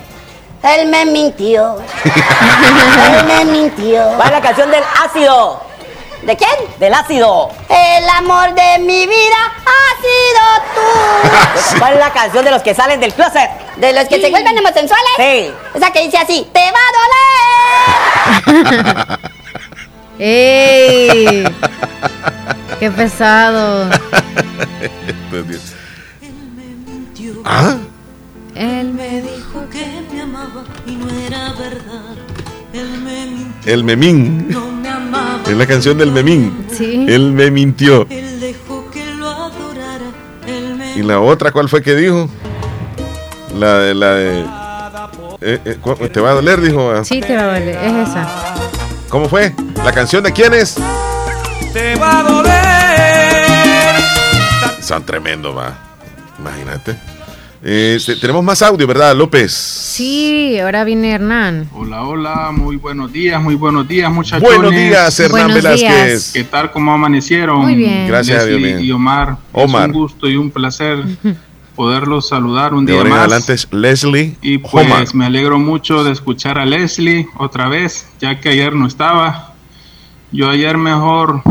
Él 0.64 0.88
me 0.88 1.06
mintió. 1.06 1.76
Él 2.04 3.24
me 3.28 3.44
mintió. 3.44 4.18
Va 4.18 4.28
la 4.28 4.40
canción 4.40 4.68
del 4.72 4.82
ácido. 5.04 5.62
¿De 6.24 6.36
quién? 6.36 6.50
Del 6.80 6.94
ácido. 6.94 7.48
El 7.68 8.08
amor 8.08 8.52
de 8.52 8.78
mi 8.80 9.06
vida 9.06 9.52
ha 9.66 9.94
sido 10.02 10.42
tú. 10.74 11.78
¿Cuál 11.78 11.92
es 11.92 12.00
la 12.00 12.10
canción 12.10 12.44
de 12.44 12.50
los 12.50 12.62
que 12.62 12.74
salen 12.74 12.98
del 12.98 13.14
closet? 13.14 13.50
¿De 13.76 13.92
los 13.92 14.08
que 14.08 14.20
se 14.20 14.30
vuelven 14.30 14.58
homosexuales? 14.58 15.12
Sí. 15.16 15.52
Esa 15.76 15.92
que 15.92 16.02
dice 16.02 16.18
así, 16.18 16.48
te 16.52 16.58
va 16.58 16.80
a 16.88 16.92
doler. 18.56 19.18
¡Ey! 20.18 21.44
¡Qué 22.80 22.90
pesado! 22.90 23.90
¿Ah? 27.44 27.76
Él 28.54 28.94
me 28.94 29.22
dijo 29.22 29.68
que 29.70 29.84
me 30.12 30.22
amaba 30.22 30.64
y 30.86 30.92
no 30.96 31.08
era 31.26 31.52
verdad. 31.52 32.16
Él 32.72 32.88
me 33.04 33.26
mintió. 33.26 33.72
El 33.72 33.84
memín. 33.84 34.46
No 34.48 34.70
me 34.72 34.88
amaba. 34.88 35.42
Es 35.46 35.56
la 35.56 35.66
canción 35.66 35.98
del 35.98 36.10
memín. 36.10 36.66
Sí. 36.72 37.06
Él 37.08 37.32
me 37.32 37.50
mintió. 37.50 38.06
Él 38.08 38.40
dejó 38.40 38.90
que 38.90 39.04
lo 39.14 39.28
adorara. 39.28 40.10
Él 40.46 40.76
me 40.76 40.94
¿Y 40.96 41.02
la 41.02 41.20
otra 41.20 41.52
cuál 41.52 41.68
fue 41.68 41.82
que 41.82 41.94
dijo? 41.94 42.28
La 43.54 43.78
de 43.78 43.94
la 43.94 44.14
de. 44.14 44.40
Eh, 45.42 45.60
eh, 45.64 46.08
¿Te 46.12 46.20
va 46.20 46.30
a 46.30 46.34
doler? 46.34 46.60
Dijo. 46.60 47.04
Sí, 47.04 47.20
te 47.20 47.36
va 47.36 47.42
a 47.42 47.58
doler. 47.58 47.76
Es 47.76 48.08
esa. 48.08 48.28
¿Cómo 49.16 49.30
fue? 49.30 49.54
¿La 49.82 49.92
canción 49.92 50.22
de 50.22 50.30
quién 50.30 50.52
es? 50.52 50.76
Te 51.72 51.94
va 51.96 52.18
a 52.18 52.22
doler. 52.22 53.94
Son 54.82 55.06
tremendo, 55.06 55.54
va. 55.54 55.74
Imagínate. 56.38 56.98
Eh, 57.62 57.98
tenemos 58.20 58.44
más 58.44 58.60
audio, 58.60 58.86
¿verdad, 58.86 59.16
López? 59.16 59.52
Sí, 59.52 60.58
ahora 60.58 60.84
viene 60.84 61.12
Hernán. 61.12 61.66
Hola, 61.72 62.02
hola, 62.02 62.50
muy 62.52 62.76
buenos 62.76 63.10
días, 63.10 63.40
muy 63.42 63.54
buenos 63.54 63.88
días, 63.88 64.12
muchachos. 64.12 64.42
Buenos 64.42 64.70
días, 64.72 65.18
Hernán 65.18 65.46
buenos 65.50 65.64
Velázquez. 65.64 66.06
Días. 66.08 66.30
¿Qué 66.34 66.44
tal? 66.44 66.70
¿Cómo 66.70 66.92
amanecieron? 66.92 67.62
Muy 67.62 67.74
bien. 67.74 68.06
Gracias 68.06 68.44
Leslie 68.44 68.74
a 68.74 68.76
Dios. 68.76 68.82
Y 68.82 68.92
Omar. 68.92 69.38
Omar. 69.52 69.88
Es 69.88 69.94
un 69.96 70.02
gusto 70.02 70.28
y 70.28 70.36
un 70.36 70.50
placer 70.50 70.98
poderlos 71.76 72.28
saludar 72.28 72.74
un 72.74 72.86
De 72.86 72.92
día 72.94 73.04
más. 73.04 73.20
adelante 73.20 73.52
es 73.52 73.68
Leslie 73.70 74.36
Y 74.42 74.58
pues 74.58 75.14
me 75.14 75.26
alegro 75.26 75.58
mucho 75.58 76.02
de 76.02 76.12
escuchar 76.12 76.58
a 76.58 76.64
Leslie 76.64 77.28
otra 77.38 77.68
vez, 77.68 78.08
ya 78.20 78.40
que 78.40 78.48
ayer 78.48 78.74
no 78.74 78.86
estaba. 78.86 79.54
Yo 80.32 80.50
ayer 80.50 80.76
mejor 80.78 81.42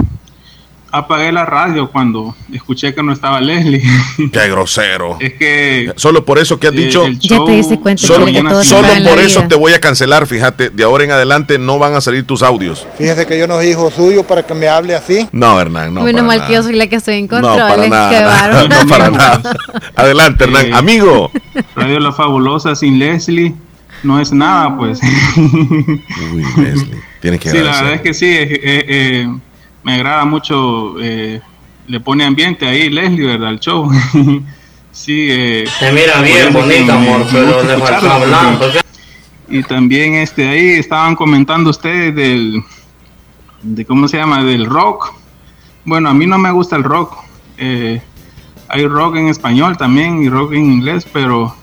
apagué 0.98 1.32
la 1.32 1.46
radio 1.46 1.90
cuando 1.92 2.36
escuché 2.52 2.94
que 2.94 3.04
no 3.04 3.12
estaba 3.12 3.42
Leslie. 3.42 3.82
Qué 4.32 4.50
grosero. 4.50 5.18
Es 5.20 5.34
que. 5.34 5.94
Solo 5.96 6.26
por 6.26 6.40
eso 6.40 6.60
que 6.60 6.68
has 6.68 6.74
dicho. 6.74 7.08
ya 7.08 7.44
te 7.44 7.52
diste 7.52 7.80
cuenta. 7.80 8.06
Solo, 8.06 8.28
solo 8.64 8.88
por 9.10 9.20
eso 9.20 9.44
te 9.48 9.56
voy 9.56 9.74
a 9.74 9.80
cancelar, 9.80 10.26
fíjate. 10.28 10.70
De 10.70 10.84
ahora 10.84 11.04
en 11.04 11.12
adelante 11.12 11.60
no 11.60 11.80
van 11.80 11.96
a 11.96 12.02
salir 12.02 12.26
tus 12.26 12.44
audios. 12.44 12.88
Fíjese 12.98 13.26
que 13.26 13.38
yo 13.38 13.48
no 13.48 13.56
soy 13.56 13.68
hijo 13.68 13.92
suyo 13.92 14.24
para 14.24 14.44
que 14.44 14.54
me 14.54 14.68
hable 14.68 14.96
así. 14.96 15.28
No, 15.32 15.60
Hernán, 15.60 15.94
no. 15.94 16.02
Menos 16.02 16.24
mal 16.24 16.46
que 16.48 16.54
yo 16.54 16.64
soy 16.64 16.74
la 16.74 16.88
que 16.88 16.96
estoy 16.96 17.16
en 17.16 17.28
control. 17.28 17.46
No, 17.56 17.70
para 17.70 17.88
nada. 17.88 18.68
no, 18.68 18.88
para 18.88 19.10
nada. 19.10 19.56
Adelante, 19.96 20.44
Hernán. 20.44 20.74
Amigo. 20.74 21.32
Radio 21.76 22.00
La 22.00 22.12
Fabulosa 22.12 22.76
sin 22.76 23.00
Leslie 23.00 23.54
no 24.04 24.20
es 24.20 24.32
nada, 24.32 24.76
pues. 24.78 25.00
Uy, 25.38 26.46
Leslie. 26.58 27.02
Tiene 27.22 27.40
que 27.40 27.50
Sí, 27.50 27.58
la 27.58 27.72
verdad 27.72 27.94
es 27.94 28.02
que 28.02 28.14
sí. 28.14 28.28
Eh, 28.28 28.62
eh, 28.64 29.28
me 29.86 29.94
agrada 29.94 30.26
mucho, 30.26 30.96
eh, 31.00 31.40
le 31.86 32.00
pone 32.00 32.26
ambiente 32.26 32.68
ahí 32.68 32.90
Leslie, 32.90 33.28
¿verdad? 33.28 33.52
El 33.52 33.60
show. 33.60 33.88
sí, 34.92 35.28
eh, 35.30 35.66
Se 35.78 35.92
mira 35.92 36.22
bien 36.22 36.52
bonito, 36.52 36.92
amor, 36.92 37.24
pero 37.32 37.62
le 37.62 37.78
falta 37.78 38.16
hablar. 38.16 38.58
Y 39.48 39.62
también 39.62 40.16
este 40.16 40.50
ahí 40.50 40.70
estaban 40.80 41.16
comentando 41.16 41.70
ustedes 41.70 42.16
del, 42.16 42.64
de 43.62 43.86
cómo 43.86 44.08
se 44.08 44.18
llama, 44.18 44.44
del 44.44 44.66
rock. 44.66 45.14
Bueno, 45.84 46.10
a 46.10 46.16
mí 46.16 46.26
no 46.26 46.40
me 46.40 46.50
gusta 46.50 46.76
el 46.78 46.84
rock. 46.84 47.18
Eh, 47.60 48.02
hay 48.68 48.88
rock 48.88 49.18
en 49.18 49.28
español 49.28 49.78
también 49.78 50.24
y 50.24 50.30
rock 50.30 50.54
en 50.54 50.66
inglés, 50.66 51.08
pero 51.14 51.56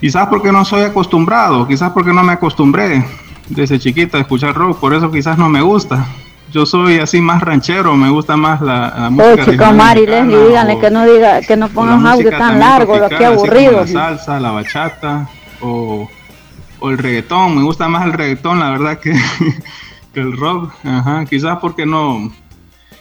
quizás 0.00 0.26
porque 0.28 0.50
no 0.50 0.64
soy 0.64 0.84
acostumbrado, 0.84 1.68
quizás 1.68 1.92
porque 1.92 2.14
no 2.14 2.22
me 2.22 2.32
acostumbré 2.32 3.04
desde 3.50 3.78
chiquita 3.78 4.16
a 4.16 4.22
escuchar 4.22 4.54
rock, 4.54 4.80
por 4.80 4.94
eso 4.94 5.10
quizás 5.10 5.36
no 5.36 5.50
me 5.50 5.60
gusta 5.60 6.08
yo 6.50 6.64
soy 6.64 6.98
así 6.98 7.20
más 7.20 7.42
ranchero, 7.42 7.94
me 7.96 8.10
gusta 8.10 8.36
más 8.36 8.60
la, 8.60 8.94
la 8.96 9.10
música. 9.10 9.42
Oh, 9.42 9.50
chica 9.50 9.72
Mari, 9.72 10.06
Leslie, 10.06 10.48
díganle 10.48 10.78
que 10.78 10.90
no 10.90 11.04
diga, 11.04 11.40
que 11.42 11.56
no 11.56 11.68
pongan 11.68 12.06
audio 12.06 12.30
tan 12.30 12.58
largo, 12.58 12.98
lo 12.98 13.08
que 13.08 13.24
aburrido. 13.24 13.80
La 13.80 13.86
salsa, 13.86 14.40
la 14.40 14.52
bachata 14.52 15.28
o, 15.60 16.08
o, 16.80 16.90
el 16.90 16.98
reggaetón, 16.98 17.56
me 17.56 17.62
gusta 17.62 17.88
más 17.88 18.06
el 18.06 18.12
reggaetón, 18.12 18.60
la 18.60 18.70
verdad 18.70 18.98
que, 18.98 19.12
que 20.14 20.20
el 20.20 20.36
rock, 20.36 20.72
ajá, 20.84 21.24
quizás 21.26 21.58
porque 21.58 21.84
no, 21.84 22.32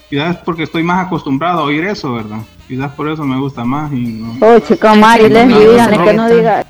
quizás 0.09 0.37
porque 0.37 0.63
estoy 0.63 0.83
más 0.83 1.05
acostumbrado 1.05 1.59
a 1.59 1.63
oír 1.63 1.85
eso, 1.85 2.13
¿verdad? 2.13 2.39
Quizás 2.67 2.91
por 2.91 3.07
eso 3.09 3.23
me 3.23 3.39
gusta 3.39 3.63
más 3.63 3.91
y 3.93 3.95
no. 3.95 4.35
Oh, 4.41 4.59
chica 4.59 4.93
Mari, 4.93 5.29
Leslie, 5.29 5.69
díganle 5.69 6.03
que 6.03 6.13
no 6.13 6.29
diga. 6.29 6.65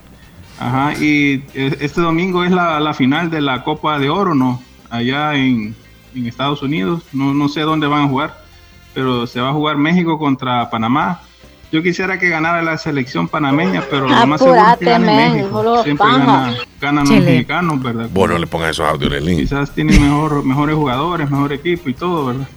Ajá, 0.60 0.94
y 0.94 1.44
este 1.54 2.02
domingo 2.02 2.44
es 2.44 2.52
la, 2.52 2.80
la 2.80 2.94
final 2.94 3.30
de 3.30 3.42
la 3.42 3.64
Copa 3.64 4.00
de 4.00 4.10
Oro, 4.10 4.34
¿no? 4.34 4.60
Allá 4.90 5.36
en 5.36 5.76
en 6.18 6.28
Estados 6.28 6.62
Unidos. 6.62 7.04
No, 7.14 7.34
no 7.34 7.50
sé 7.50 7.62
dónde 7.62 7.88
van 7.88 8.06
a 8.06 8.08
jugar, 8.08 8.44
pero 8.94 9.28
se 9.28 9.40
va 9.40 9.50
a 9.50 9.54
jugar 9.54 9.78
México 9.78 10.18
contra 10.18 10.70
Panamá. 10.70 11.22
Yo 11.72 11.84
quisiera 11.84 12.18
que 12.18 12.30
ganara 12.30 12.62
la 12.62 12.78
selección 12.78 13.28
panameña, 13.28 13.84
pero 13.90 14.08
lo 14.08 14.28
más 14.28 14.40
seguro 14.40 14.62
es 14.72 14.78
que 14.78 14.86
gane 14.86 15.32
México. 15.32 15.84
Siempre 15.84 16.08
gana, 16.08 16.56
ganan 16.80 17.10
los 17.10 17.24
mexicanos, 17.24 17.84
¿verdad? 17.84 18.10
Bueno, 18.14 18.38
le 18.38 18.48
pongan 18.48 18.70
esos 18.70 18.88
audios, 18.88 19.22
link. 19.22 19.40
Quizás 19.40 19.72
tienen 19.72 20.02
mejor, 20.02 20.46
mejores 20.46 20.76
jugadores, 20.76 21.30
mejor 21.30 21.52
equipo 21.52 21.90
y 21.90 21.94
todo, 21.94 22.28
¿verdad? 22.28 22.48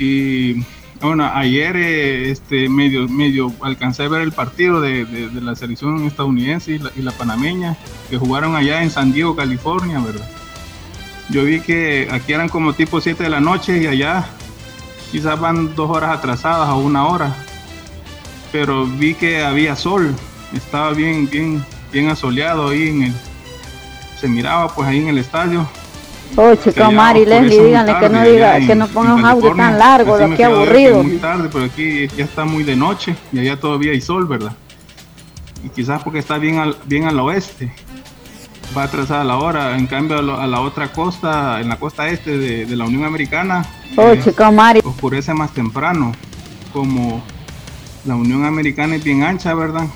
Y 0.00 0.64
bueno, 1.00 1.30
ayer 1.32 1.76
este 1.76 2.68
medio 2.68 3.08
medio 3.08 3.52
alcancé 3.60 4.04
a 4.04 4.08
ver 4.08 4.22
el 4.22 4.32
partido 4.32 4.80
de, 4.80 5.04
de, 5.04 5.40
la 5.40 5.54
selección 5.54 6.04
estadounidense 6.04 6.72
y 6.72 6.78
la, 6.78 6.90
y 6.96 7.02
la 7.02 7.12
panameña 7.12 7.76
que 8.10 8.18
jugaron 8.18 8.56
allá 8.56 8.82
en 8.82 8.90
San 8.90 9.12
Diego, 9.12 9.36
California, 9.36 10.00
¿verdad? 10.00 10.28
Yo 11.28 11.44
vi 11.44 11.60
que 11.60 12.08
aquí 12.10 12.32
eran 12.32 12.48
como 12.48 12.72
tipo 12.72 13.00
7 13.00 13.22
de 13.22 13.30
la 13.30 13.40
noche 13.40 13.78
y 13.78 13.86
allá 13.86 14.26
quizás 15.10 15.38
van 15.38 15.74
dos 15.74 15.90
horas 15.90 16.18
atrasadas 16.18 16.68
o 16.70 16.78
una 16.78 17.06
hora. 17.06 17.34
Pero 18.50 18.86
vi 18.86 19.14
que 19.14 19.42
había 19.42 19.76
sol, 19.76 20.14
estaba 20.54 20.92
bien, 20.92 21.28
bien, 21.30 21.64
bien 21.92 22.08
asoleado 22.08 22.68
ahí 22.68 22.88
en 22.88 23.02
el, 23.04 23.12
se 24.20 24.28
miraba 24.28 24.68
pues 24.74 24.88
ahí 24.88 24.98
en 24.98 25.08
el 25.08 25.18
estadio. 25.18 25.66
Oh, 26.34 26.54
chica 26.54 26.90
Mari, 26.90 27.26
Leslie, 27.26 27.62
díganle 27.62 27.98
que 27.98 28.08
no 28.08 28.22
diga, 28.22 28.58
que 28.66 28.74
no 28.74 28.88
ponga 28.88 29.14
un 29.14 29.24
audio 29.24 29.54
tan 29.54 29.78
largo, 29.78 30.16
lo 30.16 30.34
que 30.34 30.44
aburrido. 30.44 31.02
Muy 31.02 31.18
tarde, 31.18 31.48
pero 31.52 31.66
aquí 31.66 32.08
ya 32.16 32.24
está 32.24 32.44
muy 32.44 32.62
de 32.62 32.74
noche 32.74 33.14
y 33.32 33.38
allá 33.38 33.60
todavía 33.60 33.92
hay 33.92 34.00
sol, 34.00 34.26
¿verdad? 34.26 34.52
Y 35.62 35.68
quizás 35.68 36.02
porque 36.02 36.18
está 36.18 36.38
bien 36.38 36.58
al, 36.58 36.76
bien 36.86 37.04
al 37.04 37.20
oeste 37.20 37.72
va 38.76 38.84
atrasada 38.84 39.24
la 39.24 39.36
hora. 39.36 39.76
En 39.76 39.86
cambio, 39.86 40.18
a, 40.18 40.46
la 40.46 40.60
otra 40.60 40.92
costa, 40.92 41.60
en 41.60 41.68
la 41.68 41.78
costa 41.78 42.08
este 42.08 42.38
de, 42.38 42.76
la 42.76 42.84
Unión 42.84 43.04
Americana, 43.04 43.64
oh, 43.96 44.14
chica 44.16 44.50
Mari. 44.50 44.80
oscurece 44.84 45.34
más 45.34 45.52
temprano. 45.52 46.12
Como 46.72 47.22
la 48.04 48.16
Unión 48.16 48.44
Americana 48.44 48.96
es 48.96 49.04
bien 49.04 49.22
ancha, 49.22 49.54
¿verdad? 49.54 49.86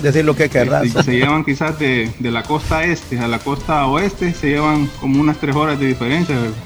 Decir 0.00 0.24
lo 0.24 0.36
que 0.36 0.48
querrás. 0.48 0.88
Se, 0.88 1.02
se 1.02 1.12
llevan 1.16 1.44
quizás 1.44 1.78
de, 1.78 2.12
de, 2.18 2.30
la 2.30 2.44
costa 2.44 2.84
este 2.84 3.18
a 3.18 3.26
la 3.26 3.40
costa 3.40 3.86
oeste, 3.86 4.32
se 4.32 4.50
llevan 4.50 4.88
como 5.00 5.20
unas 5.20 5.38
tres 5.38 5.56
horas 5.56 5.78
de 5.78 5.86
diferencia, 5.86 6.36
¿verdad? 6.36 6.56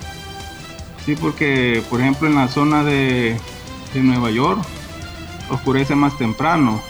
Sí, 1.04 1.16
porque, 1.16 1.82
por 1.90 2.00
ejemplo, 2.00 2.28
en 2.28 2.34
la 2.34 2.48
zona 2.48 2.84
de, 2.84 3.36
de 3.92 4.00
Nueva 4.00 4.30
York, 4.30 4.62
oscurece 5.50 5.94
más 5.94 6.16
temprano, 6.16 6.80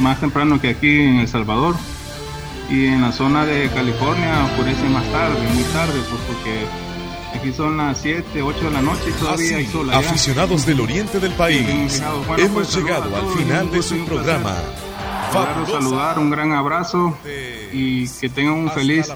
más 0.00 0.20
temprano 0.20 0.60
que 0.60 0.68
aquí 0.68 1.00
en 1.00 1.16
El 1.16 1.28
Salvador 1.28 1.76
y 2.70 2.86
en 2.86 3.02
la 3.02 3.12
zona 3.12 3.44
de 3.44 3.68
California 3.70 4.44
oscurece 4.44 4.84
más 4.88 5.04
tarde, 5.10 5.40
muy 5.52 5.64
tarde, 5.64 6.00
pues 6.08 6.22
porque 6.26 6.66
aquí 7.34 7.52
son 7.52 7.76
las 7.76 7.98
7, 8.00 8.42
8 8.42 8.64
de 8.64 8.70
la 8.70 8.82
noche 8.82 9.02
y 9.08 9.12
todavía 9.12 9.56
hay 9.58 9.66
sol. 9.66 9.90
Allá. 9.90 9.98
Aficionados 9.98 10.64
del 10.66 10.80
oriente 10.80 11.20
del 11.20 11.32
país, 11.32 12.02
bueno, 12.26 12.42
hemos 12.42 12.68
pues, 12.68 12.76
llegado 12.76 13.14
al 13.14 13.28
final 13.36 13.70
de 13.70 13.82
su 13.82 14.04
programa. 14.04 14.56
saludar, 15.66 16.18
un 16.18 16.30
gran 16.30 16.52
abrazo 16.52 17.16
y 17.72 18.08
que 18.08 18.28
tengan 18.28 18.54
un 18.54 18.70
feliz 18.70 19.12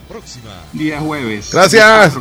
día 0.73 1.01
jueves. 1.01 1.51
Gracias. 1.53 2.19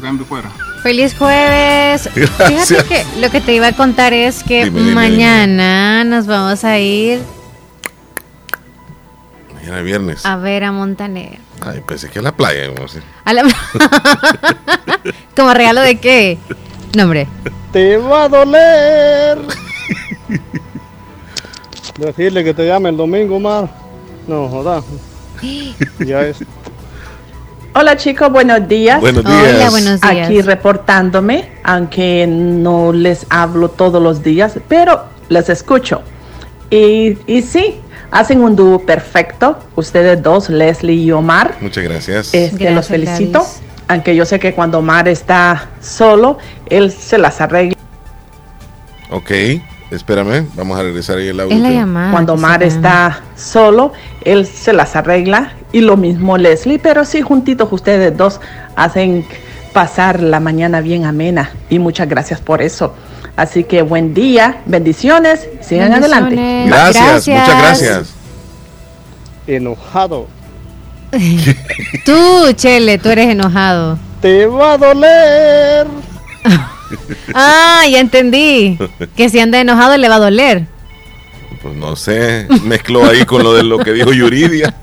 Feliz 0.83 1.15
jueves. 1.17 2.09
Gracias. 2.15 2.67
Fíjate 2.67 2.87
que 2.87 3.19
lo 3.19 3.29
que 3.31 3.41
te 3.41 3.53
iba 3.53 3.67
a 3.67 3.73
contar 3.73 4.13
es 4.13 4.43
que 4.43 4.65
dime, 4.65 4.79
dime, 4.79 4.93
mañana 4.93 6.03
dime. 6.03 6.15
nos 6.15 6.27
vamos 6.27 6.63
a 6.63 6.79
ir 6.79 7.19
Mañana 9.67 9.83
viernes. 9.83 10.25
A 10.25 10.37
ver 10.37 10.63
a 10.63 10.71
Montaner. 10.71 11.39
Ay, 11.59 11.83
pensé 11.85 12.09
que 12.09 12.19
a 12.19 12.21
la 12.21 12.31
playa. 12.31 12.69
No 12.73 12.87
sé. 12.87 13.01
¿A 13.25 13.33
la... 13.33 13.43
¿Como 15.35 15.53
regalo 15.53 15.81
de 15.81 15.99
qué? 15.99 16.37
Nombre. 16.95 17.27
Te 17.73 17.97
va 17.97 18.23
a 18.23 18.29
doler. 18.29 19.39
Decirle 21.97 22.45
que 22.45 22.53
te 22.53 22.65
llame 22.65 22.87
el 22.87 22.95
domingo, 22.95 23.41
Mar. 23.41 23.67
No, 24.25 24.47
joda. 24.47 24.81
ya 25.99 26.21
es. 26.21 26.37
Hola 27.73 27.97
chicos, 27.97 28.31
buenos 28.31 28.65
días. 28.69 29.01
Buenos 29.01 29.25
días. 29.25 29.53
Hola, 29.53 29.69
buenos 29.69 29.99
días. 29.99 30.27
Aquí 30.27 30.41
reportándome, 30.43 31.51
aunque 31.65 32.25
no 32.25 32.93
les 32.93 33.25
hablo 33.29 33.67
todos 33.67 34.01
los 34.01 34.23
días, 34.23 34.57
pero 34.69 35.03
les 35.27 35.49
escucho. 35.49 36.03
Y, 36.69 37.17
y 37.27 37.41
sí, 37.41 37.81
Hacen 38.11 38.41
un 38.41 38.55
dúo 38.55 38.79
perfecto, 38.79 39.59
ustedes 39.75 40.21
dos, 40.23 40.49
Leslie 40.49 40.95
y 40.95 41.11
Omar. 41.11 41.55
Muchas 41.59 41.83
gracias. 41.83 42.33
Este, 42.33 42.57
gracias 42.57 42.75
los 42.75 42.87
felicito, 42.87 43.39
Gladys. 43.39 43.61
aunque 43.87 44.15
yo 44.15 44.25
sé 44.25 44.39
que 44.39 44.53
cuando 44.53 44.79
Omar 44.79 45.07
está 45.07 45.67
solo, 45.81 46.37
él 46.67 46.91
se 46.91 47.17
las 47.17 47.41
arregla. 47.41 47.75
Ok, 49.11 49.31
espérame, 49.91 50.47
vamos 50.55 50.79
a 50.79 50.83
regresar 50.83 51.17
ahí 51.17 51.27
el 51.27 51.39
audio. 51.39 51.55
Es 51.55 51.61
la 51.61 51.71
llamada, 51.71 52.11
cuando 52.11 52.33
Omar 52.33 52.63
está 52.63 53.21
solo, 53.35 53.91
él 54.23 54.45
se 54.45 54.73
las 54.73 54.95
arregla 54.95 55.53
y 55.71 55.81
lo 55.81 55.97
mismo 55.97 56.37
Leslie, 56.37 56.79
pero 56.79 57.03
sí 57.05 57.21
juntitos 57.21 57.71
ustedes 57.71 58.15
dos 58.15 58.39
hacen 58.75 59.25
pasar 59.73 60.21
la 60.21 60.39
mañana 60.39 60.81
bien 60.81 61.05
amena 61.05 61.51
y 61.69 61.79
muchas 61.79 62.07
gracias 62.07 62.39
por 62.41 62.61
eso. 62.61 62.93
Así 63.37 63.63
que 63.63 63.83
buen 63.83 64.15
día, 64.15 64.63
bendiciones, 64.65 65.47
sigan 65.61 65.93
adelante. 65.93 66.63
Gracias, 66.65 67.05
gracias, 67.05 67.39
muchas 67.39 67.61
gracias. 67.61 68.13
Enojado. 69.45 70.27
tú, 72.05 72.51
Chele, 72.55 72.97
tú 72.97 73.09
eres 73.09 73.27
enojado. 73.27 73.99
Te 74.21 74.47
va 74.47 74.73
a 74.73 74.77
doler. 74.79 75.87
ah, 77.35 77.83
ya 77.87 77.99
entendí. 77.99 78.79
Que 79.15 79.29
si 79.29 79.39
anda 79.39 79.61
enojado 79.61 79.97
le 79.97 80.09
va 80.09 80.15
a 80.15 80.19
doler. 80.19 80.65
Pues 81.61 81.75
no 81.75 81.95
sé, 81.95 82.47
mezcló 82.63 83.05
ahí 83.05 83.23
con 83.23 83.43
lo 83.43 83.53
de 83.53 83.61
lo 83.61 83.77
que 83.77 83.93
dijo 83.93 84.13
Yuridia. 84.13 84.73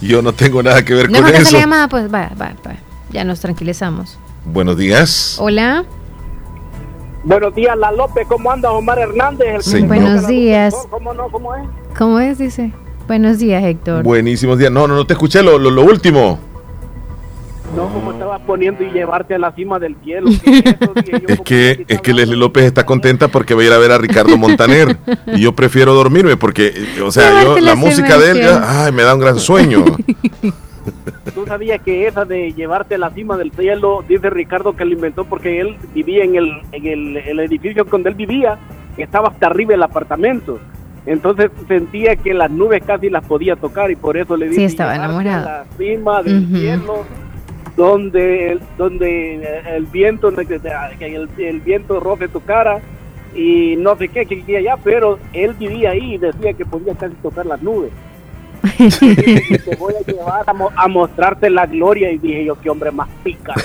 Yo 0.00 0.22
no 0.22 0.32
tengo 0.32 0.60
nada 0.60 0.84
que 0.84 0.92
ver 0.92 1.08
no, 1.08 1.22
con 1.22 1.32
eso. 1.32 1.52
La 1.52 1.60
llamada, 1.60 1.86
pues 1.86 2.12
va, 2.12 2.32
va, 2.40 2.52
va. 2.66 2.74
Ya 3.12 3.22
nos 3.22 3.38
tranquilizamos. 3.38 4.18
Buenos 4.44 4.76
días. 4.76 5.36
Hola. 5.38 5.84
Buenos 7.26 7.56
días, 7.56 7.76
La 7.76 7.90
López. 7.90 8.24
¿Cómo 8.28 8.52
anda 8.52 8.70
Omar 8.70 9.00
Hernández? 9.00 9.64
Sí. 9.64 9.82
Buenos 9.82 10.28
días. 10.28 10.72
¿Cómo 10.88 11.12
no? 11.12 11.28
¿Cómo 11.28 11.56
es? 11.56 11.62
¿Cómo 11.98 12.20
es? 12.20 12.38
Dice. 12.38 12.70
Buenos 13.08 13.40
días, 13.40 13.64
Héctor. 13.64 14.04
Buenísimos 14.04 14.58
días. 14.58 14.70
No, 14.70 14.86
no, 14.86 14.94
no 14.94 15.04
te 15.04 15.14
escuché 15.14 15.42
lo, 15.42 15.58
lo, 15.58 15.70
lo 15.70 15.82
último. 15.82 16.38
No, 17.74 17.92
como 17.92 18.12
estabas 18.12 18.40
poniendo 18.46 18.84
y 18.84 18.92
llevarte 18.92 19.34
a 19.34 19.38
la 19.38 19.50
cima 19.56 19.80
del 19.80 19.96
cielo. 20.04 20.30
es, 21.28 21.40
que, 21.40 21.84
es 21.88 22.00
que 22.00 22.14
Leslie 22.14 22.36
López 22.36 22.62
está 22.62 22.86
contenta 22.86 23.26
porque 23.26 23.54
va 23.54 23.62
a 23.62 23.64
ir 23.64 23.72
a 23.72 23.78
ver 23.78 23.90
a 23.90 23.98
Ricardo 23.98 24.36
Montaner. 24.38 24.96
y 25.26 25.40
yo 25.40 25.52
prefiero 25.52 25.94
dormirme 25.94 26.36
porque, 26.36 26.72
o 27.04 27.10
sea, 27.10 27.42
yo, 27.42 27.58
la 27.58 27.74
música 27.74 28.18
de 28.18 28.30
él, 28.30 28.48
ay, 28.62 28.92
me 28.92 29.02
da 29.02 29.14
un 29.14 29.20
gran 29.20 29.40
sueño. 29.40 29.84
Tú 31.34 31.46
sabías 31.46 31.80
que 31.82 32.06
esa 32.06 32.24
de 32.24 32.52
llevarte 32.52 32.94
a 32.94 32.98
la 32.98 33.10
cima 33.10 33.36
del 33.36 33.52
cielo, 33.52 34.04
dice 34.08 34.30
Ricardo 34.30 34.74
que 34.74 34.84
lo 34.84 34.92
inventó 34.92 35.24
porque 35.24 35.60
él 35.60 35.76
vivía 35.94 36.24
en 36.24 36.36
el, 36.36 36.52
en 36.72 36.86
el, 36.86 37.16
el 37.16 37.40
edificio 37.40 37.84
donde 37.84 38.10
él 38.10 38.14
vivía, 38.14 38.58
estaba 38.96 39.28
hasta 39.28 39.46
arriba 39.46 39.74
el 39.74 39.82
apartamento. 39.82 40.58
Entonces 41.04 41.50
sentía 41.68 42.16
que 42.16 42.34
las 42.34 42.50
nubes 42.50 42.82
casi 42.84 43.10
las 43.10 43.24
podía 43.24 43.54
tocar 43.54 43.90
y 43.90 43.96
por 43.96 44.16
eso 44.16 44.36
le 44.36 44.46
dije 44.46 44.56
sí, 44.56 44.64
estaba 44.64 44.96
enamorado. 44.96 45.44
la 45.44 45.64
cima 45.78 46.22
del 46.22 46.46
cielo 46.48 47.04
donde 47.76 48.58
donde 48.76 49.60
el 49.76 49.86
viento 49.86 50.30
el, 50.30 51.28
el 51.38 51.60
viento 51.60 52.00
roce 52.00 52.26
tu 52.26 52.40
cara 52.40 52.80
y 53.36 53.76
no 53.76 53.96
sé 53.96 54.08
qué 54.08 54.24
que 54.26 54.56
allá, 54.56 54.76
pero 54.82 55.18
él 55.32 55.52
vivía 55.54 55.90
ahí 55.90 56.14
y 56.14 56.18
decía 56.18 56.54
que 56.54 56.64
podía 56.64 56.94
casi 56.94 57.14
tocar 57.16 57.46
las 57.46 57.62
nubes. 57.62 57.92
Te 58.76 59.76
voy 59.78 59.94
a 59.94 60.00
llevar 60.10 60.44
a, 60.76 60.88
mostrarte 60.88 61.50
la 61.50 61.66
gloria 61.66 62.10
y 62.12 62.18
dije 62.18 62.44
yo 62.44 62.60
qué 62.60 62.70
hombre 62.70 62.90
más 62.90 63.08
pica. 63.22 63.54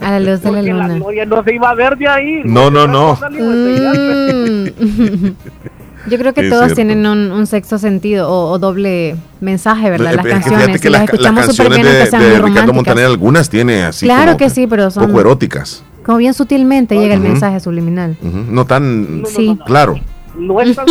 A 0.00 0.12
la 0.12 0.20
luz 0.20 0.40
de 0.42 0.50
la 0.50 0.62
luna. 0.62 0.88
la 0.88 0.94
gloria 0.94 1.26
no 1.26 1.42
se 1.44 1.54
iba 1.54 1.70
a 1.70 1.74
ver 1.74 1.96
de 1.96 2.08
ahí. 2.08 2.42
No, 2.44 2.70
no, 2.70 2.86
no. 2.86 3.18
Yo 6.08 6.18
creo 6.18 6.32
que 6.32 6.48
todos 6.48 6.74
tienen 6.74 7.06
un, 7.06 7.46
sexto 7.46 7.78
sentido 7.78 8.30
o, 8.30 8.58
doble 8.58 9.16
mensaje, 9.40 9.90
¿verdad? 9.90 10.14
Las 10.14 10.26
canciones. 10.26 10.80
Que 10.80 10.88
las, 10.88 11.02
escuchamos 11.02 11.46
súper 11.46 11.74
bien, 11.74 11.84
de, 11.84 12.18
de 12.18 12.38
Ricardo 12.40 12.72
Montaner, 12.72 13.04
algunas 13.04 13.50
tiene 13.50 13.84
así. 13.84 14.06
Claro 14.06 14.36
que 14.36 14.48
sí, 14.48 14.66
pero 14.66 14.90
son. 14.90 15.06
Poco 15.08 15.20
eróticas. 15.20 15.84
Como 16.02 16.18
bien 16.18 16.32
sutilmente 16.32 16.98
llega 16.98 17.14
el 17.14 17.20
mensaje 17.20 17.60
subliminal. 17.60 18.16
No 18.22 18.64
tan 18.64 19.24
claro. 19.66 20.00
No 20.36 20.60
es 20.60 20.76
tan 20.76 20.86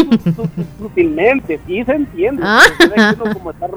sutilmente, 0.77 1.59
sí 1.65 1.83
se 1.83 1.93
entiende. 1.93 2.41
Ah. 2.45 2.61
como 3.33 3.51
está 3.51 3.67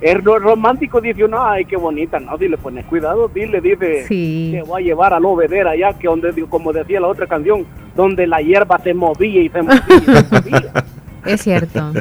es 0.00 0.22
romántico, 0.22 1.00
dice 1.00 1.24
uno, 1.24 1.42
ay, 1.42 1.64
qué 1.64 1.76
bonita, 1.76 2.20
no, 2.20 2.36
si 2.36 2.48
le 2.48 2.58
pones 2.58 2.84
cuidado, 2.86 3.28
dile, 3.28 3.60
dice, 3.62 4.04
que 4.08 4.62
va 4.70 4.76
a 4.78 4.80
llevar 4.80 5.14
a 5.14 5.20
Lovedera 5.20 5.70
allá, 5.70 5.94
que 5.94 6.06
donde, 6.06 6.32
como 6.50 6.72
decía 6.72 7.00
la 7.00 7.08
otra 7.08 7.26
canción, 7.26 7.64
donde 7.94 8.26
la 8.26 8.42
hierba 8.42 8.78
se 8.78 8.92
movía 8.92 9.40
y 9.40 9.48
se 9.48 9.62
movía. 9.62 9.82
Y 9.88 10.00
se 10.00 10.22
movía. 10.30 10.72
Es 11.26 11.40
cierto. 11.42 11.80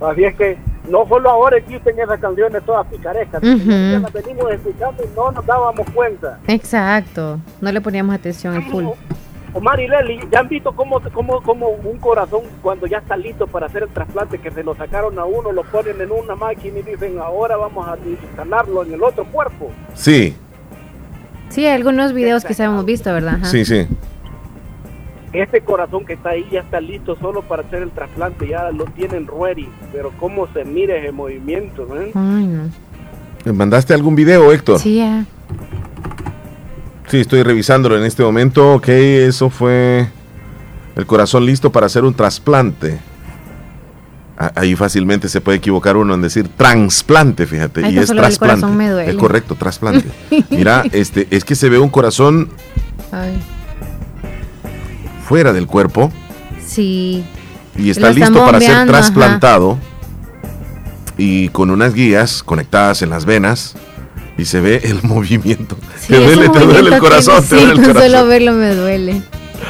Así 0.00 0.24
es 0.24 0.34
que 0.36 0.56
no 0.88 1.04
solo 1.08 1.28
ahora 1.30 1.56
existen 1.56 1.98
esas 1.98 2.20
canciones 2.20 2.62
todas 2.64 2.86
picarescas, 2.86 3.42
las 3.42 4.12
venimos 4.12 4.52
escuchando 4.52 5.02
y 5.02 5.08
no 5.16 5.32
nos 5.32 5.44
dábamos 5.44 5.90
cuenta. 5.90 6.38
Exacto, 6.46 7.40
no 7.60 7.72
le 7.72 7.80
poníamos 7.80 8.14
atención 8.14 8.54
al 8.54 8.62
full. 8.64 8.84
Omar 9.52 9.80
y 9.80 9.88
Leli, 9.88 10.20
¿ya 10.30 10.40
han 10.40 10.48
visto 10.48 10.72
cómo, 10.72 11.00
cómo, 11.12 11.42
cómo 11.42 11.68
un 11.68 11.98
corazón 11.98 12.42
cuando 12.62 12.86
ya 12.86 12.98
está 12.98 13.16
listo 13.16 13.46
para 13.46 13.66
hacer 13.66 13.82
el 13.82 13.88
trasplante, 13.88 14.38
que 14.38 14.50
se 14.50 14.62
lo 14.62 14.74
sacaron 14.76 15.18
a 15.18 15.24
uno, 15.24 15.50
lo 15.50 15.64
ponen 15.64 16.00
en 16.00 16.12
una 16.12 16.36
máquina 16.36 16.78
y 16.78 16.82
dicen, 16.82 17.18
ahora 17.18 17.56
vamos 17.56 17.88
a 17.88 17.96
instalarlo 18.06 18.84
en 18.84 18.94
el 18.94 19.02
otro 19.02 19.24
cuerpo? 19.24 19.70
Sí. 19.94 20.36
Sí, 21.48 21.66
algunos 21.66 22.12
videos 22.12 22.44
que 22.44 22.54
hemos 22.62 22.84
visto, 22.84 23.12
¿verdad? 23.12 23.38
Sí, 23.42 23.64
sí. 23.64 23.88
Este 25.32 25.60
corazón 25.60 26.04
que 26.04 26.14
está 26.14 26.30
ahí 26.30 26.46
ya 26.50 26.60
está 26.60 26.80
listo 26.80 27.16
solo 27.16 27.42
para 27.42 27.62
hacer 27.62 27.82
el 27.82 27.90
trasplante, 27.90 28.48
ya 28.48 28.70
lo 28.70 28.84
tienen 28.84 29.26
ready, 29.26 29.68
pero 29.92 30.12
cómo 30.18 30.46
se 30.52 30.64
mire 30.64 31.00
ese 31.00 31.12
movimiento, 31.12 31.86
¿eh? 32.00 32.12
Ay, 32.14 32.46
no. 32.46 33.52
¿Mandaste 33.52 33.94
algún 33.94 34.14
video, 34.14 34.52
Héctor? 34.52 34.78
Sí, 34.78 34.98
ya. 34.98 35.24
Sí, 37.10 37.18
estoy 37.18 37.42
revisándolo 37.42 37.98
en 37.98 38.04
este 38.04 38.22
momento. 38.22 38.74
Ok, 38.74 38.88
eso 38.88 39.50
fue 39.50 40.08
el 40.94 41.06
corazón 41.06 41.44
listo 41.44 41.72
para 41.72 41.86
hacer 41.86 42.04
un 42.04 42.14
trasplante. 42.14 43.00
Ahí 44.54 44.76
fácilmente 44.76 45.28
se 45.28 45.40
puede 45.40 45.58
equivocar 45.58 45.96
uno 45.96 46.14
en 46.14 46.22
decir 46.22 46.48
trasplante, 46.48 47.46
fíjate, 47.46 47.90
y 47.90 47.98
es 47.98 48.10
trasplante. 48.10 49.10
Es 49.10 49.16
correcto, 49.16 49.56
trasplante. 49.56 50.08
Mira, 50.50 50.84
este, 50.92 51.26
es 51.30 51.44
que 51.44 51.56
se 51.56 51.68
ve 51.68 51.78
un 51.78 51.90
corazón 51.90 52.48
fuera 55.26 55.52
del 55.52 55.66
cuerpo. 55.66 56.12
Sí. 56.64 57.24
Y 57.76 57.90
está 57.90 58.12
listo 58.12 58.44
para 58.44 58.60
ser 58.60 58.86
trasplantado. 58.86 59.78
Y 61.18 61.48
con 61.48 61.70
unas 61.70 61.92
guías 61.92 62.42
conectadas 62.44 63.02
en 63.02 63.10
las 63.10 63.24
venas 63.24 63.74
y 64.40 64.44
se 64.46 64.60
ve 64.60 64.80
el 64.84 65.02
movimiento. 65.02 65.76
te 66.08 66.16
duele, 66.16 66.48
te 66.48 66.60
duele 66.60 66.94
el 66.94 66.98
corazón, 66.98 67.44
te 67.44 67.56
duele 67.56 67.72
el 67.72 67.80
corazón. 67.80 68.02
Solo 68.02 68.26
verlo 68.26 68.52
me 68.52 68.74
duele. 68.74 69.22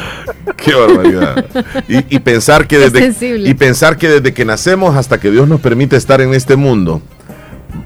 Qué 0.57 0.75
barbaridad. 0.75 1.45
Y, 1.89 2.19
pensar 2.21 2.67
que 2.69 2.79
desde 2.79 3.13
y 3.39 3.55
pensar 3.55 3.97
que 3.97 4.09
desde 4.09 4.33
que 4.33 4.45
nacemos 4.45 4.97
hasta 4.97 5.19
que 5.19 5.31
Dios 5.31 5.49
nos 5.49 5.61
permite 5.61 5.97
estar 5.97 6.21
en 6.21 6.33
este 6.35 6.55
mundo, 6.55 7.03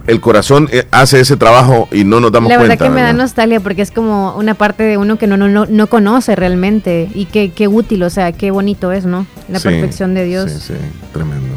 el 0.06 0.20
corazón 0.20 0.68
eh, 0.70 0.86
hace 0.90 1.20
ese 1.20 1.38
trabajo 1.38 1.88
y 1.90 2.04
no 2.04 2.20
nos 2.20 2.30
damos 2.32 2.48
cuenta. 2.48 2.62
La 2.62 2.68
verdad 2.68 2.86
que 2.86 2.90
me 2.90 3.00
da 3.00 3.14
nostalgia 3.14 3.60
porque 3.60 3.80
es 3.80 3.90
como 3.90 4.36
una 4.36 4.54
parte 4.54 4.82
de 4.82 4.98
uno 4.98 5.16
que 5.16 5.26
no, 5.26 5.38
no, 5.38 5.48
no, 5.48 5.64
no 5.64 5.86
conoce 5.86 6.36
realmente 6.36 7.08
y 7.14 7.24
qué, 7.26 7.52
qué 7.52 7.68
útil, 7.68 8.02
o 8.02 8.10
sea, 8.10 8.32
qué 8.32 8.50
bonito 8.50 8.92
es, 8.92 9.06
¿no? 9.06 9.26
La 9.48 9.60
perfección 9.60 10.12
de 10.12 10.24
Dios. 10.24 10.50
Sí, 10.50 10.60
sí, 10.60 10.74
tremendo 11.12 11.54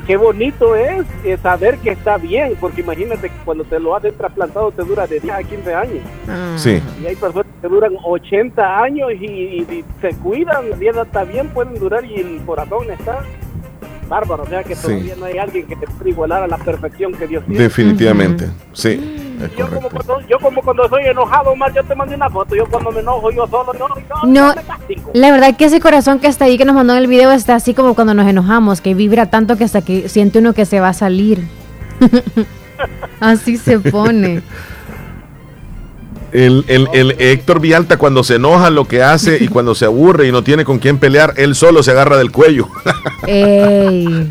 qué 0.00 0.16
bonito 0.16 0.74
es, 0.76 1.06
saber 1.40 1.78
que 1.78 1.90
está 1.90 2.16
bien, 2.16 2.56
porque 2.60 2.80
imagínate 2.80 3.28
que 3.28 3.36
cuando 3.44 3.64
te 3.64 3.78
lo 3.78 3.94
hacen 3.94 4.14
trasplantado 4.16 4.70
te 4.70 4.82
dura 4.82 5.06
de 5.06 5.20
10 5.20 5.34
a 5.34 5.42
15 5.42 5.74
años. 5.74 5.98
Ah. 6.28 6.54
Sí. 6.56 6.82
Y 7.02 7.06
hay 7.06 7.16
personas 7.16 7.52
que 7.60 7.68
duran 7.68 7.92
80 8.02 8.82
años 8.82 9.12
y, 9.12 9.84
se 10.00 10.14
cuidan, 10.16 10.70
la 10.70 10.76
vida 10.76 11.02
está 11.02 11.24
bien, 11.24 11.48
pueden 11.48 11.74
durar 11.78 12.04
y 12.04 12.14
el 12.16 12.40
corazón 12.44 12.90
está 12.90 13.20
bárbaro. 14.12 14.42
O 14.42 14.46
sea 14.46 14.62
que 14.62 14.76
todavía 14.76 15.16
no 15.16 15.24
hay 15.24 15.38
alguien 15.38 15.66
que 15.66 15.76
te 15.76 15.86
pueda 15.86 16.10
igualar 16.10 16.42
a 16.42 16.46
la 16.46 16.58
perfección 16.58 17.12
que 17.12 17.26
Dios 17.26 17.44
tiene. 17.46 17.62
Definitivamente, 17.62 18.50
sí. 18.72 19.18
Yo 19.58 19.68
como, 19.68 19.88
cuando, 19.88 20.20
yo 20.28 20.38
como 20.38 20.62
cuando 20.62 20.88
soy 20.88 21.04
enojado, 21.06 21.56
más 21.56 21.74
yo 21.74 21.82
te 21.82 21.94
mandé 21.94 22.14
una 22.14 22.28
foto. 22.28 22.54
Yo 22.54 22.66
cuando 22.66 22.92
me 22.92 23.00
enojo, 23.00 23.30
yo 23.30 23.46
solo, 23.46 23.72
no, 23.72 23.88
no, 24.24 24.54
la 25.14 25.30
verdad 25.32 25.56
que 25.56 25.64
ese 25.64 25.80
corazón 25.80 26.20
que 26.20 26.28
está 26.28 26.44
ahí, 26.44 26.58
que 26.58 26.64
nos 26.64 26.74
mandó 26.74 26.92
en 26.92 27.00
el 27.00 27.06
video, 27.06 27.32
está 27.32 27.54
así 27.56 27.74
como 27.74 27.94
cuando 27.94 28.14
nos 28.14 28.28
enojamos, 28.28 28.80
que 28.80 28.94
vibra 28.94 29.30
tanto 29.30 29.56
que 29.56 29.64
hasta 29.64 29.80
que 29.82 30.08
siente 30.08 30.38
uno 30.38 30.52
que 30.52 30.66
se 30.66 30.78
va 30.78 30.90
a 30.90 30.92
salir. 30.92 31.42
así 33.20 33.56
se 33.56 33.78
pone. 33.80 34.42
El, 36.32 36.64
el, 36.68 36.88
el, 36.94 37.10
Héctor 37.18 37.60
Vialta 37.60 37.98
cuando 37.98 38.24
se 38.24 38.36
enoja 38.36 38.70
lo 38.70 38.86
que 38.86 39.02
hace 39.02 39.42
y 39.42 39.48
cuando 39.48 39.74
se 39.74 39.84
aburre 39.84 40.26
y 40.26 40.32
no 40.32 40.42
tiene 40.42 40.64
con 40.64 40.78
quién 40.78 40.98
pelear, 40.98 41.34
él 41.36 41.54
solo 41.54 41.82
se 41.82 41.90
agarra 41.90 42.16
del 42.16 42.32
cuello. 42.32 42.68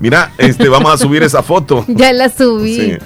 Mira, 0.00 0.32
este, 0.36 0.68
vamos 0.68 0.92
a 0.92 0.98
subir 0.98 1.22
esa 1.22 1.42
foto. 1.42 1.84
Ya 1.88 2.12
la 2.12 2.28
subí. 2.28 2.98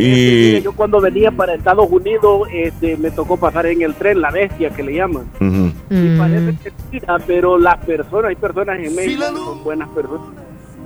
Y 0.00 0.60
yo 0.60 0.72
cuando 0.72 1.00
venía 1.00 1.32
para 1.32 1.54
Estados 1.54 1.88
Unidos 1.90 2.48
este, 2.52 2.96
me 2.98 3.10
tocó 3.10 3.36
pasar 3.36 3.66
en 3.66 3.82
el 3.82 3.94
tren, 3.94 4.20
la 4.20 4.30
bestia 4.30 4.70
que 4.70 4.82
le 4.82 4.94
llaman. 4.94 5.24
Y 5.40 6.18
parece 6.18 6.40
mentira, 6.40 7.16
pero 7.26 7.58
las 7.58 7.78
personas, 7.78 8.28
hay 8.28 8.36
personas 8.36 8.78
en 8.78 8.94
México 8.94 9.24
que 9.28 9.36
son 9.38 9.64
buenas 9.64 9.88
personas 9.88 10.28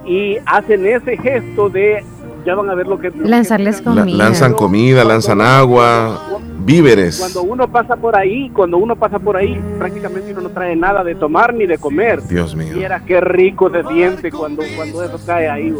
y 0.06 0.36
hacen 0.46 0.86
ese 0.86 1.16
gesto 1.16 1.68
de 1.68 2.04
ya 2.44 2.54
van 2.54 2.70
a 2.70 2.74
ver 2.74 2.86
lo 2.86 2.98
que 2.98 3.10
lanzarles 3.10 3.82
comida. 3.82 4.04
lanzan 4.04 4.54
comida, 4.54 5.04
lanzan 5.04 5.40
agua, 5.40 6.20
víveres. 6.64 7.18
Cuando 7.18 7.42
uno 7.42 7.68
pasa 7.68 7.96
por 7.96 8.16
ahí, 8.16 8.50
cuando 8.50 8.78
uno 8.78 8.96
pasa 8.96 9.18
por 9.18 9.36
ahí, 9.36 9.60
prácticamente 9.78 10.32
uno 10.32 10.42
no 10.42 10.48
trae 10.50 10.76
nada 10.76 11.04
de 11.04 11.14
tomar 11.14 11.54
ni 11.54 11.66
de 11.66 11.78
comer. 11.78 12.22
Dios 12.26 12.54
mío. 12.54 12.76
Y 12.76 12.82
era 12.82 13.00
qué 13.00 13.20
rico 13.20 13.70
se 13.70 13.82
siente 13.84 14.30
cuando, 14.30 14.62
cuando 14.76 15.02
eso 15.02 15.18
cae 15.24 15.48
ahí. 15.48 15.74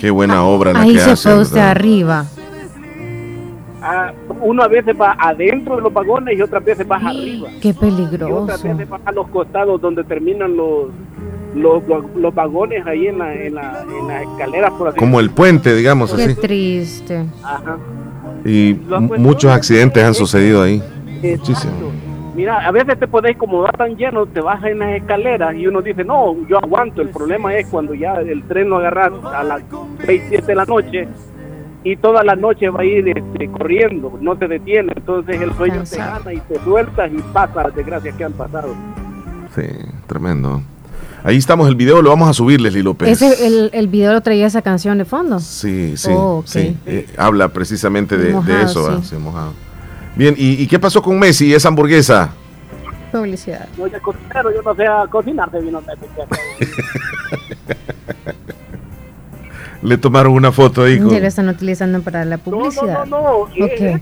Qué 0.00 0.10
buena 0.10 0.44
obra 0.44 0.72
la 0.72 0.80
ahí 0.80 0.94
que 0.94 1.00
se 1.00 1.16
fue 1.16 1.40
usted 1.40 1.60
arriba 1.60 2.26
uno 4.40 4.62
a 4.62 4.68
veces 4.68 4.96
va 5.00 5.16
adentro 5.18 5.76
de 5.76 5.82
los 5.82 5.92
vagones 5.92 6.36
y 6.36 6.42
otras 6.42 6.64
veces 6.64 6.86
va 6.90 6.96
arriba. 6.96 7.48
Qué 7.60 7.74
peligroso. 7.74 8.28
Y 8.28 8.32
otras 8.32 8.62
veces 8.62 8.92
va 8.92 9.00
a 9.04 9.12
los 9.12 9.28
costados 9.28 9.80
donde 9.80 10.04
terminan 10.04 10.56
los 10.56 10.88
los, 11.56 11.82
los, 12.16 12.34
vagones 12.34 12.86
ahí 12.86 13.06
en 13.06 13.18
la, 13.18 13.34
en 13.34 13.54
la, 13.54 13.82
en 13.82 14.06
la 14.06 14.22
escalera 14.22 14.70
por 14.70 14.94
Como 14.94 15.20
el 15.20 15.30
puente, 15.30 15.74
digamos 15.74 16.12
Qué 16.12 16.24
así. 16.24 16.34
triste. 16.34 17.24
Ajá. 17.42 17.78
Y 18.44 18.78
muchos 19.18 19.50
accidentes 19.50 20.04
han 20.04 20.14
sucedido 20.14 20.62
ahí. 20.62 20.82
Muchísimo. 21.22 21.72
Mira, 22.34 22.58
a 22.58 22.70
veces 22.70 22.98
te 22.98 23.08
podés, 23.08 23.36
como 23.36 23.62
va 23.62 23.72
tan 23.72 23.96
lleno, 23.96 24.26
te 24.26 24.40
bajas 24.40 24.70
en 24.70 24.80
las 24.80 24.90
escaleras 24.96 25.56
y 25.56 25.66
uno 25.66 25.80
dice, 25.80 26.04
no, 26.04 26.36
yo 26.46 26.58
aguanto. 26.58 27.00
El 27.00 27.08
problema 27.08 27.54
es 27.54 27.66
cuando 27.68 27.94
ya 27.94 28.16
el 28.16 28.42
tren 28.44 28.68
lo 28.68 28.76
agarras 28.76 29.12
a 29.24 29.42
las 29.42 29.62
6, 30.04 30.22
7 30.28 30.46
de 30.46 30.54
la 30.54 30.66
noche 30.66 31.08
y 31.82 31.96
toda 31.96 32.22
la 32.24 32.36
noche 32.36 32.68
va 32.68 32.80
a 32.80 32.84
ir 32.84 33.08
este, 33.08 33.48
corriendo, 33.48 34.18
no 34.20 34.36
se 34.36 34.48
detiene, 34.48 34.92
entonces 34.96 35.40
el 35.40 35.54
sueño 35.54 35.84
te 35.88 35.96
gana 35.96 36.32
y 36.32 36.40
te 36.40 36.58
sueltas 36.58 37.12
y 37.12 37.22
pasa 37.32 37.62
las 37.62 37.74
desgracias 37.74 38.14
que 38.16 38.24
han 38.24 38.32
pasado. 38.32 38.74
Sí, 39.54 39.62
tremendo. 40.06 40.60
Ahí 41.26 41.38
estamos, 41.38 41.66
el 41.66 41.74
video 41.74 42.02
lo 42.02 42.10
vamos 42.10 42.28
a 42.28 42.32
subir, 42.32 42.60
Leslie 42.60 42.84
López. 42.84 43.08
Ese, 43.08 43.48
el, 43.48 43.70
el 43.72 43.88
video 43.88 44.12
lo 44.12 44.20
traía 44.20 44.46
esa 44.46 44.62
canción 44.62 44.96
de 44.96 45.04
fondo. 45.04 45.40
Sí, 45.40 45.96
sí. 45.96 46.12
Oh, 46.14 46.44
sí. 46.46 46.76
Eh, 46.86 47.08
habla 47.16 47.48
precisamente 47.48 48.16
de, 48.16 48.30
eso. 48.62 49.02
Sí. 49.02 49.16
Bien, 50.14 50.36
¿y, 50.38 50.62
¿y, 50.62 50.68
qué 50.68 50.78
pasó 50.78 51.02
con 51.02 51.18
Messi 51.18 51.46
y 51.46 51.54
esa 51.54 51.66
hamburguesa? 51.66 52.30
Publicidad. 53.10 53.66
No, 53.76 53.88
yo 53.88 54.00
cocinero, 54.00 54.54
yo 54.54 54.62
no 54.62 54.72
sé 54.76 54.84
cocinar, 55.10 55.50
se 55.50 55.58
vino 55.58 55.82
Le 59.82 59.98
tomaron 59.98 60.32
una 60.32 60.52
foto 60.52 60.84
ahí. 60.84 61.00
Con... 61.00 61.10
Ya 61.10 61.18
lo 61.18 61.26
están 61.26 61.48
utilizando 61.48 62.02
para 62.02 62.24
la 62.24 62.38
publicidad. 62.38 63.04
No, 63.04 63.20
no, 63.20 63.48
no. 63.48 63.64
Okay. 63.64 64.00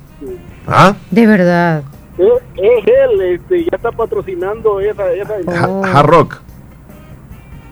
¿Ah? 0.67 0.95
De 1.11 1.27
verdad. 1.27 1.85
Es, 2.19 2.29
es 2.57 2.87
él, 2.87 3.23
este, 3.23 3.63
ya 3.63 3.77
está 3.77 3.91
patrocinando 3.93 4.79
esa. 4.81 5.11
esa 5.11 5.71
oh. 5.71 5.83
Hard 5.87 6.07
Rock. 6.07 6.43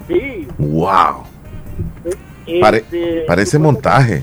Sí. 0.08 0.48
¡Wow! 0.58 1.24
Este, 2.46 3.24
parece 3.26 3.58
montaje. 3.58 4.22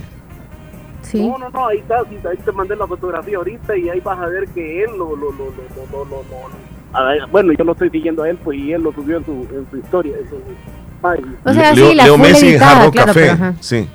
Sí. 1.01 1.27
No, 1.27 1.38
no, 1.38 1.49
no, 1.49 1.68
ahí 1.68 1.80
está, 1.80 1.97
ahí 2.30 2.38
te 2.43 2.51
mandé 2.51 2.76
la 2.76 2.85
fotografía 2.85 3.38
ahorita 3.38 3.76
y 3.77 3.89
ahí 3.89 3.99
vas 3.99 4.19
a 4.19 4.27
ver 4.27 4.47
que 4.49 4.84
él 4.84 4.91
lo, 4.97 5.15
lo, 5.15 5.31
lo, 5.31 5.45
lo, 5.45 6.06
lo, 6.06 6.06
lo 6.06 6.23
bueno, 7.31 7.53
yo 7.53 7.64
lo 7.64 7.73
estoy 7.73 7.89
siguiendo 7.89 8.23
a 8.23 8.30
él, 8.30 8.38
pues, 8.43 8.57
y 8.57 8.73
él 8.73 8.81
lo 8.81 8.91
subió 8.93 9.18
en 9.18 9.26
su, 9.26 9.31
en 9.53 9.68
su 9.69 9.77
historia. 9.77 10.15
En 10.19 10.30
su, 10.30 10.35
o 11.43 11.53
sea, 11.53 11.73
sí, 11.76 11.93
la 11.93 12.06
Leo 12.06 12.18
Messi 12.18 12.53
en 12.53 12.60
Jarro 12.60 12.91
Café. 12.91 13.38
sí. 13.60 13.88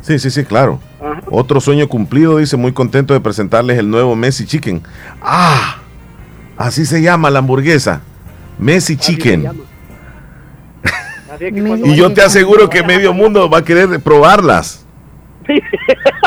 Sí, 0.00 0.18
sí, 0.18 0.30
sí, 0.30 0.44
claro. 0.44 0.78
Ajá. 1.00 1.22
Otro 1.30 1.60
sueño 1.60 1.88
cumplido, 1.88 2.38
dice, 2.38 2.56
muy 2.56 2.72
contento 2.72 3.14
de 3.14 3.20
presentarles 3.20 3.78
el 3.78 3.90
nuevo 3.90 4.14
Messi 4.14 4.46
Chicken. 4.46 4.80
Ah, 5.20 5.78
así 6.56 6.86
se 6.86 7.02
llama 7.02 7.30
la 7.30 7.40
hamburguesa. 7.40 8.00
Messi 8.58 8.96
Chicken. 8.96 9.50
Y 11.40 11.96
yo 11.96 12.12
te 12.12 12.22
aseguro 12.22 12.68
que 12.68 12.82
medio 12.82 13.12
mundo 13.12 13.48
va 13.48 13.58
a 13.58 13.64
querer 13.64 14.00
probarlas. 14.00 14.84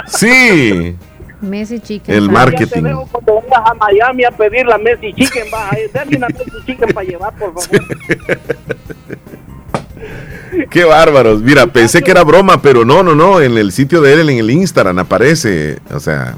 Sí. 0.08 0.96
Messi 1.42 1.80
Chicken. 1.80 2.14
El 2.16 2.30
marketing. 2.30 2.84
Cuando 3.12 3.36
vayas 3.36 3.62
a 3.66 3.74
Miami 3.74 4.26
a 4.26 4.32
pedir 4.32 4.66
la 4.66 4.78
Messi 4.78 5.14
Chicken, 5.14 5.50
vas 5.52 5.74
a 5.74 5.78
darle 5.94 6.18
una 6.18 6.28
Messi 6.28 6.66
Chicken 6.66 6.94
para 6.94 7.08
llevar, 7.08 7.34
por 7.36 7.54
favor. 7.54 7.88
Qué 10.70 10.84
bárbaros. 10.84 11.42
Mira, 11.42 11.68
pensé 11.68 12.02
que 12.02 12.12
era 12.12 12.24
broma, 12.24 12.62
pero 12.62 12.86
no, 12.86 13.02
no, 13.04 13.16
no. 13.16 13.42
En 13.42 13.58
el 13.58 13.72
sitio 13.72 14.02
de 14.02 14.14
él, 14.14 14.30
en 14.30 14.38
el 14.38 14.52
Instagram, 14.52 15.00
aparece. 15.00 15.80
O 15.92 16.00
sea, 16.00 16.38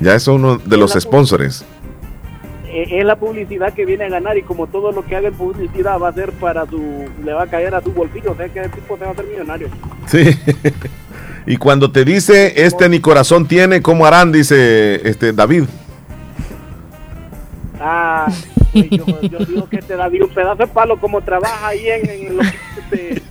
ya 0.00 0.14
es 0.14 0.26
uno 0.28 0.58
de 0.58 0.76
los 0.76 0.92
sponsors. 0.92 1.64
Eh, 2.74 2.98
es 2.98 3.04
la 3.04 3.14
publicidad 3.14 3.72
que 3.72 3.86
viene 3.86 4.02
a 4.02 4.08
ganar 4.08 4.36
y 4.36 4.42
como 4.42 4.66
todo 4.66 4.90
lo 4.90 5.04
que 5.04 5.14
haga 5.14 5.28
en 5.28 5.34
publicidad 5.34 5.96
va 5.96 6.08
a 6.08 6.12
ser 6.12 6.32
para 6.32 6.66
su. 6.66 7.08
le 7.24 7.32
va 7.32 7.44
a 7.44 7.46
caer 7.46 7.72
a 7.72 7.80
su 7.80 7.92
bolsillo. 7.92 8.32
O 8.32 8.36
sea 8.36 8.48
que 8.48 8.58
el 8.58 8.70
tipo 8.72 8.98
se 8.98 9.04
va 9.04 9.10
a 9.10 9.12
hacer 9.12 9.26
millonario. 9.26 9.68
Sí. 10.06 10.24
y 11.46 11.56
cuando 11.56 11.92
te 11.92 12.04
dice, 12.04 12.64
este 12.66 12.88
ni 12.88 12.98
corazón 12.98 13.46
tiene, 13.46 13.80
¿cómo 13.80 14.06
harán? 14.06 14.32
Dice 14.32 15.08
este 15.08 15.32
David. 15.32 15.66
Ah. 17.80 18.26
Yo, 18.74 19.38
digo 19.46 19.68
que 19.68 19.76
este 19.76 19.94
David 19.94 20.24
un 20.24 20.30
pedazo 20.30 20.56
de 20.56 20.66
palo 20.66 20.98
como 20.98 21.22
trabaja 21.22 21.68
ahí 21.68 21.86
en, 21.86 22.10
en 22.10 22.40
este, 22.40 23.22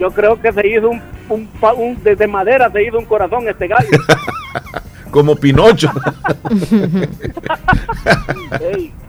yo 0.00 0.10
creo 0.12 0.40
que 0.40 0.50
se 0.50 0.66
hizo 0.66 0.88
un, 0.88 1.02
un, 1.28 2.02
desde 2.02 2.26
madera 2.26 2.72
se 2.72 2.84
hizo 2.84 2.98
un 2.98 3.04
corazón 3.04 3.46
este 3.50 3.68
gallo. 3.68 3.90
como 5.18 5.34
Pinocho. 5.34 5.90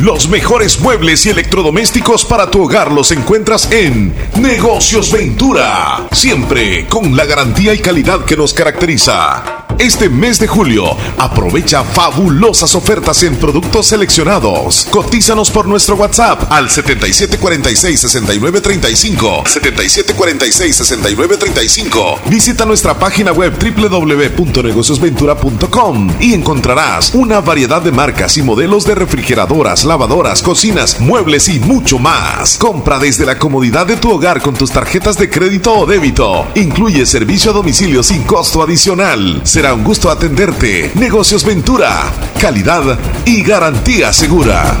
Los 0.00 0.28
mejores 0.28 0.78
muebles 0.78 1.26
y 1.26 1.30
electrodomésticos 1.30 2.24
para 2.24 2.48
tu 2.48 2.62
hogar 2.62 2.92
los 2.92 3.10
encuentras 3.10 3.68
en 3.72 4.14
Negocios 4.40 5.10
Ventura. 5.10 6.06
Siempre 6.12 6.86
con 6.86 7.16
la 7.16 7.24
garantía 7.24 7.74
y 7.74 7.80
calidad 7.80 8.24
que 8.24 8.36
nos 8.36 8.54
caracteriza. 8.54 9.66
Este 9.78 10.08
mes 10.08 10.40
de 10.40 10.48
julio, 10.48 10.96
aprovecha 11.18 11.84
fabulosas 11.84 12.74
ofertas 12.74 13.22
en 13.22 13.36
productos 13.36 13.86
seleccionados. 13.86 14.88
Cotízanos 14.90 15.52
por 15.52 15.68
nuestro 15.68 15.94
WhatsApp 15.94 16.50
al 16.50 16.68
7746-6935. 16.68 19.44
7746-6935. 19.44 22.28
Visita 22.28 22.64
nuestra 22.64 22.98
página 22.98 23.30
web 23.30 23.56
www.negociosventura.com 23.56 26.10
y 26.18 26.34
encontrarás 26.34 27.14
una 27.14 27.40
variedad 27.40 27.80
de 27.80 27.92
marcas 27.92 28.36
y 28.36 28.42
modelos 28.42 28.84
de 28.84 28.96
refrigeradoras, 28.96 29.84
lavadoras, 29.88 30.42
cocinas, 30.42 31.00
muebles 31.00 31.48
y 31.48 31.58
mucho 31.58 31.98
más. 31.98 32.58
Compra 32.58 32.98
desde 32.98 33.26
la 33.26 33.38
comodidad 33.38 33.86
de 33.86 33.96
tu 33.96 34.12
hogar 34.12 34.40
con 34.40 34.54
tus 34.54 34.70
tarjetas 34.70 35.18
de 35.18 35.28
crédito 35.28 35.76
o 35.76 35.86
débito. 35.86 36.46
Incluye 36.54 37.06
servicio 37.06 37.50
a 37.50 37.54
domicilio 37.54 38.02
sin 38.02 38.22
costo 38.22 38.62
adicional. 38.62 39.40
Será 39.44 39.74
un 39.74 39.82
gusto 39.82 40.10
atenderte. 40.10 40.92
Negocios 40.94 41.44
Ventura, 41.44 42.12
calidad 42.40 42.98
y 43.24 43.42
garantía 43.42 44.12
segura. 44.12 44.80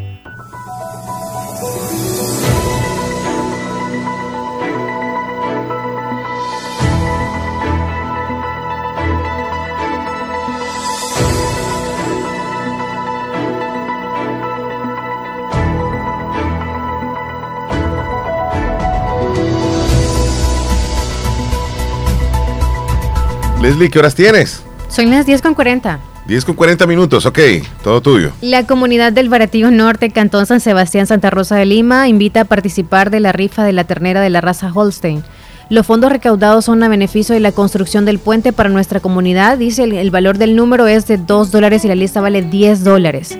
Leslie, 23.81 23.89
¿qué 23.89 23.97
horas 23.97 24.13
tienes? 24.13 24.61
Son 24.89 25.09
las 25.09 25.25
10 25.25 25.41
con 25.41 25.55
40. 25.55 25.99
10 26.27 26.45
con 26.45 26.55
40 26.55 26.85
minutos, 26.85 27.25
ok, 27.25 27.39
todo 27.83 27.99
tuyo. 27.99 28.29
La 28.39 28.67
comunidad 28.67 29.11
del 29.11 29.27
Baratillo 29.27 29.71
Norte, 29.71 30.11
Cantón 30.11 30.45
San 30.45 30.59
Sebastián, 30.59 31.07
Santa 31.07 31.31
Rosa 31.31 31.55
de 31.55 31.65
Lima, 31.65 32.07
invita 32.07 32.41
a 32.41 32.45
participar 32.45 33.09
de 33.09 33.19
la 33.19 33.31
rifa 33.31 33.63
de 33.63 33.73
la 33.73 33.85
ternera 33.85 34.21
de 34.21 34.29
la 34.29 34.39
raza 34.39 34.71
Holstein. 34.71 35.23
Los 35.69 35.87
fondos 35.87 36.11
recaudados 36.11 36.65
son 36.65 36.83
a 36.83 36.89
beneficio 36.89 37.33
de 37.33 37.41
la 37.41 37.53
construcción 37.53 38.05
del 38.05 38.19
puente 38.19 38.53
para 38.53 38.69
nuestra 38.69 38.99
comunidad. 38.99 39.57
Dice 39.57 39.83
el, 39.83 39.93
el 39.93 40.11
valor 40.11 40.37
del 40.37 40.55
número 40.55 40.85
es 40.85 41.07
de 41.07 41.17
2 41.17 41.49
dólares 41.49 41.83
y 41.83 41.87
la 41.87 41.95
lista 41.95 42.21
vale 42.21 42.43
10 42.43 42.83
dólares. 42.83 43.35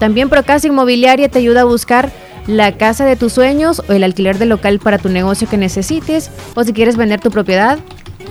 También 0.01 0.29
Procasa 0.29 0.67
Inmobiliaria 0.67 1.29
te 1.29 1.39
ayuda 1.39 1.61
a 1.61 1.67
buscar 1.67 2.11
la 2.49 2.77
casa 2.79 3.05
de 3.05 3.15
tus 3.15 3.35
sueños 3.35 3.81
o 3.89 3.93
el 3.93 4.03
alquiler 4.03 4.39
de 4.39 4.47
local 4.47 4.81
para 4.81 4.99
tu 4.99 5.09
negocio 5.09 5.49
que 5.49 5.57
necesites 5.57 6.33
o 6.57 6.65
si 6.65 6.73
quieres 6.73 6.97
vender 6.97 7.21
tu 7.21 7.31
propiedad 7.31 7.79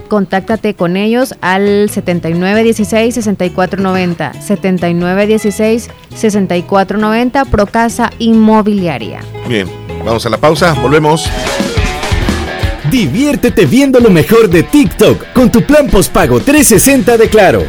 contáctate 0.10 0.74
con 0.74 0.98
ellos 0.98 1.36
al 1.40 1.90
7916-6490. 1.90 4.34
7916-6490, 6.12 7.50
Procasa 7.50 8.12
Inmobiliaria. 8.20 9.22
Bien, 9.48 9.66
vamos 10.04 10.26
a 10.26 10.30
la 10.30 10.38
pausa, 10.38 10.74
volvemos. 10.74 11.30
Diviértete 12.92 13.66
viendo 13.66 14.00
lo 14.00 14.10
mejor 14.10 14.50
de 14.50 14.64
TikTok 14.64 15.32
con 15.34 15.52
tu 15.52 15.62
plan 15.62 15.88
postpago 15.88 16.40
360 16.42 17.18
de 17.18 17.30
Claro. 17.30 17.64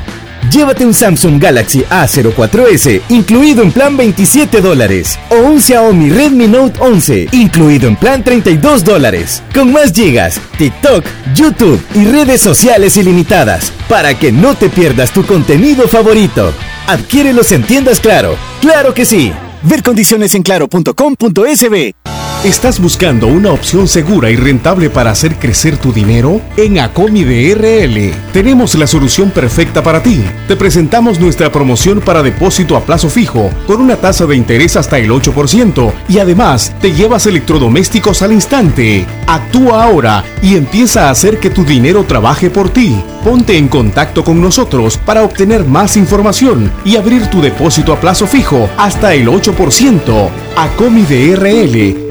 Llévate 0.52 0.84
un 0.84 0.94
Samsung 0.94 1.40
Galaxy 1.40 1.84
A04S 1.90 3.02
incluido 3.08 3.62
en 3.62 3.70
plan 3.70 3.96
27 3.96 4.60
dólares 4.60 5.18
o 5.30 5.36
un 5.36 5.60
Xiaomi 5.60 6.10
Redmi 6.10 6.48
Note 6.48 6.80
11 6.80 7.28
incluido 7.32 7.86
en 7.88 7.96
plan 7.96 8.24
32 8.24 8.84
dólares 8.84 9.42
con 9.54 9.72
más 9.72 9.92
gigas, 9.92 10.40
TikTok, 10.58 11.04
YouTube 11.34 11.80
y 11.94 12.04
redes 12.04 12.40
sociales 12.40 12.96
ilimitadas 12.96 13.72
para 13.88 14.18
que 14.18 14.32
no 14.32 14.54
te 14.54 14.68
pierdas 14.68 15.12
tu 15.12 15.24
contenido 15.24 15.86
favorito. 15.86 16.52
Adquiérelos 16.86 17.52
en 17.52 17.62
tiendas 17.62 18.00
Claro. 18.00 18.36
Claro 18.60 18.94
que 18.94 19.04
sí. 19.04 19.32
Ver 19.62 19.82
condiciones 19.82 20.34
en 20.34 20.42
claro.com.sb. 20.42 22.09
¿Estás 22.44 22.80
buscando 22.80 23.26
una 23.26 23.52
opción 23.52 23.86
segura 23.86 24.30
y 24.30 24.36
rentable 24.36 24.88
para 24.88 25.10
hacer 25.10 25.38
crecer 25.38 25.76
tu 25.76 25.92
dinero? 25.92 26.40
En 26.56 26.78
Acomi 26.78 27.22
DRL 27.22 28.14
tenemos 28.32 28.74
la 28.76 28.86
solución 28.86 29.30
perfecta 29.30 29.82
para 29.82 30.02
ti. 30.02 30.24
Te 30.48 30.56
presentamos 30.56 31.20
nuestra 31.20 31.52
promoción 31.52 32.00
para 32.00 32.22
depósito 32.22 32.78
a 32.78 32.80
plazo 32.86 33.10
fijo 33.10 33.50
con 33.66 33.82
una 33.82 33.96
tasa 33.96 34.24
de 34.24 34.36
interés 34.36 34.76
hasta 34.76 34.98
el 34.98 35.10
8% 35.10 35.92
y 36.08 36.18
además 36.18 36.74
te 36.80 36.94
llevas 36.94 37.26
electrodomésticos 37.26 38.22
al 38.22 38.32
instante. 38.32 39.04
Actúa 39.26 39.84
ahora 39.84 40.24
y 40.40 40.56
empieza 40.56 41.08
a 41.08 41.10
hacer 41.10 41.40
que 41.40 41.50
tu 41.50 41.62
dinero 41.62 42.04
trabaje 42.04 42.48
por 42.48 42.70
ti. 42.70 43.04
Ponte 43.22 43.58
en 43.58 43.68
contacto 43.68 44.24
con 44.24 44.40
nosotros 44.40 44.96
para 44.96 45.24
obtener 45.24 45.66
más 45.66 45.98
información 45.98 46.72
y 46.86 46.96
abrir 46.96 47.26
tu 47.26 47.42
depósito 47.42 47.92
a 47.92 48.00
plazo 48.00 48.26
fijo 48.26 48.70
hasta 48.78 49.12
el 49.12 49.28
8%. 49.28 50.30
Acomi 50.56 51.02
DRL 51.02 52.10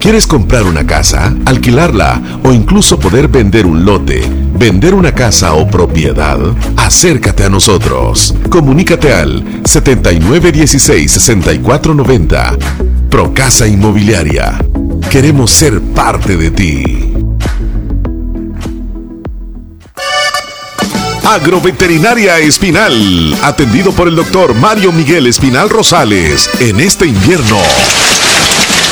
¿Quieres 0.00 0.26
comprar 0.26 0.62
una 0.62 0.86
casa, 0.86 1.34
alquilarla 1.44 2.40
o 2.42 2.54
incluso 2.54 2.98
poder 2.98 3.28
vender 3.28 3.66
un 3.66 3.84
lote, 3.84 4.22
vender 4.54 4.94
una 4.94 5.14
casa 5.14 5.52
o 5.52 5.68
propiedad? 5.68 6.38
Acércate 6.78 7.44
a 7.44 7.50
nosotros. 7.50 8.34
Comunícate 8.48 9.12
al 9.12 9.44
7916-6490. 9.62 12.56
Procasa 13.10 13.66
Inmobiliaria. 13.66 14.64
Queremos 15.10 15.50
ser 15.50 15.82
parte 15.82 16.38
de 16.38 16.50
ti. 16.50 17.12
Agroveterinaria 21.24 22.38
Espinal, 22.38 23.36
atendido 23.42 23.92
por 23.92 24.08
el 24.08 24.16
doctor 24.16 24.54
Mario 24.54 24.92
Miguel 24.92 25.26
Espinal 25.26 25.68
Rosales, 25.68 26.48
en 26.58 26.80
este 26.80 27.04
invierno. 27.04 27.58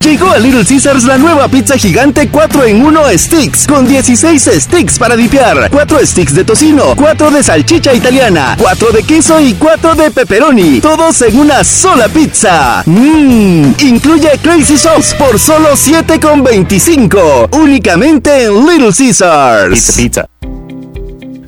Llegó 0.00 0.30
a 0.30 0.38
Little 0.38 0.64
Caesars 0.64 1.04
la 1.04 1.18
nueva 1.18 1.48
pizza 1.48 1.76
gigante 1.76 2.28
4 2.28 2.64
en 2.64 2.84
1 2.84 3.02
sticks 3.18 3.66
con 3.66 3.86
16 3.88 4.50
sticks 4.60 4.98
para 4.98 5.16
dipear, 5.16 5.68
4 5.70 6.06
sticks 6.06 6.34
de 6.34 6.44
tocino, 6.44 6.94
4 6.94 7.30
de 7.30 7.42
salchicha 7.42 7.92
italiana, 7.92 8.56
4 8.58 8.92
de 8.92 9.02
queso 9.02 9.40
y 9.40 9.54
4 9.54 9.94
de 9.96 10.10
pepperoni, 10.12 10.80
todos 10.80 11.22
en 11.22 11.40
una 11.40 11.64
sola 11.64 12.08
pizza. 12.08 12.82
Mmm, 12.86 13.72
incluye 13.80 14.38
Crazy 14.42 14.76
Sauce 14.76 15.14
por 15.16 15.40
solo 15.40 15.70
7,25, 15.72 17.48
únicamente 17.56 18.44
en 18.44 18.64
Little 18.64 18.92
Caesars. 18.96 19.92
Pizza, 19.92 19.96
pizza. 19.96 20.55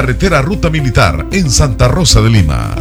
carretera 0.00 0.40
Ruta 0.42 0.70
Militar 0.70 1.26
en 1.32 1.50
Santa 1.50 1.88
Rosa 1.88 2.20
de 2.20 2.30
Lima. 2.30 2.72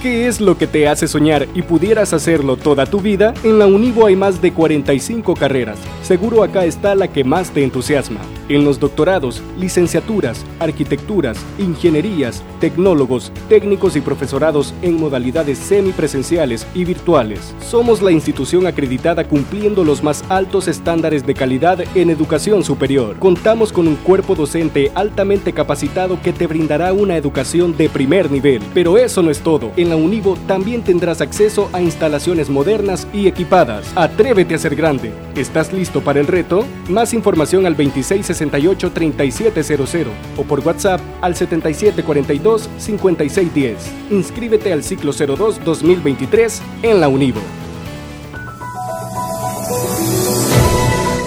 ¿Qué 0.00 0.26
es 0.26 0.40
lo 0.40 0.56
que 0.56 0.66
te 0.66 0.88
hace 0.88 1.08
soñar 1.08 1.46
y 1.54 1.60
pudieras 1.60 2.14
hacerlo 2.14 2.56
toda 2.56 2.86
tu 2.86 3.02
vida? 3.02 3.34
En 3.44 3.58
la 3.58 3.66
Univo 3.66 4.06
hay 4.06 4.16
más 4.16 4.40
de 4.40 4.50
45 4.50 5.34
carreras. 5.34 5.76
Seguro 6.02 6.42
acá 6.42 6.64
está 6.64 6.96
la 6.96 7.06
que 7.06 7.22
más 7.22 7.52
te 7.52 7.62
entusiasma. 7.62 8.20
En 8.48 8.64
los 8.64 8.80
doctorados, 8.80 9.40
licenciaturas, 9.56 10.44
arquitecturas, 10.58 11.38
ingenierías, 11.60 12.42
tecnólogos, 12.58 13.30
técnicos 13.48 13.94
y 13.94 14.00
profesorados 14.00 14.74
en 14.82 14.98
modalidades 14.98 15.58
semipresenciales 15.58 16.66
y 16.74 16.84
virtuales. 16.84 17.54
Somos 17.60 18.02
la 18.02 18.10
institución 18.10 18.66
acreditada 18.66 19.28
cumpliendo 19.28 19.84
los 19.84 20.02
más 20.02 20.24
altos 20.28 20.66
estándares 20.66 21.24
de 21.24 21.34
calidad 21.34 21.84
en 21.94 22.10
educación 22.10 22.64
superior. 22.64 23.16
Contamos 23.20 23.72
con 23.72 23.86
un 23.86 23.94
cuerpo 23.94 24.34
docente 24.34 24.90
altamente 24.96 25.52
capacitado 25.52 26.20
que 26.20 26.32
te 26.32 26.48
brindará 26.48 26.92
una 26.92 27.16
educación 27.16 27.76
de 27.76 27.88
primer 27.88 28.28
nivel. 28.28 28.60
Pero 28.74 28.98
eso 28.98 29.22
no 29.22 29.30
es 29.30 29.38
todo. 29.38 29.70
En 29.76 29.88
la 29.88 29.96
Univo 29.96 30.36
también 30.48 30.82
tendrás 30.82 31.20
acceso 31.20 31.70
a 31.72 31.80
instalaciones 31.80 32.50
modernas 32.50 33.06
y 33.14 33.28
equipadas. 33.28 33.92
Atrévete 33.94 34.56
a 34.56 34.58
ser 34.58 34.74
grande. 34.74 35.12
¿Estás 35.36 35.72
listo 35.72 35.91
para 36.00 36.20
el 36.20 36.26
reto? 36.26 36.64
Más 36.88 37.12
información 37.12 37.66
al 37.66 37.76
2668-3700 37.76 40.08
o 40.36 40.44
por 40.44 40.60
WhatsApp 40.60 41.02
al 41.20 41.34
7742-5610. 41.34 43.76
Inscríbete 44.10 44.72
al 44.72 44.82
ciclo 44.82 45.12
02 45.12 45.62
2023 45.64 46.62
en 46.82 47.00
la 47.00 47.08
Univo. 47.08 47.40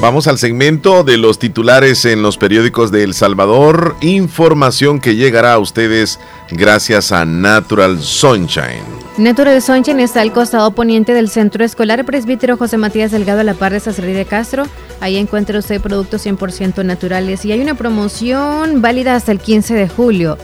Vamos 0.06 0.28
al 0.28 0.38
segmento 0.38 1.04
de 1.04 1.18
los 1.18 1.40
titulares 1.40 2.06
en 2.06 2.22
los 2.22 2.38
periódicos 2.38 2.92
de 2.92 3.04
El 3.04 3.16
Salvador. 3.16 3.96
Información 4.02 5.00
que 5.00 5.16
llegará 5.16 5.54
a 5.54 5.58
ustedes 5.58 6.20
gracias 6.52 7.12
a 7.12 7.26
Natural 7.26 8.00
Sunshine. 8.00 8.84
Natural 9.18 9.60
Sunshine 9.64 10.02
está 10.02 10.22
al 10.22 10.32
costado 10.32 10.70
poniente 10.70 11.16
del 11.16 11.28
Centro 11.28 11.66
Escolar 11.66 12.06
Presbítero 12.06 12.56
José 12.56 12.78
Matías 12.78 13.10
Delgado 13.10 13.40
a 13.40 13.44
la 13.44 13.56
par 13.56 13.72
de 13.72 13.80
Sacerdote 13.80 14.20
de 14.20 14.26
Castro. 14.26 14.68
Ahí 15.02 15.18
encuentra 15.18 15.58
usted 15.58 15.82
productos 15.82 16.24
100% 16.24 16.86
naturales 16.86 17.44
y 17.44 17.52
hay 17.52 17.62
una 17.62 17.74
promoción 17.74 18.84
válida 18.84 19.16
hasta 19.16 19.32
el 19.32 19.40
15 19.40 19.74
de 19.74 19.90
julio. 19.90 20.38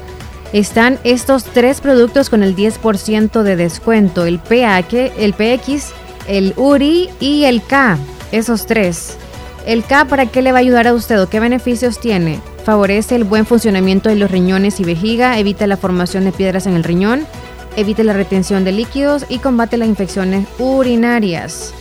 Están 0.53 0.97
estos 1.03 1.43
tres 1.43 1.81
productos 1.81 2.31
con 2.31 2.41
el 2.41 2.55
10% 2.55 3.43
de 3.43 3.55
descuento, 3.55 4.25
el 4.25 4.39
PH, 4.39 5.23
el 5.23 5.33
PX, 5.35 5.91
el 6.27 6.55
URI 6.57 7.11
y 7.19 7.43
el 7.43 7.61
K, 7.61 7.99
esos 8.31 8.65
tres. 8.65 9.19
El 9.65 9.83
K, 9.83 10.05
¿para 10.05 10.25
qué 10.25 10.41
le 10.41 10.51
va 10.51 10.57
a 10.57 10.61
ayudar 10.61 10.87
a 10.87 10.93
usted 10.93 11.21
o 11.21 11.29
qué 11.29 11.39
beneficios 11.39 11.99
tiene? 11.99 12.39
Favorece 12.65 13.15
el 13.15 13.23
buen 13.23 13.45
funcionamiento 13.45 14.09
de 14.09 14.15
los 14.15 14.31
riñones 14.31 14.79
y 14.79 14.83
vejiga, 14.83 15.37
evita 15.37 15.67
la 15.67 15.77
formación 15.77 16.25
de 16.25 16.31
piedras 16.31 16.65
en 16.65 16.73
el 16.73 16.83
riñón, 16.83 17.27
evita 17.75 18.03
la 18.03 18.13
retención 18.13 18.63
de 18.63 18.71
líquidos 18.71 19.25
y 19.29 19.37
combate 19.37 19.77
las 19.77 19.87
infecciones 19.87 20.47
urinarias. 20.57 21.73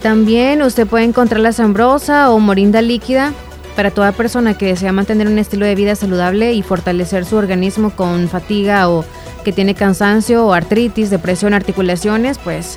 También 0.00 0.62
usted 0.62 0.86
puede 0.86 1.04
encontrar 1.04 1.40
la 1.40 1.52
zambrosa 1.52 2.30
o 2.30 2.38
morinda 2.38 2.82
líquida 2.82 3.32
para 3.74 3.90
toda 3.90 4.12
persona 4.12 4.56
que 4.56 4.66
desea 4.66 4.92
mantener 4.92 5.26
un 5.26 5.38
estilo 5.38 5.66
de 5.66 5.74
vida 5.74 5.96
saludable 5.96 6.52
y 6.52 6.62
fortalecer 6.62 7.24
su 7.24 7.36
organismo 7.36 7.90
con 7.90 8.28
fatiga 8.28 8.88
o 8.88 9.04
que 9.44 9.52
tiene 9.52 9.74
cansancio 9.74 10.46
o 10.46 10.52
artritis, 10.52 11.10
depresión, 11.10 11.52
articulaciones, 11.52 12.38
pues 12.38 12.76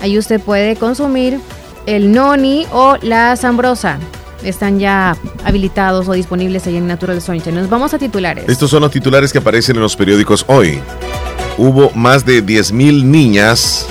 ahí 0.00 0.18
usted 0.18 0.40
puede 0.40 0.76
consumir 0.76 1.40
el 1.86 2.12
noni 2.12 2.66
o 2.72 2.98
la 3.00 3.36
zambrosa. 3.36 3.98
Están 4.44 4.78
ya 4.78 5.16
habilitados 5.44 6.08
o 6.08 6.12
disponibles 6.12 6.66
ahí 6.66 6.76
en 6.76 6.86
Natural 6.86 7.20
Sunshine. 7.22 7.54
Nos 7.54 7.70
vamos 7.70 7.94
a 7.94 7.98
titulares. 7.98 8.44
Estos 8.48 8.70
son 8.70 8.82
los 8.82 8.90
titulares 8.90 9.32
que 9.32 9.38
aparecen 9.38 9.76
en 9.76 9.82
los 9.82 9.96
periódicos 9.96 10.44
hoy. 10.48 10.78
Hubo 11.56 11.90
más 11.94 12.26
de 12.26 12.44
10.000 12.44 13.04
niñas 13.04 13.86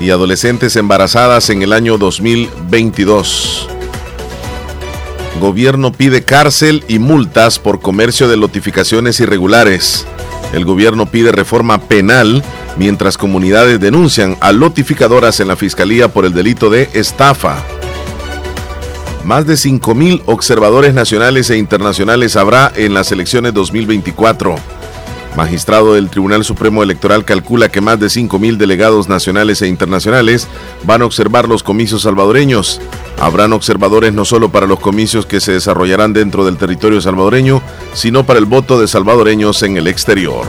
y 0.00 0.10
adolescentes 0.10 0.74
embarazadas 0.76 1.50
en 1.50 1.62
el 1.62 1.72
año 1.72 1.98
2022. 1.98 3.68
Gobierno 5.40 5.92
pide 5.92 6.24
cárcel 6.24 6.84
y 6.88 6.98
multas 6.98 7.58
por 7.58 7.80
comercio 7.80 8.28
de 8.28 8.36
notificaciones 8.36 9.20
irregulares. 9.20 10.06
El 10.52 10.64
gobierno 10.64 11.06
pide 11.06 11.32
reforma 11.32 11.80
penal 11.80 12.42
mientras 12.76 13.18
comunidades 13.18 13.80
denuncian 13.80 14.36
a 14.40 14.52
notificadoras 14.52 15.40
en 15.40 15.48
la 15.48 15.56
fiscalía 15.56 16.08
por 16.08 16.24
el 16.24 16.32
delito 16.32 16.70
de 16.70 16.88
estafa. 16.94 17.62
Más 19.24 19.46
de 19.46 19.54
5.000 19.54 20.22
observadores 20.26 20.94
nacionales 20.94 21.48
e 21.50 21.56
internacionales 21.56 22.36
habrá 22.36 22.72
en 22.74 22.92
las 22.92 23.12
elecciones 23.12 23.54
2024. 23.54 24.56
Magistrado 25.36 25.94
del 25.94 26.10
Tribunal 26.10 26.44
Supremo 26.44 26.82
Electoral 26.82 27.24
calcula 27.24 27.70
que 27.70 27.80
más 27.80 27.98
de 27.98 28.08
5.000 28.08 28.56
delegados 28.58 29.08
nacionales 29.08 29.62
e 29.62 29.68
internacionales 29.68 30.46
van 30.84 31.02
a 31.02 31.06
observar 31.06 31.48
los 31.48 31.62
comicios 31.62 32.02
salvadoreños. 32.02 32.80
Habrán 33.18 33.52
observadores 33.52 34.12
no 34.12 34.24
solo 34.24 34.50
para 34.50 34.66
los 34.66 34.80
comicios 34.80 35.24
que 35.24 35.40
se 35.40 35.52
desarrollarán 35.52 36.12
dentro 36.12 36.44
del 36.44 36.58
territorio 36.58 37.00
salvadoreño, 37.00 37.62
sino 37.94 38.26
para 38.26 38.40
el 38.40 38.44
voto 38.44 38.78
de 38.80 38.88
salvadoreños 38.88 39.62
en 39.62 39.76
el 39.78 39.86
exterior. 39.86 40.46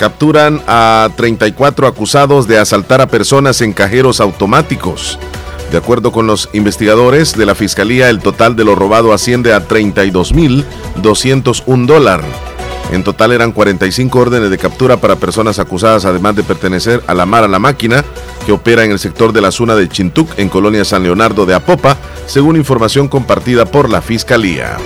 Capturan 0.00 0.60
a 0.66 1.10
34 1.14 1.86
acusados 1.86 2.48
de 2.48 2.58
asaltar 2.58 3.02
a 3.02 3.08
personas 3.08 3.60
en 3.60 3.74
cajeros 3.74 4.22
automáticos. 4.22 5.18
De 5.70 5.76
acuerdo 5.76 6.10
con 6.10 6.26
los 6.26 6.48
investigadores 6.54 7.36
de 7.36 7.44
la 7.44 7.54
Fiscalía, 7.54 8.08
el 8.08 8.20
total 8.20 8.56
de 8.56 8.64
lo 8.64 8.74
robado 8.74 9.12
asciende 9.12 9.52
a 9.52 9.68
32.201 9.68 11.84
dólares. 11.84 12.24
En 12.92 13.04
total 13.04 13.32
eran 13.32 13.52
45 13.52 14.18
órdenes 14.18 14.48
de 14.48 14.56
captura 14.56 14.96
para 14.96 15.16
personas 15.16 15.58
acusadas, 15.58 16.06
además 16.06 16.34
de 16.34 16.44
pertenecer 16.44 17.02
a 17.06 17.12
la 17.12 17.26
Mara 17.26 17.46
la 17.46 17.58
Máquina, 17.58 18.02
que 18.46 18.52
opera 18.52 18.84
en 18.84 18.92
el 18.92 18.98
sector 18.98 19.34
de 19.34 19.42
la 19.42 19.50
zona 19.50 19.76
de 19.76 19.90
Chintuc, 19.90 20.30
en 20.38 20.48
Colonia 20.48 20.86
San 20.86 21.02
Leonardo 21.02 21.44
de 21.44 21.52
Apopa, 21.52 21.98
según 22.24 22.56
información 22.56 23.06
compartida 23.06 23.66
por 23.66 23.90
la 23.90 24.00
Fiscalía. 24.00 24.78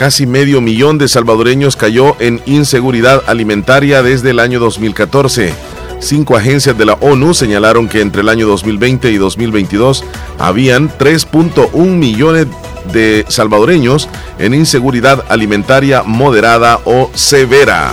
Casi 0.00 0.26
medio 0.26 0.62
millón 0.62 0.96
de 0.96 1.08
salvadoreños 1.08 1.76
cayó 1.76 2.16
en 2.20 2.40
inseguridad 2.46 3.22
alimentaria 3.26 4.02
desde 4.02 4.30
el 4.30 4.38
año 4.38 4.58
2014. 4.58 5.52
Cinco 5.98 6.36
agencias 6.36 6.78
de 6.78 6.86
la 6.86 6.94
ONU 6.94 7.34
señalaron 7.34 7.86
que 7.86 8.00
entre 8.00 8.22
el 8.22 8.30
año 8.30 8.46
2020 8.46 9.10
y 9.10 9.18
2022 9.18 10.02
habían 10.38 10.88
3.1 10.88 11.84
millones 11.84 12.46
de 12.94 13.26
salvadoreños 13.28 14.08
en 14.38 14.54
inseguridad 14.54 15.22
alimentaria 15.28 16.02
moderada 16.02 16.80
o 16.86 17.10
severa. 17.12 17.90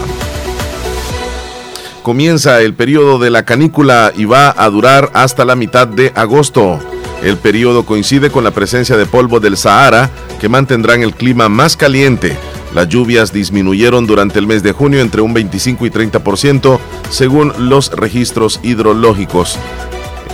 Comienza 2.04 2.62
el 2.62 2.74
periodo 2.74 3.20
de 3.20 3.32
la 3.32 3.44
canícula 3.44 4.14
y 4.16 4.24
va 4.24 4.56
a 4.58 4.70
durar 4.70 5.12
hasta 5.14 5.44
la 5.44 5.58
mitad 5.58 5.90
de 5.90 6.14
agosto. 6.16 6.80
El 7.24 7.38
periodo 7.38 7.86
coincide 7.86 8.30
con 8.30 8.44
la 8.44 8.52
presencia 8.52 8.98
de 8.98 9.06
polvo 9.06 9.40
del 9.40 9.58
Sahara 9.58 10.10
que 10.40 10.50
mantendrán 10.50 11.02
el 11.02 11.14
clima 11.14 11.50
más 11.50 11.76
caliente. 11.76 12.38
Las 12.74 12.90
lluvias 12.90 13.34
disminuyeron 13.34 14.06
durante 14.06 14.40
el 14.40 14.48
mes 14.48 14.62
de 14.64 14.72
junio 14.72 15.00
entre 15.00 15.22
un 15.22 15.34
25 15.34 15.86
y 15.86 15.90
30% 15.90 16.80
según 17.10 17.54
los 17.58 17.92
registros 17.92 18.60
hidrológicos. 18.64 19.58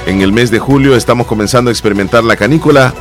En 0.05 0.21
el 0.21 0.33
mes 0.33 0.51
de 0.51 0.59
julio 0.59 0.95
estamos 0.95 1.27
comenzando 1.27 1.69
a 1.69 1.73
experimentar 1.73 2.23
la 2.23 2.35
canícula 2.35 2.93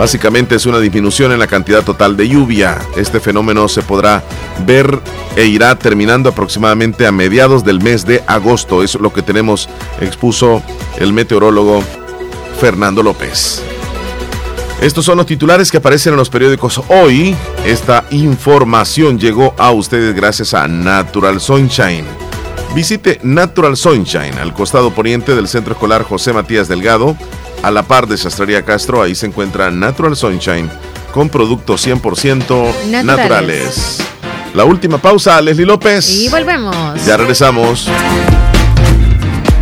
Básicamente 0.00 0.54
es 0.54 0.64
una 0.64 0.78
disminución 0.78 1.30
en 1.30 1.38
la 1.38 1.46
cantidad 1.46 1.82
total 1.82 2.16
de 2.16 2.26
lluvia. 2.26 2.78
Este 2.96 3.20
fenómeno 3.20 3.68
se 3.68 3.82
podrá 3.82 4.22
ver 4.64 4.98
e 5.36 5.44
irá 5.44 5.74
terminando 5.74 6.30
aproximadamente 6.30 7.06
a 7.06 7.12
mediados 7.12 7.64
del 7.64 7.82
mes 7.82 8.06
de 8.06 8.22
agosto. 8.26 8.82
Es 8.82 8.94
lo 8.94 9.12
que 9.12 9.20
tenemos, 9.20 9.68
expuso 10.00 10.62
el 10.98 11.12
meteorólogo 11.12 11.84
Fernando 12.60 13.02
López. 13.02 13.62
Estos 14.82 15.04
son 15.04 15.16
los 15.16 15.26
titulares 15.26 15.70
que 15.70 15.78
aparecen 15.78 16.12
en 16.12 16.18
los 16.18 16.28
periódicos 16.28 16.82
hoy. 16.88 17.34
Esta 17.64 18.04
información 18.10 19.18
llegó 19.18 19.54
a 19.58 19.70
ustedes 19.70 20.14
gracias 20.14 20.52
a 20.52 20.68
Natural 20.68 21.40
Sunshine. 21.40 22.04
Visite 22.74 23.18
Natural 23.22 23.76
Sunshine 23.76 24.38
al 24.38 24.52
costado 24.52 24.92
poniente 24.94 25.34
del 25.34 25.48
Centro 25.48 25.72
Escolar 25.72 26.02
José 26.02 26.32
Matías 26.32 26.68
Delgado 26.68 27.16
a 27.62 27.70
la 27.70 27.82
par 27.82 28.06
de 28.06 28.16
Sastrería 28.16 28.62
Castro, 28.62 29.02
ahí 29.02 29.14
se 29.14 29.26
encuentra 29.26 29.70
Natural 29.70 30.16
Sunshine 30.16 30.70
con 31.12 31.28
productos 31.28 31.86
100% 31.86 33.02
naturales. 33.04 33.98
La 34.54 34.64
última 34.64 34.98
pausa, 34.98 35.40
Leslie 35.40 35.66
López. 35.66 36.08
Y 36.10 36.28
volvemos. 36.28 37.04
Ya 37.04 37.16
regresamos. 37.16 37.88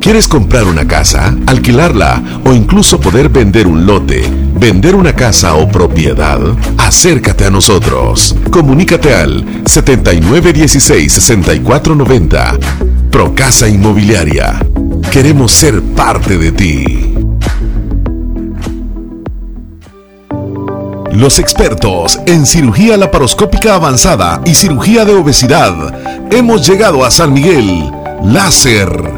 ¿Quieres 0.00 0.28
comprar 0.28 0.64
una 0.64 0.86
casa, 0.86 1.34
alquilarla 1.46 2.22
o 2.44 2.52
incluso 2.54 3.00
poder 3.00 3.30
vender 3.30 3.66
un 3.66 3.84
lote, 3.84 4.22
vender 4.54 4.94
una 4.94 5.12
casa 5.12 5.56
o 5.56 5.68
propiedad? 5.68 6.38
Acércate 6.78 7.46
a 7.46 7.50
nosotros. 7.50 8.36
Comunícate 8.50 9.12
al 9.14 9.64
7916-6490. 9.64 12.58
Procasa 13.10 13.68
Inmobiliaria. 13.68 14.64
Queremos 15.10 15.50
ser 15.52 15.82
parte 15.82 16.38
de 16.38 16.52
ti. 16.52 17.16
Los 21.12 21.40
expertos 21.40 22.20
en 22.26 22.46
cirugía 22.46 22.96
laparoscópica 22.96 23.74
avanzada 23.74 24.40
y 24.44 24.54
cirugía 24.54 25.04
de 25.04 25.14
obesidad. 25.14 25.74
Hemos 26.30 26.64
llegado 26.66 27.04
a 27.04 27.10
San 27.10 27.32
Miguel. 27.32 27.90
Láser 28.22 29.17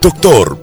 Doctor 0.00 0.54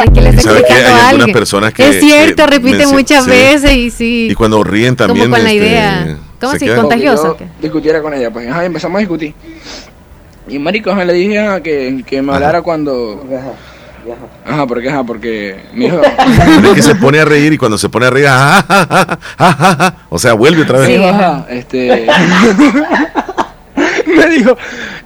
Es 0.04 0.10
que 0.12 0.20
le 0.20 0.30
está 0.30 0.58
explicando 0.58 1.24
a 1.24 1.28
personas 1.32 1.72
que 1.72 1.88
es 1.88 2.00
cierto, 2.00 2.46
repite 2.46 2.86
muchas 2.86 3.26
veces 3.26 3.72
y 3.72 3.90
sí. 3.90 4.28
Y 4.30 4.34
cuando 4.34 4.62
ríen 4.62 4.96
también. 4.96 5.26
Como 5.26 5.36
con 5.36 5.44
la 5.44 5.52
este, 5.52 5.66
idea. 5.66 6.16
¿Cómo 6.40 6.52
así? 6.52 6.68
¿Contagioso? 6.68 7.36
Discutiera 7.60 8.00
con 8.02 8.14
ella, 8.14 8.30
pues 8.30 8.48
ajá, 8.48 8.64
empezamos 8.64 8.96
a 8.96 9.00
discutir. 9.00 9.34
Y 10.48 10.58
marico, 10.58 10.94
me 10.94 11.04
le 11.04 11.12
dije 11.12 11.60
que, 11.62 12.02
que 12.06 12.22
me 12.22 12.34
hablara 12.34 12.62
cuando... 12.62 13.24
Ajá, 13.30 13.52
porque, 14.66 14.88
ajá, 14.88 15.04
porque 15.04 15.66
mi 15.72 15.86
hijo... 15.86 16.00
Es 16.64 16.74
que 16.74 16.82
se 16.82 16.94
pone 16.94 17.20
a 17.20 17.24
reír 17.24 17.52
y 17.52 17.58
cuando 17.58 17.78
se 17.78 17.88
pone 17.88 18.06
a 18.06 18.10
reír, 18.10 18.28
ajá, 18.28 19.18
ajá, 19.36 19.94
o 20.08 20.18
sea, 20.18 20.34
vuelve 20.34 20.62
otra 20.62 20.78
vez. 20.78 20.88
Sí, 20.88 21.04
ajá, 21.04 21.46
este... 21.48 22.06
me 24.06 24.26
dijo, 24.28 24.56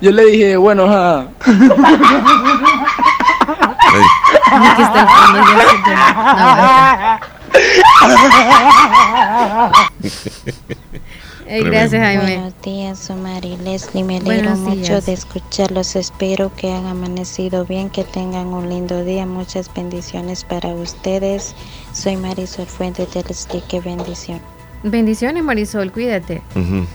yo 0.00 0.10
le 0.10 0.24
dije, 0.26 0.56
bueno, 0.56 0.84
ajá. 0.84 1.26
Gracias, 11.46 12.02
Jaime. 12.02 12.22
Buenos 12.22 12.62
días, 12.62 13.10
Omar 13.10 13.44
y 13.44 13.56
Leslie. 13.58 14.02
Me 14.02 14.18
alegro 14.18 14.56
mucho 14.56 15.00
de 15.00 15.12
escucharlos. 15.12 15.96
Espero 15.96 16.50
que 16.54 16.68
hayan 16.68 16.86
amanecido 16.86 17.64
bien, 17.64 17.90
que 17.90 18.04
tengan 18.04 18.48
un 18.48 18.68
lindo 18.68 19.04
día. 19.04 19.26
Muchas 19.26 19.72
bendiciones 19.74 20.44
para 20.44 20.68
ustedes. 20.70 21.54
Soy 21.92 22.16
Marisol 22.16 22.66
Fuentes 22.66 23.12
de 23.12 23.22
Leslie. 23.22 23.62
Qué 23.68 23.80
bendición. 23.80 24.40
Bendiciones, 24.82 25.42
Marisol. 25.42 25.92
Cuídate. 25.92 26.42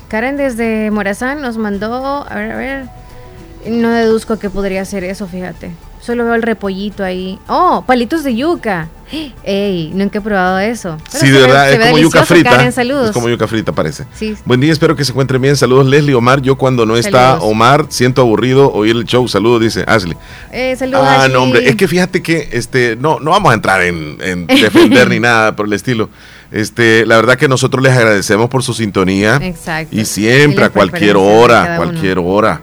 Karen 0.08 0.38
desde 0.38 0.92
Morazán 0.92 1.42
nos 1.42 1.58
mandó. 1.58 2.26
A 2.28 2.36
ver, 2.36 2.52
a 2.52 2.58
ver. 2.58 2.90
No 3.68 3.90
deduzco 3.90 4.40
que 4.40 4.50
podría 4.50 4.86
ser 4.86 5.04
eso, 5.04 5.28
fíjate. 5.28 5.72
Solo 6.02 6.24
veo 6.24 6.34
el 6.36 6.42
repollito 6.44 7.04
ahí. 7.04 7.38
¡Oh! 7.48 7.84
Palitos 7.86 8.24
de 8.24 8.34
yuca. 8.34 8.88
¡Ey! 9.44 9.92
Nunca 9.94 10.20
he 10.20 10.22
probado 10.22 10.58
eso. 10.60 10.98
sí, 11.10 11.30
de 11.30 11.42
verdad, 11.42 11.72
es 11.72 11.80
como 11.80 11.98
yuca 11.98 12.26
frita. 12.26 12.66
Es 12.66 13.12
como 13.12 13.28
yuca 13.28 13.48
frita, 13.48 13.74
parece. 13.74 14.06
Sí. 14.16 14.36
Buen 14.46 14.62
día, 14.62 14.72
espero 14.72 14.96
que 14.96 15.04
se 15.04 15.12
encuentren 15.12 15.42
bien. 15.42 15.58
Saludos, 15.58 15.86
Leslie, 15.88 16.16
Omar. 16.16 16.42
Yo 16.42 16.58
cuando 16.58 16.86
no 16.86 16.96
está 16.96 17.40
Omar, 17.42 17.88
siento 17.90 18.22
aburrido 18.22 18.72
oír 18.72 18.96
el 18.96 19.04
show. 19.04 19.28
Saludos, 19.28 19.62
dice 19.62 19.84
Ashley. 19.88 20.16
Eh, 20.54 20.76
saludos, 20.78 21.06
Ah, 21.06 21.28
no, 21.30 21.44
hombre. 21.44 21.68
Es 21.68 21.76
que 21.76 21.88
fíjate 21.88 22.22
que 22.24 22.48
este, 22.54 22.96
no, 22.96 23.20
no 23.20 23.32
vamos 23.32 23.52
a 23.52 23.56
entrar 23.56 23.82
en, 23.82 24.18
en 24.22 24.48
defender 24.48 25.10
ni 25.10 25.20
nada 25.20 25.56
por 25.56 25.66
el 25.68 25.74
estilo. 25.74 26.10
Este, 26.52 27.06
la 27.06 27.18
verdad 27.18 27.38
que 27.38 27.48
nosotros 27.50 27.84
les 27.84 27.94
agradecemos 27.94 28.50
por 28.50 28.64
su 28.64 28.74
sintonía. 28.74 29.38
Exacto. 29.42 29.96
Y 29.96 30.06
siempre, 30.06 30.64
a 30.66 30.70
cualquier 30.70 31.18
hora, 31.18 31.76
cualquier 31.76 32.20
hora. 32.20 32.62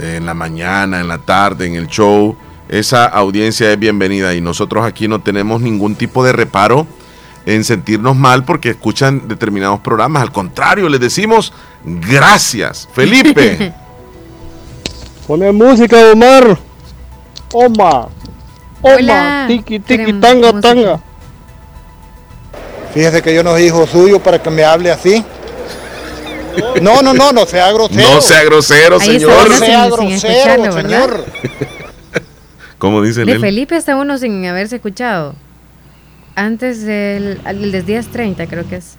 En 0.00 0.26
la 0.26 0.34
mañana, 0.34 1.00
en 1.00 1.08
la 1.08 1.18
tarde, 1.18 1.66
en 1.66 1.74
el 1.74 1.88
show 1.88 2.36
esa 2.68 3.06
audiencia 3.06 3.72
es 3.72 3.78
bienvenida 3.78 4.34
y 4.34 4.40
nosotros 4.40 4.84
aquí 4.84 5.08
no 5.08 5.20
tenemos 5.20 5.60
ningún 5.62 5.94
tipo 5.94 6.22
de 6.22 6.32
reparo 6.32 6.86
en 7.46 7.64
sentirnos 7.64 8.14
mal 8.14 8.44
porque 8.44 8.70
escuchan 8.70 9.26
determinados 9.26 9.80
programas. 9.80 10.22
Al 10.22 10.32
contrario, 10.32 10.88
les 10.88 11.00
decimos 11.00 11.52
gracias. 11.84 12.86
Felipe. 12.92 13.72
Pone 15.26 15.50
música, 15.52 15.96
Omar. 16.12 16.58
Oma. 17.52 18.08
Oma. 18.82 19.46
Tiki, 19.48 19.78
tiki, 19.80 20.12
tanga, 20.14 20.60
tanga. 20.60 21.00
Fíjese 22.92 23.22
que 23.22 23.34
yo 23.34 23.42
no 23.42 23.52
soy 23.52 23.64
hijo 23.64 23.86
suyo 23.86 24.18
para 24.18 24.42
que 24.42 24.50
me 24.50 24.64
hable 24.64 24.90
así. 24.90 25.24
No, 26.82 27.02
no, 27.02 27.14
no, 27.14 27.32
no 27.32 27.46
sea 27.46 27.72
grosero. 27.72 28.14
No 28.14 28.20
sea 28.20 28.44
grosero, 28.44 29.00
señor. 29.00 29.48
No 29.48 29.56
sea 29.58 29.86
grosero, 29.86 30.72
señor. 30.72 31.24
¿Cómo 32.78 33.02
dice 33.02 33.24
De 33.24 33.38
Felipe 33.38 33.76
está 33.76 33.96
uno 33.96 34.18
sin 34.18 34.44
haberse 34.46 34.76
escuchado. 34.76 35.34
Antes 36.36 36.82
del, 36.82 37.42
del 37.42 37.84
10.30 37.84 38.48
creo 38.48 38.68
que 38.68 38.76
es. 38.76 38.96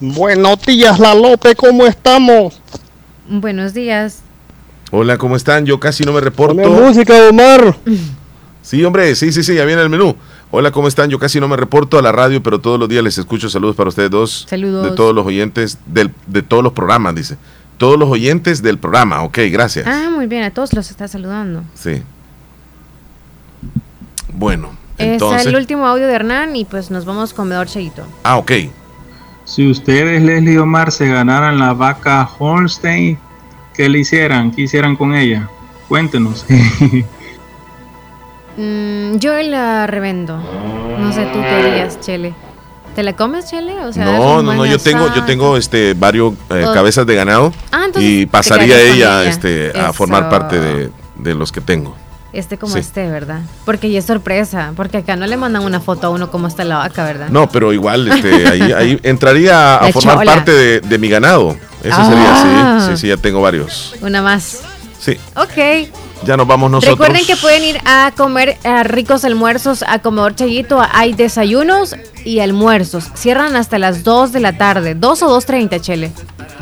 Buenos 0.00 0.60
días, 0.60 0.98
La 1.00 1.14
Lope, 1.14 1.54
¿cómo 1.54 1.86
estamos? 1.86 2.60
Buenos 3.26 3.72
días. 3.72 4.20
Hola, 4.90 5.16
¿cómo 5.16 5.36
están? 5.36 5.64
Yo 5.64 5.80
casi 5.80 6.04
no 6.04 6.12
me 6.12 6.20
reporto. 6.20 6.54
Pone 6.54 6.68
música, 6.68 7.14
Omar. 7.30 7.76
Sí, 8.60 8.84
hombre, 8.84 9.14
sí, 9.16 9.32
sí, 9.32 9.42
sí, 9.42 9.54
ya 9.54 9.64
viene 9.64 9.80
el 9.80 9.88
menú. 9.88 10.14
Hola, 10.50 10.70
¿cómo 10.70 10.88
están? 10.88 11.10
Yo 11.10 11.18
casi 11.18 11.40
no 11.40 11.48
me 11.48 11.56
reporto 11.56 11.98
a 11.98 12.02
la 12.02 12.12
radio, 12.12 12.42
pero 12.42 12.60
todos 12.60 12.78
los 12.78 12.88
días 12.88 13.02
les 13.02 13.18
escucho. 13.18 13.50
Saludos 13.50 13.76
para 13.76 13.88
ustedes 13.88 14.10
dos. 14.10 14.46
Saludos. 14.48 14.84
De 14.84 14.90
todos 14.92 15.14
los 15.14 15.26
oyentes, 15.26 15.78
del, 15.86 16.12
de 16.26 16.42
todos 16.42 16.62
los 16.62 16.72
programas, 16.72 17.14
dice 17.14 17.36
todos 17.76 17.98
los 17.98 18.10
oyentes 18.10 18.62
del 18.62 18.78
programa. 18.78 19.22
Ok, 19.22 19.38
gracias. 19.50 19.86
Ah, 19.86 20.08
muy 20.10 20.26
bien, 20.26 20.42
a 20.42 20.50
todos 20.50 20.72
los 20.72 20.90
está 20.90 21.08
saludando. 21.08 21.62
Sí. 21.74 22.02
Bueno, 24.32 24.70
entonces... 24.98 25.42
Es 25.42 25.46
el 25.46 25.56
último 25.56 25.86
audio 25.86 26.06
de 26.06 26.14
Hernán 26.14 26.56
y 26.56 26.64
pues 26.64 26.90
nos 26.90 27.04
vamos 27.04 27.32
con 27.32 27.48
Medor 27.48 27.66
Cheito. 27.66 28.04
Ah, 28.22 28.36
ok. 28.36 28.52
Si 29.44 29.70
ustedes, 29.70 30.22
Leslie 30.22 30.58
Omar, 30.58 30.90
se 30.90 31.06
ganaran 31.08 31.58
la 31.58 31.72
vaca 31.72 32.28
Holstein, 32.38 33.18
¿qué 33.74 33.88
le 33.88 34.00
hicieran? 34.00 34.50
¿Qué 34.50 34.62
hicieran 34.62 34.96
con 34.96 35.14
ella? 35.14 35.48
Cuéntenos. 35.88 36.44
mm, 38.56 39.16
yo 39.18 39.40
la 39.42 39.86
revendo. 39.86 40.36
No 40.98 41.12
sé 41.12 41.26
tú 41.32 41.40
qué 41.40 41.48
harías, 41.48 42.00
Chele. 42.00 42.34
¿Te 42.96 43.02
la 43.02 43.14
comes, 43.14 43.44
Chele? 43.44 43.74
no, 43.96 44.42
no, 44.42 44.54
no, 44.54 44.64
yo 44.64 44.78
tengo, 44.78 45.14
yo 45.14 45.22
tengo 45.24 45.58
este 45.58 45.92
varios 45.92 46.32
eh, 46.48 46.64
cabezas 46.72 47.06
de 47.06 47.14
ganado 47.14 47.52
ah, 47.70 47.88
y 47.96 48.24
pasaría 48.24 48.80
ella 48.80 49.24
este 49.24 49.78
a 49.78 49.92
formar 49.92 50.30
parte 50.30 50.58
de, 50.58 51.34
los 51.34 51.52
que 51.52 51.60
tengo. 51.60 51.94
Este 52.32 52.56
como 52.56 52.74
este, 52.76 53.10
¿verdad? 53.10 53.40
Porque 53.66 53.90
ya 53.90 53.98
es 53.98 54.06
sorpresa, 54.06 54.72
porque 54.76 54.98
acá 54.98 55.14
no 55.14 55.26
le 55.26 55.36
mandan 55.36 55.62
una 55.62 55.80
foto 55.80 56.06
a 56.06 56.10
uno 56.10 56.30
como 56.30 56.48
está 56.48 56.64
la 56.64 56.78
vaca, 56.78 57.04
¿verdad? 57.04 57.28
No, 57.28 57.50
pero 57.50 57.74
igual 57.74 58.08
este, 58.08 58.48
ahí, 58.74 58.98
entraría 59.02 59.76
a 59.76 59.92
formar 59.92 60.24
parte 60.24 60.80
de, 60.80 60.98
mi 60.98 61.10
ganado. 61.10 61.54
Eso 61.82 62.02
sería, 62.02 62.36
sí, 62.36 62.48
ah. 62.48 62.86
sí, 62.88 62.96
sí, 62.96 63.08
ya 63.08 63.18
tengo 63.18 63.42
varios. 63.42 63.94
Una 64.00 64.22
más. 64.22 64.62
Sí. 64.98 65.18
Ok. 65.34 66.05
Ya 66.26 66.36
nos 66.36 66.46
vamos 66.46 66.70
nosotros. 66.70 66.98
Recuerden 66.98 67.24
que 67.24 67.36
pueden 67.36 67.62
ir 67.62 67.78
a 67.84 68.12
comer 68.16 68.56
ricos 68.84 69.24
almuerzos 69.24 69.84
a 69.86 70.00
Comedor 70.00 70.34
Chayito. 70.34 70.82
Hay 70.92 71.12
desayunos 71.12 71.94
y 72.24 72.40
almuerzos. 72.40 73.10
Cierran 73.14 73.54
hasta 73.54 73.78
las 73.78 74.02
2 74.02 74.32
de 74.32 74.40
la 74.40 74.58
tarde. 74.58 74.96
2 74.96 75.22
o 75.22 75.40
2.30, 75.40 75.80
Chele. 75.80 76.12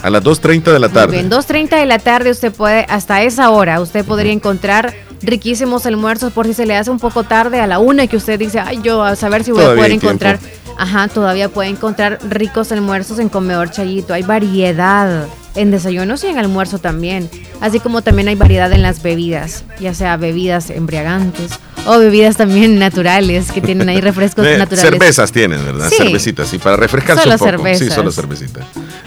A 0.02 0.10
las 0.10 0.22
2.30 0.22 0.64
de 0.64 0.78
la 0.78 0.90
tarde. 0.90 1.16
Muy 1.16 1.16
bien, 1.16 1.30
2.30 1.30 1.78
de 1.78 1.86
la 1.86 1.98
tarde 1.98 2.30
usted 2.30 2.52
puede, 2.52 2.84
hasta 2.90 3.22
esa 3.22 3.48
hora, 3.48 3.80
usted 3.80 4.04
podría 4.04 4.32
encontrar 4.32 4.94
riquísimos 5.22 5.86
almuerzos 5.86 6.30
por 6.34 6.46
si 6.46 6.52
se 6.52 6.66
le 6.66 6.76
hace 6.76 6.90
un 6.90 6.98
poco 6.98 7.24
tarde 7.24 7.60
a 7.60 7.66
la 7.66 7.78
una 7.78 8.06
que 8.06 8.18
usted 8.18 8.38
dice, 8.38 8.60
ay, 8.60 8.80
yo 8.82 9.02
a 9.02 9.16
saber 9.16 9.44
si 9.44 9.52
voy 9.52 9.64
a 9.64 9.74
poder 9.74 9.92
encontrar. 9.92 10.38
Ajá, 10.76 11.08
todavía 11.08 11.48
puede 11.48 11.70
encontrar 11.70 12.18
ricos 12.28 12.70
almuerzos 12.70 13.18
en 13.18 13.30
Comedor 13.30 13.70
Chayito. 13.70 14.12
Hay 14.12 14.24
variedad 14.24 15.26
en 15.54 15.70
desayunos 15.70 16.24
y 16.24 16.28
en 16.28 16.38
almuerzo 16.38 16.78
también. 16.78 17.28
Así 17.60 17.80
como 17.80 18.02
también 18.02 18.28
hay 18.28 18.34
variedad 18.34 18.72
en 18.72 18.82
las 18.82 19.02
bebidas, 19.02 19.64
ya 19.80 19.94
sea 19.94 20.16
bebidas 20.16 20.70
embriagantes 20.70 21.52
o 21.86 21.98
bebidas 21.98 22.36
también 22.36 22.78
naturales 22.78 23.52
que 23.52 23.60
tienen 23.60 23.88
ahí 23.88 24.00
refrescos 24.00 24.44
naturales. 24.44 24.80
Cervezas 24.80 25.32
tienen, 25.32 25.64
¿verdad? 25.64 25.90
Cervecitas, 25.90 26.52
y 26.52 26.58
para 26.58 26.76
refrescarse 26.76 27.22
solo 27.22 27.34
un 27.34 27.38
poco. 27.38 27.50
Cervezas. 27.50 27.88
Sí, 27.88 27.94
solo 27.94 28.10
cervecita. 28.10 28.60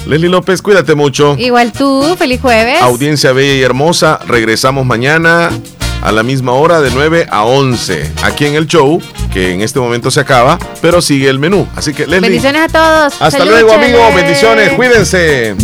Leslie 0.06 0.30
López, 0.30 0.62
cuídate 0.62 0.96
mucho. 0.96 1.36
Igual 1.38 1.72
tú, 1.72 2.16
feliz 2.18 2.42
jueves. 2.42 2.82
Audiencia 2.82 3.32
bella 3.34 3.56
y 3.56 3.62
hermosa, 3.62 4.20
regresamos 4.28 4.86
mañana 4.86 5.50
a 6.02 6.12
la 6.12 6.24
misma 6.24 6.54
hora 6.54 6.80
de 6.80 6.92
9 6.92 7.28
a 7.30 7.44
11 7.44 8.12
aquí 8.24 8.46
en 8.46 8.56
el 8.56 8.68
show 8.68 9.02
que 9.34 9.54
en 9.54 9.62
este 9.62 9.80
momento 9.80 10.12
se 10.12 10.20
acaba 10.20 10.60
pero 10.80 11.02
sigue 11.02 11.28
el 11.28 11.40
menú 11.40 11.68
así 11.76 11.92
que 11.92 12.04
Leslie 12.04 12.20
bendiciones 12.20 12.62
a 12.62 12.68
todos 12.68 13.14
hasta 13.20 13.44
luego 13.44 13.74
amigos 13.74 14.14
bendiciones 14.14 14.74
cuídense 14.74 15.56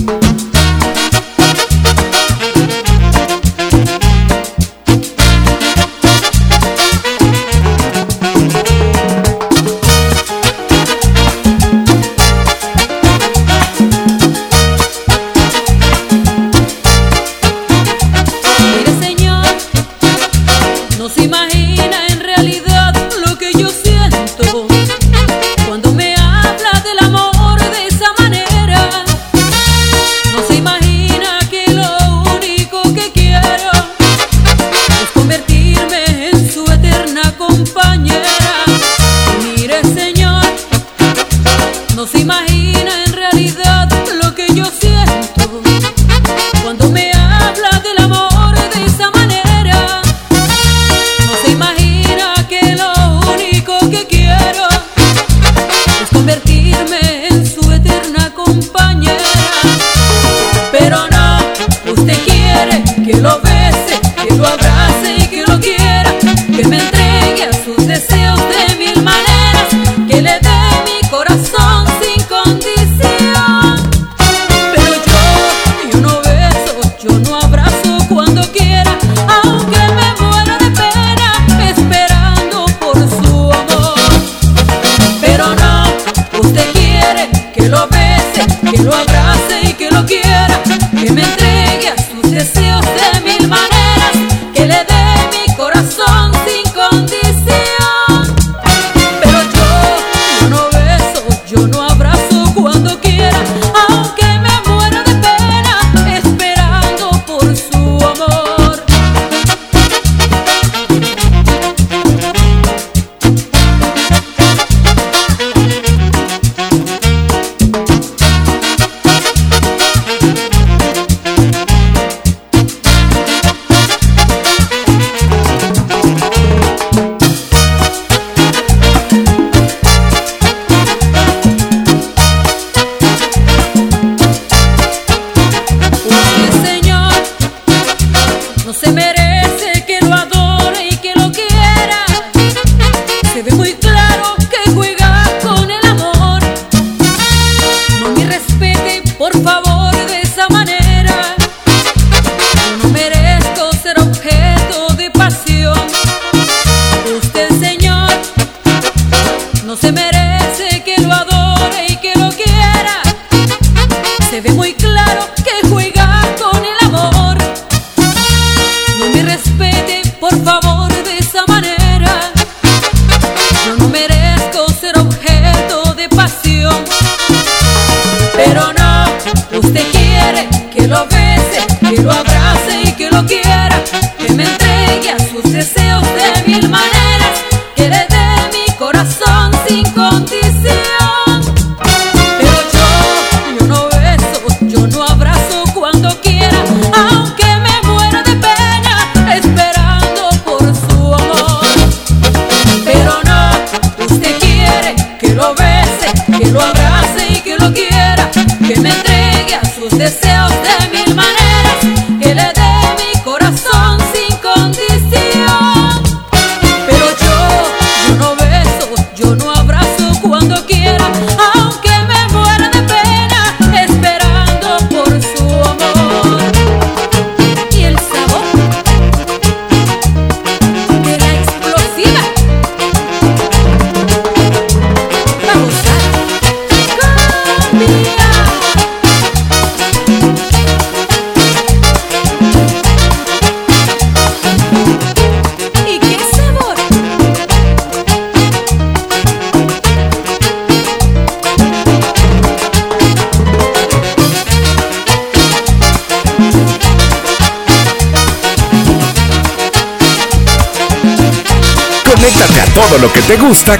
cuando 46.77 47.02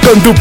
con 0.01 0.19
tu 0.21 0.33